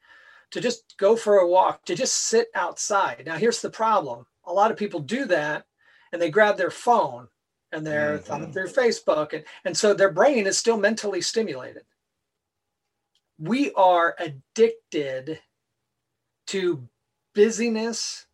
to 0.51 0.61
just 0.61 0.95
go 0.97 1.15
for 1.15 1.37
a 1.37 1.47
walk, 1.47 1.83
to 1.85 1.95
just 1.95 2.13
sit 2.13 2.47
outside. 2.53 3.23
Now, 3.25 3.37
here's 3.37 3.61
the 3.61 3.69
problem 3.69 4.25
a 4.45 4.53
lot 4.53 4.69
of 4.69 4.77
people 4.77 4.99
do 4.99 5.25
that 5.25 5.65
and 6.11 6.21
they 6.21 6.29
grab 6.29 6.55
their 6.55 6.69
phone 6.69 7.27
and 7.71 7.85
they're 7.85 8.19
mm-hmm. 8.19 8.51
through 8.51 8.67
Facebook. 8.67 9.33
And, 9.33 9.43
and 9.65 9.75
so 9.75 9.93
their 9.93 10.11
brain 10.11 10.45
is 10.45 10.57
still 10.57 10.77
mentally 10.77 11.21
stimulated. 11.21 11.83
We 13.39 13.73
are 13.73 14.15
addicted 14.19 15.39
to 16.47 16.87
busyness, 17.33 18.27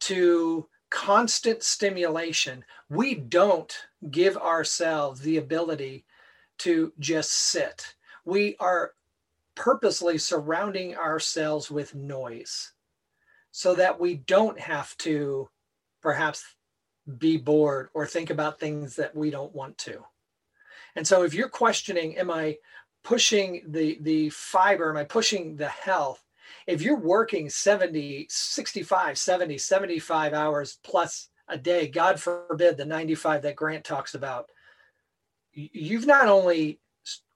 to 0.00 0.68
constant 0.90 1.62
stimulation. 1.62 2.64
We 2.88 3.14
don't 3.14 3.74
give 4.10 4.36
ourselves 4.36 5.20
the 5.20 5.36
ability 5.36 6.04
to 6.58 6.92
just 6.98 7.30
sit. 7.30 7.94
We 8.24 8.56
are 8.58 8.92
purposely 9.54 10.18
surrounding 10.18 10.96
ourselves 10.96 11.70
with 11.70 11.94
noise 11.94 12.72
so 13.50 13.74
that 13.74 13.98
we 13.98 14.14
don't 14.14 14.58
have 14.58 14.96
to 14.98 15.48
perhaps 16.00 16.44
be 17.18 17.36
bored 17.36 17.88
or 17.94 18.06
think 18.06 18.30
about 18.30 18.60
things 18.60 18.96
that 18.96 19.14
we 19.16 19.30
don't 19.30 19.54
want 19.54 19.76
to. 19.78 20.04
And 20.94 21.06
so 21.06 21.22
if 21.22 21.34
you're 21.34 21.48
questioning, 21.48 22.16
am 22.18 22.30
I 22.30 22.58
pushing 23.02 23.62
the 23.68 23.98
the 24.02 24.30
fiber, 24.30 24.90
am 24.90 24.96
I 24.96 25.04
pushing 25.04 25.56
the 25.56 25.68
health? 25.68 26.22
If 26.68 26.82
you're 26.82 27.00
working 27.00 27.48
70, 27.48 28.26
65, 28.28 29.16
70, 29.16 29.56
75 29.56 30.34
hours 30.34 30.78
plus 30.84 31.30
a 31.48 31.56
day, 31.56 31.88
God 31.88 32.20
forbid 32.20 32.76
the 32.76 32.84
95 32.84 33.40
that 33.40 33.56
Grant 33.56 33.84
talks 33.84 34.14
about, 34.14 34.50
you've 35.54 36.06
not 36.06 36.28
only 36.28 36.78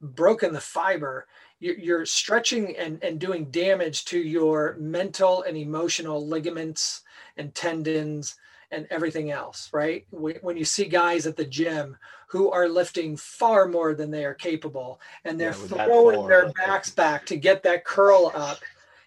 broken 0.02 0.52
the 0.52 0.60
fiber, 0.60 1.26
you're 1.60 2.04
stretching 2.04 2.76
and, 2.76 3.02
and 3.02 3.18
doing 3.18 3.50
damage 3.50 4.04
to 4.06 4.18
your 4.18 4.76
mental 4.78 5.44
and 5.44 5.56
emotional 5.56 6.26
ligaments 6.26 7.00
and 7.38 7.54
tendons 7.54 8.36
and 8.70 8.86
everything 8.90 9.30
else, 9.30 9.70
right? 9.72 10.06
When 10.10 10.58
you 10.58 10.64
see 10.66 10.84
guys 10.84 11.26
at 11.26 11.36
the 11.36 11.44
gym 11.44 11.96
who 12.26 12.50
are 12.50 12.68
lifting 12.68 13.16
far 13.16 13.66
more 13.66 13.94
than 13.94 14.10
they 14.10 14.24
are 14.24 14.34
capable 14.34 15.00
and 15.24 15.40
they're 15.40 15.54
yeah, 15.70 15.86
throwing 15.86 16.26
their 16.26 16.52
backs 16.52 16.90
back 16.90 17.24
to 17.26 17.36
get 17.36 17.62
that 17.62 17.84
curl 17.84 18.30
up, 18.34 18.58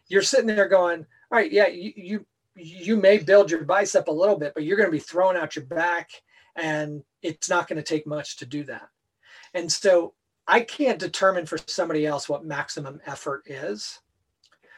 you're 0.08 0.22
sitting 0.22 0.48
there 0.48 0.68
going, 0.68 1.06
all 1.32 1.40
right, 1.40 1.52
yeah, 1.52 1.68
you, 1.68 1.94
you, 1.96 2.26
you 2.56 2.98
may 2.98 3.18
build 3.18 3.52
your 3.52 3.64
bicep 3.64 4.08
a 4.08 4.12
little 4.12 4.38
bit, 4.38 4.54
but 4.54 4.64
you're 4.64 4.78
going 4.78 4.88
to 4.88 4.92
be 4.92 5.00
throwing 5.00 5.38
out 5.38 5.56
your 5.56 5.66
back 5.66 6.10
and 6.56 7.04
it's 7.22 7.50
not 7.50 7.68
going 7.68 7.78
to 7.78 7.84
take 7.84 8.08
much 8.08 8.38
to 8.38 8.46
do 8.46 8.64
that. 8.64 8.88
And 9.54 9.72
so 9.72 10.14
I 10.48 10.62
can't 10.62 11.00
determine 11.00 11.46
for 11.46 11.58
somebody 11.66 12.06
else 12.06 12.30
what 12.30 12.46
maximum 12.46 13.02
effort 13.06 13.44
is. 13.46 14.00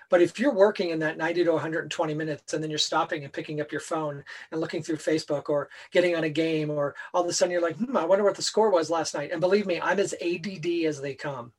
But 0.10 0.22
if 0.22 0.40
you're 0.40 0.54
working 0.54 0.92
in 0.92 1.00
that 1.00 1.18
90 1.18 1.44
to 1.44 1.52
120 1.52 2.14
minutes 2.14 2.54
and 2.54 2.64
then 2.64 2.70
you're 2.70 2.80
stopping 2.80 3.24
and 3.24 3.34
picking 3.34 3.60
up 3.60 3.72
your 3.74 3.82
phone 3.82 4.24
and 4.52 4.62
looking 4.62 4.82
through 4.82 4.98
Facebook 4.98 5.50
or 5.50 5.70
getting 5.92 6.16
on 6.16 6.24
a 6.24 6.30
game, 6.30 6.70
or 6.70 6.96
all 7.14 7.24
of 7.24 7.30
a 7.30 7.34
sudden 7.34 7.52
you're 7.52 7.62
like, 7.62 7.76
hmm, 7.76 7.98
I 7.98 8.06
wonder 8.06 8.24
what 8.24 8.36
the 8.36 8.42
score 8.42 8.72
was 8.72 8.90
last 8.90 9.14
night. 9.14 9.32
And 9.32 9.42
believe 9.42 9.66
me, 9.66 9.82
I'm 9.82 10.00
as 10.00 10.14
ADD 10.14 10.86
as 10.86 11.02
they 11.02 11.14
come. 11.14 11.52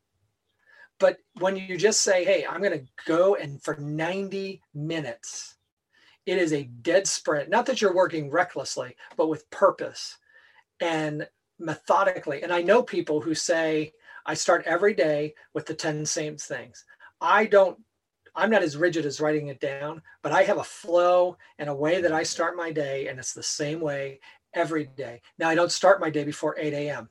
But 0.98 1.18
when 1.38 1.56
you 1.56 1.76
just 1.76 2.02
say, 2.02 2.24
hey, 2.24 2.44
I'm 2.48 2.60
going 2.60 2.78
to 2.78 2.86
go 3.06 3.36
and 3.36 3.62
for 3.62 3.76
90 3.76 4.62
minutes, 4.74 5.56
it 6.26 6.38
is 6.38 6.52
a 6.52 6.64
dead 6.64 7.06
sprint. 7.06 7.48
Not 7.48 7.66
that 7.66 7.80
you're 7.80 7.94
working 7.94 8.30
recklessly, 8.30 8.96
but 9.16 9.28
with 9.28 9.48
purpose 9.50 10.18
and 10.80 11.26
methodically. 11.58 12.42
And 12.42 12.52
I 12.52 12.62
know 12.62 12.82
people 12.82 13.20
who 13.20 13.34
say, 13.34 13.92
I 14.26 14.34
start 14.34 14.64
every 14.66 14.94
day 14.94 15.34
with 15.54 15.66
the 15.66 15.74
10 15.74 16.04
same 16.04 16.36
things. 16.36 16.84
I 17.20 17.46
don't, 17.46 17.78
I'm 18.34 18.50
not 18.50 18.62
as 18.62 18.76
rigid 18.76 19.06
as 19.06 19.20
writing 19.20 19.48
it 19.48 19.60
down, 19.60 20.02
but 20.22 20.32
I 20.32 20.42
have 20.42 20.58
a 20.58 20.64
flow 20.64 21.36
and 21.58 21.68
a 21.68 21.74
way 21.74 22.00
that 22.02 22.12
I 22.12 22.22
start 22.22 22.56
my 22.56 22.70
day, 22.70 23.08
and 23.08 23.18
it's 23.18 23.32
the 23.32 23.42
same 23.42 23.80
way 23.80 24.20
every 24.54 24.84
day. 24.84 25.22
Now, 25.38 25.48
I 25.48 25.54
don't 25.54 25.72
start 25.72 26.00
my 26.00 26.10
day 26.10 26.24
before 26.24 26.56
8 26.58 26.72
a.m. 26.74 27.08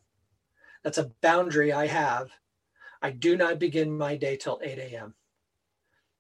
That's 0.84 1.00
a 1.00 1.12
boundary 1.22 1.74
I 1.74 1.88
have. 1.88 2.30
I 3.02 3.12
do 3.12 3.38
not 3.38 3.60
begin 3.60 3.98
my 3.98 4.16
day 4.16 4.38
till 4.38 4.60
8 4.64 4.78
a.m. 4.80 5.14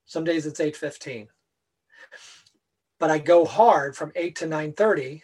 Some 0.06 0.24
days 0.24 0.46
it's 0.46 0.60
8:15. 0.60 1.28
But 3.00 3.12
I 3.12 3.20
go 3.20 3.46
hard 3.46 3.96
from 3.96 4.12
8 4.16 4.36
to 4.38 4.46
9:30 4.46 5.22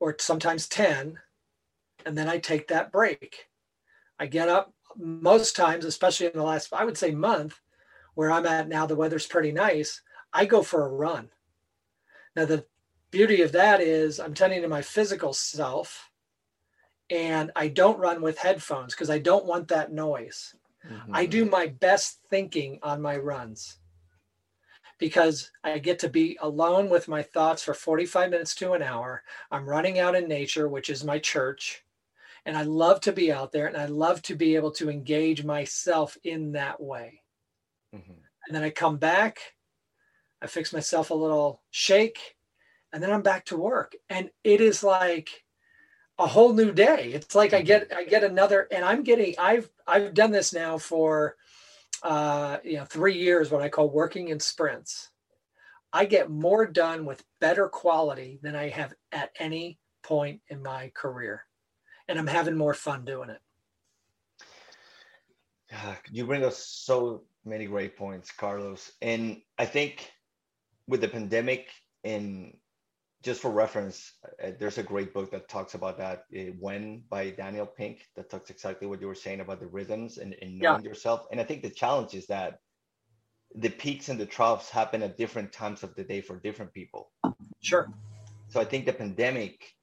or 0.00 0.16
sometimes 0.18 0.68
10 0.68 1.18
and 2.06 2.16
then 2.16 2.28
I 2.28 2.38
take 2.38 2.68
that 2.68 2.92
break. 2.92 3.48
I 4.18 4.26
get 4.26 4.48
up 4.48 4.72
most 4.96 5.56
times, 5.56 5.84
especially 5.84 6.26
in 6.26 6.32
the 6.34 6.42
last, 6.42 6.72
I 6.72 6.84
would 6.84 6.98
say, 6.98 7.10
month, 7.10 7.60
where 8.14 8.30
I'm 8.30 8.46
at 8.46 8.68
now, 8.68 8.86
the 8.86 8.96
weather's 8.96 9.26
pretty 9.26 9.52
nice. 9.52 10.02
I 10.32 10.44
go 10.44 10.62
for 10.62 10.84
a 10.84 10.88
run. 10.90 11.30
Now, 12.36 12.44
the 12.44 12.64
beauty 13.10 13.42
of 13.42 13.52
that 13.52 13.80
is 13.80 14.20
I'm 14.20 14.34
tending 14.34 14.62
to 14.62 14.68
my 14.68 14.82
physical 14.82 15.32
self 15.32 16.09
and 17.10 17.50
I 17.56 17.68
don't 17.68 17.98
run 17.98 18.22
with 18.22 18.38
headphones 18.38 18.94
because 18.94 19.10
I 19.10 19.18
don't 19.18 19.46
want 19.46 19.68
that 19.68 19.92
noise. 19.92 20.54
Mm-hmm. 20.88 21.14
I 21.14 21.26
do 21.26 21.44
my 21.44 21.66
best 21.66 22.20
thinking 22.30 22.78
on 22.82 23.02
my 23.02 23.16
runs 23.16 23.78
because 24.98 25.50
I 25.64 25.78
get 25.78 25.98
to 26.00 26.08
be 26.08 26.38
alone 26.40 26.88
with 26.88 27.08
my 27.08 27.22
thoughts 27.22 27.62
for 27.62 27.74
45 27.74 28.30
minutes 28.30 28.54
to 28.56 28.72
an 28.72 28.82
hour. 28.82 29.22
I'm 29.50 29.68
running 29.68 29.98
out 29.98 30.14
in 30.14 30.28
nature, 30.28 30.68
which 30.68 30.90
is 30.90 31.04
my 31.04 31.18
church 31.18 31.84
and 32.46 32.56
I 32.56 32.62
love 32.62 33.00
to 33.02 33.12
be 33.12 33.32
out 33.32 33.52
there 33.52 33.66
and 33.66 33.76
I 33.76 33.86
love 33.86 34.22
to 34.22 34.34
be 34.34 34.56
able 34.56 34.70
to 34.72 34.90
engage 34.90 35.44
myself 35.44 36.16
in 36.24 36.52
that 36.52 36.80
way. 36.80 37.22
Mm-hmm. 37.94 38.12
And 38.46 38.56
then 38.56 38.62
I 38.62 38.70
come 38.70 38.96
back, 38.96 39.38
I 40.40 40.46
fix 40.46 40.72
myself 40.72 41.10
a 41.10 41.14
little 41.14 41.62
shake, 41.70 42.36
and 42.92 43.02
then 43.02 43.12
I'm 43.12 43.22
back 43.22 43.44
to 43.46 43.56
work. 43.56 43.94
And 44.08 44.30
it 44.42 44.60
is 44.60 44.82
like 44.82 45.44
a 46.20 46.26
whole 46.26 46.52
new 46.52 46.70
day. 46.70 47.12
It's 47.14 47.34
like 47.34 47.52
I 47.52 47.58
mm-hmm. 47.58 47.66
get 47.66 47.92
I 47.96 48.04
get 48.04 48.24
another 48.24 48.68
and 48.70 48.84
I'm 48.84 49.02
getting 49.02 49.34
I've 49.38 49.68
I've 49.86 50.14
done 50.14 50.30
this 50.30 50.52
now 50.52 50.78
for 50.78 51.36
uh 52.02 52.58
you 52.62 52.76
know 52.76 52.84
3 52.84 53.14
years 53.14 53.50
what 53.50 53.62
I 53.62 53.68
call 53.68 53.90
working 53.90 54.28
in 54.28 54.38
sprints. 54.38 55.10
I 55.92 56.04
get 56.04 56.30
more 56.30 56.66
done 56.66 57.04
with 57.04 57.24
better 57.40 57.68
quality 57.68 58.38
than 58.42 58.54
I 58.54 58.68
have 58.68 58.94
at 59.10 59.30
any 59.38 59.78
point 60.02 60.40
in 60.48 60.62
my 60.62 60.92
career 60.94 61.44
and 62.06 62.18
I'm 62.18 62.26
having 62.26 62.56
more 62.56 62.74
fun 62.74 63.04
doing 63.04 63.30
it. 63.30 63.40
You 66.12 66.26
bring 66.26 66.44
us 66.44 66.58
so 66.58 67.22
many 67.44 67.66
great 67.66 67.96
points, 67.96 68.30
Carlos. 68.30 68.92
And 69.00 69.40
I 69.58 69.64
think 69.64 70.10
with 70.86 71.00
the 71.00 71.08
pandemic, 71.08 71.68
and 72.02 72.56
just 73.22 73.40
for 73.40 73.50
reference, 73.50 74.12
uh, 74.42 74.52
there's 74.58 74.78
a 74.78 74.82
great 74.82 75.12
book 75.12 75.30
that 75.30 75.48
talks 75.48 75.74
about 75.74 75.98
that, 75.98 76.24
uh, 76.36 76.52
When 76.58 77.04
by 77.10 77.30
Daniel 77.30 77.66
Pink, 77.66 78.06
that 78.16 78.30
talks 78.30 78.50
exactly 78.50 78.86
what 78.86 79.00
you 79.00 79.06
were 79.06 79.14
saying 79.14 79.40
about 79.40 79.60
the 79.60 79.66
rhythms 79.66 80.18
and, 80.18 80.34
and 80.40 80.58
knowing 80.58 80.82
yeah. 80.82 80.88
yourself. 80.88 81.26
And 81.30 81.40
I 81.40 81.44
think 81.44 81.62
the 81.62 81.70
challenge 81.70 82.14
is 82.14 82.26
that 82.28 82.60
the 83.54 83.68
peaks 83.68 84.08
and 84.08 84.18
the 84.18 84.26
troughs 84.26 84.70
happen 84.70 85.02
at 85.02 85.18
different 85.18 85.52
times 85.52 85.82
of 85.82 85.94
the 85.96 86.04
day 86.04 86.20
for 86.20 86.36
different 86.38 86.72
people. 86.72 87.10
Sure. 87.60 87.92
So 88.48 88.60
I 88.60 88.64
think 88.64 88.86
the 88.86 88.92
pandemic 88.92 89.74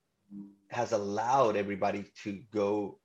has 0.70 0.92
allowed 0.92 1.56
everybody 1.56 2.06
to 2.24 2.40
go 2.52 3.00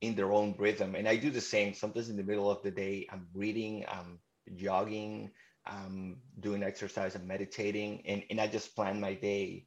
in 0.00 0.14
their 0.16 0.32
own 0.32 0.54
rhythm. 0.58 0.96
And 0.96 1.08
I 1.08 1.16
do 1.16 1.30
the 1.30 1.40
same. 1.40 1.72
Sometimes 1.74 2.10
in 2.10 2.16
the 2.16 2.24
middle 2.24 2.50
of 2.50 2.62
the 2.62 2.70
day, 2.70 3.06
I'm 3.10 3.26
reading, 3.32 3.84
I'm 3.88 4.18
jogging, 4.56 5.30
I'm 5.66 6.18
doing 6.40 6.62
exercise, 6.62 7.14
I'm 7.14 7.26
meditating, 7.26 8.02
and, 8.06 8.22
and 8.30 8.40
I 8.40 8.46
just 8.46 8.74
plan 8.74 9.00
my 9.00 9.14
day. 9.14 9.66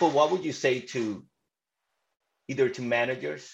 But 0.00 0.12
what 0.12 0.30
would 0.30 0.44
you 0.44 0.52
say 0.52 0.80
to 0.80 1.24
either 2.48 2.68
to 2.68 2.82
managers 2.82 3.50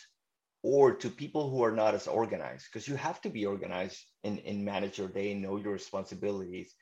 or 0.63 0.95
to 0.97 1.11
people 1.11 1.51
who 1.51 1.63
are 1.63 1.73
not 1.73 1.95
as 1.95 2.07
organized? 2.07 2.67
Because 2.71 2.89
you 2.89 2.97
have 2.97 3.21
to 3.23 3.31
be 3.31 3.47
organized 3.47 3.99
and, 4.25 4.41
and 4.47 4.65
manage 4.65 4.99
your 4.99 5.09
day 5.09 5.33
and 5.33 5.43
know 5.43 5.57
your 5.57 5.73
responsibilities. 5.73 6.75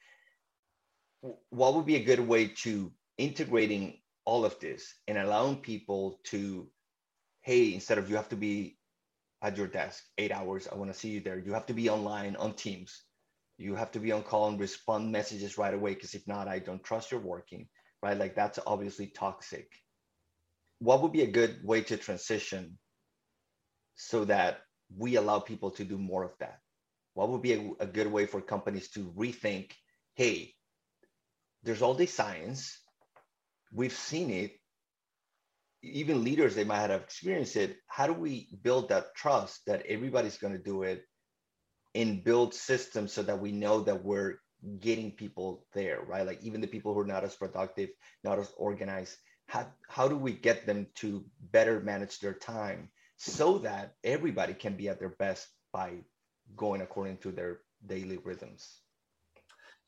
What 1.50 1.74
would 1.74 1.86
be 1.86 1.96
a 1.96 2.04
good 2.04 2.20
way 2.20 2.48
to 2.62 2.92
integrating 3.18 3.98
all 4.24 4.44
of 4.44 4.58
this 4.60 4.94
and 5.08 5.18
allowing 5.18 5.56
people 5.56 6.20
to 6.24 6.68
hey 7.42 7.74
instead 7.74 7.98
of 7.98 8.08
you 8.08 8.16
have 8.16 8.28
to 8.28 8.36
be 8.36 8.78
at 9.42 9.56
your 9.56 9.66
desk 9.66 10.04
eight 10.18 10.32
hours 10.32 10.68
i 10.70 10.74
want 10.74 10.92
to 10.92 10.98
see 10.98 11.08
you 11.08 11.20
there 11.20 11.38
you 11.38 11.52
have 11.52 11.66
to 11.66 11.74
be 11.74 11.88
online 11.88 12.36
on 12.36 12.52
teams 12.54 13.02
you 13.60 13.74
have 13.74 13.90
to 13.92 14.00
be 14.00 14.12
on 14.12 14.22
call 14.22 14.48
and 14.48 14.58
respond 14.58 15.12
messages 15.12 15.58
right 15.58 15.74
away 15.74 15.94
because 15.94 16.14
if 16.14 16.26
not 16.26 16.48
i 16.48 16.58
don't 16.58 16.82
trust 16.82 17.10
you're 17.10 17.20
working 17.20 17.68
right? 18.02 18.18
Like 18.18 18.34
that's 18.34 18.58
obviously 18.66 19.06
toxic. 19.06 19.70
What 20.78 21.02
would 21.02 21.12
be 21.12 21.22
a 21.22 21.30
good 21.30 21.58
way 21.62 21.82
to 21.82 21.96
transition 21.96 22.78
so 23.96 24.24
that 24.24 24.60
we 24.96 25.16
allow 25.16 25.40
people 25.40 25.70
to 25.72 25.84
do 25.84 25.98
more 25.98 26.24
of 26.24 26.32
that? 26.40 26.58
What 27.14 27.28
would 27.30 27.42
be 27.42 27.52
a, 27.52 27.70
a 27.80 27.86
good 27.86 28.06
way 28.06 28.26
for 28.26 28.40
companies 28.40 28.90
to 28.90 29.12
rethink 29.16 29.72
hey 30.14 30.54
there's 31.62 31.82
all 31.82 31.94
this 31.94 32.12
science 32.12 32.80
we've 33.72 33.92
seen 33.92 34.30
it. 34.30 34.52
Even 35.82 36.24
leaders 36.24 36.54
they 36.54 36.64
might 36.64 36.90
have 36.90 37.02
experienced 37.02 37.56
it. 37.56 37.76
How 37.86 38.06
do 38.06 38.12
we 38.12 38.48
build 38.62 38.88
that 38.88 39.14
trust 39.14 39.60
that 39.66 39.84
everybody's 39.86 40.38
going 40.38 40.52
to 40.54 40.62
do 40.62 40.82
it 40.82 41.04
and 41.94 42.24
build 42.24 42.54
systems 42.54 43.12
so 43.12 43.22
that 43.22 43.38
we 43.38 43.52
know 43.52 43.80
that 43.80 44.04
we're 44.04 44.40
getting 44.78 45.10
people 45.10 45.64
there 45.72 46.02
right 46.06 46.26
like 46.26 46.42
even 46.42 46.60
the 46.60 46.66
people 46.66 46.92
who 46.92 47.00
are 47.00 47.06
not 47.06 47.24
as 47.24 47.34
productive 47.34 47.88
not 48.24 48.38
as 48.38 48.52
organized 48.56 49.16
how, 49.46 49.66
how 49.88 50.06
do 50.06 50.16
we 50.16 50.32
get 50.32 50.66
them 50.66 50.86
to 50.94 51.24
better 51.50 51.80
manage 51.80 52.20
their 52.20 52.34
time 52.34 52.88
so 53.16 53.58
that 53.58 53.94
everybody 54.04 54.52
can 54.52 54.76
be 54.76 54.88
at 54.88 54.98
their 54.98 55.16
best 55.18 55.48
by 55.72 55.92
going 56.56 56.82
according 56.82 57.16
to 57.16 57.32
their 57.32 57.60
daily 57.86 58.18
rhythms 58.18 58.80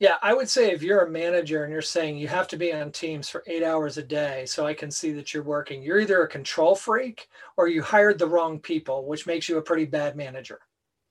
yeah, 0.02 0.16
I 0.20 0.34
would 0.34 0.48
say 0.48 0.72
if 0.72 0.82
you're 0.82 1.04
a 1.04 1.10
manager 1.10 1.62
and 1.62 1.72
you're 1.72 1.80
saying 1.80 2.18
you 2.18 2.26
have 2.26 2.48
to 2.48 2.56
be 2.56 2.72
on 2.72 2.90
teams 2.90 3.28
for 3.28 3.44
eight 3.46 3.62
hours 3.62 3.98
a 3.98 4.02
day 4.02 4.46
so 4.46 4.66
I 4.66 4.74
can 4.74 4.90
see 4.90 5.12
that 5.12 5.32
you're 5.32 5.44
working, 5.44 5.80
you're 5.80 6.00
either 6.00 6.24
a 6.24 6.28
control 6.28 6.74
freak 6.74 7.28
or 7.56 7.68
you 7.68 7.82
hired 7.82 8.18
the 8.18 8.26
wrong 8.26 8.58
people, 8.58 9.06
which 9.06 9.28
makes 9.28 9.48
you 9.48 9.58
a 9.58 9.62
pretty 9.62 9.84
bad 9.84 10.16
manager. 10.16 10.58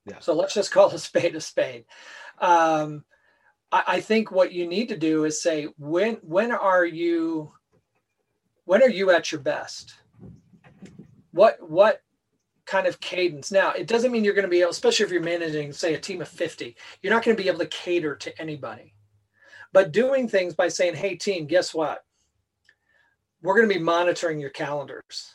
Yeah. 0.06 0.20
So 0.20 0.34
let's 0.34 0.54
just 0.54 0.72
call 0.72 0.90
a 0.90 1.00
spade 1.00 1.36
a 1.36 1.42
spade. 1.42 1.86
Um, 2.40 3.04
I, 3.72 3.84
I 3.88 4.02
think 4.02 4.32
what 4.32 4.52
you 4.52 4.68
need 4.68 4.90
to 4.90 4.98
do 4.98 5.26
is 5.26 5.42
say 5.42 5.68
when 5.78 6.16
when 6.22 6.52
are 6.52 6.86
you 6.86 7.54
when 8.66 8.82
are 8.82 8.90
you 8.90 9.12
at 9.12 9.32
your 9.32 9.42
best? 9.42 9.94
What 11.32 11.58
what 11.70 12.02
kind 12.72 12.88
of 12.88 13.02
cadence. 13.02 13.52
Now, 13.52 13.72
it 13.72 13.86
doesn't 13.86 14.12
mean 14.12 14.24
you're 14.24 14.34
going 14.34 14.44
to 14.44 14.50
be 14.50 14.62
able, 14.62 14.72
especially 14.72 15.06
if 15.06 15.12
you're 15.12 15.22
managing, 15.22 15.74
say, 15.74 15.94
a 15.94 16.00
team 16.00 16.22
of 16.22 16.30
50, 16.30 16.76
you're 17.02 17.14
not 17.14 17.24
going 17.24 17.36
to 17.36 17.44
be 17.44 17.50
able 17.50 17.60
to 17.60 17.66
cater 17.66 18.16
to 18.16 18.42
anybody. 18.42 18.94
But 19.74 19.92
doing 19.92 20.30
things 20.30 20.54
by 20.54 20.70
saying, 20.70 20.96
hey, 20.96 21.16
team, 21.16 21.48
guess 21.48 21.74
what? 21.74 22.04
We're 23.42 23.56
going 23.56 23.68
to 23.68 23.76
be 23.76 23.84
monitoring 23.84 24.40
your 24.40 24.52
calendars. 24.52 25.34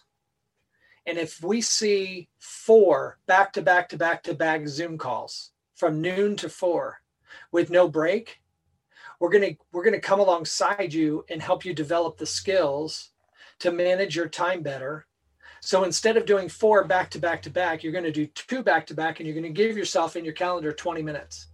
And 1.07 1.18
if 1.18 1.42
we 1.42 1.61
see 1.61 2.28
four 2.38 3.18
back 3.26 3.52
to 3.54 3.62
back 3.62 3.88
to 3.90 3.96
back 3.96 4.22
to 4.24 4.34
back 4.34 4.66
Zoom 4.66 4.98
calls 4.98 5.52
from 5.74 6.00
noon 6.00 6.36
to 6.36 6.48
four 6.48 7.00
with 7.52 7.70
no 7.70 7.88
break, 7.88 8.40
we're 9.20 9.30
going 9.30 9.54
to 9.54 9.57
we're 9.72 9.84
going 9.84 9.94
to 9.94 10.00
come 10.00 10.20
alongside 10.20 10.92
you 10.92 11.24
and 11.30 11.40
help 11.40 11.64
you 11.64 11.72
develop 11.72 12.16
the 12.16 12.26
skills 12.26 13.11
to 13.61 13.70
manage 13.70 14.16
your 14.16 14.28
time 14.28 14.62
better 14.62 15.07
so 15.66 15.82
instead 15.82 16.16
of 16.16 16.26
doing 16.26 16.48
four 16.48 16.84
back 16.84 17.11
to 17.11 17.18
back 17.18 17.42
to 17.42 17.50
back, 17.50 17.82
you're 17.82 17.92
going 17.92 18.04
to 18.04 18.12
do 18.12 18.26
two 18.28 18.62
back 18.62 18.86
to 18.86 18.94
back 18.94 19.18
and 19.18 19.26
you're 19.26 19.34
going 19.34 19.52
to 19.52 19.62
give 19.62 19.76
yourself 19.76 20.14
in 20.14 20.24
your 20.24 20.32
calendar 20.32 20.72
20 20.72 21.02
minutes. 21.02 21.48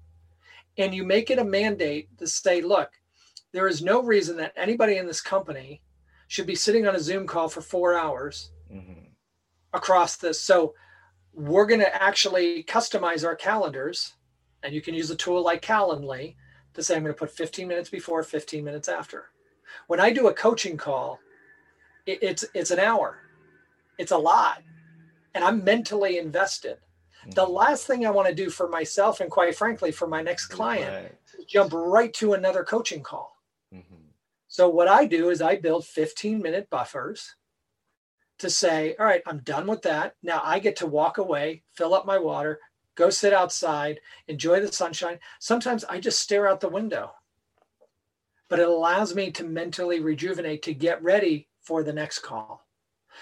And 0.76 0.94
you 0.94 1.02
make 1.02 1.30
it 1.30 1.38
a 1.38 1.44
mandate 1.44 2.08
to 2.18 2.26
say, 2.26 2.60
look, 2.60 2.90
there 3.52 3.68
is 3.68 3.82
no 3.82 4.02
reason 4.02 4.36
that 4.36 4.52
anybody 4.54 4.98
in 4.98 5.06
this 5.06 5.22
company 5.22 5.80
should 6.28 6.46
be 6.46 6.54
sitting 6.54 6.86
on 6.86 6.94
a 6.94 7.00
Zoom 7.00 7.26
call 7.26 7.48
for 7.48 7.62
four 7.62 7.94
hours 7.98 8.50
mm-hmm. 8.70 9.04
Across 9.72 10.16
this. 10.16 10.40
So 10.40 10.74
we're 11.32 11.66
going 11.66 11.80
to 11.80 12.02
actually 12.02 12.64
customize 12.64 13.24
our 13.24 13.36
calendars. 13.36 14.14
And 14.62 14.74
you 14.74 14.80
can 14.80 14.94
use 14.94 15.10
a 15.10 15.16
tool 15.16 15.42
like 15.42 15.60
Calendly 15.60 16.36
to 16.74 16.82
say, 16.82 16.94
I'm 16.94 17.02
going 17.02 17.14
to 17.14 17.18
put 17.18 17.30
15 17.30 17.66
minutes 17.66 17.90
before, 17.90 18.22
15 18.22 18.62
minutes 18.62 18.88
after. 18.88 19.26
When 19.88 19.98
I 19.98 20.12
do 20.12 20.28
a 20.28 20.34
coaching 20.34 20.76
call, 20.76 21.18
it, 22.06 22.22
it's 22.22 22.44
it's 22.54 22.70
an 22.70 22.78
hour 22.78 23.18
it's 23.98 24.12
a 24.12 24.18
lot. 24.18 24.62
And 25.34 25.44
I'm 25.44 25.64
mentally 25.64 26.18
invested. 26.18 26.76
Mm-hmm. 27.22 27.30
The 27.30 27.46
last 27.46 27.86
thing 27.86 28.04
I 28.04 28.10
want 28.10 28.28
to 28.28 28.34
do 28.34 28.50
for 28.50 28.68
myself 28.68 29.20
and 29.20 29.30
quite 29.30 29.56
frankly 29.56 29.92
for 29.92 30.06
my 30.06 30.22
next 30.22 30.46
client 30.46 30.92
right. 30.92 31.14
is 31.38 31.44
jump 31.46 31.72
right 31.72 32.12
to 32.14 32.34
another 32.34 32.64
coaching 32.64 33.02
call. 33.02 33.36
Mm-hmm. 33.72 34.08
So 34.48 34.68
what 34.68 34.88
I 34.88 35.06
do 35.06 35.30
is 35.30 35.40
I 35.40 35.56
build 35.56 35.86
15 35.86 36.42
minute 36.42 36.68
buffers 36.68 37.36
to 38.42 38.50
say, 38.50 38.96
all 38.98 39.06
right, 39.06 39.22
I'm 39.24 39.38
done 39.38 39.68
with 39.68 39.82
that. 39.82 40.16
Now 40.20 40.42
I 40.44 40.58
get 40.58 40.74
to 40.76 40.86
walk 40.86 41.18
away, 41.18 41.62
fill 41.74 41.94
up 41.94 42.04
my 42.04 42.18
water, 42.18 42.58
go 42.96 43.08
sit 43.08 43.32
outside, 43.32 44.00
enjoy 44.26 44.58
the 44.58 44.72
sunshine. 44.72 45.20
Sometimes 45.38 45.84
I 45.84 46.00
just 46.00 46.20
stare 46.20 46.48
out 46.48 46.60
the 46.60 46.68
window. 46.68 47.12
But 48.48 48.58
it 48.58 48.66
allows 48.66 49.14
me 49.14 49.30
to 49.30 49.44
mentally 49.44 50.00
rejuvenate 50.00 50.62
to 50.62 50.74
get 50.74 51.00
ready 51.04 51.48
for 51.62 51.84
the 51.84 51.92
next 51.92 52.18
call. 52.18 52.66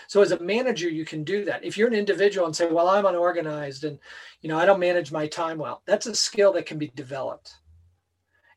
So 0.09 0.23
as 0.23 0.33
a 0.33 0.41
manager, 0.41 0.89
you 0.89 1.05
can 1.05 1.23
do 1.23 1.45
that. 1.45 1.65
If 1.65 1.77
you're 1.77 1.89
an 1.89 1.95
individual 1.95 2.47
and 2.47 2.57
say, 2.57 2.71
well, 2.71 2.89
I'm 2.89 3.05
unorganized 3.05 3.85
and, 3.85 3.99
you 4.41 4.49
know, 4.49 4.59
I 4.59 4.65
don't 4.65 4.81
manage 4.81 5.13
my 5.13 5.27
time 5.27 5.59
well, 5.59 5.83
that's 5.85 6.07
a 6.07 6.15
skill 6.15 6.55
that 6.55 6.65
can 6.65 6.79
be 6.79 6.91
developed. 6.95 7.57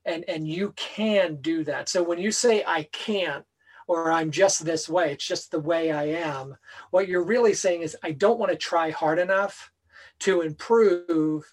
And, 0.06 0.24
and 0.30 0.48
you 0.48 0.72
can 0.78 1.42
do 1.42 1.66
that. 1.66 1.90
So 1.90 2.02
when 2.02 2.20
you 2.20 2.32
say 2.32 2.64
I 2.66 2.84
can't, 2.84 3.44
or 3.88 4.12
I'm 4.12 4.32
just 4.32 4.66
this 4.66 4.88
way, 4.88 5.12
it's 5.12 5.26
just 5.26 5.52
the 5.52 5.60
way 5.60 5.92
I 5.92 6.06
am, 6.06 6.56
what 6.92 7.08
you're 7.08 7.24
really 7.24 7.54
saying 7.54 7.82
is 7.82 7.98
I 8.04 8.12
don't 8.12 8.40
want 8.40 8.52
to 8.52 8.58
try 8.58 8.90
hard 8.92 9.20
enough 9.20 9.72
to 10.20 10.42
improve 10.42 11.44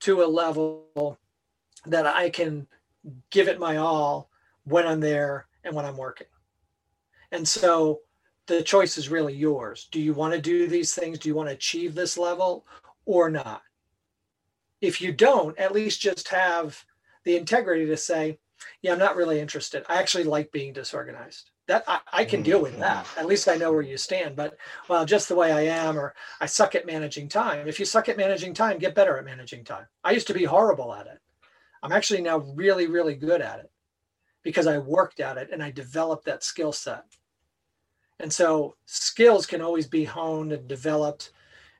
to 0.00 0.22
a 0.22 0.26
level 0.26 1.18
that 1.86 2.06
I 2.06 2.30
can 2.30 2.66
give 3.30 3.48
it 3.48 3.58
my 3.58 3.76
all 3.76 4.30
when 4.64 4.86
I'm 4.86 5.00
there 5.00 5.46
and 5.64 5.74
when 5.74 5.84
I'm 5.84 5.96
working. 5.96 6.26
And 7.32 7.46
so 7.46 8.00
the 8.46 8.62
choice 8.62 8.98
is 8.98 9.08
really 9.08 9.34
yours. 9.34 9.88
Do 9.90 10.00
you 10.00 10.12
want 10.12 10.34
to 10.34 10.40
do 10.40 10.66
these 10.66 10.94
things? 10.94 11.18
Do 11.18 11.28
you 11.28 11.34
want 11.34 11.48
to 11.48 11.54
achieve 11.54 11.94
this 11.94 12.18
level 12.18 12.66
or 13.06 13.30
not? 13.30 13.62
If 14.80 15.00
you 15.00 15.12
don't, 15.12 15.56
at 15.58 15.72
least 15.72 16.00
just 16.00 16.28
have 16.28 16.84
the 17.24 17.36
integrity 17.36 17.86
to 17.86 17.96
say, 17.96 18.38
yeah, 18.82 18.92
I'm 18.92 18.98
not 18.98 19.16
really 19.16 19.40
interested. 19.40 19.84
I 19.88 20.00
actually 20.00 20.24
like 20.24 20.50
being 20.50 20.72
disorganized. 20.72 21.51
That 21.68 21.84
I, 21.86 22.00
I 22.12 22.24
can 22.24 22.42
deal 22.42 22.60
with 22.60 22.78
that. 22.80 23.06
At 23.16 23.26
least 23.26 23.48
I 23.48 23.54
know 23.54 23.72
where 23.72 23.82
you 23.82 23.96
stand. 23.96 24.34
But 24.34 24.56
well, 24.88 25.04
just 25.04 25.28
the 25.28 25.36
way 25.36 25.52
I 25.52 25.62
am, 25.62 25.98
or 25.98 26.14
I 26.40 26.46
suck 26.46 26.74
at 26.74 26.86
managing 26.86 27.28
time. 27.28 27.68
If 27.68 27.78
you 27.78 27.86
suck 27.86 28.08
at 28.08 28.16
managing 28.16 28.54
time, 28.54 28.78
get 28.78 28.94
better 28.94 29.16
at 29.16 29.24
managing 29.24 29.64
time. 29.64 29.86
I 30.02 30.10
used 30.12 30.26
to 30.26 30.34
be 30.34 30.44
horrible 30.44 30.92
at 30.92 31.06
it. 31.06 31.20
I'm 31.82 31.92
actually 31.92 32.22
now 32.22 32.38
really, 32.38 32.86
really 32.86 33.14
good 33.14 33.40
at 33.40 33.60
it 33.60 33.70
because 34.42 34.66
I 34.66 34.78
worked 34.78 35.20
at 35.20 35.36
it 35.36 35.50
and 35.52 35.62
I 35.62 35.70
developed 35.70 36.24
that 36.26 36.42
skill 36.44 36.72
set. 36.72 37.04
And 38.20 38.32
so 38.32 38.76
skills 38.86 39.46
can 39.46 39.60
always 39.60 39.86
be 39.86 40.04
honed 40.04 40.52
and 40.52 40.68
developed, 40.68 41.32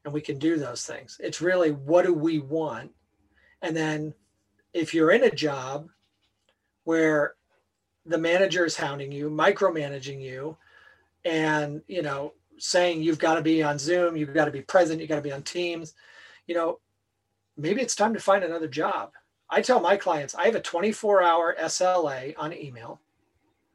and 0.04 0.12
we 0.12 0.20
can 0.20 0.38
do 0.38 0.56
those 0.56 0.84
things. 0.84 1.18
It's 1.20 1.40
really 1.40 1.70
what 1.70 2.04
do 2.04 2.12
we 2.12 2.40
want? 2.40 2.90
And 3.62 3.76
then 3.76 4.14
if 4.72 4.92
you're 4.92 5.12
in 5.12 5.24
a 5.24 5.30
job 5.30 5.88
where 6.84 7.34
the 8.06 8.18
manager 8.18 8.64
is 8.64 8.76
hounding 8.76 9.12
you, 9.12 9.30
micromanaging 9.30 10.20
you, 10.20 10.56
and 11.24 11.82
you 11.86 12.02
know, 12.02 12.32
saying 12.58 13.02
you've 13.02 13.18
got 13.18 13.34
to 13.34 13.42
be 13.42 13.62
on 13.62 13.78
Zoom, 13.78 14.16
you've 14.16 14.34
got 14.34 14.46
to 14.46 14.50
be 14.50 14.62
present, 14.62 15.00
you 15.00 15.06
got 15.06 15.16
to 15.16 15.22
be 15.22 15.32
on 15.32 15.42
Teams, 15.42 15.94
you 16.46 16.54
know, 16.54 16.80
maybe 17.56 17.80
it's 17.80 17.94
time 17.96 18.14
to 18.14 18.20
find 18.20 18.44
another 18.44 18.68
job. 18.68 19.12
I 19.48 19.60
tell 19.60 19.80
my 19.80 19.96
clients 19.96 20.34
I 20.34 20.46
have 20.46 20.54
a 20.54 20.60
24 20.60 21.22
hour 21.22 21.56
SLA 21.60 22.34
on 22.38 22.52
email, 22.52 23.00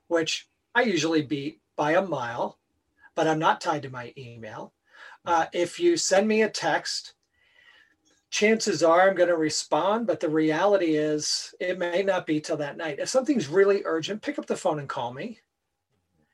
which 0.08 0.48
I 0.74 0.82
usually 0.82 1.22
beat 1.22 1.62
by 1.76 1.94
a 1.94 2.02
mile, 2.02 2.58
but 3.16 3.28
I'm 3.28 3.40
not 3.40 3.62
tied 3.62 3.84
to 3.84 3.90
my 3.90 4.14
email. 4.18 4.74
Uh, 5.26 5.46
if 5.54 5.80
you 5.80 5.98
send 5.98 6.28
me 6.28 6.42
a 6.42 6.50
text, 6.50 7.14
chances 8.30 8.84
are 8.84 9.10
I'm 9.10 9.16
going 9.16 9.30
to 9.30 9.38
respond, 9.38 10.08
but 10.08 10.20
the 10.20 10.30
reality 10.30 10.96
is 10.96 11.54
it 11.60 11.80
may 11.80 12.04
not 12.04 12.26
be 12.26 12.40
till 12.40 12.58
that 12.58 12.78
night. 12.78 13.00
If 13.00 13.10
something's 13.10 13.48
really 13.48 13.84
urgent, 13.86 14.22
pick 14.22 14.38
up 14.38 14.46
the 14.46 14.56
phone 14.56 14.80
and 14.80 14.90
call 14.90 15.14
me. 15.14 15.40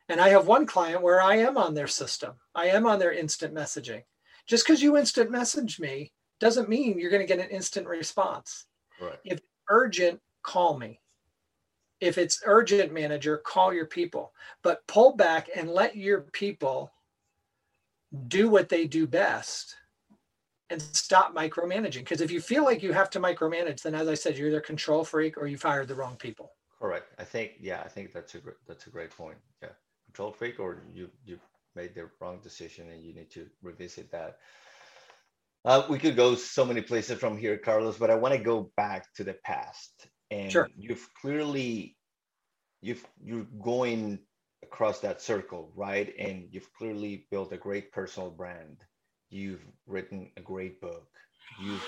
And 0.09 0.19
I 0.19 0.29
have 0.29 0.47
one 0.47 0.65
client 0.65 1.01
where 1.01 1.21
I 1.21 1.37
am 1.37 1.57
on 1.57 1.73
their 1.73 1.87
system, 1.87 2.33
I 2.53 2.67
am 2.67 2.85
on 2.85 2.99
their 2.99 3.13
instant 3.13 3.53
messaging. 3.53 4.03
Just 4.45 4.65
because 4.65 4.81
you 4.81 4.97
instant 4.97 5.31
message 5.31 5.79
me 5.79 6.11
doesn't 6.39 6.67
mean 6.67 6.99
you're 6.99 7.11
going 7.11 7.25
to 7.25 7.33
get 7.33 7.43
an 7.43 7.51
instant 7.51 7.87
response. 7.87 8.65
Right. 9.01 9.19
If 9.23 9.39
urgent, 9.69 10.19
call 10.41 10.77
me. 10.77 10.99
If 12.01 12.17
it's 12.17 12.41
urgent, 12.45 12.91
manager, 12.91 13.37
call 13.37 13.73
your 13.73 13.85
people, 13.85 14.33
but 14.61 14.85
pull 14.87 15.15
back 15.15 15.49
and 15.55 15.69
let 15.69 15.95
your 15.95 16.21
people 16.21 16.91
do 18.27 18.49
what 18.49 18.67
they 18.67 18.87
do 18.87 19.07
best 19.07 19.77
and 20.73 20.81
stop 20.81 21.33
micromanaging. 21.33 21.99
Because 21.99 22.21
if 22.21 22.31
you 22.31 22.41
feel 22.41 22.63
like 22.63 22.83
you 22.83 22.91
have 22.91 23.09
to 23.11 23.19
micromanage, 23.19 23.81
then 23.81 23.95
as 23.95 24.07
I 24.07 24.15
said, 24.15 24.37
you're 24.37 24.49
either 24.49 24.59
control 24.59 25.05
freak 25.05 25.37
or 25.37 25.47
you 25.47 25.57
fired 25.57 25.87
the 25.87 25.95
wrong 25.95 26.17
people. 26.17 26.51
Correct. 26.79 27.13
I 27.17 27.23
think 27.23 27.53
yeah, 27.61 27.81
I 27.85 27.87
think 27.87 28.11
that's 28.11 28.35
a 28.35 28.39
that's 28.67 28.87
a 28.87 28.89
great 28.89 29.11
point. 29.11 29.37
Yeah, 29.61 29.69
control 30.05 30.31
freak, 30.31 30.59
or 30.59 30.83
you 30.93 31.09
you 31.25 31.39
made 31.75 31.95
the 31.95 32.09
wrong 32.19 32.39
decision 32.43 32.89
and 32.91 33.03
you 33.03 33.13
need 33.13 33.31
to 33.31 33.47
revisit 33.61 34.11
that. 34.11 34.37
Uh, 35.65 35.83
we 35.89 35.97
could 35.97 36.17
go 36.17 36.35
so 36.35 36.65
many 36.65 36.81
places 36.81 37.17
from 37.17 37.37
here, 37.37 37.57
Carlos, 37.57 37.97
but 37.97 38.11
I 38.11 38.15
want 38.15 38.33
to 38.33 38.39
go 38.39 38.69
back 38.75 39.13
to 39.13 39.23
the 39.23 39.35
past. 39.45 40.07
And 40.29 40.51
sure. 40.51 40.67
you've 40.75 41.07
clearly 41.21 41.95
you've 42.81 43.05
you're 43.23 43.47
going 43.61 44.19
across 44.61 44.99
that 44.99 45.21
circle, 45.21 45.71
right? 45.75 46.13
And 46.19 46.47
you've 46.51 46.71
clearly 46.73 47.27
built 47.31 47.53
a 47.53 47.57
great 47.57 47.91
personal 47.91 48.29
brand. 48.29 48.83
You've 49.33 49.65
written 49.87 50.29
a 50.37 50.41
great 50.41 50.79
book. 50.79 51.07
You've 51.59 51.83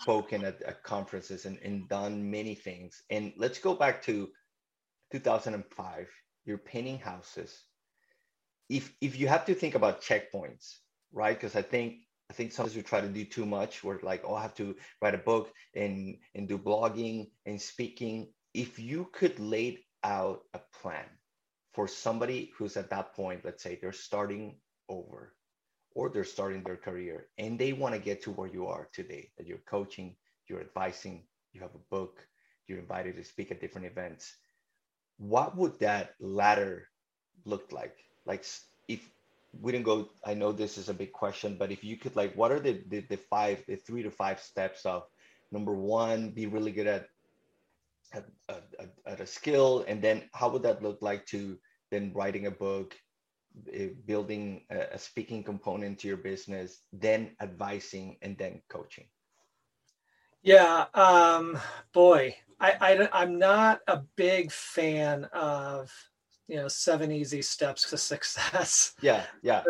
spoken 0.00 0.44
at, 0.44 0.60
at 0.62 0.82
conferences 0.82 1.46
and, 1.46 1.58
and 1.62 1.88
done 1.88 2.28
many 2.28 2.56
things. 2.56 3.02
And 3.08 3.32
let's 3.36 3.60
go 3.60 3.74
back 3.74 4.02
to 4.02 4.28
2005. 5.12 6.08
You're 6.44 6.58
painting 6.58 6.98
houses. 6.98 7.56
If 8.68 8.92
if 9.00 9.16
you 9.16 9.28
have 9.28 9.46
to 9.46 9.54
think 9.54 9.76
about 9.76 10.02
checkpoints, 10.02 10.78
right? 11.12 11.36
Because 11.36 11.54
I 11.54 11.62
think 11.62 11.98
I 12.28 12.32
think 12.32 12.50
sometimes 12.50 12.74
we 12.74 12.82
try 12.82 13.00
to 13.00 13.08
do 13.08 13.24
too 13.24 13.46
much. 13.46 13.84
We're 13.84 14.00
like, 14.02 14.22
oh, 14.26 14.34
I 14.34 14.42
have 14.42 14.56
to 14.56 14.74
write 15.00 15.14
a 15.14 15.18
book 15.18 15.52
and 15.76 16.16
and 16.34 16.48
do 16.48 16.58
blogging 16.58 17.30
and 17.46 17.62
speaking. 17.62 18.32
If 18.54 18.80
you 18.80 19.08
could 19.12 19.38
lay 19.38 19.86
out 20.02 20.40
a 20.52 20.60
plan 20.82 21.06
for 21.74 21.86
somebody 21.86 22.50
who's 22.58 22.76
at 22.76 22.90
that 22.90 23.14
point, 23.14 23.44
let's 23.44 23.62
say 23.62 23.78
they're 23.80 23.92
starting 23.92 24.56
over 24.88 25.32
or 25.94 26.10
they're 26.10 26.24
starting 26.24 26.62
their 26.62 26.76
career 26.76 27.26
and 27.38 27.58
they 27.58 27.72
want 27.72 27.94
to 27.94 28.00
get 28.00 28.22
to 28.22 28.30
where 28.32 28.48
you 28.48 28.66
are 28.66 28.88
today, 28.92 29.30
that 29.38 29.46
you're 29.46 29.58
coaching, 29.66 30.16
you're 30.48 30.60
advising, 30.60 31.22
you 31.52 31.60
have 31.60 31.74
a 31.74 31.94
book, 31.94 32.26
you're 32.66 32.78
invited 32.78 33.16
to 33.16 33.24
speak 33.24 33.50
at 33.50 33.60
different 33.60 33.86
events. 33.86 34.34
What 35.18 35.56
would 35.56 35.78
that 35.80 36.14
ladder 36.20 36.88
look 37.44 37.70
like? 37.72 37.96
Like 38.26 38.44
if 38.88 39.08
we 39.60 39.72
didn't 39.72 39.84
go, 39.84 40.08
I 40.24 40.34
know 40.34 40.50
this 40.50 40.76
is 40.78 40.88
a 40.88 40.94
big 40.94 41.12
question, 41.12 41.56
but 41.58 41.70
if 41.70 41.84
you 41.84 41.96
could 41.96 42.16
like, 42.16 42.34
what 42.34 42.50
are 42.50 42.60
the, 42.60 42.82
the, 42.88 43.00
the 43.08 43.16
five, 43.16 43.62
the 43.68 43.76
three 43.76 44.02
to 44.02 44.10
five 44.10 44.40
steps 44.40 44.84
of 44.84 45.04
number 45.52 45.74
one, 45.74 46.30
be 46.30 46.46
really 46.46 46.72
good 46.72 46.88
at, 46.88 47.06
at, 48.12 48.24
at, 48.48 48.64
at 49.06 49.20
a 49.20 49.26
skill. 49.26 49.84
And 49.86 50.02
then 50.02 50.22
how 50.32 50.48
would 50.48 50.62
that 50.62 50.82
look 50.82 50.98
like 51.00 51.24
to 51.26 51.56
then 51.90 52.12
writing 52.14 52.46
a 52.46 52.50
book, 52.50 52.96
building 54.06 54.62
a, 54.70 54.94
a 54.94 54.98
speaking 54.98 55.42
component 55.42 55.98
to 56.00 56.08
your 56.08 56.16
business, 56.16 56.80
then 56.92 57.36
advising 57.40 58.16
and 58.22 58.36
then 58.38 58.62
coaching? 58.68 59.06
Yeah, 60.42 60.86
um, 60.92 61.58
boy, 61.92 62.36
I, 62.60 62.72
I 62.80 63.22
I'm 63.22 63.38
not 63.38 63.80
a 63.86 64.02
big 64.16 64.52
fan 64.52 65.24
of 65.32 65.90
you 66.48 66.56
know 66.56 66.68
seven 66.68 67.10
easy 67.10 67.42
steps 67.42 67.90
to 67.90 67.96
success. 68.12 68.94
Yeah 69.00 69.24
yeah. 69.42 69.62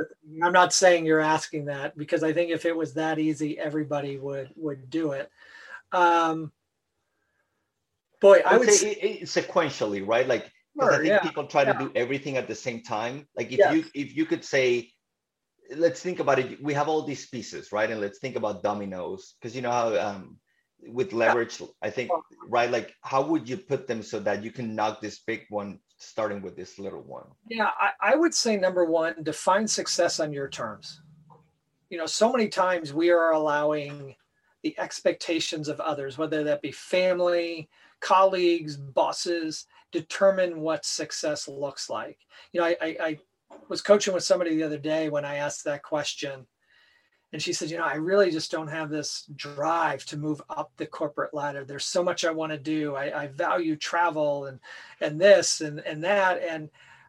I'm 0.43 0.53
not 0.53 0.73
saying 0.73 1.07
you're 1.07 1.21
asking 1.21 1.67
that 1.67 1.97
because 1.97 2.23
i 2.23 2.33
think 2.33 2.51
if 2.51 2.65
it 2.65 2.77
was 2.77 2.95
that 2.95 3.19
easy 3.19 3.59
everybody 3.59 4.19
would 4.19 4.51
would 4.57 4.91
do 4.91 5.13
it. 5.13 5.31
Um 5.93 6.53
boy 8.21 8.41
i, 8.45 8.55
I 8.55 8.59
would 8.59 8.71
say 8.71 8.93
it, 8.93 9.23
sequentially 9.23 10.07
right? 10.07 10.27
Like 10.27 10.51
sure, 10.81 10.93
i 10.93 10.97
think 10.97 11.09
yeah, 11.09 11.21
people 11.21 11.47
try 11.47 11.63
yeah. 11.63 11.73
to 11.73 11.79
do 11.79 11.93
everything 11.95 12.37
at 12.37 12.49
the 12.49 12.55
same 12.55 12.83
time. 12.83 13.27
Like 13.37 13.53
if 13.53 13.59
you 13.73 13.85
if 13.95 14.17
you 14.17 14.27
could 14.27 14.45
say 14.45 14.91
let's 15.77 16.01
think 16.01 16.21
about 16.21 16.39
it 16.39 16.63
we 16.63 16.75
have 16.75 16.89
all 16.89 17.03
these 17.03 17.27
pieces 17.27 17.73
right? 17.73 17.91
And 17.91 18.01
let's 18.01 18.19
think 18.19 18.37
about 18.37 18.63
dominoes 18.63 19.35
because 19.41 19.55
you 19.57 19.63
know 19.63 19.73
how 19.73 19.97
um 19.97 20.39
with 20.87 21.15
leverage 21.15 21.63
i 21.81 21.89
think 21.89 22.11
right? 22.49 22.71
Like 22.71 22.95
how 23.01 23.23
would 23.23 23.49
you 23.49 23.57
put 23.57 23.87
them 23.87 24.03
so 24.03 24.21
that 24.21 24.45
you 24.45 24.51
can 24.51 24.75
knock 24.75 25.01
this 25.01 25.21
big 25.21 25.43
one 25.49 25.79
starting 25.97 26.43
with 26.43 26.57
this 26.57 26.79
little 26.79 27.03
one? 27.03 27.27
Yeah 27.49 27.71
I, 27.81 28.13
I, 28.13 28.17
would 28.17 28.35
say 28.35 28.57
number 28.57 28.85
one 28.85 29.15
define 29.23 29.67
success 29.67 30.21
on 30.21 30.33
your 30.33 30.49
terms. 30.49 31.01
You 31.89 31.99
know 31.99 32.07
so 32.07 32.31
many 32.31 32.49
times 32.49 32.93
we 32.93 33.11
are 33.11 33.33
allowing 33.33 34.15
the 34.63 34.79
expectations 34.79 35.69
of 35.69 35.81
others 35.81 36.19
whether 36.19 36.45
that 36.45 36.63
be 36.63 36.73
family 36.73 37.69
colleagues 38.01 38.77
bosses 38.77 39.67
determine 39.95 40.61
what 40.61 40.85
success 40.85 41.49
looks 41.49 41.89
like. 41.89 42.19
You 42.53 42.61
know 42.61 42.67
i, 42.67 42.77
I, 42.83 42.97
I 43.01 43.19
was 43.69 43.81
coaching 43.81 44.13
with 44.13 44.25
somebody 44.25 44.57
the 44.57 44.65
other 44.65 44.79
day 44.79 45.09
when 45.09 45.25
i 45.25 45.37
asked 45.37 45.65
that 45.65 45.85
question 45.85 46.45
and 47.33 47.41
she 47.41 47.53
said 47.53 47.71
you 47.71 47.79
know 47.79 47.85
i 47.85 47.95
really 47.95 48.31
just 48.33 48.51
don't 48.51 48.69
have 48.69 48.91
this 48.91 49.31
drive 49.37 50.05
to 50.07 50.17
move 50.17 50.43
up 50.51 50.73
the 50.77 50.87
corporate 50.87 51.33
ladder. 51.33 51.65
There's 51.65 51.87
so 51.87 52.03
much 52.03 52.25
i 52.25 52.31
want 52.31 52.53
to 52.53 52.59
do. 52.59 52.97
I, 52.97 53.23
I, 53.23 53.27
value 53.29 53.77
travel 53.77 54.47
and 54.47 54.59
and 55.01 55.21
this 55.21 55.61
and 55.61 55.81
and 55.81 56.03
that 56.05 56.43
and 56.43 56.69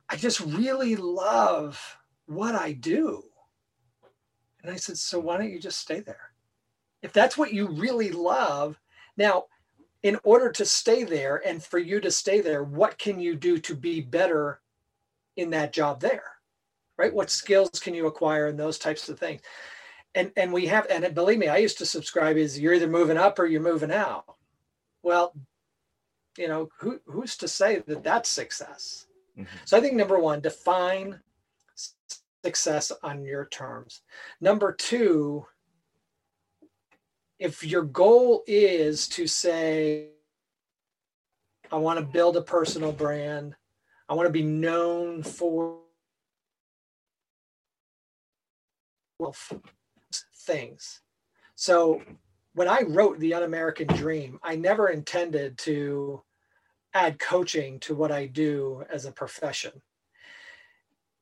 i 0.09 0.15
just 0.15 0.39
really 0.39 0.95
love 0.95 1.97
what 2.27 2.55
i 2.55 2.71
do. 2.73 3.23
And 4.61 4.71
i 4.71 4.75
said 4.75 4.97
so 4.97 5.19
why 5.19 5.38
don't 5.38 5.51
you 5.51 5.59
just 5.59 5.79
stay 5.79 6.01
there? 6.01 6.31
If 7.01 7.11
that's 7.13 7.38
what 7.38 7.53
you 7.53 7.67
really 7.67 8.11
love 8.11 8.79
now 9.17 9.45
in 10.05 10.17
order 10.23 10.51
to 10.51 10.65
stay 10.65 11.03
there 11.03 11.41
and 11.45 11.63
for 11.63 11.79
you 11.79 11.99
to 11.99 12.11
stay 12.11 12.39
there 12.39 12.63
what 12.63 12.97
can 12.97 13.19
you 13.19 13.35
do 13.35 13.57
to 13.57 13.75
be 13.75 14.01
better 14.01 14.61
in 15.35 15.49
that 15.49 15.73
job 15.73 15.99
there 15.99 16.35
right? 16.97 17.13
What 17.13 17.29
skills 17.29 17.79
can 17.79 17.93
you 17.93 18.07
acquire 18.07 18.47
and 18.47 18.59
those 18.59 18.77
types 18.77 19.09
of 19.09 19.19
things? 19.19 19.41
And 20.13 20.31
and 20.37 20.53
we 20.53 20.65
have 20.67 20.87
and 20.89 21.13
believe 21.13 21.39
me 21.39 21.49
i 21.49 21.57
used 21.57 21.77
to 21.79 21.85
subscribe 21.85 22.37
is 22.37 22.59
you're 22.59 22.73
either 22.73 22.87
moving 22.87 23.17
up 23.17 23.37
or 23.37 23.45
you're 23.45 23.61
moving 23.61 23.91
out. 23.91 24.25
Well 25.03 25.33
you 26.37 26.47
know 26.47 26.69
who 26.79 26.99
who's 27.05 27.35
to 27.37 27.47
say 27.47 27.83
that 27.87 28.03
that's 28.03 28.29
success? 28.29 29.07
Mm-hmm. 29.37 29.53
so 29.65 29.77
i 29.77 29.81
think 29.81 29.95
number 29.95 30.17
one 30.17 30.39
define 30.39 31.19
success 32.45 32.93
on 33.03 33.25
your 33.25 33.47
terms. 33.47 34.01
Number 34.39 34.71
two 34.71 35.45
if 37.39 37.63
your 37.63 37.83
goal 37.83 38.43
is 38.47 39.07
to 39.07 39.27
say 39.27 40.09
i 41.71 41.75
want 41.75 41.99
to 41.99 42.05
build 42.05 42.38
a 42.38 42.41
personal 42.41 42.91
brand 42.91 43.55
i 44.09 44.13
want 44.13 44.27
to 44.27 44.31
be 44.31 44.43
known 44.43 45.21
for 45.23 45.79
things. 50.45 51.01
So 51.55 52.01
when 52.53 52.67
I 52.67 52.81
wrote 52.88 53.19
The 53.19 53.33
Un 53.33 53.43
American 53.43 53.88
Dream, 53.88 54.39
I 54.43 54.55
never 54.55 54.89
intended 54.89 55.57
to 55.59 56.23
add 56.93 57.19
coaching 57.19 57.79
to 57.81 57.95
what 57.95 58.11
I 58.11 58.27
do 58.27 58.83
as 58.89 59.05
a 59.05 59.11
profession. 59.11 59.81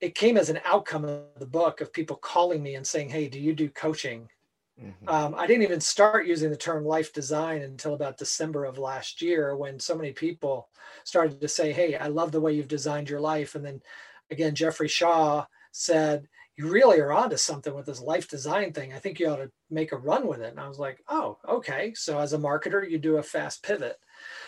It 0.01 0.15
came 0.15 0.37
as 0.37 0.49
an 0.49 0.59
outcome 0.65 1.05
of 1.05 1.23
the 1.39 1.47
book 1.47 1.81
of 1.81 1.93
people 1.93 2.17
calling 2.17 2.61
me 2.61 2.75
and 2.75 2.85
saying, 2.85 3.09
Hey, 3.09 3.27
do 3.27 3.39
you 3.39 3.53
do 3.55 3.69
coaching? 3.69 4.29
Mm-hmm. 4.81 5.07
Um, 5.07 5.35
I 5.35 5.45
didn't 5.45 5.63
even 5.63 5.81
start 5.81 6.25
using 6.25 6.49
the 6.49 6.57
term 6.57 6.83
life 6.83 7.13
design 7.13 7.61
until 7.61 7.93
about 7.93 8.17
December 8.17 8.65
of 8.65 8.77
last 8.77 9.21
year 9.21 9.55
when 9.55 9.79
so 9.79 9.95
many 9.95 10.11
people 10.11 10.69
started 11.03 11.39
to 11.39 11.47
say, 11.47 11.71
Hey, 11.71 11.95
I 11.95 12.07
love 12.07 12.31
the 12.31 12.41
way 12.41 12.53
you've 12.53 12.67
designed 12.67 13.09
your 13.09 13.21
life. 13.21 13.55
And 13.55 13.63
then 13.63 13.81
again, 14.31 14.55
Jeffrey 14.55 14.87
Shaw 14.87 15.45
said, 15.71 16.27
you 16.55 16.69
really 16.69 16.99
are 16.99 17.11
onto 17.11 17.37
something 17.37 17.73
with 17.73 17.87
this 17.87 18.01
life 18.01 18.29
design 18.29 18.73
thing. 18.73 18.93
I 18.93 18.99
think 18.99 19.19
you 19.19 19.27
ought 19.27 19.37
to 19.37 19.51
make 19.71 19.91
a 19.91 19.97
run 19.97 20.27
with 20.27 20.41
it. 20.41 20.51
And 20.51 20.59
I 20.59 20.67
was 20.67 20.77
like, 20.77 21.03
oh, 21.07 21.39
okay. 21.47 21.93
So 21.95 22.19
as 22.19 22.33
a 22.33 22.37
marketer, 22.37 22.87
you 22.87 22.99
do 22.99 23.17
a 23.17 23.23
fast 23.23 23.63
pivot. 23.63 23.97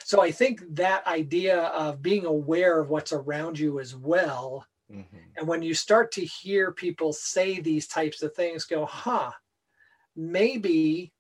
So 0.04 0.22
I 0.22 0.32
think 0.32 0.62
that 0.76 1.06
idea 1.08 1.60
of 1.60 2.04
being 2.04 2.26
aware 2.26 2.80
of 2.80 2.90
what's 2.90 3.12
around 3.12 3.58
you 3.58 3.80
as 3.80 3.96
well. 3.96 4.68
Mm-hmm. 4.92 5.18
And 5.38 5.48
when 5.48 5.64
you 5.64 5.74
start 5.74 6.12
to 6.14 6.22
hear 6.22 6.72
people 6.72 7.12
say 7.12 7.60
these 7.60 7.88
types 7.88 8.22
of 8.22 8.36
things, 8.36 8.66
go, 8.66 8.86
huh, 8.86 9.32
maybe 10.16 11.12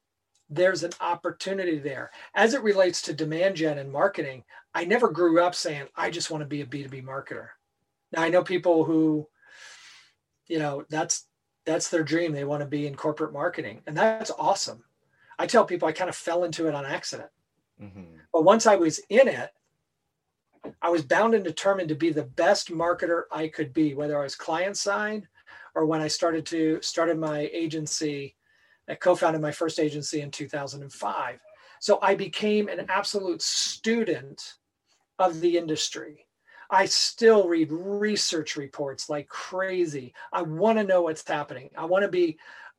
there's 0.50 0.84
an 0.84 0.92
opportunity 1.02 1.80
there. 1.80 2.12
As 2.34 2.54
it 2.54 2.64
relates 2.64 3.02
to 3.04 3.14
demand 3.14 3.56
gen 3.56 3.78
and 3.78 3.92
marketing, 3.92 4.44
I 4.74 4.86
never 4.86 5.10
grew 5.10 5.42
up 5.42 5.56
saying, 5.56 5.88
I 5.96 6.10
just 6.10 6.30
want 6.30 6.42
to 6.42 6.48
be 6.48 6.62
a 6.62 6.66
B2B 6.66 7.04
marketer. 7.04 7.50
Now 8.12 8.22
I 8.22 8.30
know 8.30 8.44
people 8.44 8.84
who, 8.84 9.28
you 10.48 10.60
know, 10.60 10.86
that's 10.90 11.28
that's 11.66 11.90
their 11.90 12.04
dream. 12.04 12.32
They 12.32 12.46
want 12.46 12.62
to 12.62 12.68
be 12.68 12.86
in 12.86 12.96
corporate 12.96 13.34
marketing. 13.34 13.82
And 13.88 13.98
that's 13.98 14.32
awesome. 14.38 14.84
I 15.40 15.48
tell 15.48 15.66
people 15.66 15.88
I 15.88 15.94
kind 15.94 16.10
of 16.10 16.16
fell 16.16 16.44
into 16.44 16.68
it 16.68 16.76
on 16.76 16.86
accident. 16.86 17.30
Mm-hmm. 17.82 18.18
But 18.32 18.44
once 18.44 18.68
I 18.68 18.76
was 18.76 19.00
in 19.10 19.28
it, 19.28 19.50
I 20.82 20.90
was 20.90 21.02
bound 21.02 21.34
and 21.34 21.44
determined 21.44 21.90
to 21.90 21.96
be 21.96 22.12
the 22.12 22.24
best 22.24 22.72
marketer 22.72 23.24
I 23.32 23.48
could 23.48 23.74
be, 23.74 23.94
whether 23.94 24.20
I 24.20 24.24
was 24.24 24.36
client 24.36 24.78
side 24.78 25.28
or 25.74 25.86
when 25.86 26.02
I 26.02 26.08
started 26.08 26.46
to 26.48 26.80
started 26.82 27.18
my 27.18 27.50
agency 27.52 28.35
I 28.88 28.96
co-founded 28.96 29.42
my 29.42 29.52
first 29.52 29.80
agency 29.80 30.22
in 30.22 30.32
2005. 30.32 31.40
So 31.80 32.00
I 32.02 32.16
became 32.16 32.68
an 32.68 32.86
absolute 32.90 33.42
student 33.42 34.56
of 35.20 35.42
the 35.42 35.58
industry. 35.58 36.26
I 36.70 36.86
still 36.86 37.48
read 37.48 37.72
research 37.72 38.56
reports 38.56 39.10
like 39.10 39.28
crazy. 39.28 40.14
I 40.34 40.42
want 40.42 40.78
to 40.78 40.84
know 40.84 41.04
what's 41.04 41.28
happening. 41.28 41.70
I 41.78 41.86
want 41.86 42.04
to 42.04 42.10
be 42.10 42.38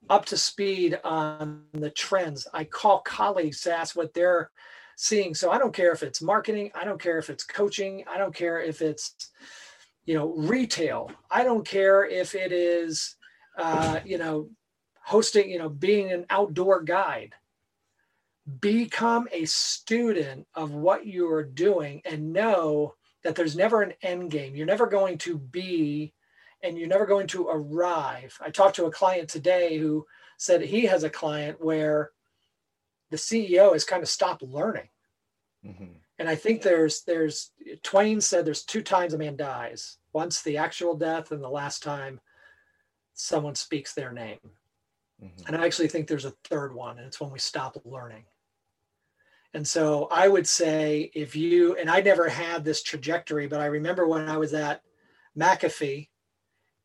up 0.08 0.24
to 0.26 0.36
speed 0.36 0.98
on 1.04 1.64
the 1.72 1.90
trends. 1.90 2.46
I 2.52 2.64
call 2.64 3.00
colleagues 3.00 3.60
to 3.62 3.74
ask 3.74 3.96
what 3.96 4.14
they're 4.14 4.50
seeing. 4.96 5.34
So 5.34 5.50
I 5.50 5.58
don't 5.58 5.74
care 5.74 5.92
if 5.92 6.02
it's 6.02 6.22
marketing, 6.22 6.70
I 6.74 6.84
don't 6.84 7.00
care 7.00 7.18
if 7.18 7.30
it's 7.30 7.44
coaching, 7.44 8.04
I 8.10 8.18
don't 8.18 8.34
care 8.34 8.60
if 8.60 8.82
it's 8.82 9.30
you 10.04 10.14
know 10.14 10.32
retail. 10.36 11.10
I 11.30 11.44
don't 11.44 11.66
care 11.66 12.06
if 12.06 12.34
it 12.34 12.52
is 12.52 13.16
uh, 13.58 14.00
you 14.04 14.18
know 14.18 14.48
hosting, 15.06 15.48
you 15.48 15.56
know, 15.56 15.68
being 15.68 16.10
an 16.10 16.26
outdoor 16.30 16.82
guide. 16.82 17.32
Become 18.60 19.28
a 19.30 19.44
student 19.44 20.48
of 20.54 20.72
what 20.72 21.06
you 21.06 21.30
are 21.30 21.44
doing 21.44 22.02
and 22.04 22.32
know 22.32 22.94
that 23.22 23.36
there's 23.36 23.56
never 23.56 23.82
an 23.82 23.94
end 24.02 24.32
game. 24.32 24.56
You're 24.56 24.66
never 24.66 24.88
going 24.88 25.18
to 25.18 25.38
be 25.38 26.12
and 26.60 26.76
you're 26.76 26.88
never 26.88 27.06
going 27.06 27.28
to 27.28 27.46
arrive. 27.46 28.36
I 28.40 28.50
talked 28.50 28.76
to 28.76 28.86
a 28.86 28.90
client 28.90 29.28
today 29.28 29.78
who 29.78 30.06
said 30.38 30.60
he 30.60 30.86
has 30.86 31.04
a 31.04 31.10
client 31.10 31.64
where 31.64 32.10
the 33.10 33.16
CEO 33.16 33.74
has 33.74 33.84
kind 33.84 34.02
of 34.02 34.08
stopped 34.08 34.42
learning. 34.42 34.88
Mm-hmm. 35.64 35.98
And 36.18 36.28
I 36.28 36.34
think 36.34 36.62
there's 36.62 37.02
there's 37.02 37.52
Twain 37.84 38.20
said 38.20 38.44
there's 38.44 38.64
two 38.64 38.82
times 38.82 39.14
a 39.14 39.18
man 39.18 39.36
dies. 39.36 39.98
Once 40.12 40.42
the 40.42 40.56
actual 40.56 40.96
death 40.96 41.30
and 41.30 41.42
the 41.42 41.48
last 41.48 41.84
time 41.84 42.20
someone 43.14 43.54
speaks 43.54 43.94
their 43.94 44.12
name. 44.12 44.38
Mm-hmm. 45.22 45.46
And 45.46 45.56
I 45.56 45.64
actually 45.64 45.88
think 45.88 46.06
there's 46.06 46.24
a 46.24 46.34
third 46.44 46.74
one, 46.74 46.98
and 46.98 47.06
it's 47.06 47.20
when 47.20 47.30
we 47.30 47.38
stop 47.38 47.76
learning. 47.84 48.24
And 49.54 49.66
so 49.66 50.08
I 50.10 50.28
would 50.28 50.46
say 50.46 51.10
if 51.14 51.34
you, 51.34 51.76
and 51.76 51.88
I 51.88 52.00
never 52.00 52.28
had 52.28 52.64
this 52.64 52.82
trajectory, 52.82 53.46
but 53.46 53.60
I 53.60 53.66
remember 53.66 54.06
when 54.06 54.28
I 54.28 54.36
was 54.36 54.52
at 54.52 54.82
McAfee 55.38 56.08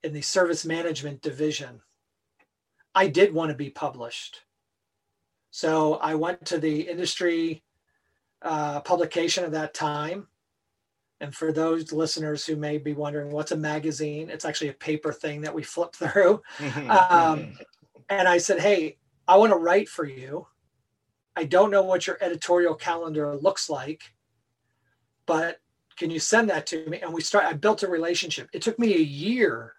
in 0.03 0.13
the 0.13 0.21
service 0.21 0.65
management 0.65 1.21
division, 1.21 1.81
I 2.95 3.07
did 3.07 3.33
want 3.33 3.49
to 3.49 3.57
be 3.57 3.69
published. 3.69 4.41
So 5.51 5.95
I 5.95 6.15
went 6.15 6.45
to 6.45 6.59
the 6.59 6.81
industry 6.81 7.63
uh, 8.41 8.79
publication 8.81 9.43
of 9.43 9.51
that 9.51 9.73
time. 9.73 10.27
And 11.19 11.35
for 11.35 11.51
those 11.51 11.91
listeners 11.91 12.45
who 12.45 12.55
may 12.55 12.77
be 12.77 12.93
wondering, 12.93 13.31
what's 13.31 13.51
a 13.51 13.57
magazine? 13.57 14.29
It's 14.29 14.45
actually 14.45 14.69
a 14.69 14.73
paper 14.73 15.13
thing 15.13 15.41
that 15.41 15.53
we 15.53 15.61
flip 15.61 15.93
through. 15.95 16.41
um, 16.89 17.53
and 18.19 18.27
I 18.27 18.37
said, 18.37 18.59
Hey, 18.59 18.97
I 19.27 19.37
want 19.37 19.51
to 19.51 19.57
write 19.57 19.87
for 19.87 20.05
you. 20.05 20.47
I 21.35 21.45
don't 21.45 21.71
know 21.71 21.83
what 21.83 22.07
your 22.07 22.17
editorial 22.21 22.75
calendar 22.75 23.35
looks 23.35 23.69
like, 23.69 24.01
but 25.25 25.59
can 25.97 26.11
you 26.11 26.19
send 26.19 26.49
that 26.49 26.67
to 26.67 26.85
me? 26.89 26.99
And 26.99 27.13
we 27.13 27.21
start, 27.21 27.45
I 27.45 27.53
built 27.53 27.83
a 27.83 27.87
relationship. 27.87 28.49
It 28.53 28.61
took 28.61 28.77
me 28.77 28.95
a 28.95 28.99
year 28.99 29.75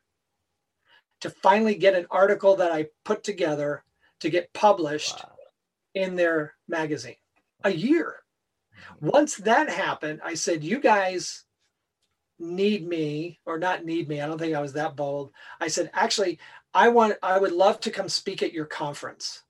to 1.21 1.31
finally 1.31 1.75
get 1.75 1.95
an 1.95 2.07
article 2.11 2.57
that 2.57 2.73
I 2.73 2.87
put 3.05 3.23
together 3.23 3.85
to 4.21 4.31
get 4.31 4.53
published 4.55 5.23
wow. 5.23 5.35
in 5.95 6.17
their 6.17 6.55
magazine. 6.69 7.17
A 7.65 7.71
year. 7.71 8.17
Mm-hmm. 8.95 9.09
Once 9.09 9.37
that 9.37 9.69
happened, 9.69 10.21
I 10.25 10.35
said, 10.35 10.65
You 10.65 10.81
guys 10.81 11.45
need 12.39 12.89
me, 12.89 13.41
or 13.45 13.59
not 13.59 13.85
need 13.85 14.09
me. 14.09 14.21
I 14.21 14.27
don't 14.27 14.39
think 14.39 14.55
I 14.55 14.63
was 14.63 14.73
that 14.73 14.97
bold. 14.97 15.33
I 15.61 15.69
said, 15.69 15.91
Actually, 15.93 16.39
I 16.75 16.89
want 16.89 17.15
I 17.23 17.39
would 17.39 17.53
love 17.53 17.81
to 17.81 17.91
come 17.91 18.09
speak 18.09 18.43
at 18.43 18.53
your 18.53 18.65
conference. 18.65 19.43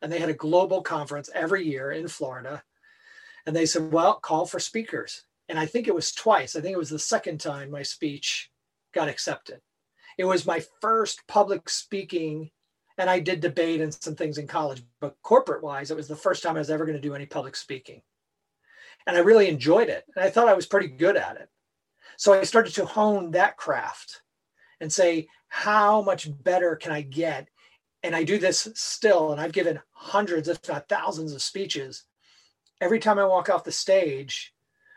And 0.00 0.10
they 0.10 0.18
had 0.18 0.30
a 0.30 0.34
global 0.34 0.82
conference 0.82 1.30
every 1.34 1.64
year 1.66 1.92
in 1.92 2.08
Florida. 2.08 2.62
And 3.46 3.54
they 3.54 3.66
said, 3.66 3.92
well, 3.92 4.14
call 4.14 4.46
for 4.46 4.58
speakers. 4.58 5.24
And 5.48 5.58
I 5.58 5.66
think 5.66 5.86
it 5.86 5.94
was 5.94 6.12
twice. 6.12 6.56
I 6.56 6.60
think 6.60 6.74
it 6.74 6.78
was 6.78 6.90
the 6.90 6.98
second 6.98 7.40
time 7.40 7.70
my 7.70 7.82
speech 7.82 8.50
got 8.94 9.08
accepted. 9.08 9.60
It 10.18 10.24
was 10.24 10.46
my 10.46 10.62
first 10.80 11.26
public 11.26 11.68
speaking, 11.68 12.50
and 12.98 13.08
I 13.08 13.18
did 13.18 13.40
debate 13.40 13.80
and 13.80 13.92
some 13.92 14.14
things 14.14 14.38
in 14.38 14.46
college, 14.46 14.82
but 15.00 15.16
corporate 15.22 15.62
wise, 15.62 15.90
it 15.90 15.96
was 15.96 16.08
the 16.08 16.16
first 16.16 16.42
time 16.42 16.56
I 16.56 16.60
was 16.60 16.70
ever 16.70 16.84
going 16.84 16.96
to 16.96 17.02
do 17.02 17.14
any 17.14 17.26
public 17.26 17.56
speaking. 17.56 18.02
And 19.06 19.16
I 19.16 19.20
really 19.20 19.48
enjoyed 19.48 19.88
it. 19.88 20.04
And 20.14 20.24
I 20.24 20.30
thought 20.30 20.48
I 20.48 20.54
was 20.54 20.66
pretty 20.66 20.88
good 20.88 21.16
at 21.16 21.36
it. 21.36 21.48
So 22.16 22.32
I 22.32 22.44
started 22.44 22.74
to 22.74 22.84
hone 22.84 23.32
that 23.32 23.56
craft 23.56 24.22
and 24.82 24.92
say, 24.92 25.28
how 25.46 26.02
much 26.02 26.28
better 26.42 26.74
can 26.74 26.92
I 26.92 27.02
get? 27.02 27.48
And 28.02 28.16
I 28.16 28.24
do 28.24 28.36
this 28.36 28.68
still, 28.74 29.30
and 29.30 29.40
I've 29.40 29.52
given 29.52 29.80
hundreds, 29.92 30.48
if 30.48 30.58
not 30.68 30.88
thousands, 30.88 31.32
of 31.32 31.40
speeches. 31.40 32.02
Every 32.80 32.98
time 32.98 33.18
I 33.20 33.24
walk 33.24 33.48
off 33.48 33.62
the 33.62 33.70
stage, 33.70 34.52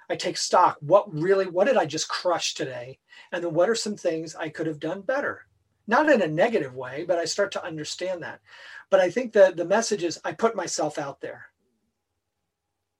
I 0.10 0.16
take 0.16 0.38
stock. 0.38 0.78
What 0.80 1.14
really, 1.14 1.46
what 1.46 1.68
did 1.68 1.78
I 1.78 1.86
just 1.86 2.10
crush 2.10 2.56
today? 2.56 2.98
And 3.32 3.44
then 3.44 3.54
what 3.54 3.70
are 3.70 3.76
some 3.76 3.96
things 3.96 4.36
I 4.36 4.50
could 4.50 4.66
have 4.66 4.80
done 4.80 5.02
better? 5.02 5.46
Not 5.86 6.10
in 6.10 6.24
a 6.24 6.28
negative 6.28 6.74
way, 6.74 7.06
but 7.08 7.20
I 7.20 7.26
start 7.26 7.52
to 7.52 7.64
understand 7.64 8.24
that. 8.24 8.42
But 8.90 9.02
I 9.02 9.12
think 9.12 9.34
that 9.34 9.56
the 9.56 9.66
message 9.66 10.04
is 10.04 10.20
I 10.26 10.32
put 10.32 10.56
myself 10.56 10.98
out 10.98 11.22
there. 11.22 11.46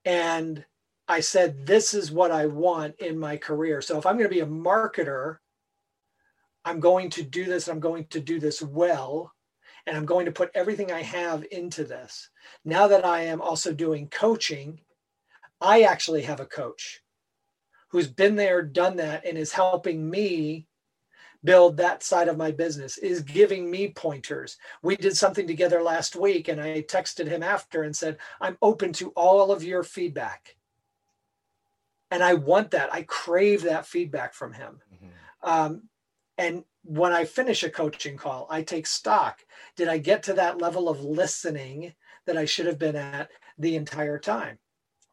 And 0.06 0.64
I 1.08 1.22
said, 1.22 1.66
this 1.66 1.96
is 1.96 2.12
what 2.12 2.30
I 2.30 2.46
want 2.46 3.00
in 3.00 3.18
my 3.18 3.38
career. 3.38 3.82
So 3.82 3.98
if 3.98 4.06
I'm 4.06 4.18
going 4.18 4.30
to 4.30 4.36
be 4.36 4.42
a 4.42 4.46
marketer, 4.46 5.38
I'm 6.66 6.80
going 6.80 7.12
to 7.12 7.24
do 7.24 7.46
this, 7.46 7.68
I'm 7.68 7.80
going 7.80 8.08
to 8.08 8.20
do 8.20 8.40
this 8.40 8.62
well, 8.62 9.32
and 9.86 9.96
I'm 9.96 10.06
going 10.06 10.26
to 10.26 10.32
put 10.32 10.52
everything 10.56 10.92
I 10.92 11.04
have 11.04 11.46
into 11.52 11.84
this. 11.84 12.30
Now 12.66 12.88
that 12.88 13.06
I 13.06 13.22
am 13.22 13.40
also 13.40 13.72
doing 13.72 14.10
coaching, 14.10 14.82
I 15.62 15.84
actually 15.84 16.24
have 16.24 16.40
a 16.40 16.46
coach 16.46 17.02
who's 17.90 18.08
been 18.08 18.36
there, 18.36 18.62
done 18.64 18.98
that, 18.98 19.26
and 19.26 19.38
is 19.38 19.54
helping 19.54 20.10
me 20.10 20.68
build 21.44 21.78
that 21.78 22.02
side 22.02 22.28
of 22.28 22.38
my 22.38 22.50
business, 22.50 22.98
is 22.98 23.22
giving 23.22 23.70
me 23.70 23.90
pointers. 23.90 24.58
We 24.82 24.96
did 24.96 25.16
something 25.16 25.46
together 25.46 25.82
last 25.84 26.16
week, 26.16 26.48
and 26.48 26.60
I 26.60 26.82
texted 26.82 27.28
him 27.28 27.44
after 27.44 27.84
and 27.84 27.96
said, 27.96 28.18
I'm 28.42 28.58
open 28.62 28.92
to 28.94 29.12
all 29.12 29.52
of 29.52 29.64
your 29.64 29.84
feedback. 29.84 30.56
And 32.10 32.24
I 32.24 32.34
want 32.34 32.72
that. 32.72 32.92
I 32.92 33.04
crave 33.04 33.64
that 33.64 33.86
feedback 33.86 34.34
from 34.34 34.54
him. 34.54 34.80
Mm-hmm. 34.94 35.50
Um, 35.50 35.84
and 36.38 36.64
when 36.84 37.14
I 37.14 37.26
finish 37.26 37.64
a 37.64 37.70
coaching 37.70 38.18
call, 38.18 38.48
I 38.50 38.62
take 38.62 38.88
stock. 38.88 39.40
Did 39.76 39.88
I 39.88 39.98
get 39.98 40.24
to 40.24 40.34
that 40.34 40.60
level 40.60 40.88
of 40.88 41.04
listening 41.04 41.94
that 42.26 42.38
I 42.38 42.46
should 42.46 42.66
have 42.68 42.78
been 42.78 42.96
at 42.96 43.30
the 43.58 43.76
entire 43.76 44.20
time? 44.20 44.60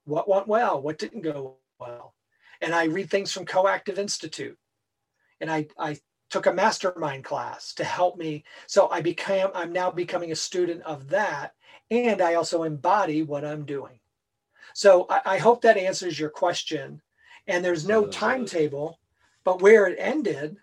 What 0.05 0.29
went 0.29 0.49
well? 0.49 0.83
What 0.83 0.99
didn't 0.99 1.23
go 1.23 1.57
well? 1.79 2.14
And 2.61 2.75
I 2.75 2.85
read 2.85 3.11
things 3.11 3.33
from 3.33 3.47
Coactive 3.47 3.99
Institute. 3.99 4.59
And 5.41 5.51
I, 5.51 5.66
I 5.79 5.99
took 6.31 6.47
a 6.47 6.53
mastermind 6.53 7.25
class 7.25 7.73
to 7.75 7.85
help 7.85 8.16
me. 8.16 8.45
So 8.66 8.89
I 8.91 9.01
became, 9.01 9.49
I'm 9.55 9.73
now 9.73 9.91
becoming 9.91 10.33
a 10.33 10.37
student 10.37 10.83
of 10.83 11.09
that. 11.09 11.55
And 11.91 12.20
I 12.20 12.35
also 12.35 12.64
embody 12.64 13.23
what 13.23 13.45
I'm 13.45 13.64
doing. 13.64 13.99
So 14.75 15.07
I, 15.09 15.20
I 15.25 15.39
hope 15.39 15.62
that 15.62 15.77
answers 15.77 16.18
your 16.18 16.31
question. 16.31 17.01
And 17.47 17.64
there's 17.64 17.87
no 17.87 18.07
timetable, 18.07 19.01
but 19.45 19.62
where 19.62 19.87
it 19.87 19.97
ended 19.99 20.57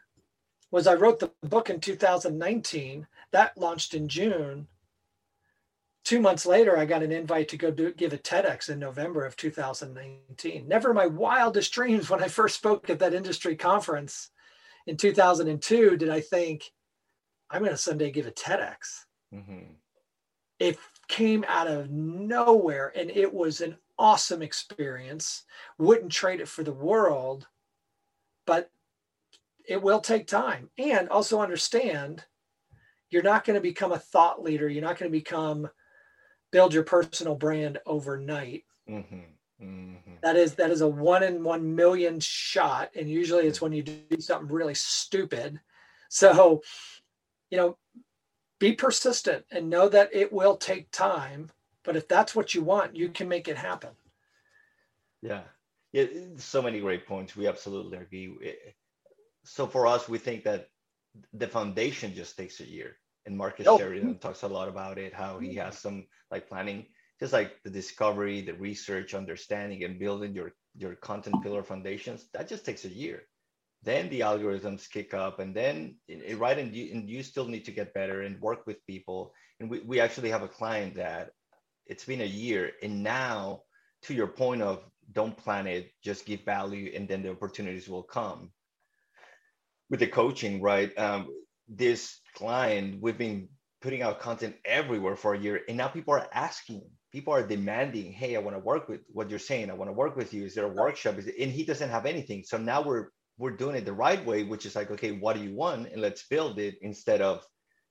was 0.72 0.88
I 0.88 0.94
wrote 0.94 1.20
the 1.20 1.32
book 1.44 1.70
in 1.70 1.80
2019. 1.80 3.08
That 3.32 3.58
launched 3.58 3.94
in 3.94 4.08
June. 4.08 4.68
Two 6.06 6.20
months 6.20 6.46
later, 6.46 6.78
I 6.78 6.86
got 6.86 7.04
an 7.04 7.12
invite 7.12 7.50
to 7.50 7.58
go 7.58 7.72
do, 7.72 7.94
give 7.94 8.14
a 8.14 8.18
TEDx 8.18 8.70
in 8.70 8.80
November 8.80 9.26
of 9.26 9.36
2019. 9.36 10.68
Never 10.68 10.94
my 10.94 11.06
wildest 11.06 11.72
dreams 11.72 12.10
when 12.10 12.24
I 12.24 12.28
first 12.28 12.56
spoke 12.56 12.90
at 12.90 13.00
that 13.00 13.14
industry 13.14 13.56
conference 13.56 14.30
in 14.88 14.98
2002 14.98 15.98
did 15.98 16.10
I 16.10 16.22
think, 16.22 16.72
I'm 17.50 17.62
going 17.62 17.72
to 17.72 17.78
someday 17.78 18.12
give 18.12 18.26
a 18.26 18.32
TEDx. 18.32 19.06
Mm-hmm. 19.34 19.74
It 20.60 20.78
came 21.08 21.46
out 21.48 21.68
of 21.68 21.90
nowhere 21.92 22.92
and 22.96 23.12
it 23.12 23.34
was 23.34 23.62
an 23.62 23.78
awesome 24.00 24.42
experience. 24.42 25.44
Wouldn't 25.78 26.12
trade 26.12 26.42
it 26.42 26.48
for 26.48 26.64
the 26.64 26.74
world. 26.74 27.48
But 28.48 28.72
it 29.70 29.82
will 29.82 30.02
take 30.02 30.28
time 30.28 30.70
and 30.78 31.08
also 31.10 31.40
understand 31.40 32.26
you're 33.12 33.24
not 33.24 33.46
going 33.46 33.56
to 33.56 33.62
become 33.62 33.92
a 33.92 34.00
thought 34.00 34.44
leader 34.44 34.68
you're 34.68 34.84
not 34.84 34.98
going 34.98 35.12
to 35.12 35.18
become 35.18 35.70
build 36.52 36.74
your 36.74 36.84
personal 36.84 37.36
brand 37.36 37.80
overnight. 37.86 38.64
Mm-hmm. 38.90 39.20
Mm-hmm. 39.62 40.12
That 40.24 40.36
is 40.36 40.56
that 40.56 40.72
is 40.72 40.82
a 40.82 40.88
one 40.88 41.24
in 41.24 41.44
one 41.44 41.76
million 41.76 42.20
shot, 42.20 42.92
and 42.96 43.10
usually 43.10 43.46
it's 43.46 43.62
when 43.62 43.74
you 43.74 43.84
do 43.84 44.20
something 44.20 44.48
really 44.48 44.74
stupid. 44.74 45.60
So, 46.10 46.62
you 47.50 47.58
know, 47.58 47.78
be 48.60 48.74
persistent 48.74 49.46
and 49.52 49.70
know 49.70 49.90
that 49.90 50.10
it 50.14 50.32
will 50.32 50.56
take 50.56 50.92
time. 50.92 51.52
But 51.84 51.96
if 51.96 52.08
that's 52.08 52.36
what 52.36 52.56
you 52.56 52.64
want, 52.64 52.96
you 52.96 53.10
can 53.10 53.28
make 53.28 53.48
it 53.48 53.58
happen. 53.58 53.92
Yeah, 55.22 55.42
yeah. 55.92 56.06
So 56.38 56.62
many 56.62 56.80
great 56.80 57.06
points. 57.06 57.36
We 57.36 57.48
absolutely 57.48 57.98
agree. 57.98 58.34
So 59.50 59.68
for 59.68 59.88
us, 59.88 60.08
we 60.08 60.18
think 60.18 60.44
that 60.44 60.68
the 61.34 61.48
foundation 61.48 62.14
just 62.14 62.38
takes 62.38 62.60
a 62.60 62.68
year. 62.68 62.98
And 63.26 63.38
Marcus 63.38 63.68
oh. 63.68 63.78
Sheridan 63.78 64.20
talks 64.20 64.44
a 64.44 64.48
lot 64.48 64.70
about 64.70 64.98
it, 64.98 65.14
how 65.14 65.40
he 65.40 65.56
has 65.56 65.78
some 65.78 66.06
like 66.32 66.48
planning 66.48 66.86
just 67.20 67.34
like 67.34 67.62
the 67.64 67.70
discovery, 67.70 68.42
the 68.42 68.54
research, 68.54 69.14
understanding, 69.14 69.84
and 69.84 70.00
building 70.00 70.34
your 70.34 70.54
your 70.76 70.96
content 70.96 71.44
pillar 71.44 71.64
foundations, 71.64 72.30
that 72.34 72.48
just 72.48 72.66
takes 72.66 72.86
a 72.86 72.90
year. 72.90 73.24
Then 73.84 74.10
the 74.10 74.22
algorithms 74.22 74.90
kick 74.90 75.14
up, 75.14 75.40
and 75.40 75.54
then 75.54 75.96
right, 76.36 76.58
and 76.58 76.74
you 76.74 76.94
and 76.94 77.10
you 77.10 77.24
still 77.24 77.46
need 77.46 77.66
to 77.66 77.72
get 77.72 77.94
better 77.94 78.22
and 78.22 78.42
work 78.42 78.66
with 78.66 78.86
people. 78.88 79.34
And 79.60 79.70
we, 79.70 79.82
we 79.82 80.00
actually 80.00 80.30
have 80.30 80.44
a 80.44 80.48
client 80.48 80.96
that 80.96 81.32
it's 81.86 82.06
been 82.06 82.22
a 82.22 82.26
year, 82.26 82.72
and 82.82 83.04
now 83.04 83.64
to 84.04 84.14
your 84.14 84.28
point 84.28 84.62
of 84.62 84.84
don't 85.12 85.36
plan 85.36 85.68
it, 85.68 85.92
just 86.04 86.26
give 86.26 86.42
value, 86.42 86.92
and 86.96 87.08
then 87.08 87.24
the 87.24 87.32
opportunities 87.32 87.90
will 87.90 88.04
come. 88.04 88.52
With 89.90 90.00
the 90.00 90.08
coaching, 90.08 90.62
right? 90.62 90.96
Um, 90.98 91.28
this 91.68 92.20
client, 92.36 93.02
we've 93.02 93.18
been 93.18 93.50
putting 93.82 94.02
out 94.02 94.20
content 94.20 94.56
everywhere 94.66 95.16
for 95.16 95.34
a 95.34 95.40
year, 95.40 95.62
and 95.68 95.78
now 95.78 95.88
people 95.88 96.14
are 96.14 96.28
asking 96.34 96.84
people 97.12 97.34
are 97.34 97.46
demanding, 97.46 98.12
hey, 98.12 98.36
I 98.36 98.40
want 98.40 98.56
to 98.56 98.60
work 98.60 98.88
with 98.88 99.02
what 99.12 99.30
you're 99.30 99.40
saying. 99.40 99.70
I 99.70 99.74
want 99.74 99.90
to 99.90 99.94
work 99.94 100.16
with 100.16 100.34
you. 100.34 100.46
Is 100.46 100.56
there 100.56 100.66
a 100.66 100.70
workshop? 100.74 101.18
Is 101.18 101.28
and 101.28 101.52
he 101.52 101.64
doesn't 101.64 101.90
have 101.90 102.06
anything. 102.06 102.44
So 102.44 102.58
now 102.58 102.82
we're 102.82 103.08
we're 103.38 103.52
doing 103.52 103.76
it 103.76 103.86
the 103.86 103.94
right 103.94 104.24
way, 104.26 104.44
which 104.44 104.66
is 104.66 104.76
like, 104.76 104.92
okay, 104.92 105.12
what 105.12 105.36
do 105.36 105.44
you 105.44 105.56
want? 105.56 105.88
And 105.92 106.02
let's 106.02 106.28
build 106.28 106.60
it 106.60 106.76
instead 106.82 107.22
of, 107.22 107.42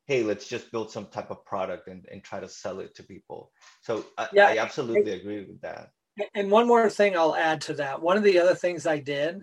hey, 0.07 0.23
let's 0.23 0.47
just 0.47 0.71
build 0.71 0.91
some 0.91 1.07
type 1.07 1.31
of 1.31 1.45
product 1.47 1.89
and, 1.89 2.07
and 2.13 2.23
try 2.23 2.39
to 2.39 2.49
sell 2.49 2.81
it 2.81 2.95
to 2.97 3.03
people. 3.03 3.51
So 3.83 4.05
I, 4.19 4.29
yeah, 4.33 4.49
I 4.49 4.59
absolutely 4.59 5.13
agree 5.13 5.47
with 5.47 5.61
that. 5.63 5.91
And 6.35 6.51
one 6.51 6.67
more 6.67 6.91
thing 6.91 7.17
I'll 7.17 7.35
add 7.35 7.63
to 7.63 7.75
that. 7.75 8.03
One 8.03 8.19
of 8.19 8.25
the 8.25 8.39
other 8.39 8.55
things 8.55 8.87
I 8.87 8.99
did, 8.99 9.41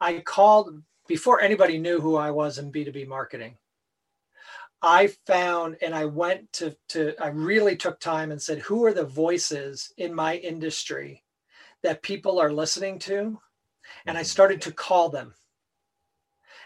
I 0.00 0.18
called 0.18 0.82
before 1.08 1.40
anybody 1.40 1.78
knew 1.78 2.00
who 2.00 2.14
I 2.16 2.30
was 2.30 2.58
in 2.58 2.70
B2B 2.70 3.08
marketing. 3.08 3.56
I 4.80 5.08
found 5.26 5.76
and 5.82 5.92
I 5.94 6.04
went 6.04 6.52
to 6.54 6.76
to 6.90 7.14
I 7.20 7.28
really 7.28 7.74
took 7.74 7.98
time 7.98 8.30
and 8.30 8.40
said 8.40 8.60
who 8.60 8.84
are 8.84 8.92
the 8.92 9.04
voices 9.04 9.92
in 9.96 10.14
my 10.14 10.36
industry 10.36 11.24
that 11.82 12.02
people 12.02 12.38
are 12.38 12.52
listening 12.52 13.00
to 13.00 13.40
and 14.06 14.16
I 14.16 14.20
mm-hmm. 14.20 14.26
started 14.26 14.62
to 14.62 14.72
call 14.72 15.08
them 15.08 15.34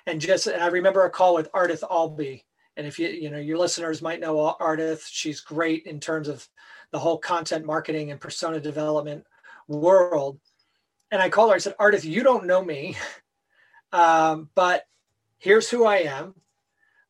and 0.06 0.20
just 0.20 0.46
and 0.46 0.62
I 0.62 0.66
remember 0.66 1.06
a 1.06 1.10
call 1.10 1.34
with 1.34 1.50
Ardath 1.52 1.84
Albee 1.90 2.44
and 2.76 2.86
if 2.86 2.98
you 2.98 3.08
you 3.08 3.30
know 3.30 3.38
your 3.38 3.56
listeners 3.56 4.02
might 4.02 4.20
know 4.20 4.54
Ardath 4.60 5.06
she's 5.08 5.40
great 5.40 5.86
in 5.86 5.98
terms 5.98 6.28
of 6.28 6.46
the 6.90 6.98
whole 6.98 7.16
content 7.16 7.64
marketing 7.64 8.10
and 8.10 8.20
persona 8.20 8.60
development 8.60 9.24
world 9.68 10.38
and 11.10 11.22
I 11.22 11.30
called 11.30 11.48
her 11.48 11.56
I 11.56 11.58
said 11.58 11.78
Ardath 11.78 12.04
you 12.04 12.22
don't 12.22 12.44
know 12.44 12.62
me 12.62 12.94
um, 13.92 14.48
but 14.54 14.86
here's 15.38 15.68
who 15.68 15.84
I 15.84 15.96
am 15.96 16.34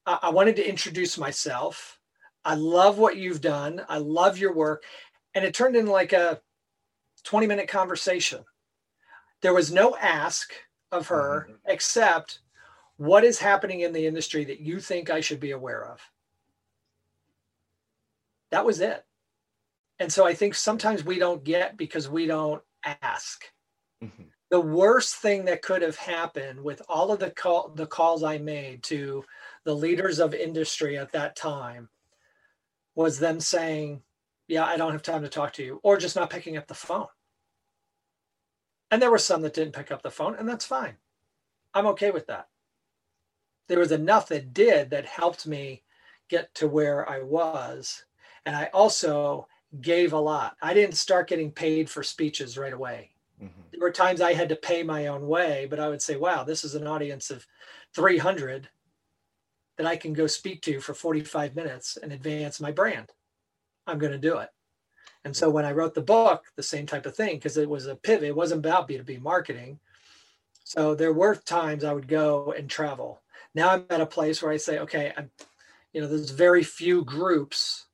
I 0.06 0.30
wanted 0.30 0.56
to 0.56 0.68
introduce 0.68 1.16
myself. 1.16 1.98
I 2.44 2.54
love 2.54 2.98
what 2.98 3.16
you've 3.16 3.40
done. 3.40 3.82
I 3.88 3.98
love 3.98 4.38
your 4.38 4.52
work. 4.52 4.82
And 5.34 5.44
it 5.44 5.54
turned 5.54 5.76
into 5.76 5.92
like 5.92 6.12
a 6.12 6.40
20 7.24 7.46
minute 7.46 7.68
conversation. 7.68 8.44
There 9.42 9.54
was 9.54 9.72
no 9.72 9.96
ask 9.96 10.52
of 10.90 11.06
her 11.08 11.46
mm-hmm. 11.48 11.56
except 11.66 12.40
what 12.96 13.24
is 13.24 13.38
happening 13.38 13.80
in 13.80 13.92
the 13.92 14.06
industry 14.06 14.44
that 14.44 14.60
you 14.60 14.80
think 14.80 15.08
I 15.08 15.20
should 15.20 15.40
be 15.40 15.52
aware 15.52 15.84
of. 15.84 16.00
That 18.50 18.64
was 18.64 18.80
it. 18.80 19.04
And 19.98 20.12
so 20.12 20.26
I 20.26 20.34
think 20.34 20.54
sometimes 20.54 21.04
we 21.04 21.18
don't 21.18 21.44
get 21.44 21.76
because 21.76 22.08
we 22.08 22.26
don't 22.26 22.62
ask. 22.84 23.44
Mm-hmm. 24.02 24.24
The 24.52 24.60
worst 24.60 25.16
thing 25.16 25.46
that 25.46 25.62
could 25.62 25.80
have 25.80 25.96
happened 25.96 26.62
with 26.62 26.82
all 26.86 27.10
of 27.10 27.20
the 27.20 27.30
call, 27.30 27.70
the 27.70 27.86
calls 27.86 28.22
I 28.22 28.36
made 28.36 28.82
to 28.82 29.24
the 29.64 29.74
leaders 29.74 30.18
of 30.18 30.34
industry 30.34 30.98
at 30.98 31.12
that 31.12 31.36
time 31.36 31.88
was 32.94 33.18
them 33.18 33.40
saying, 33.40 34.02
Yeah, 34.48 34.66
I 34.66 34.76
don't 34.76 34.92
have 34.92 35.02
time 35.02 35.22
to 35.22 35.30
talk 35.30 35.54
to 35.54 35.64
you, 35.64 35.80
or 35.82 35.96
just 35.96 36.16
not 36.16 36.28
picking 36.28 36.58
up 36.58 36.66
the 36.66 36.74
phone. 36.74 37.06
And 38.90 39.00
there 39.00 39.10
were 39.10 39.16
some 39.16 39.40
that 39.40 39.54
didn't 39.54 39.72
pick 39.72 39.90
up 39.90 40.02
the 40.02 40.10
phone, 40.10 40.34
and 40.34 40.46
that's 40.46 40.66
fine. 40.66 40.96
I'm 41.72 41.86
okay 41.86 42.10
with 42.10 42.26
that. 42.26 42.48
There 43.68 43.78
was 43.78 43.90
enough 43.90 44.28
that 44.28 44.52
did 44.52 44.90
that 44.90 45.06
helped 45.06 45.46
me 45.46 45.82
get 46.28 46.54
to 46.56 46.68
where 46.68 47.08
I 47.08 47.22
was. 47.22 48.04
And 48.44 48.54
I 48.54 48.68
also 48.74 49.48
gave 49.80 50.12
a 50.12 50.20
lot. 50.20 50.58
I 50.60 50.74
didn't 50.74 50.96
start 50.96 51.30
getting 51.30 51.52
paid 51.52 51.88
for 51.88 52.02
speeches 52.02 52.58
right 52.58 52.74
away. 52.74 53.12
Mm-hmm. 53.42 53.60
There 53.72 53.80
were 53.80 53.90
times 53.90 54.20
I 54.20 54.34
had 54.34 54.48
to 54.50 54.56
pay 54.56 54.82
my 54.82 55.08
own 55.08 55.26
way, 55.26 55.66
but 55.68 55.80
I 55.80 55.88
would 55.88 56.02
say, 56.02 56.16
wow, 56.16 56.44
this 56.44 56.64
is 56.64 56.74
an 56.74 56.86
audience 56.86 57.30
of 57.30 57.46
300 57.94 58.68
that 59.78 59.86
I 59.86 59.96
can 59.96 60.12
go 60.12 60.26
speak 60.26 60.62
to 60.62 60.80
for 60.80 60.94
45 60.94 61.56
minutes 61.56 61.96
and 61.96 62.12
advance 62.12 62.60
my 62.60 62.70
brand. 62.70 63.10
I'm 63.86 63.98
going 63.98 64.12
to 64.12 64.18
do 64.18 64.38
it. 64.38 64.50
And 65.24 65.36
so 65.36 65.50
when 65.50 65.64
I 65.64 65.72
wrote 65.72 65.94
the 65.94 66.02
book, 66.02 66.44
the 66.56 66.62
same 66.62 66.86
type 66.86 67.06
of 67.06 67.16
thing, 67.16 67.36
because 67.36 67.56
it 67.56 67.68
was 67.68 67.86
a 67.86 67.96
pivot, 67.96 68.28
it 68.28 68.36
wasn't 68.36 68.64
about 68.64 68.88
B2B 68.88 69.20
marketing. 69.20 69.78
So 70.64 70.94
there 70.94 71.12
were 71.12 71.34
times 71.34 71.84
I 71.84 71.92
would 71.92 72.08
go 72.08 72.54
and 72.56 72.68
travel. 72.68 73.22
Now 73.54 73.70
I'm 73.70 73.84
at 73.90 74.00
a 74.00 74.06
place 74.06 74.42
where 74.42 74.52
I 74.52 74.56
say, 74.56 74.78
okay, 74.80 75.12
I'm, 75.16 75.30
you 75.92 76.00
know, 76.00 76.08
there's 76.08 76.30
very 76.30 76.62
few 76.62 77.04
groups. 77.04 77.86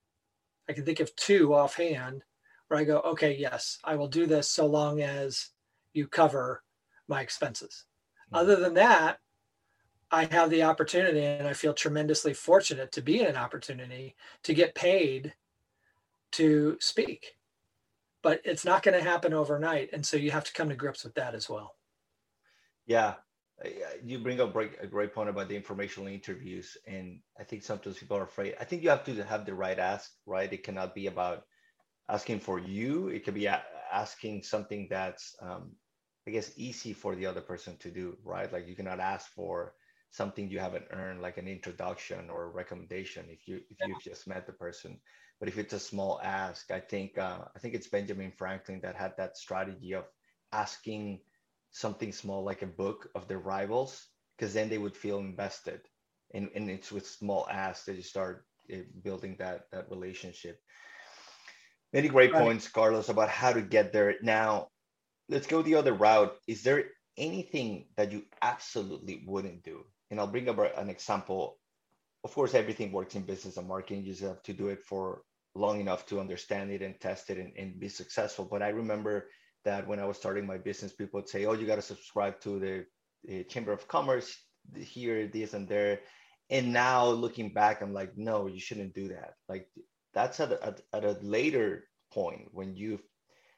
I 0.68 0.72
can 0.72 0.84
think 0.84 1.00
of 1.00 1.14
two 1.16 1.54
offhand 1.54 2.22
where 2.68 2.80
I 2.80 2.84
go, 2.84 3.00
okay, 3.00 3.36
yes, 3.36 3.78
I 3.84 3.96
will 3.96 4.08
do 4.08 4.26
this 4.26 4.48
so 4.48 4.66
long 4.66 5.00
as 5.00 5.48
you 5.92 6.06
cover 6.06 6.62
my 7.08 7.22
expenses. 7.22 7.84
Mm-hmm. 8.26 8.36
Other 8.36 8.56
than 8.56 8.74
that, 8.74 9.18
I 10.10 10.24
have 10.26 10.50
the 10.50 10.62
opportunity 10.62 11.22
and 11.22 11.46
I 11.46 11.52
feel 11.52 11.74
tremendously 11.74 12.32
fortunate 12.32 12.92
to 12.92 13.02
be 13.02 13.20
in 13.20 13.26
an 13.26 13.36
opportunity 13.36 14.16
to 14.44 14.54
get 14.54 14.74
paid 14.74 15.34
to 16.32 16.76
speak. 16.80 17.34
But 18.22 18.40
it's 18.44 18.64
not 18.64 18.82
going 18.82 18.98
to 18.98 19.08
happen 19.08 19.32
overnight. 19.32 19.90
And 19.92 20.04
so 20.04 20.16
you 20.16 20.30
have 20.30 20.44
to 20.44 20.52
come 20.52 20.68
to 20.70 20.74
grips 20.74 21.04
with 21.04 21.14
that 21.14 21.34
as 21.34 21.48
well. 21.48 21.76
Yeah. 22.86 23.14
You 24.04 24.18
bring 24.18 24.40
up 24.40 24.54
a 24.56 24.86
great 24.86 25.14
point 25.14 25.28
about 25.28 25.48
the 25.48 25.56
informational 25.56 26.08
interviews. 26.08 26.76
And 26.86 27.20
I 27.38 27.44
think 27.44 27.62
sometimes 27.62 27.98
people 27.98 28.16
are 28.16 28.24
afraid. 28.24 28.56
I 28.60 28.64
think 28.64 28.82
you 28.82 28.90
have 28.90 29.04
to 29.04 29.22
have 29.24 29.44
the 29.44 29.54
right 29.54 29.78
ask, 29.78 30.12
right? 30.26 30.52
It 30.52 30.64
cannot 30.64 30.94
be 30.94 31.06
about 31.06 31.44
asking 32.08 32.40
for 32.40 32.58
you, 32.58 33.08
it 33.08 33.24
could 33.24 33.34
be 33.34 33.48
asking 33.48 34.42
something 34.42 34.88
that's, 34.90 35.36
um, 35.40 35.76
I 36.26 36.30
guess, 36.30 36.52
easy 36.56 36.92
for 36.92 37.14
the 37.14 37.26
other 37.26 37.40
person 37.40 37.76
to 37.78 37.90
do, 37.90 38.16
right? 38.24 38.52
Like 38.52 38.66
you 38.68 38.76
cannot 38.76 39.00
ask 39.00 39.30
for 39.32 39.74
something 40.10 40.48
you 40.48 40.58
haven't 40.58 40.86
earned 40.90 41.20
like 41.22 41.36
an 41.38 41.48
introduction 41.48 42.30
or 42.30 42.44
a 42.44 42.48
recommendation 42.50 43.26
if 43.30 43.46
you 43.48 43.60
if 43.70 43.84
you've 43.84 44.00
just 44.02 44.26
met 44.28 44.46
the 44.46 44.52
person. 44.52 45.00
But 45.40 45.48
if 45.48 45.58
it's 45.58 45.72
a 45.74 45.78
small 45.80 46.20
ask 46.22 46.70
i 46.70 46.80
think 46.80 47.18
uh, 47.18 47.44
i 47.54 47.58
think 47.58 47.74
it's 47.74 47.88
benjamin 47.88 48.32
franklin 48.32 48.80
that 48.82 48.96
had 48.96 49.14
that 49.16 49.36
strategy 49.36 49.92
of 49.94 50.04
asking 50.52 51.20
something 51.70 52.12
small 52.12 52.44
like 52.44 52.62
a 52.62 52.66
book 52.66 53.08
of 53.14 53.28
their 53.28 53.38
rivals 53.38 54.08
because 54.36 54.52
then 54.54 54.68
they 54.68 54.78
would 54.78 54.96
feel 54.96 55.18
invested 55.18 55.80
and, 56.34 56.50
and 56.54 56.70
it's 56.70 56.92
with 56.92 57.06
small 57.06 57.46
asks. 57.50 57.86
That 57.86 57.96
you 57.96 58.02
start 58.02 58.46
eh, 58.70 58.82
building 59.02 59.36
that 59.38 59.70
that 59.72 59.90
relationship 59.90 60.60
many 61.92 62.08
great 62.08 62.32
right. 62.32 62.42
points 62.42 62.68
carlos 62.68 63.08
about 63.08 63.28
how 63.28 63.52
to 63.52 63.62
get 63.62 63.92
there 63.92 64.14
now 64.22 64.68
let's 65.28 65.46
go 65.46 65.62
the 65.62 65.74
other 65.74 65.92
route 65.92 66.34
is 66.46 66.62
there 66.62 66.84
anything 67.16 67.86
that 67.96 68.12
you 68.12 68.22
absolutely 68.42 69.22
wouldn't 69.26 69.62
do 69.62 69.84
and 70.10 70.18
I'll 70.18 70.26
bring 70.26 70.48
up 70.48 70.58
an 70.76 70.88
example. 70.88 71.58
Of 72.24 72.34
course, 72.34 72.54
everything 72.54 72.92
works 72.92 73.14
in 73.14 73.22
business 73.22 73.56
and 73.56 73.68
marketing. 73.68 74.04
You 74.04 74.12
just 74.12 74.24
have 74.24 74.42
to 74.44 74.52
do 74.52 74.68
it 74.68 74.82
for 74.84 75.22
long 75.54 75.80
enough 75.80 76.06
to 76.06 76.20
understand 76.20 76.70
it 76.70 76.82
and 76.82 76.98
test 77.00 77.30
it 77.30 77.38
and, 77.38 77.52
and 77.56 77.78
be 77.78 77.88
successful. 77.88 78.46
But 78.50 78.62
I 78.62 78.68
remember 78.68 79.28
that 79.64 79.86
when 79.86 80.00
I 80.00 80.04
was 80.04 80.16
starting 80.16 80.46
my 80.46 80.56
business, 80.56 80.92
people 80.92 81.20
would 81.20 81.28
say, 81.28 81.44
"Oh, 81.44 81.52
you 81.52 81.66
got 81.66 81.76
to 81.76 81.82
subscribe 81.82 82.40
to 82.40 82.58
the, 82.58 82.86
the 83.24 83.44
Chamber 83.44 83.72
of 83.72 83.88
Commerce 83.88 84.34
here, 84.74 85.26
this, 85.26 85.54
and 85.54 85.68
there." 85.68 86.00
And 86.50 86.72
now 86.72 87.06
looking 87.06 87.52
back, 87.52 87.82
I'm 87.82 87.92
like, 87.92 88.16
no, 88.16 88.46
you 88.46 88.58
shouldn't 88.58 88.94
do 88.94 89.08
that. 89.08 89.34
Like 89.50 89.68
that's 90.14 90.40
at 90.40 90.52
a, 90.52 90.76
at 90.92 91.04
a 91.04 91.18
later 91.22 91.84
point 92.12 92.48
when 92.52 92.74
you've 92.74 93.02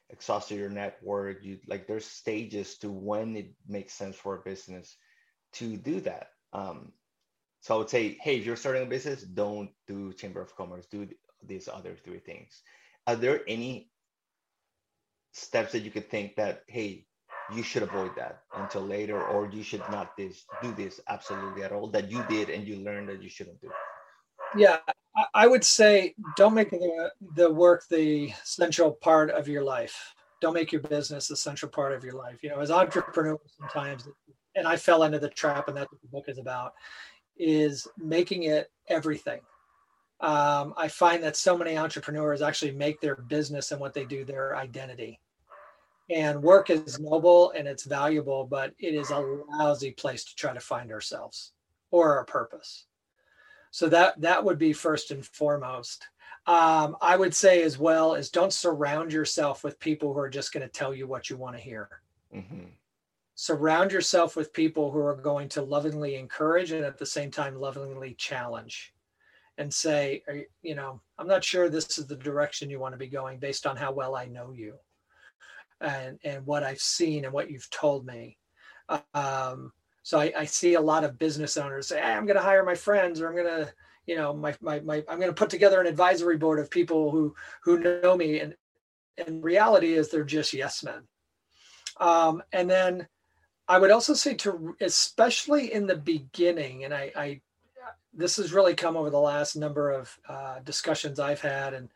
exhausted 0.09 0.57
your 0.57 0.69
network. 0.69 1.43
You 1.43 1.59
like 1.67 1.87
there's 1.87 2.05
stages 2.05 2.77
to 2.79 2.91
when 2.91 3.35
it 3.35 3.53
makes 3.67 3.93
sense 3.93 4.15
for 4.15 4.35
a 4.35 4.41
business 4.41 4.95
to 5.53 5.77
do 5.77 6.01
that. 6.01 6.29
Um, 6.53 6.91
so 7.61 7.75
I 7.75 7.77
would 7.79 7.89
say, 7.89 8.17
hey, 8.21 8.37
if 8.37 8.45
you're 8.45 8.55
starting 8.55 8.83
a 8.83 8.87
business, 8.87 9.23
don't 9.23 9.69
do 9.87 10.13
Chamber 10.13 10.41
of 10.41 10.55
Commerce, 10.55 10.87
do 10.87 11.07
these 11.43 11.67
other 11.67 11.95
three 12.03 12.19
things. 12.19 12.61
are 13.07 13.15
there 13.15 13.41
any 13.47 13.89
steps 15.33 15.71
that 15.71 15.79
you 15.79 15.91
could 15.91 16.09
think 16.09 16.35
that 16.35 16.63
hey 16.67 17.05
you 17.53 17.63
should 17.63 17.83
avoid 17.83 18.11
that 18.15 18.43
until 18.55 18.81
later 18.81 19.21
or 19.21 19.49
you 19.51 19.63
should 19.63 19.83
not 19.91 20.15
this 20.17 20.45
do 20.61 20.73
this 20.73 20.99
absolutely 21.07 21.63
at 21.63 21.71
all 21.71 21.87
that 21.87 22.11
you 22.11 22.23
did 22.29 22.49
and 22.49 22.67
you 22.67 22.77
learned 22.77 23.09
that 23.09 23.21
you 23.23 23.29
shouldn't 23.29 23.59
do 23.61 23.71
yeah 24.55 24.77
i 25.33 25.47
would 25.47 25.63
say 25.63 26.13
don't 26.35 26.53
make 26.53 26.69
the, 26.69 27.11
the 27.35 27.51
work 27.51 27.83
the 27.89 28.31
central 28.43 28.91
part 28.91 29.29
of 29.29 29.47
your 29.47 29.63
life 29.63 30.13
don't 30.41 30.53
make 30.53 30.71
your 30.71 30.81
business 30.81 31.27
the 31.27 31.35
central 31.35 31.71
part 31.71 31.93
of 31.93 32.03
your 32.03 32.13
life 32.13 32.43
you 32.43 32.49
know 32.49 32.59
as 32.59 32.71
entrepreneurs 32.71 33.39
sometimes 33.59 34.07
and 34.55 34.67
i 34.67 34.75
fell 34.75 35.03
into 35.03 35.19
the 35.19 35.29
trap 35.29 35.67
and 35.67 35.77
that's 35.77 35.91
what 35.91 36.01
the 36.01 36.07
book 36.07 36.25
is 36.27 36.37
about 36.37 36.73
is 37.37 37.87
making 37.97 38.43
it 38.43 38.69
everything 38.87 39.41
um, 40.21 40.75
I 40.77 40.87
find 40.87 41.23
that 41.23 41.35
so 41.35 41.57
many 41.57 41.77
entrepreneurs 41.77 42.43
actually 42.43 42.73
make 42.73 43.01
their 43.01 43.15
business 43.15 43.71
and 43.71 43.81
what 43.81 43.93
they 43.93 44.05
do 44.05 44.23
their 44.23 44.55
identity. 44.55 45.19
And 46.11 46.43
work 46.43 46.69
is 46.69 46.99
noble 46.99 47.51
and 47.51 47.67
it's 47.67 47.85
valuable, 47.85 48.45
but 48.45 48.73
it 48.77 48.93
is 48.93 49.09
a 49.09 49.19
lousy 49.19 49.91
place 49.91 50.23
to 50.25 50.35
try 50.35 50.53
to 50.53 50.59
find 50.59 50.91
ourselves 50.91 51.53
or 51.89 52.17
our 52.17 52.25
purpose. 52.25 52.85
So 53.71 53.87
that 53.89 54.19
that 54.21 54.43
would 54.43 54.57
be 54.57 54.73
first 54.73 55.11
and 55.11 55.25
foremost. 55.25 56.07
Um, 56.45 56.97
I 57.01 57.15
would 57.15 57.33
say 57.33 57.63
as 57.63 57.77
well 57.77 58.15
is 58.15 58.29
don't 58.29 58.53
surround 58.53 59.13
yourself 59.13 59.63
with 59.63 59.79
people 59.79 60.13
who 60.13 60.19
are 60.19 60.29
just 60.29 60.53
going 60.53 60.65
to 60.65 60.71
tell 60.71 60.93
you 60.93 61.07
what 61.07 61.29
you 61.29 61.37
want 61.37 61.55
to 61.55 61.61
hear. 61.61 61.89
Mm-hmm. 62.35 62.65
Surround 63.35 63.91
yourself 63.91 64.35
with 64.35 64.53
people 64.53 64.91
who 64.91 64.99
are 64.99 65.15
going 65.15 65.49
to 65.49 65.61
lovingly 65.61 66.15
encourage 66.15 66.71
and 66.71 66.83
at 66.83 66.97
the 66.97 67.05
same 67.05 67.31
time 67.31 67.55
lovingly 67.55 68.13
challenge 68.15 68.93
and 69.57 69.73
say, 69.73 70.23
you 70.61 70.75
know, 70.75 71.01
I'm 71.17 71.27
not 71.27 71.43
sure 71.43 71.69
this 71.69 71.97
is 71.97 72.07
the 72.07 72.15
direction 72.15 72.69
you 72.69 72.79
want 72.79 72.93
to 72.93 72.99
be 72.99 73.07
going 73.07 73.39
based 73.39 73.67
on 73.67 73.77
how 73.77 73.91
well 73.91 74.15
I 74.15 74.25
know 74.25 74.51
you 74.51 74.75
and, 75.79 76.19
and 76.23 76.45
what 76.45 76.63
I've 76.63 76.79
seen 76.79 77.25
and 77.25 77.33
what 77.33 77.51
you've 77.51 77.69
told 77.69 78.05
me. 78.05 78.37
Um, 79.13 79.71
so 80.03 80.19
I, 80.19 80.33
I, 80.37 80.45
see 80.45 80.73
a 80.73 80.81
lot 80.81 81.03
of 81.03 81.19
business 81.19 81.57
owners 81.57 81.87
say, 81.87 82.01
hey, 82.01 82.11
I'm 82.11 82.25
going 82.25 82.37
to 82.37 82.43
hire 82.43 82.63
my 82.63 82.75
friends 82.75 83.21
or 83.21 83.27
I'm 83.27 83.35
going 83.35 83.65
to, 83.65 83.73
you 84.07 84.15
know, 84.15 84.33
my, 84.33 84.55
my, 84.61 84.79
my, 84.79 85.03
I'm 85.07 85.19
going 85.19 85.29
to 85.29 85.33
put 85.33 85.49
together 85.49 85.79
an 85.79 85.87
advisory 85.87 86.37
board 86.37 86.59
of 86.59 86.71
people 86.71 87.11
who, 87.11 87.35
who 87.63 87.79
know 87.79 88.17
me. 88.17 88.39
And, 88.39 88.55
and 89.17 89.43
reality 89.43 89.93
is 89.93 90.09
they're 90.09 90.23
just 90.23 90.53
yes 90.53 90.83
men. 90.83 91.03
Um, 91.99 92.41
and 92.51 92.69
then 92.69 93.07
I 93.67 93.77
would 93.77 93.91
also 93.91 94.13
say 94.13 94.33
to, 94.35 94.75
especially 94.81 95.71
in 95.71 95.85
the 95.85 95.95
beginning, 95.95 96.83
and 96.83 96.93
I, 96.93 97.11
I 97.15 97.41
this 98.13 98.37
has 98.37 98.53
really 98.53 98.73
come 98.73 98.97
over 98.97 99.09
the 99.09 99.19
last 99.19 99.55
number 99.55 99.91
of 99.91 100.17
uh, 100.27 100.59
discussions 100.63 101.19
I've 101.19 101.41
had 101.41 101.73
and 101.73 101.89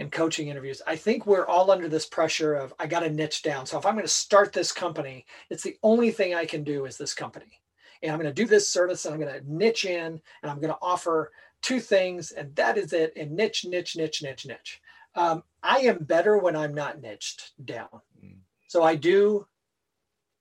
and 0.00 0.10
coaching 0.10 0.48
interviews. 0.48 0.80
I 0.86 0.96
think 0.96 1.26
we're 1.26 1.46
all 1.46 1.70
under 1.70 1.86
this 1.86 2.06
pressure 2.06 2.54
of 2.54 2.72
I 2.80 2.86
got 2.86 3.00
to 3.00 3.10
niche 3.10 3.42
down. 3.42 3.66
So 3.66 3.78
if 3.78 3.84
I'm 3.84 3.94
going 3.94 4.04
to 4.06 4.08
start 4.08 4.52
this 4.52 4.72
company, 4.72 5.26
it's 5.50 5.62
the 5.62 5.76
only 5.82 6.10
thing 6.10 6.34
I 6.34 6.46
can 6.46 6.64
do 6.64 6.86
is 6.86 6.96
this 6.96 7.12
company, 7.12 7.60
and 8.02 8.10
I'm 8.10 8.18
going 8.18 8.34
to 8.34 8.42
do 8.42 8.48
this 8.48 8.68
service 8.68 9.04
and 9.04 9.14
I'm 9.14 9.20
going 9.20 9.32
to 9.32 9.52
niche 9.54 9.84
in 9.84 10.20
and 10.42 10.50
I'm 10.50 10.58
going 10.58 10.72
to 10.72 10.78
offer 10.80 11.30
two 11.62 11.80
things 11.80 12.32
and 12.32 12.56
that 12.56 12.78
is 12.78 12.94
it. 12.94 13.12
And 13.14 13.32
niche, 13.32 13.66
niche, 13.66 13.96
niche, 13.96 14.22
niche, 14.22 14.46
niche. 14.46 14.80
Um, 15.14 15.42
I 15.62 15.80
am 15.80 16.04
better 16.04 16.38
when 16.38 16.56
I'm 16.56 16.74
not 16.74 17.02
niched 17.02 17.52
down. 17.64 18.00
So 18.68 18.82
I 18.82 18.94
do 18.94 19.46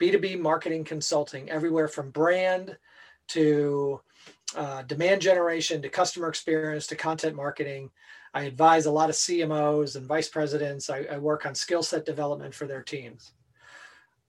B2B 0.02 0.40
marketing 0.40 0.86
consulting 0.86 1.50
everywhere 1.50 1.90
from 1.90 2.12
brand 2.12 2.78
to 3.30 4.00
uh, 4.56 4.84
demand 4.84 5.22
generation 5.22 5.82
to 5.82 5.90
customer 5.90 6.28
experience 6.28 6.88
to 6.88 6.96
content 6.96 7.36
marketing. 7.36 7.90
I 8.34 8.44
advise 8.44 8.86
a 8.86 8.92
lot 8.92 9.10
of 9.10 9.16
CMOs 9.16 9.96
and 9.96 10.06
vice 10.06 10.30
presidents. 10.30 10.90
I, 10.90 11.06
I 11.12 11.18
work 11.18 11.46
on 11.46 11.56
skill 11.56 11.84
set 11.84 12.06
development 12.06 12.54
for 12.54 12.66
their 12.66 12.84
teams. 12.84 13.34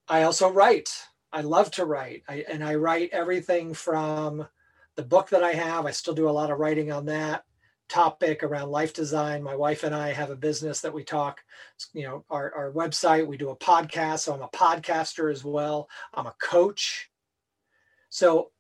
I 0.09 0.23
also 0.23 0.51
write. 0.51 0.91
I 1.33 1.43
love 1.43 1.71
to 1.73 1.85
write. 1.85 2.25
I, 2.29 2.45
and 2.51 2.65
I 2.65 2.75
write 2.75 3.11
everything 3.13 3.75
from 3.75 4.47
the 4.97 5.03
book 5.03 5.31
that 5.31 5.45
I 5.45 5.53
have. 5.53 5.87
I 5.87 5.93
still 5.93 6.15
do 6.15 6.29
a 6.29 6.33
lot 6.33 6.51
of 6.51 6.59
writing 6.59 6.91
on 6.91 7.07
that 7.07 7.45
topic 7.89 8.43
around 8.43 8.71
life 8.71 8.93
design. 8.95 9.43
My 9.43 9.57
wife 9.57 9.83
and 9.83 9.95
I 9.95 10.13
have 10.13 10.31
a 10.31 10.37
business 10.37 10.81
that 10.81 10.95
we 10.95 11.05
talk, 11.05 11.41
you 11.93 12.05
know, 12.05 12.25
our, 12.31 12.53
our 12.55 12.73
website, 12.73 13.27
we 13.27 13.37
do 13.37 13.51
a 13.51 13.57
podcast. 13.57 14.21
So 14.21 14.35
I'm 14.35 14.43
a 14.43 14.49
podcaster 14.49 15.31
as 15.31 15.45
well. 15.45 15.89
I'm 16.15 16.27
a 16.27 16.35
coach. 16.41 17.11
So 18.09 18.51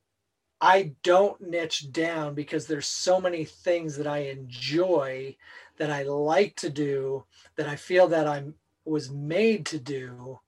I 0.60 0.92
don't 1.02 1.40
niche 1.40 1.90
down 1.90 2.34
because 2.34 2.66
there's 2.66 2.86
so 2.86 3.20
many 3.20 3.44
things 3.44 3.96
that 3.96 4.06
I 4.06 4.18
enjoy 4.18 5.36
that 5.78 5.90
I 5.90 6.02
like 6.02 6.56
to 6.56 6.70
do 6.70 7.24
that 7.56 7.68
I 7.68 7.76
feel 7.76 8.08
that 8.08 8.26
I'm 8.26 8.54
was 8.84 9.10
made 9.10 9.66
to 9.66 9.78
do 9.78 10.38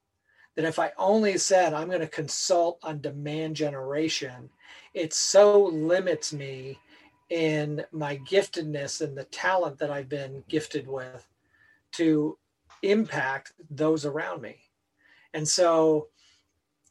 that 0.57 0.65
if 0.65 0.79
I 0.79 0.93
only 0.99 1.39
said 1.39 1.73
I'm 1.73 1.89
going 1.89 2.01
to 2.01 2.07
consult 2.07 2.79
on 2.83 3.01
demand 3.01 3.57
generation, 3.57 4.51
it 4.93 5.15
so 5.15 5.65
limits 5.65 6.33
me 6.33 6.79
in 7.31 7.83
my 7.93 8.19
giftedness 8.19 9.01
and 9.01 9.17
the 9.17 9.25
talent 9.25 9.79
that 9.79 9.91
I've 9.91 10.09
been 10.09 10.45
gifted 10.49 10.87
with 10.87 11.27
to 11.93 12.37
impact 12.83 13.53
those 13.71 14.05
around 14.05 14.43
me. 14.43 14.57
And 15.33 15.49
so 15.49 16.09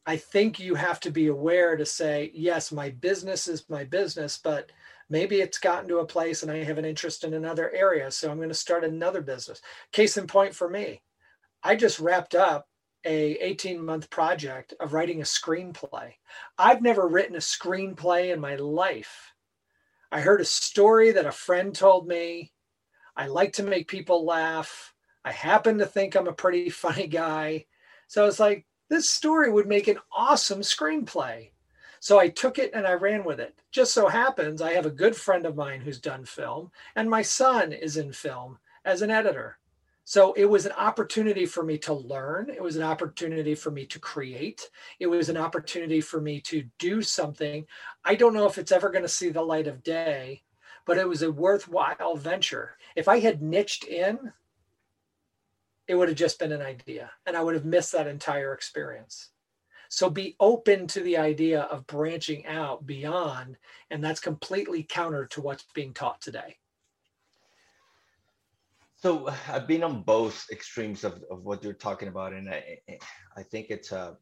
I 0.05 0.17
think 0.17 0.59
you 0.59 0.75
have 0.75 0.99
to 1.01 1.11
be 1.11 1.27
aware 1.27 1.75
to 1.75 1.85
say, 1.85 2.31
yes, 2.33 2.71
my 2.71 2.89
business 2.89 3.47
is 3.47 3.69
my 3.69 3.83
business, 3.83 4.39
but 4.43 4.71
maybe 5.09 5.41
it's 5.41 5.59
gotten 5.59 5.87
to 5.89 5.99
a 5.99 6.05
place 6.05 6.41
and 6.41 6.51
I 6.51 6.63
have 6.63 6.77
an 6.79 6.85
interest 6.85 7.23
in 7.23 7.33
another 7.33 7.71
area. 7.71 8.09
So 8.09 8.31
I'm 8.31 8.37
going 8.37 8.49
to 8.49 8.55
start 8.55 8.83
another 8.83 9.21
business. 9.21 9.61
Case 9.91 10.17
in 10.17 10.25
point 10.25 10.55
for 10.55 10.69
me, 10.69 11.01
I 11.63 11.75
just 11.75 11.99
wrapped 11.99 12.33
up 12.33 12.67
a 13.05 13.33
18 13.43 13.83
month 13.83 14.09
project 14.09 14.73
of 14.79 14.93
writing 14.93 15.21
a 15.21 15.23
screenplay. 15.23 16.13
I've 16.57 16.81
never 16.81 17.07
written 17.07 17.35
a 17.35 17.39
screenplay 17.39 18.33
in 18.33 18.39
my 18.39 18.55
life. 18.55 19.33
I 20.11 20.21
heard 20.21 20.41
a 20.41 20.45
story 20.45 21.11
that 21.11 21.25
a 21.25 21.31
friend 21.31 21.73
told 21.73 22.07
me. 22.07 22.51
I 23.15 23.27
like 23.27 23.53
to 23.53 23.63
make 23.63 23.87
people 23.87 24.25
laugh. 24.25 24.93
I 25.23 25.31
happen 25.31 25.77
to 25.77 25.85
think 25.85 26.15
I'm 26.15 26.27
a 26.27 26.33
pretty 26.33 26.69
funny 26.71 27.07
guy. 27.07 27.65
So 28.07 28.25
it's 28.25 28.39
like, 28.39 28.65
this 28.91 29.09
story 29.09 29.49
would 29.49 29.67
make 29.67 29.87
an 29.87 29.97
awesome 30.11 30.59
screenplay. 30.59 31.49
So 32.01 32.19
I 32.19 32.27
took 32.27 32.59
it 32.59 32.71
and 32.73 32.85
I 32.85 32.91
ran 32.91 33.23
with 33.23 33.39
it. 33.39 33.57
Just 33.71 33.93
so 33.93 34.09
happens 34.09 34.61
I 34.61 34.73
have 34.73 34.85
a 34.85 34.91
good 34.91 35.15
friend 35.15 35.45
of 35.45 35.55
mine 35.55 35.79
who's 35.79 35.97
done 35.97 36.25
film, 36.25 36.71
and 36.97 37.09
my 37.09 37.21
son 37.21 37.71
is 37.71 37.95
in 37.95 38.11
film 38.11 38.59
as 38.83 39.01
an 39.01 39.09
editor. 39.09 39.57
So 40.03 40.33
it 40.33 40.43
was 40.43 40.65
an 40.65 40.73
opportunity 40.73 41.45
for 41.45 41.63
me 41.63 41.77
to 41.77 41.93
learn. 41.93 42.49
It 42.49 42.61
was 42.61 42.75
an 42.75 42.83
opportunity 42.83 43.55
for 43.55 43.71
me 43.71 43.85
to 43.85 43.97
create. 43.97 44.69
It 44.99 45.07
was 45.07 45.29
an 45.29 45.37
opportunity 45.37 46.01
for 46.01 46.19
me 46.19 46.41
to 46.41 46.65
do 46.77 47.01
something. 47.01 47.65
I 48.03 48.15
don't 48.15 48.33
know 48.33 48.45
if 48.45 48.57
it's 48.57 48.73
ever 48.73 48.89
going 48.89 49.03
to 49.03 49.07
see 49.07 49.29
the 49.29 49.41
light 49.41 49.67
of 49.67 49.83
day, 49.83 50.43
but 50.85 50.97
it 50.97 51.07
was 51.07 51.21
a 51.21 51.31
worthwhile 51.31 52.17
venture. 52.17 52.75
If 52.97 53.07
I 53.07 53.19
had 53.19 53.41
niched 53.41 53.85
in, 53.85 54.33
it 55.91 55.95
would 55.95 56.07
have 56.07 56.17
just 56.17 56.39
been 56.39 56.53
an 56.53 56.61
idea 56.61 57.11
and 57.25 57.35
I 57.35 57.43
would 57.43 57.53
have 57.53 57.65
missed 57.65 57.91
that 57.91 58.07
entire 58.07 58.53
experience. 58.53 59.31
So 59.89 60.09
be 60.09 60.37
open 60.39 60.87
to 60.87 61.01
the 61.01 61.17
idea 61.17 61.63
of 61.63 61.85
branching 61.85 62.45
out 62.45 62.87
beyond, 62.87 63.57
and 63.89 64.01
that's 64.01 64.21
completely 64.21 64.83
counter 64.83 65.25
to 65.25 65.41
what's 65.41 65.65
being 65.75 65.93
taught 65.93 66.21
today. 66.21 66.55
So 68.95 69.29
I've 69.49 69.67
been 69.67 69.83
on 69.83 70.03
both 70.03 70.45
extremes 70.49 71.03
of, 71.03 71.21
of 71.29 71.43
what 71.43 71.61
you're 71.61 71.73
talking 71.73 72.07
about, 72.07 72.31
and 72.31 72.47
I, 72.47 72.77
I 73.35 73.43
think 73.43 73.67
it's 73.69 73.91
a, 73.91 74.15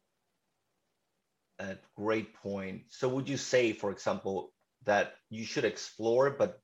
a 1.59 1.77
great 1.95 2.33
point. 2.33 2.85
So 2.87 3.07
would 3.09 3.29
you 3.29 3.37
say, 3.37 3.73
for 3.73 3.91
example, 3.91 4.53
that 4.85 5.17
you 5.29 5.45
should 5.45 5.65
explore, 5.65 6.31
but 6.31 6.63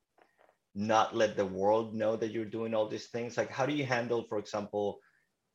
not 0.75 1.15
let 1.15 1.35
the 1.35 1.45
world 1.45 1.95
know 1.95 2.15
that 2.15 2.31
you're 2.31 2.45
doing 2.45 2.73
all 2.73 2.87
these 2.87 3.07
things? 3.07 3.37
Like 3.37 3.49
how 3.49 3.65
do 3.65 3.73
you 3.73 3.85
handle 3.85 4.25
for 4.27 4.37
example 4.37 4.99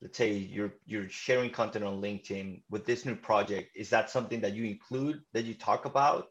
let's 0.02 0.16
say 0.16 0.32
you're 0.32 0.72
you're 0.86 1.08
sharing 1.10 1.50
content 1.50 1.84
on 1.84 2.00
linkedin 2.00 2.62
with 2.70 2.86
this 2.86 3.04
new 3.04 3.14
project 3.14 3.68
is 3.76 3.90
that 3.90 4.08
something 4.08 4.40
that 4.40 4.54
you 4.54 4.64
include 4.64 5.20
that 5.34 5.44
you 5.44 5.54
talk 5.54 5.84
about? 5.84 6.26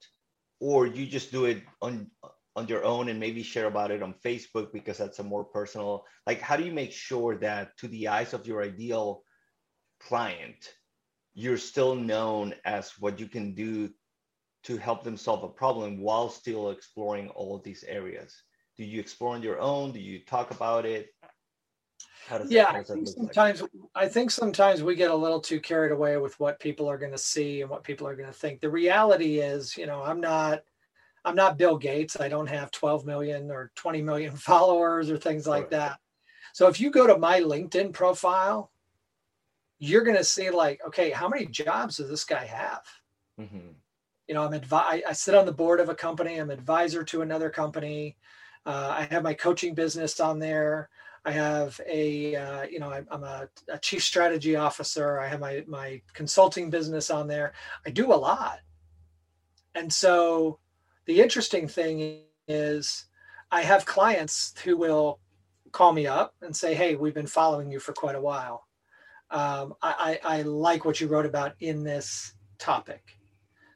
Or 0.59 0.85
you 0.87 1.05
just 1.05 1.31
do 1.31 1.45
it 1.45 1.63
on 1.81 2.09
on 2.55 2.67
your 2.67 2.83
own 2.83 3.07
and 3.07 3.19
maybe 3.19 3.41
share 3.41 3.67
about 3.67 3.89
it 3.89 4.03
on 4.03 4.13
facebook 4.25 4.73
because 4.73 4.97
that's 4.97 5.19
a 5.19 5.23
more 5.23 5.45
personal 5.45 6.03
like 6.27 6.41
how 6.41 6.57
do 6.57 6.63
you 6.65 6.73
make 6.73 6.91
sure 6.91 7.37
that 7.37 7.77
to 7.77 7.87
the 7.87 8.07
eyes 8.07 8.33
of 8.33 8.45
your 8.45 8.61
ideal 8.61 9.23
client 10.01 10.73
you're 11.33 11.57
still 11.57 11.95
known 11.95 12.53
as 12.65 12.91
what 12.99 13.19
you 13.19 13.27
can 13.27 13.53
do 13.53 13.89
to 14.63 14.75
help 14.77 15.03
them 15.03 15.15
solve 15.15 15.43
a 15.43 15.47
problem 15.47 16.01
while 16.01 16.29
still 16.29 16.71
exploring 16.71 17.29
all 17.29 17.55
of 17.55 17.63
these 17.63 17.85
areas 17.85 18.43
do 18.79 18.85
you 18.85 18.99
explore 18.99 19.35
on 19.35 19.43
your 19.43 19.59
own 19.59 19.91
do 19.91 19.99
you 19.99 20.19
talk 20.19 20.49
about 20.49 20.85
it 20.85 21.13
yeah 22.47 22.69
I 22.69 22.83
think 22.83 23.07
sometimes 23.07 23.61
like? 23.61 23.71
i 23.93 24.07
think 24.07 24.31
sometimes 24.31 24.81
we 24.81 24.95
get 24.95 25.11
a 25.11 25.15
little 25.15 25.39
too 25.39 25.59
carried 25.59 25.91
away 25.91 26.17
with 26.17 26.39
what 26.39 26.59
people 26.59 26.89
are 26.89 26.97
going 26.97 27.11
to 27.11 27.17
see 27.17 27.61
and 27.61 27.69
what 27.69 27.83
people 27.83 28.07
are 28.07 28.15
going 28.15 28.29
to 28.29 28.33
think 28.33 28.59
the 28.59 28.69
reality 28.69 29.39
is 29.39 29.77
you 29.77 29.85
know 29.85 30.01
i'm 30.03 30.21
not 30.21 30.63
i'm 31.25 31.35
not 31.35 31.57
bill 31.57 31.77
gates 31.77 32.19
i 32.19 32.27
don't 32.27 32.47
have 32.47 32.71
12 32.71 33.05
million 33.05 33.51
or 33.51 33.71
20 33.75 34.01
million 34.01 34.35
followers 34.49 35.11
or 35.11 35.17
things 35.17 35.47
like 35.47 35.63
right. 35.63 35.71
that 35.71 35.99
So 36.53 36.67
if 36.67 36.79
you 36.79 36.91
go 36.91 37.07
to 37.07 37.17
my 37.17 37.41
LinkedIn 37.41 37.93
profile, 37.93 38.71
you're 39.77 40.03
going 40.03 40.17
to 40.17 40.23
see 40.23 40.49
like, 40.49 40.81
okay, 40.85 41.09
how 41.09 41.29
many 41.29 41.45
jobs 41.45 41.97
does 41.97 42.09
this 42.09 42.23
guy 42.23 42.45
have? 42.45 42.83
Mm-hmm. 43.39 43.69
You 44.27 44.35
know, 44.35 44.43
I'm 44.43 44.59
advi- 44.59 45.01
I 45.07 45.13
sit 45.13 45.35
on 45.35 45.45
the 45.45 45.51
board 45.51 45.79
of 45.79 45.89
a 45.89 45.95
company. 45.95 46.37
I'm 46.37 46.51
advisor 46.51 47.03
to 47.05 47.21
another 47.21 47.49
company. 47.49 48.17
Uh, 48.65 48.95
I 48.99 49.07
have 49.13 49.23
my 49.23 49.33
coaching 49.33 49.73
business 49.73 50.19
on 50.19 50.39
there. 50.39 50.89
I 51.25 51.31
have 51.31 51.79
a, 51.87 52.35
uh, 52.35 52.63
you 52.63 52.79
know, 52.79 52.91
I'm 52.91 53.23
a, 53.23 53.49
a, 53.67 53.77
chief 53.79 54.03
strategy 54.03 54.55
officer. 54.55 55.19
I 55.19 55.27
have 55.27 55.39
my 55.39 55.63
my 55.67 56.01
consulting 56.13 56.69
business 56.69 57.09
on 57.09 57.27
there. 57.27 57.53
I 57.85 57.89
do 57.89 58.13
a 58.13 58.15
lot, 58.15 58.59
and 59.75 59.91
so 59.91 60.59
the 61.05 61.21
interesting 61.21 61.67
thing 61.67 62.21
is, 62.47 63.05
I 63.51 63.61
have 63.61 63.85
clients 63.85 64.53
who 64.63 64.77
will 64.77 65.19
call 65.71 65.91
me 65.91 66.07
up 66.07 66.35
and 66.41 66.55
say, 66.55 66.73
"Hey, 66.73 66.95
we've 66.95 67.13
been 67.13 67.27
following 67.27 67.71
you 67.71 67.79
for 67.79 67.93
quite 67.93 68.15
a 68.15 68.21
while. 68.21 68.65
Um, 69.29 69.73
I, 69.81 70.19
I, 70.23 70.37
I 70.37 70.41
like 70.43 70.85
what 70.85 71.01
you 71.01 71.07
wrote 71.07 71.25
about 71.25 71.53
in 71.59 71.83
this 71.83 72.33
topic." 72.57 73.17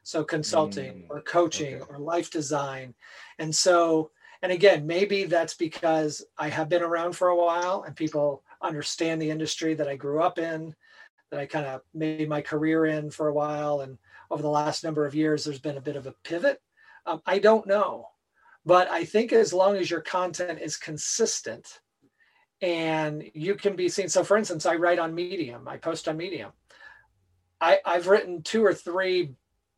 So 0.02 0.24
consulting 0.24 0.94
mm, 0.94 1.06
or 1.10 1.20
coaching 1.20 1.76
okay. 1.76 1.84
or 1.88 1.98
life 1.98 2.30
design, 2.30 2.94
and 3.38 3.54
so 3.54 4.10
and 4.44 4.52
again, 4.52 4.86
maybe 4.86 5.24
that's 5.24 5.54
because 5.54 6.22
I 6.36 6.50
have 6.50 6.68
been 6.68 6.82
around 6.82 7.14
for 7.16 7.28
a 7.28 7.36
while 7.36 7.84
and 7.86 7.96
people 7.96 8.42
understand 8.60 9.22
the 9.22 9.30
industry 9.30 9.72
that 9.72 9.88
I 9.88 9.96
grew 9.96 10.22
up 10.22 10.38
in, 10.38 10.74
that 11.30 11.40
I 11.40 11.46
kind 11.46 11.64
of 11.64 11.80
made 11.94 12.28
my 12.28 12.42
career 12.42 12.84
in 12.84 13.10
for 13.10 13.28
a 13.28 13.32
while. 13.32 13.80
And 13.80 13.96
over 14.30 14.42
the 14.42 14.50
last 14.50 14.84
number 14.84 15.06
of 15.06 15.14
years, 15.14 15.44
there's 15.44 15.60
been 15.60 15.78
a 15.78 15.80
bit 15.80 15.96
of 15.96 16.06
a 16.06 16.14
pivot. 16.24 16.60
Um, 17.06 17.22
I 17.24 17.38
don't 17.38 17.66
know. 17.66 18.08
But 18.66 18.90
I 18.90 19.06
think 19.06 19.32
as 19.32 19.54
long 19.54 19.76
as 19.76 19.90
your 19.90 20.02
content 20.02 20.58
is 20.60 20.76
consistent 20.76 21.80
and 22.60 23.24
you 23.32 23.54
can 23.54 23.76
be 23.76 23.88
seen. 23.88 24.10
So, 24.10 24.22
for 24.22 24.36
instance, 24.36 24.66
I 24.66 24.74
write 24.74 24.98
on 24.98 25.14
Medium, 25.14 25.66
I 25.66 25.78
post 25.78 26.06
on 26.06 26.18
Medium. 26.18 26.52
I, 27.62 27.78
I've 27.82 28.08
written 28.08 28.42
two 28.42 28.62
or 28.62 28.74
three 28.74 29.36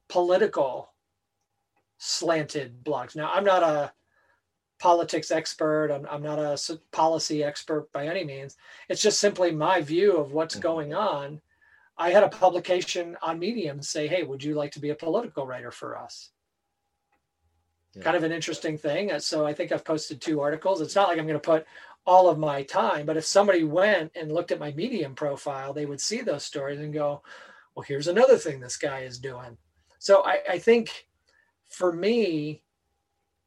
political 0.08 0.92
slanted 1.98 2.82
blogs. 2.82 3.14
Now, 3.14 3.30
I'm 3.32 3.44
not 3.44 3.62
a 3.62 3.92
politics 4.78 5.30
expert. 5.30 5.90
I'm, 5.90 6.06
I'm 6.10 6.22
not 6.22 6.38
a 6.38 6.58
policy 6.92 7.42
expert 7.42 7.90
by 7.92 8.06
any 8.06 8.24
means. 8.24 8.56
It's 8.88 9.02
just 9.02 9.20
simply 9.20 9.50
my 9.50 9.80
view 9.80 10.16
of 10.16 10.32
what's 10.32 10.54
mm-hmm. 10.54 10.62
going 10.62 10.94
on. 10.94 11.40
I 11.98 12.10
had 12.10 12.22
a 12.22 12.28
publication 12.28 13.16
on 13.22 13.38
Medium 13.38 13.80
say, 13.82 14.06
Hey, 14.06 14.22
would 14.22 14.44
you 14.44 14.54
like 14.54 14.72
to 14.72 14.80
be 14.80 14.90
a 14.90 14.94
political 14.94 15.46
writer 15.46 15.70
for 15.70 15.98
us? 15.98 16.30
Yeah. 17.94 18.02
Kind 18.02 18.16
of 18.16 18.24
an 18.24 18.32
interesting 18.32 18.76
thing. 18.76 19.18
So 19.20 19.46
I 19.46 19.54
think 19.54 19.72
I've 19.72 19.84
posted 19.84 20.20
two 20.20 20.40
articles. 20.40 20.80
It's 20.80 20.94
not 20.94 21.08
like 21.08 21.18
I'm 21.18 21.26
going 21.26 21.40
to 21.40 21.40
put 21.40 21.66
all 22.04 22.28
of 22.28 22.38
my 22.38 22.62
time, 22.62 23.06
but 23.06 23.16
if 23.16 23.24
somebody 23.24 23.64
went 23.64 24.12
and 24.14 24.30
looked 24.30 24.52
at 24.52 24.60
my 24.60 24.72
Medium 24.72 25.14
profile, 25.14 25.72
they 25.72 25.86
would 25.86 26.00
see 26.00 26.20
those 26.20 26.44
stories 26.44 26.80
and 26.80 26.92
go, 26.92 27.22
Well, 27.74 27.84
here's 27.88 28.08
another 28.08 28.36
thing 28.36 28.60
this 28.60 28.76
guy 28.76 29.00
is 29.00 29.18
doing. 29.18 29.56
So 29.98 30.22
I, 30.24 30.40
I 30.50 30.58
think 30.58 31.08
for 31.68 31.92
me, 31.92 32.62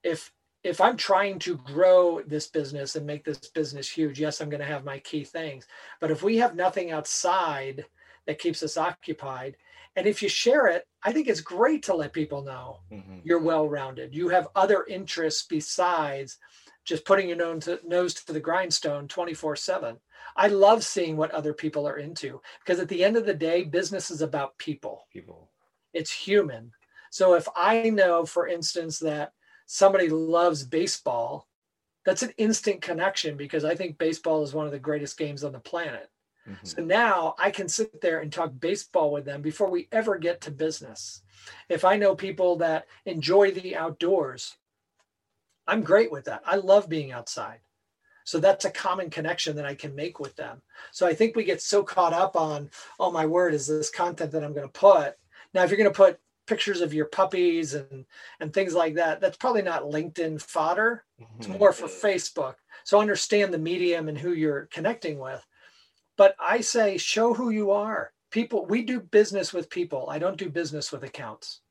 if 0.03 0.32
if 0.64 0.82
I'm 0.82 0.97
trying 0.97 1.39
to 1.39 1.57
grow 1.57 2.22
this 2.22 2.47
business 2.47 2.95
and 2.95 3.05
make 3.05 3.24
this 3.24 3.38
business 3.49 3.89
huge, 3.89 4.20
yes, 4.20 4.41
I'm 4.41 4.49
going 4.49 4.60
to 4.60 4.66
have 4.66 4.84
my 4.84 4.99
key 4.99 5.24
things. 5.24 5.66
But 6.01 6.12
if 6.12 6.22
we 6.22 6.38
have 6.38 6.55
nothing 6.55 6.91
outside 6.91 7.86
that 8.28 8.39
keeps 8.39 8.62
us 8.62 8.76
occupied, 8.76 9.55
and 9.95 10.05
if 10.05 10.22
you 10.22 10.30
share 10.30 10.68
it, 10.68 10.86
I 11.03 11.14
think 11.14 11.28
it's 11.28 11.41
great 11.41 11.84
to 11.84 11.95
let 11.95 12.14
people 12.14 12.43
know 12.43 12.80
mm-hmm. 12.91 13.20
you're 13.24 13.39
well 13.41 13.68
rounded. 13.68 14.14
You 14.14 14.30
have 14.30 14.49
other 14.55 14.86
interests 14.88 15.45
besides 15.49 16.38
just 16.86 17.05
putting 17.05 17.30
your 17.30 17.38
nose 17.38 18.14
to, 18.14 18.34
the 18.34 18.39
grindstone 18.39 19.07
24 19.07 19.55
7. 19.55 19.97
I 20.36 20.47
love 20.47 20.84
seeing 20.84 21.18
what 21.18 21.32
other 21.32 21.53
people 21.53 21.88
are 21.88 21.97
into 21.97 22.41
because 22.64 22.80
at 22.80 22.88
the 22.88 23.03
end 23.03 23.18
of 23.18 23.26
the 23.26 23.34
day, 23.34 23.64
business 23.64 24.12
is 24.12 24.22
about 24.22 24.57
people. 24.57 25.05
People. 25.12 25.49
It's 25.93 26.12
human. 26.12 26.72
So 27.12 27.34
if 27.34 27.47
I 27.55 27.89
know, 27.89 28.26
for 28.26 28.47
instance, 28.47 28.99
that 28.99 29.34
somebody 29.72 30.09
loves 30.09 30.63
baseball, 30.63 31.47
that's 32.03 32.24
an 32.24 32.34
instant 32.38 32.82
connection 32.82 33.38
because 33.38 33.63
I 33.63 33.76
think 33.76 33.99
baseball 33.99 34.41
is 34.41 34.51
one 34.51 34.65
of 34.65 34.72
the 34.72 34.80
greatest 34.80 35.15
games 35.15 35.43
on 35.43 35.51
the 35.51 35.59
planet. 35.59 36.09
Mm-hmm. 36.49 36.65
So 36.65 36.84
now 36.84 37.36
I 37.38 37.51
can 37.51 37.70
sit 37.70 38.01
there 38.01 38.20
and 38.22 38.34
talk 38.34 38.51
baseball 38.59 39.11
with 39.11 39.26
them 39.26 39.43
before 39.43 39.70
we 39.70 39.88
ever 39.91 40.17
get 40.17 40.41
to 40.41 40.51
business. 40.51 41.22
If 41.70 41.86
I 41.86 41.97
know 41.97 42.15
people 42.15 42.55
that 42.57 42.88
enjoy 43.05 43.51
the 43.51 43.76
outdoors, 43.76 44.57
I'm 45.67 45.84
great 45.84 46.11
with 46.11 46.26
that. 46.26 46.41
I 46.47 46.55
love 46.55 46.89
being 46.89 47.11
outside. 47.11 47.59
So 48.24 48.39
that's 48.39 48.65
a 48.65 48.72
common 48.72 49.11
connection 49.11 49.55
that 49.57 49.67
I 49.67 49.76
can 49.76 49.95
make 49.95 50.20
with 50.20 50.36
them. 50.36 50.63
So 50.91 51.05
I 51.05 51.13
think 51.13 51.36
we 51.36 51.43
get 51.43 51.61
so 51.61 51.84
caught 51.84 52.13
up 52.13 52.36
on, 52.36 52.72
oh 52.99 53.11
my 53.11 53.28
word, 53.28 53.53
is 53.53 53.67
this 53.67 53.91
content 53.91 54.32
that 54.32 54.43
I'm 54.43 54.53
going 54.53 54.67
to 54.67 54.80
put? 54.80 55.15
Now, 55.53 55.63
if 55.63 55.70
you're 55.70 55.78
going 55.78 55.91
to 55.91 55.95
put 55.95 56.20
pictures 56.50 56.82
of 56.82 56.93
your 56.93 57.06
puppies 57.06 57.76
and 57.76 58.04
and 58.39 58.52
things 58.52 58.74
like 58.74 58.95
that 58.95 59.22
that's 59.22 59.38
probably 59.38 59.62
not 59.62 59.84
linkedin 59.84 60.41
fodder. 60.41 61.06
It's 61.38 61.47
mm-hmm. 61.47 61.60
more 61.60 61.72
for 61.72 61.88
facebook. 61.88 62.56
So 62.84 63.00
understand 63.00 63.54
the 63.54 63.60
medium 63.60 64.10
and 64.10 64.18
who 64.18 64.34
you're 64.34 64.68
connecting 64.72 65.20
with. 65.20 65.45
But 66.18 66.36
i 66.39 66.60
say 66.60 66.97
show 66.97 67.34
who 67.34 67.52
you 67.52 67.72
are. 67.72 68.12
People 68.32 68.66
we 68.66 68.82
do 68.82 69.00
business 69.00 69.54
with 69.54 69.70
people. 69.70 70.10
I 70.10 70.18
don't 70.18 70.38
do 70.38 70.50
business 70.50 70.91
with 70.91 71.04
accounts. 71.04 71.62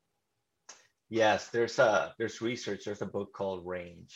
Yes 1.09 1.49
there's 1.49 1.77
a 1.77 2.15
there's 2.17 2.41
research 2.41 2.85
there's 2.85 3.01
a 3.01 3.05
book 3.17 3.33
called 3.33 3.67
range. 3.67 4.15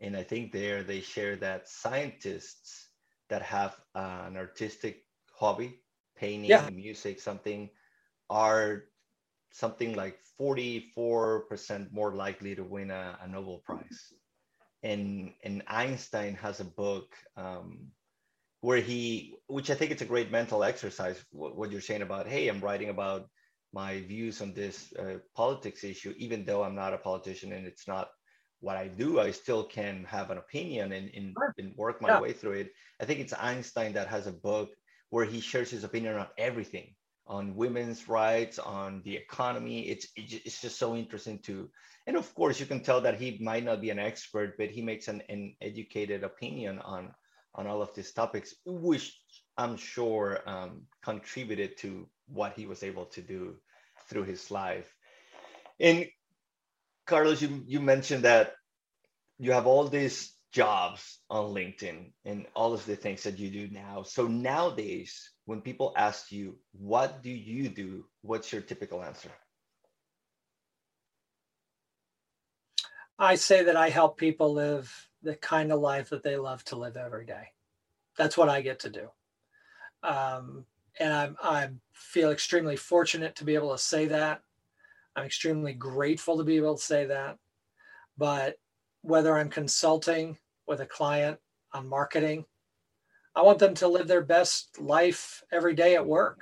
And 0.00 0.16
i 0.16 0.22
think 0.22 0.50
there 0.50 0.82
they 0.82 1.00
share 1.00 1.36
that 1.36 1.68
scientists 1.68 2.88
that 3.28 3.42
have 3.42 3.76
an 3.94 4.36
artistic 4.36 5.04
hobby 5.30 5.80
painting 6.16 6.50
yeah. 6.50 6.68
music 6.70 7.20
something 7.20 7.68
are 8.30 8.84
something 9.52 9.94
like 9.94 10.18
44% 10.40 11.92
more 11.92 12.14
likely 12.14 12.54
to 12.54 12.64
win 12.64 12.90
a, 12.90 13.18
a 13.22 13.28
Nobel 13.28 13.62
Prize. 13.64 14.12
And, 14.82 15.32
and 15.44 15.62
Einstein 15.68 16.34
has 16.36 16.60
a 16.60 16.64
book 16.64 17.14
um, 17.36 17.88
where 18.62 18.80
he, 18.80 19.36
which 19.46 19.70
I 19.70 19.74
think 19.74 19.90
it's 19.90 20.02
a 20.02 20.06
great 20.06 20.32
mental 20.32 20.64
exercise, 20.64 21.22
what, 21.30 21.56
what, 21.56 21.70
you're 21.70 21.80
saying 21.80 22.02
about, 22.02 22.26
hey, 22.26 22.48
I'm 22.48 22.60
writing 22.60 22.88
about 22.88 23.28
my 23.72 24.00
views 24.00 24.40
on 24.40 24.54
this 24.54 24.92
uh, 24.94 25.18
politics 25.36 25.84
issue, 25.84 26.14
even 26.16 26.44
though 26.44 26.64
I'm 26.64 26.74
not 26.74 26.94
a 26.94 26.98
politician 26.98 27.52
and 27.52 27.66
it's 27.66 27.86
not 27.86 28.08
what 28.60 28.76
I 28.76 28.88
do, 28.88 29.20
I 29.20 29.32
still 29.32 29.64
can 29.64 30.04
have 30.04 30.30
an 30.30 30.38
opinion 30.38 30.92
and, 30.92 31.10
and, 31.14 31.36
and 31.58 31.76
work 31.76 32.00
my 32.00 32.10
yeah. 32.10 32.20
way 32.20 32.32
through 32.32 32.52
it. 32.52 32.72
I 33.00 33.04
think 33.04 33.20
it's 33.20 33.34
Einstein 33.38 33.92
that 33.94 34.08
has 34.08 34.26
a 34.26 34.32
book 34.32 34.70
where 35.10 35.24
he 35.24 35.40
shares 35.40 35.70
his 35.70 35.84
opinion 35.84 36.16
on 36.16 36.28
everything 36.38 36.94
on 37.26 37.54
women's 37.54 38.08
rights, 38.08 38.58
on 38.58 39.02
the 39.04 39.16
economy. 39.16 39.88
It's 39.88 40.06
it's 40.16 40.60
just 40.60 40.78
so 40.78 40.96
interesting 40.96 41.38
to, 41.40 41.70
and 42.06 42.16
of 42.16 42.34
course 42.34 42.58
you 42.60 42.66
can 42.66 42.82
tell 42.82 43.00
that 43.02 43.20
he 43.20 43.38
might 43.40 43.64
not 43.64 43.80
be 43.80 43.90
an 43.90 43.98
expert, 43.98 44.56
but 44.58 44.70
he 44.70 44.82
makes 44.82 45.08
an, 45.08 45.22
an 45.28 45.54
educated 45.60 46.24
opinion 46.24 46.78
on 46.80 47.14
on 47.54 47.66
all 47.66 47.82
of 47.82 47.94
these 47.94 48.12
topics, 48.12 48.54
which 48.64 49.16
I'm 49.56 49.76
sure 49.76 50.40
um, 50.46 50.82
contributed 51.02 51.76
to 51.78 52.08
what 52.26 52.54
he 52.54 52.66
was 52.66 52.82
able 52.82 53.06
to 53.06 53.20
do 53.20 53.56
through 54.08 54.24
his 54.24 54.50
life. 54.50 54.92
And 55.78 56.06
Carlos, 57.06 57.42
you 57.42 57.62
you 57.66 57.80
mentioned 57.80 58.24
that 58.24 58.54
you 59.38 59.52
have 59.52 59.66
all 59.66 59.88
these 59.88 60.34
jobs 60.52 61.20
on 61.30 61.54
LinkedIn 61.54 62.12
and 62.24 62.46
all 62.54 62.74
of 62.74 62.84
the 62.84 62.94
things 62.94 63.22
that 63.22 63.38
you 63.38 63.50
do 63.50 63.72
now. 63.72 64.02
So 64.02 64.26
nowadays, 64.26 65.32
when 65.46 65.62
people 65.62 65.94
ask 65.96 66.30
you, 66.30 66.58
what 66.72 67.22
do 67.22 67.30
you 67.30 67.68
do? 67.68 68.04
What's 68.20 68.52
your 68.52 68.62
typical 68.62 69.02
answer? 69.02 69.30
I 73.18 73.36
say 73.36 73.64
that 73.64 73.76
I 73.76 73.88
help 73.88 74.18
people 74.18 74.52
live 74.52 74.92
the 75.22 75.36
kind 75.36 75.72
of 75.72 75.80
life 75.80 76.10
that 76.10 76.22
they 76.22 76.36
love 76.36 76.64
to 76.64 76.76
live 76.76 76.96
every 76.96 77.24
day. 77.24 77.48
That's 78.18 78.36
what 78.36 78.48
I 78.48 78.60
get 78.60 78.80
to 78.80 78.90
do. 78.90 79.08
Um, 80.02 80.66
and 81.00 81.12
I'm, 81.12 81.36
I 81.42 81.68
feel 81.92 82.30
extremely 82.30 82.76
fortunate 82.76 83.36
to 83.36 83.44
be 83.44 83.54
able 83.54 83.72
to 83.72 83.78
say 83.78 84.06
that. 84.06 84.42
I'm 85.16 85.24
extremely 85.24 85.72
grateful 85.72 86.36
to 86.38 86.44
be 86.44 86.56
able 86.56 86.76
to 86.76 86.82
say 86.82 87.06
that. 87.06 87.38
But 88.18 88.56
whether 89.02 89.36
I'm 89.36 89.48
consulting 89.48 90.38
with 90.66 90.80
a 90.80 90.86
client 90.86 91.38
on 91.72 91.88
marketing, 91.88 92.44
I 93.34 93.42
want 93.42 93.58
them 93.58 93.74
to 93.76 93.88
live 93.88 94.08
their 94.08 94.22
best 94.22 94.78
life 94.80 95.42
every 95.50 95.74
day 95.74 95.94
at 95.94 96.06
work. 96.06 96.40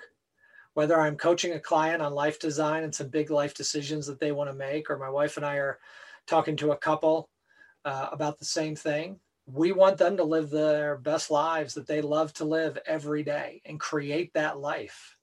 Whether 0.75 1.01
I'm 1.01 1.17
coaching 1.17 1.53
a 1.53 1.61
client 1.61 2.03
on 2.03 2.13
life 2.13 2.39
design 2.39 2.85
and 2.85 2.95
some 2.95 3.09
big 3.09 3.31
life 3.31 3.55
decisions 3.55 4.07
that 4.07 4.21
they 4.21 4.33
want 4.33 4.51
to 4.51 4.57
make, 4.57 4.91
or 4.91 4.99
my 4.99 5.11
wife 5.11 5.37
and 5.37 5.47
I 5.47 5.57
are 5.57 5.79
talking 6.27 6.57
to 6.57 6.73
a 6.73 6.77
couple 6.77 7.29
uh, 7.85 8.09
about 8.13 8.39
the 8.39 8.45
same 8.45 8.77
thing, 8.77 9.19
we 9.47 9.73
want 9.73 9.99
them 9.99 10.17
to 10.17 10.25
live 10.25 10.51
their 10.51 10.97
best 10.97 11.31
lives 11.31 11.75
that 11.75 11.87
they 11.87 12.01
love 12.01 12.33
to 12.35 12.45
live 12.45 12.79
every 12.87 13.23
day 13.23 13.63
and 13.65 13.81
create 13.81 14.33
that 14.35 14.59
life. 14.59 15.17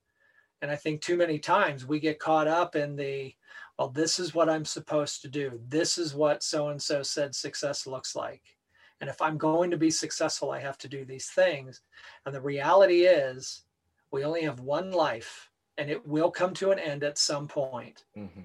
And 0.61 0.71
I 0.71 0.75
think 0.75 1.01
too 1.01 1.17
many 1.17 1.39
times 1.39 1.85
we 1.85 1.99
get 1.99 2.19
caught 2.19 2.47
up 2.47 2.75
in 2.75 2.95
the, 2.95 3.33
well, 3.77 3.89
this 3.89 4.19
is 4.19 4.33
what 4.33 4.49
I'm 4.49 4.65
supposed 4.65 5.21
to 5.21 5.29
do. 5.29 5.59
This 5.67 5.97
is 5.97 6.15
what 6.15 6.43
so 6.43 6.69
and 6.69 6.81
so 6.81 7.03
said 7.03 7.35
success 7.35 7.87
looks 7.87 8.15
like 8.15 8.56
And 8.99 9.09
if 9.09 9.21
I'm 9.21 9.37
going 9.37 9.71
to 9.71 9.77
be 9.77 9.91
successful, 9.91 10.51
I 10.51 10.59
have 10.59 10.77
to 10.79 10.87
do 10.87 11.05
these 11.05 11.27
things. 11.27 11.81
And 12.25 12.33
the 12.33 12.41
reality 12.41 13.01
is, 13.01 13.63
we 14.11 14.23
only 14.23 14.43
have 14.43 14.59
one 14.59 14.91
life 14.91 15.51
and 15.77 15.89
it 15.89 16.07
will 16.07 16.31
come 16.31 16.53
to 16.55 16.71
an 16.71 16.79
end 16.79 17.03
at 17.03 17.17
some 17.17 17.47
point. 17.47 18.05
Mm-hmm. 18.17 18.41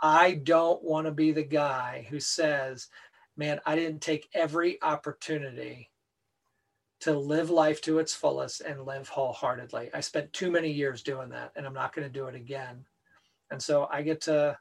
I 0.00 0.34
don't 0.34 0.82
want 0.82 1.06
to 1.06 1.12
be 1.12 1.32
the 1.32 1.42
guy 1.42 2.06
who 2.08 2.18
says, 2.18 2.88
man, 3.36 3.60
I 3.66 3.76
didn't 3.76 4.00
take 4.00 4.28
every 4.34 4.82
opportunity 4.82 5.90
to 7.00 7.18
live 7.18 7.50
life 7.50 7.80
to 7.82 7.98
its 7.98 8.14
fullest 8.14 8.60
and 8.60 8.86
live 8.86 9.08
wholeheartedly. 9.08 9.90
I 9.92 10.00
spent 10.00 10.32
too 10.32 10.50
many 10.50 10.70
years 10.70 11.02
doing 11.02 11.30
that 11.30 11.52
and 11.56 11.66
I'm 11.66 11.74
not 11.74 11.94
going 11.94 12.06
to 12.06 12.12
do 12.12 12.26
it 12.26 12.34
again. 12.34 12.84
And 13.50 13.60
so 13.60 13.88
I 13.90 14.02
get 14.02 14.22
to 14.22 14.56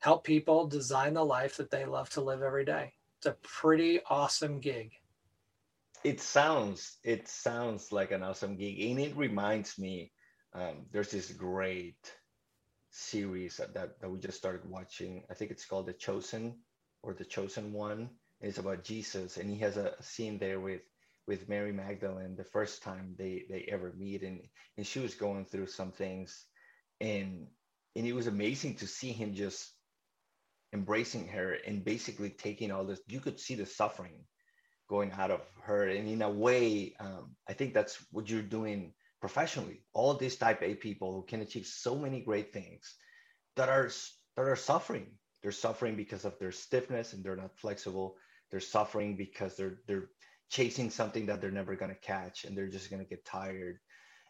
help 0.00 0.24
people 0.24 0.66
design 0.66 1.14
the 1.14 1.24
life 1.24 1.56
that 1.56 1.70
they 1.70 1.84
love 1.84 2.10
to 2.10 2.20
live 2.20 2.42
every 2.42 2.64
day. 2.64 2.94
It's 3.20 3.26
a 3.26 3.36
pretty 3.42 4.00
awesome 4.08 4.60
gig. 4.60 4.92
It 6.04 6.22
sounds 6.22 6.96
it 7.04 7.28
sounds 7.28 7.92
like 7.92 8.12
an 8.12 8.22
awesome 8.22 8.56
gig, 8.56 8.80
and 8.80 8.98
it 8.98 9.14
reminds 9.14 9.78
me. 9.78 10.12
Um, 10.54 10.86
there's 10.90 11.10
this 11.10 11.30
great 11.30 12.00
series 12.88 13.58
that, 13.58 13.74
that, 13.74 14.10
we 14.10 14.18
just 14.18 14.38
started 14.38 14.64
watching. 14.64 15.22
I 15.30 15.34
think 15.34 15.50
it's 15.50 15.66
called 15.66 15.84
The 15.84 15.92
Chosen 15.92 16.60
or 17.02 17.12
The 17.12 17.26
Chosen 17.26 17.74
One. 17.74 18.08
It's 18.40 18.56
about 18.56 18.84
Jesus, 18.84 19.36
and 19.36 19.50
he 19.50 19.58
has 19.58 19.76
a 19.76 20.02
scene 20.02 20.38
there 20.38 20.58
with 20.58 20.80
with 21.26 21.46
Mary 21.46 21.72
Magdalene 21.72 22.36
the 22.36 22.44
first 22.44 22.82
time 22.82 23.14
they 23.18 23.44
they 23.50 23.68
ever 23.70 23.92
meet, 23.98 24.22
and 24.22 24.40
and 24.78 24.86
she 24.86 24.98
was 24.98 25.14
going 25.14 25.44
through 25.44 25.66
some 25.66 25.92
things, 25.92 26.46
and 27.02 27.48
and 27.96 28.06
it 28.06 28.14
was 28.14 28.28
amazing 28.28 28.76
to 28.76 28.86
see 28.86 29.12
him 29.12 29.34
just 29.34 29.74
embracing 30.72 31.26
her 31.28 31.56
and 31.66 31.84
basically 31.84 32.30
taking 32.30 32.70
all 32.70 32.84
this 32.84 33.00
you 33.08 33.20
could 33.20 33.38
see 33.40 33.54
the 33.54 33.66
suffering 33.66 34.24
going 34.88 35.12
out 35.12 35.30
of 35.30 35.40
her. 35.62 35.86
And 35.88 36.08
in 36.08 36.22
a 36.22 36.30
way 36.30 36.94
um, 37.00 37.36
i 37.48 37.52
think 37.52 37.74
that's 37.74 37.98
what 38.10 38.28
you're 38.28 38.42
doing 38.42 38.92
professionally. 39.20 39.82
All 39.92 40.14
these 40.14 40.36
type 40.36 40.62
a 40.62 40.74
people 40.74 41.14
who 41.14 41.22
can 41.22 41.40
achieve 41.40 41.66
so 41.66 41.94
many 41.94 42.20
great 42.20 42.52
things 42.52 42.94
that 43.56 43.68
are 43.68 43.90
that 44.36 44.42
are 44.46 44.56
suffering. 44.56 45.06
They're 45.42 45.52
suffering 45.52 45.96
because 45.96 46.24
of 46.24 46.38
their 46.38 46.52
stiffness 46.52 47.12
and 47.12 47.22
they're 47.22 47.36
not 47.36 47.58
flexible. 47.58 48.16
They're 48.50 48.60
suffering 48.60 49.16
because 49.16 49.56
they're 49.56 49.78
they're 49.86 50.08
chasing 50.50 50.90
something 50.90 51.26
that 51.26 51.40
they're 51.40 51.50
never 51.50 51.76
going 51.76 51.92
to 51.92 52.00
catch 52.00 52.44
and 52.44 52.56
they're 52.56 52.68
just 52.68 52.90
going 52.90 53.02
to 53.02 53.08
get 53.08 53.24
tired. 53.24 53.78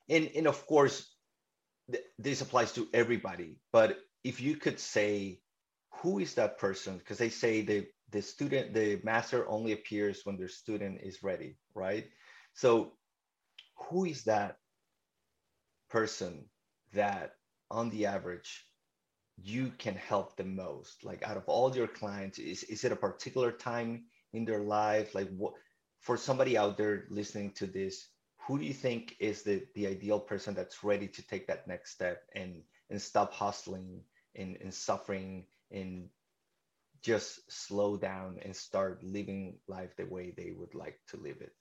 And 0.09 0.31
and 0.35 0.47
of 0.47 0.67
course 0.67 1.09
th- 1.91 2.05
this 2.19 2.41
applies 2.41 2.73
to 2.73 2.89
everybody. 2.93 3.61
But 3.73 3.99
if 4.25 4.41
you 4.41 4.57
could 4.57 4.79
say 4.81 5.41
who 5.91 6.19
is 6.19 6.35
that 6.35 6.59
person? 6.59 6.99
Because 6.99 7.19
they 7.19 7.29
say 7.29 7.62
the 7.62 7.87
the 8.11 8.23
student, 8.23 8.75
the 8.75 9.01
master 9.05 9.49
only 9.49 9.73
appears 9.73 10.23
when 10.25 10.37
their 10.37 10.49
student 10.49 11.01
is 11.03 11.23
ready, 11.23 11.57
right? 11.75 12.07
So 12.55 12.93
who 13.77 14.05
is 14.05 14.25
that 14.25 14.59
person 15.89 16.47
that 16.93 17.35
on 17.71 17.91
the 17.91 18.07
average 18.07 18.67
you 19.41 19.73
can 19.79 19.95
help 19.95 20.37
the 20.37 20.45
most? 20.45 21.05
Like 21.05 21.23
out 21.23 21.37
of 21.37 21.45
all 21.47 21.75
your 21.75 21.87
clients, 21.87 22.39
is, 22.39 22.65
is 22.65 22.85
it 22.85 22.93
a 22.93 22.97
particular 22.97 23.53
time 23.53 24.05
in 24.33 24.45
their 24.45 24.61
life? 24.62 25.15
Like 25.15 25.29
what 25.37 25.55
for 26.01 26.17
somebody 26.17 26.59
out 26.59 26.77
there 26.77 27.05
listening 27.11 27.53
to 27.53 27.67
this, 27.67 28.09
who 28.47 28.59
do 28.59 28.65
you 28.65 28.75
think 28.75 29.15
is 29.21 29.43
the, 29.43 29.62
the 29.75 29.87
ideal 29.87 30.19
person 30.19 30.55
that's 30.55 30.83
ready 30.83 31.07
to 31.07 31.27
take 31.29 31.47
that 31.47 31.69
next 31.69 31.93
step 31.93 32.23
and 32.35 32.62
and 32.91 33.01
stop 33.01 33.33
hustling 33.33 34.03
and, 34.35 34.57
and 34.61 34.75
suffering 34.75 35.47
and 35.70 36.09
just 37.02 37.51
slow 37.51 37.97
down 37.97 38.38
and 38.44 38.55
start 38.55 39.02
living 39.02 39.59
life 39.68 39.97
the 39.97 40.05
way 40.05 40.32
they 40.36 40.52
would 40.56 40.74
like 40.74 41.01
to 41.09 41.16
live 41.16 41.40
it. 41.40 41.52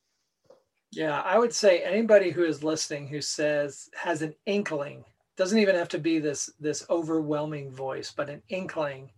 Yeah 0.91 1.21
i 1.21 1.37
would 1.37 1.53
say 1.53 1.83
anybody 1.83 2.31
who 2.31 2.43
is 2.43 2.63
listening 2.63 3.07
who 3.07 3.21
says 3.21 3.89
has 3.95 4.21
an 4.21 4.33
inkling 4.45 5.05
doesn't 5.37 5.59
even 5.59 5.75
have 5.75 5.89
to 5.89 5.99
be 5.99 6.19
this 6.19 6.49
this 6.59 6.85
overwhelming 6.89 7.71
voice 7.71 8.11
but 8.15 8.29
an 8.29 8.41
inkling 8.49 9.11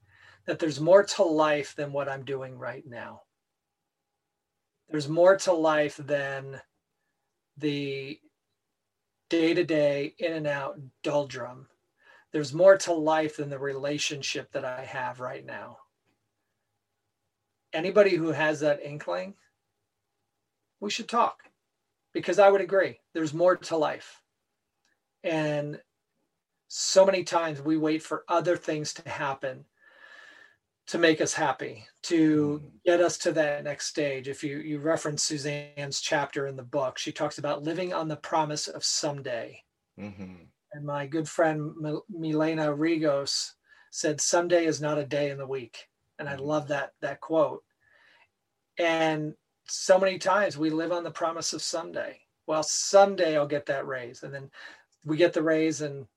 that 0.45 0.59
there's 0.59 0.80
more 0.80 1.03
to 1.03 1.23
life 1.23 1.73
than 1.76 1.93
what 1.93 2.09
i'm 2.09 2.26
doing 2.26 2.57
right 2.57 2.85
now. 2.85 3.22
There's 4.89 5.07
more 5.07 5.38
to 5.38 5.53
life 5.53 5.95
than 5.97 6.59
the 7.57 8.19
day 9.30 9.53
to 9.53 9.63
day 9.63 10.13
in 10.19 10.34
and 10.34 10.47
out 10.47 10.77
doldrum 11.03 11.68
there's 12.32 12.53
more 12.53 12.78
to 12.78 12.94
life 12.94 13.38
than 13.38 13.49
the 13.49 13.60
relationship 13.60 14.52
that 14.53 14.66
I 14.66 14.86
have 14.86 15.20
right 15.20 15.45
now. 15.45 15.78
Anybody 17.74 18.16
who 18.16 18.30
has 18.30 18.60
that 18.62 18.84
inkling, 18.84 19.36
we 20.80 20.90
should 20.90 21.10
talk 21.10 21.44
because 22.14 22.40
I 22.40 22.49
would 22.49 22.62
agree. 22.62 22.99
There's 23.14 23.34
more 23.34 23.56
to 23.56 23.78
life. 23.78 24.22
And 25.24 25.80
so 26.68 27.06
many 27.06 27.24
times 27.24 27.62
we 27.62 27.78
wait 27.78 28.02
for 28.02 28.24
other 28.28 28.58
things 28.58 28.94
to 28.94 29.10
happen 29.10 29.66
to 30.88 30.98
make 30.98 31.22
us 31.22 31.34
happy, 31.34 31.86
to 32.03 32.60
mm-hmm. 32.60 32.68
get 32.86 32.99
us 32.99 33.18
to 33.20 33.32
that 33.34 33.64
next 33.64 33.88
stage. 33.88 34.28
If 34.28 34.44
you 34.44 34.58
you 34.58 34.80
reference 34.80 35.24
Suzanne's 35.24 36.02
chapter 36.02 36.48
in 36.48 36.56
the 36.56 36.64
book, 36.64 36.98
she 36.98 37.12
talks 37.12 37.38
about 37.38 37.64
living 37.64 37.94
on 37.94 38.08
the 38.08 38.16
promise 38.16 38.68
of 38.68 38.84
someday. 38.84 39.64
Mm-hmm. 39.99 40.45
And 40.73 40.85
my 40.85 41.06
good 41.06 41.27
friend 41.27 41.73
Milena 42.10 42.68
Rigos 42.76 43.52
said, 43.91 44.22
"Sunday 44.22 44.65
is 44.65 44.81
not 44.81 44.98
a 44.98 45.06
day 45.06 45.30
in 45.30 45.38
the 45.38 45.48
week," 45.48 45.88
and 46.18 46.30
I 46.30 46.35
mm-hmm. 46.35 46.45
love 46.45 46.68
that 46.69 46.93
that 47.02 47.19
quote. 47.19 47.64
And 48.77 49.35
so 49.68 49.99
many 49.99 50.18
times 50.18 50.57
we 50.57 50.69
live 50.69 50.91
on 50.91 51.03
the 51.03 51.11
promise 51.11 51.53
of 51.53 51.61
Sunday. 51.61 52.22
Well, 52.48 52.64
someday 52.64 53.38
I'll 53.38 53.48
get 53.48 53.65
that 53.68 53.88
raise, 53.88 54.23
and 54.23 54.34
then 54.34 54.49
we 55.03 55.18
get 55.18 55.34
the 55.34 55.43
raise, 55.43 55.81
and 55.81 56.07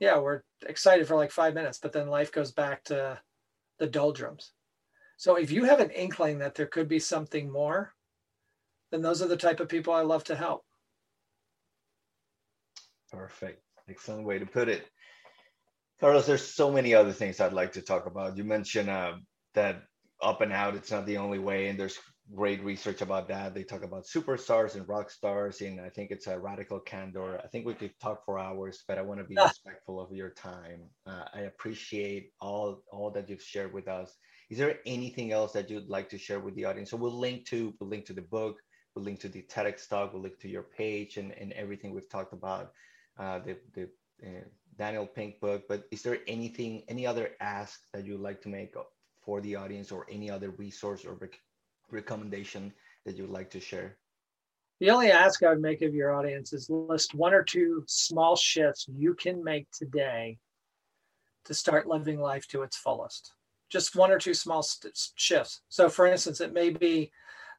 yeah, 0.00 0.18
we're 0.18 0.42
excited 0.66 1.06
for 1.06 1.16
like 1.16 1.30
five 1.30 1.54
minutes, 1.54 1.78
but 1.78 1.92
then 1.92 2.08
life 2.08 2.32
goes 2.32 2.52
back 2.52 2.84
to 2.84 3.20
the 3.78 3.86
doldrums. 3.86 4.52
So 5.16 5.36
if 5.36 5.50
you 5.50 5.64
have 5.64 5.80
an 5.80 5.90
inkling 5.90 6.38
that 6.40 6.54
there 6.54 6.66
could 6.66 6.88
be 6.88 6.98
something 6.98 7.50
more, 7.50 7.94
then 8.90 9.02
those 9.02 9.22
are 9.22 9.28
the 9.28 9.36
type 9.36 9.60
of 9.60 9.68
people 9.68 9.92
I 9.92 10.02
love 10.02 10.24
to 10.24 10.36
help. 10.36 10.64
Perfect. 13.12 13.62
Excellent 13.88 14.24
way 14.24 14.38
to 14.38 14.46
put 14.46 14.68
it. 14.68 14.86
Carlos, 16.00 16.26
there's 16.26 16.44
so 16.44 16.72
many 16.72 16.94
other 16.94 17.12
things 17.12 17.40
I'd 17.40 17.52
like 17.52 17.72
to 17.72 17.82
talk 17.82 18.06
about. 18.06 18.36
You 18.36 18.44
mentioned 18.44 18.88
uh, 18.88 19.14
that 19.54 19.82
up 20.22 20.40
and 20.40 20.52
out, 20.52 20.74
it's 20.74 20.90
not 20.90 21.06
the 21.06 21.18
only 21.18 21.38
way, 21.38 21.68
and 21.68 21.78
there's 21.78 21.98
great 22.34 22.62
research 22.64 23.02
about 23.02 23.28
that. 23.28 23.54
They 23.54 23.64
talk 23.64 23.82
about 23.82 24.06
superstars 24.06 24.76
and 24.76 24.88
rock 24.88 25.10
stars, 25.10 25.60
and 25.60 25.80
I 25.80 25.90
think 25.90 26.10
it's 26.10 26.26
a 26.26 26.38
radical 26.38 26.80
candor. 26.80 27.40
I 27.42 27.48
think 27.48 27.66
we 27.66 27.74
could 27.74 27.92
talk 28.00 28.24
for 28.24 28.38
hours, 28.38 28.82
but 28.88 28.98
I 28.98 29.02
want 29.02 29.20
to 29.20 29.24
be 29.24 29.36
respectful 29.36 30.00
of 30.00 30.12
your 30.12 30.30
time. 30.30 30.82
Uh, 31.06 31.24
I 31.34 31.40
appreciate 31.40 32.30
all 32.40 32.82
all 32.90 33.10
that 33.10 33.28
you've 33.28 33.42
shared 33.42 33.72
with 33.72 33.88
us. 33.88 34.16
Is 34.50 34.58
there 34.58 34.78
anything 34.86 35.32
else 35.32 35.52
that 35.52 35.70
you'd 35.70 35.88
like 35.88 36.08
to 36.10 36.18
share 36.18 36.40
with 36.40 36.54
the 36.54 36.64
audience? 36.64 36.90
So 36.90 36.96
we'll 36.96 37.18
link 37.18 37.46
to 37.48 37.74
we'll 37.78 37.90
link 37.90 38.06
to 38.06 38.12
the 38.12 38.22
book, 38.22 38.56
we'll 38.94 39.04
link 39.04 39.20
to 39.20 39.28
the 39.28 39.42
TEDx 39.42 39.88
talk, 39.88 40.12
we'll 40.12 40.22
link 40.22 40.38
to 40.40 40.48
your 40.48 40.64
page 40.64 41.16
and, 41.16 41.32
and 41.32 41.52
everything 41.52 41.92
we've 41.92 42.08
talked 42.08 42.32
about 42.32 42.70
uh, 43.18 43.38
the, 43.40 43.56
the 43.74 43.82
uh, 44.24 44.44
Daniel 44.78 45.06
Pink 45.06 45.40
book, 45.40 45.64
but 45.68 45.84
is 45.90 46.02
there 46.02 46.18
anything, 46.26 46.82
any 46.88 47.06
other 47.06 47.30
ask 47.40 47.80
that 47.92 48.06
you'd 48.06 48.20
like 48.20 48.40
to 48.42 48.48
make 48.48 48.74
for 49.20 49.40
the 49.40 49.54
audience 49.54 49.92
or 49.92 50.06
any 50.10 50.30
other 50.30 50.50
resource 50.50 51.04
or 51.04 51.14
rec- 51.14 51.40
recommendation 51.90 52.72
that 53.04 53.16
you'd 53.16 53.30
like 53.30 53.50
to 53.50 53.60
share? 53.60 53.98
The 54.80 54.90
only 54.90 55.12
ask 55.12 55.42
I 55.42 55.50
would 55.50 55.60
make 55.60 55.82
of 55.82 55.94
your 55.94 56.12
audience 56.12 56.52
is 56.52 56.68
list 56.68 57.14
one 57.14 57.34
or 57.34 57.44
two 57.44 57.84
small 57.86 58.34
shifts 58.34 58.86
you 58.88 59.14
can 59.14 59.44
make 59.44 59.70
today 59.70 60.38
to 61.44 61.54
start 61.54 61.86
living 61.86 62.20
life 62.20 62.48
to 62.48 62.62
its 62.62 62.76
fullest. 62.76 63.32
Just 63.70 63.94
one 63.94 64.10
or 64.10 64.18
two 64.18 64.34
small 64.34 64.62
st- 64.62 64.98
shifts. 65.14 65.60
So, 65.68 65.88
for 65.88 66.06
instance, 66.06 66.40
it 66.40 66.52
may 66.52 66.70
be 66.70 67.12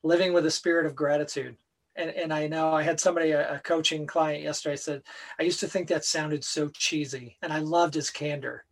living 0.03 0.33
with 0.33 0.45
a 0.45 0.51
spirit 0.51 0.85
of 0.85 0.95
gratitude 0.95 1.55
and, 1.95 2.09
and 2.09 2.33
I 2.33 2.47
know 2.47 2.73
I 2.73 2.81
had 2.81 2.99
somebody, 2.99 3.31
a, 3.31 3.55
a, 3.55 3.59
coaching 3.59 4.07
client 4.07 4.43
yesterday 4.43 4.75
said, 4.75 5.03
I 5.39 5.43
used 5.43 5.59
to 5.59 5.67
think 5.67 5.87
that 5.87 6.05
sounded 6.05 6.43
so 6.43 6.69
cheesy 6.69 7.37
and 7.41 7.53
I 7.53 7.59
loved 7.59 7.93
his 7.93 8.09
candor. 8.09 8.65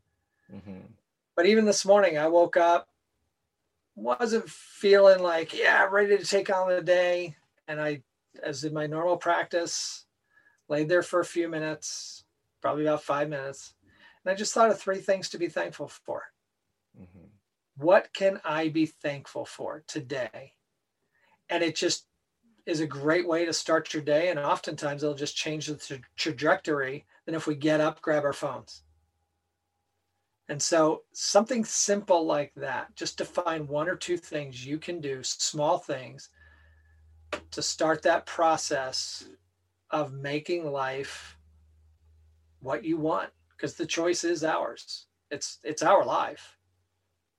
Mm-hmm. 0.54 0.88
But 1.36 1.46
even 1.46 1.66
this 1.66 1.86
morning, 1.86 2.18
I 2.18 2.28
woke 2.28 2.58
up, 2.58 2.88
wasn't 3.96 4.50
feeling 4.50 5.22
like, 5.22 5.54
yeah, 5.54 5.88
ready 5.90 6.18
to 6.18 6.26
take 6.26 6.50
on 6.50 6.70
the 6.70 6.82
day. 6.82 7.36
And 7.68 7.80
I, 7.80 8.02
as 8.42 8.64
in 8.64 8.74
my 8.74 8.88
normal 8.88 9.18
practice, 9.18 10.06
laid 10.68 10.90
there 10.90 11.04
for 11.04 11.20
a 11.20 11.26
few 11.26 11.48
minutes, 11.48 12.24
probably 12.62 12.86
about 12.86 13.04
five 13.04 13.30
minutes. 13.30 13.76
And 14.24 14.32
I 14.32 14.36
just 14.36 14.54
thought 14.54 14.72
of 14.72 14.80
three 14.80 15.00
things 15.00 15.30
to 15.30 15.38
be 15.38 15.48
thankful 15.48 15.88
for. 15.88 16.24
Mm-hmm. 17.00 17.28
What 17.78 18.14
can 18.14 18.42
I 18.44 18.70
be 18.70 18.88
thankful 18.88 19.46
for 19.46 19.84
today? 19.88 20.54
And 21.50 21.64
it 21.64 21.76
just 21.76 22.06
is 22.72 22.80
a 22.80 22.88
great 22.88 23.28
way 23.28 23.46
to 23.46 23.54
start 23.54 23.94
your 23.94 24.02
day. 24.02 24.30
And 24.30 24.40
oftentimes 24.40 25.04
it'll 25.04 25.16
just 25.16 25.36
change 25.36 25.68
the 25.68 25.76
tra- 25.76 26.00
trajectory 26.16 27.06
than 27.26 27.36
if 27.36 27.46
we 27.46 27.56
get 27.56 27.82
up, 27.82 28.02
grab 28.02 28.24
our 28.24 28.34
phones. 28.34 28.84
And 30.50 30.62
so, 30.62 31.04
something 31.14 31.64
simple 31.64 32.26
like 32.26 32.52
that, 32.56 32.94
just 32.96 33.18
to 33.20 33.26
find 33.26 33.70
one 33.70 33.88
or 33.88 33.96
two 33.96 34.18
things 34.18 34.66
you 34.66 34.80
can 34.80 35.00
do, 35.00 35.24
small 35.24 35.78
things, 35.78 36.30
to 37.52 37.62
start 37.62 38.02
that 38.02 38.26
process 38.26 39.30
of 39.92 40.12
making 40.14 40.70
life 40.70 41.38
what 42.60 42.84
you 42.84 42.98
want, 42.98 43.30
because 43.56 43.76
the 43.76 43.86
choice 43.86 44.26
is 44.26 44.44
ours. 44.44 45.06
It's 45.30 45.60
it's 45.64 45.84
our 45.84 46.04
life. 46.04 46.58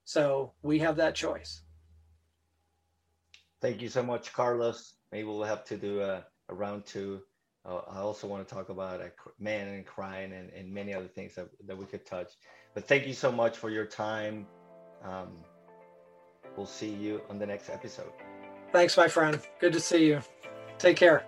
So 0.04 0.52
we 0.62 0.78
have 0.78 0.96
that 0.96 1.14
choice. 1.14 1.62
Thank 3.60 3.82
you 3.82 3.88
so 3.88 4.02
much, 4.02 4.32
Carlos. 4.32 4.94
Maybe 5.12 5.24
we'll 5.24 5.44
have 5.44 5.64
to 5.66 5.76
do 5.76 6.00
a, 6.00 6.24
a 6.48 6.54
round 6.54 6.86
two. 6.86 7.20
Uh, 7.64 7.80
I 7.88 7.98
also 7.98 8.26
want 8.26 8.46
to 8.46 8.54
talk 8.54 8.70
about 8.70 9.00
a 9.00 9.12
man 9.38 9.68
and 9.68 9.86
crying 9.86 10.32
and, 10.32 10.50
and 10.50 10.72
many 10.72 10.94
other 10.94 11.06
things 11.06 11.34
that, 11.36 11.48
that 11.66 11.76
we 11.76 11.84
could 11.84 12.04
touch. 12.04 12.32
But 12.74 12.88
thank 12.88 13.06
you 13.06 13.12
so 13.12 13.30
much 13.30 13.56
for 13.56 13.70
your 13.70 13.84
time. 13.84 14.46
Um, 15.04 15.28
we'll 16.56 16.66
see 16.66 16.90
you 16.90 17.20
on 17.28 17.38
the 17.38 17.46
next 17.46 17.68
episode. 17.68 18.10
Thanks, 18.72 18.96
my 18.96 19.06
friend. 19.06 19.38
Good 19.60 19.74
to 19.74 19.80
see 19.80 20.06
you. 20.06 20.22
Take 20.78 20.96
care. 20.96 21.24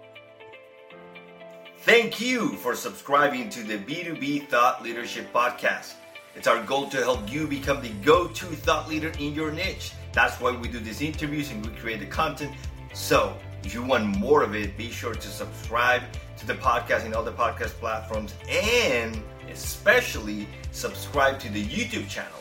Thank 1.81 2.19
you 2.19 2.57
for 2.57 2.75
subscribing 2.75 3.51
to 3.51 3.63
the 3.63 3.77
B2B 3.77 4.49
Thought 4.49 4.83
Leadership 4.83 5.31
Podcast. 5.35 5.93
It's 6.35 6.49
our 6.49 6.63
goal 6.65 6.89
to 6.89 6.97
help 6.97 7.31
you 7.31 7.47
become 7.47 7.83
the 7.83 7.91
go 8.03 8.27
to 8.27 8.47
thought 8.47 8.89
leader 8.89 9.13
in 9.19 9.35
your 9.35 9.53
niche. 9.53 9.93
That's 10.13 10.41
why 10.41 10.57
we 10.57 10.69
do 10.69 10.81
these 10.81 11.03
interviews 11.03 11.51
and 11.51 11.65
we 11.65 11.71
create 11.77 12.01
the 12.01 12.07
content. 12.07 12.53
So, 12.95 13.37
if 13.65 13.73
you 13.75 13.83
want 13.83 14.19
more 14.19 14.43
of 14.43 14.55
it, 14.55 14.77
be 14.77 14.91
sure 14.91 15.15
to 15.15 15.29
subscribe 15.29 16.03
to 16.37 16.47
the 16.47 16.55
podcast 16.55 17.07
in 17.07 17.15
all 17.15 17.23
the 17.23 17.33
podcast 17.33 17.71
platforms 17.81 18.35
and 18.49 19.23
especially 19.51 20.47
subscribe 20.73 21.39
to 21.41 21.49
the 21.51 21.65
YouTube 21.65 22.09
channel. 22.09 22.39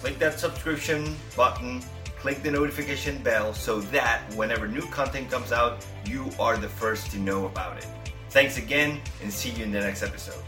Click 0.00 0.18
that 0.18 0.38
subscription 0.38 1.16
button, 1.36 1.82
click 2.18 2.42
the 2.42 2.50
notification 2.50 3.22
bell 3.22 3.52
so 3.52 3.80
that 3.80 4.22
whenever 4.34 4.68
new 4.68 4.86
content 4.88 5.30
comes 5.30 5.52
out, 5.52 5.84
you 6.06 6.30
are 6.38 6.56
the 6.56 6.68
first 6.68 7.10
to 7.10 7.18
know 7.18 7.46
about 7.46 7.78
it. 7.78 7.86
Thanks 8.30 8.58
again 8.58 9.00
and 9.22 9.32
see 9.32 9.50
you 9.50 9.64
in 9.64 9.72
the 9.72 9.80
next 9.80 10.02
episode. 10.02 10.42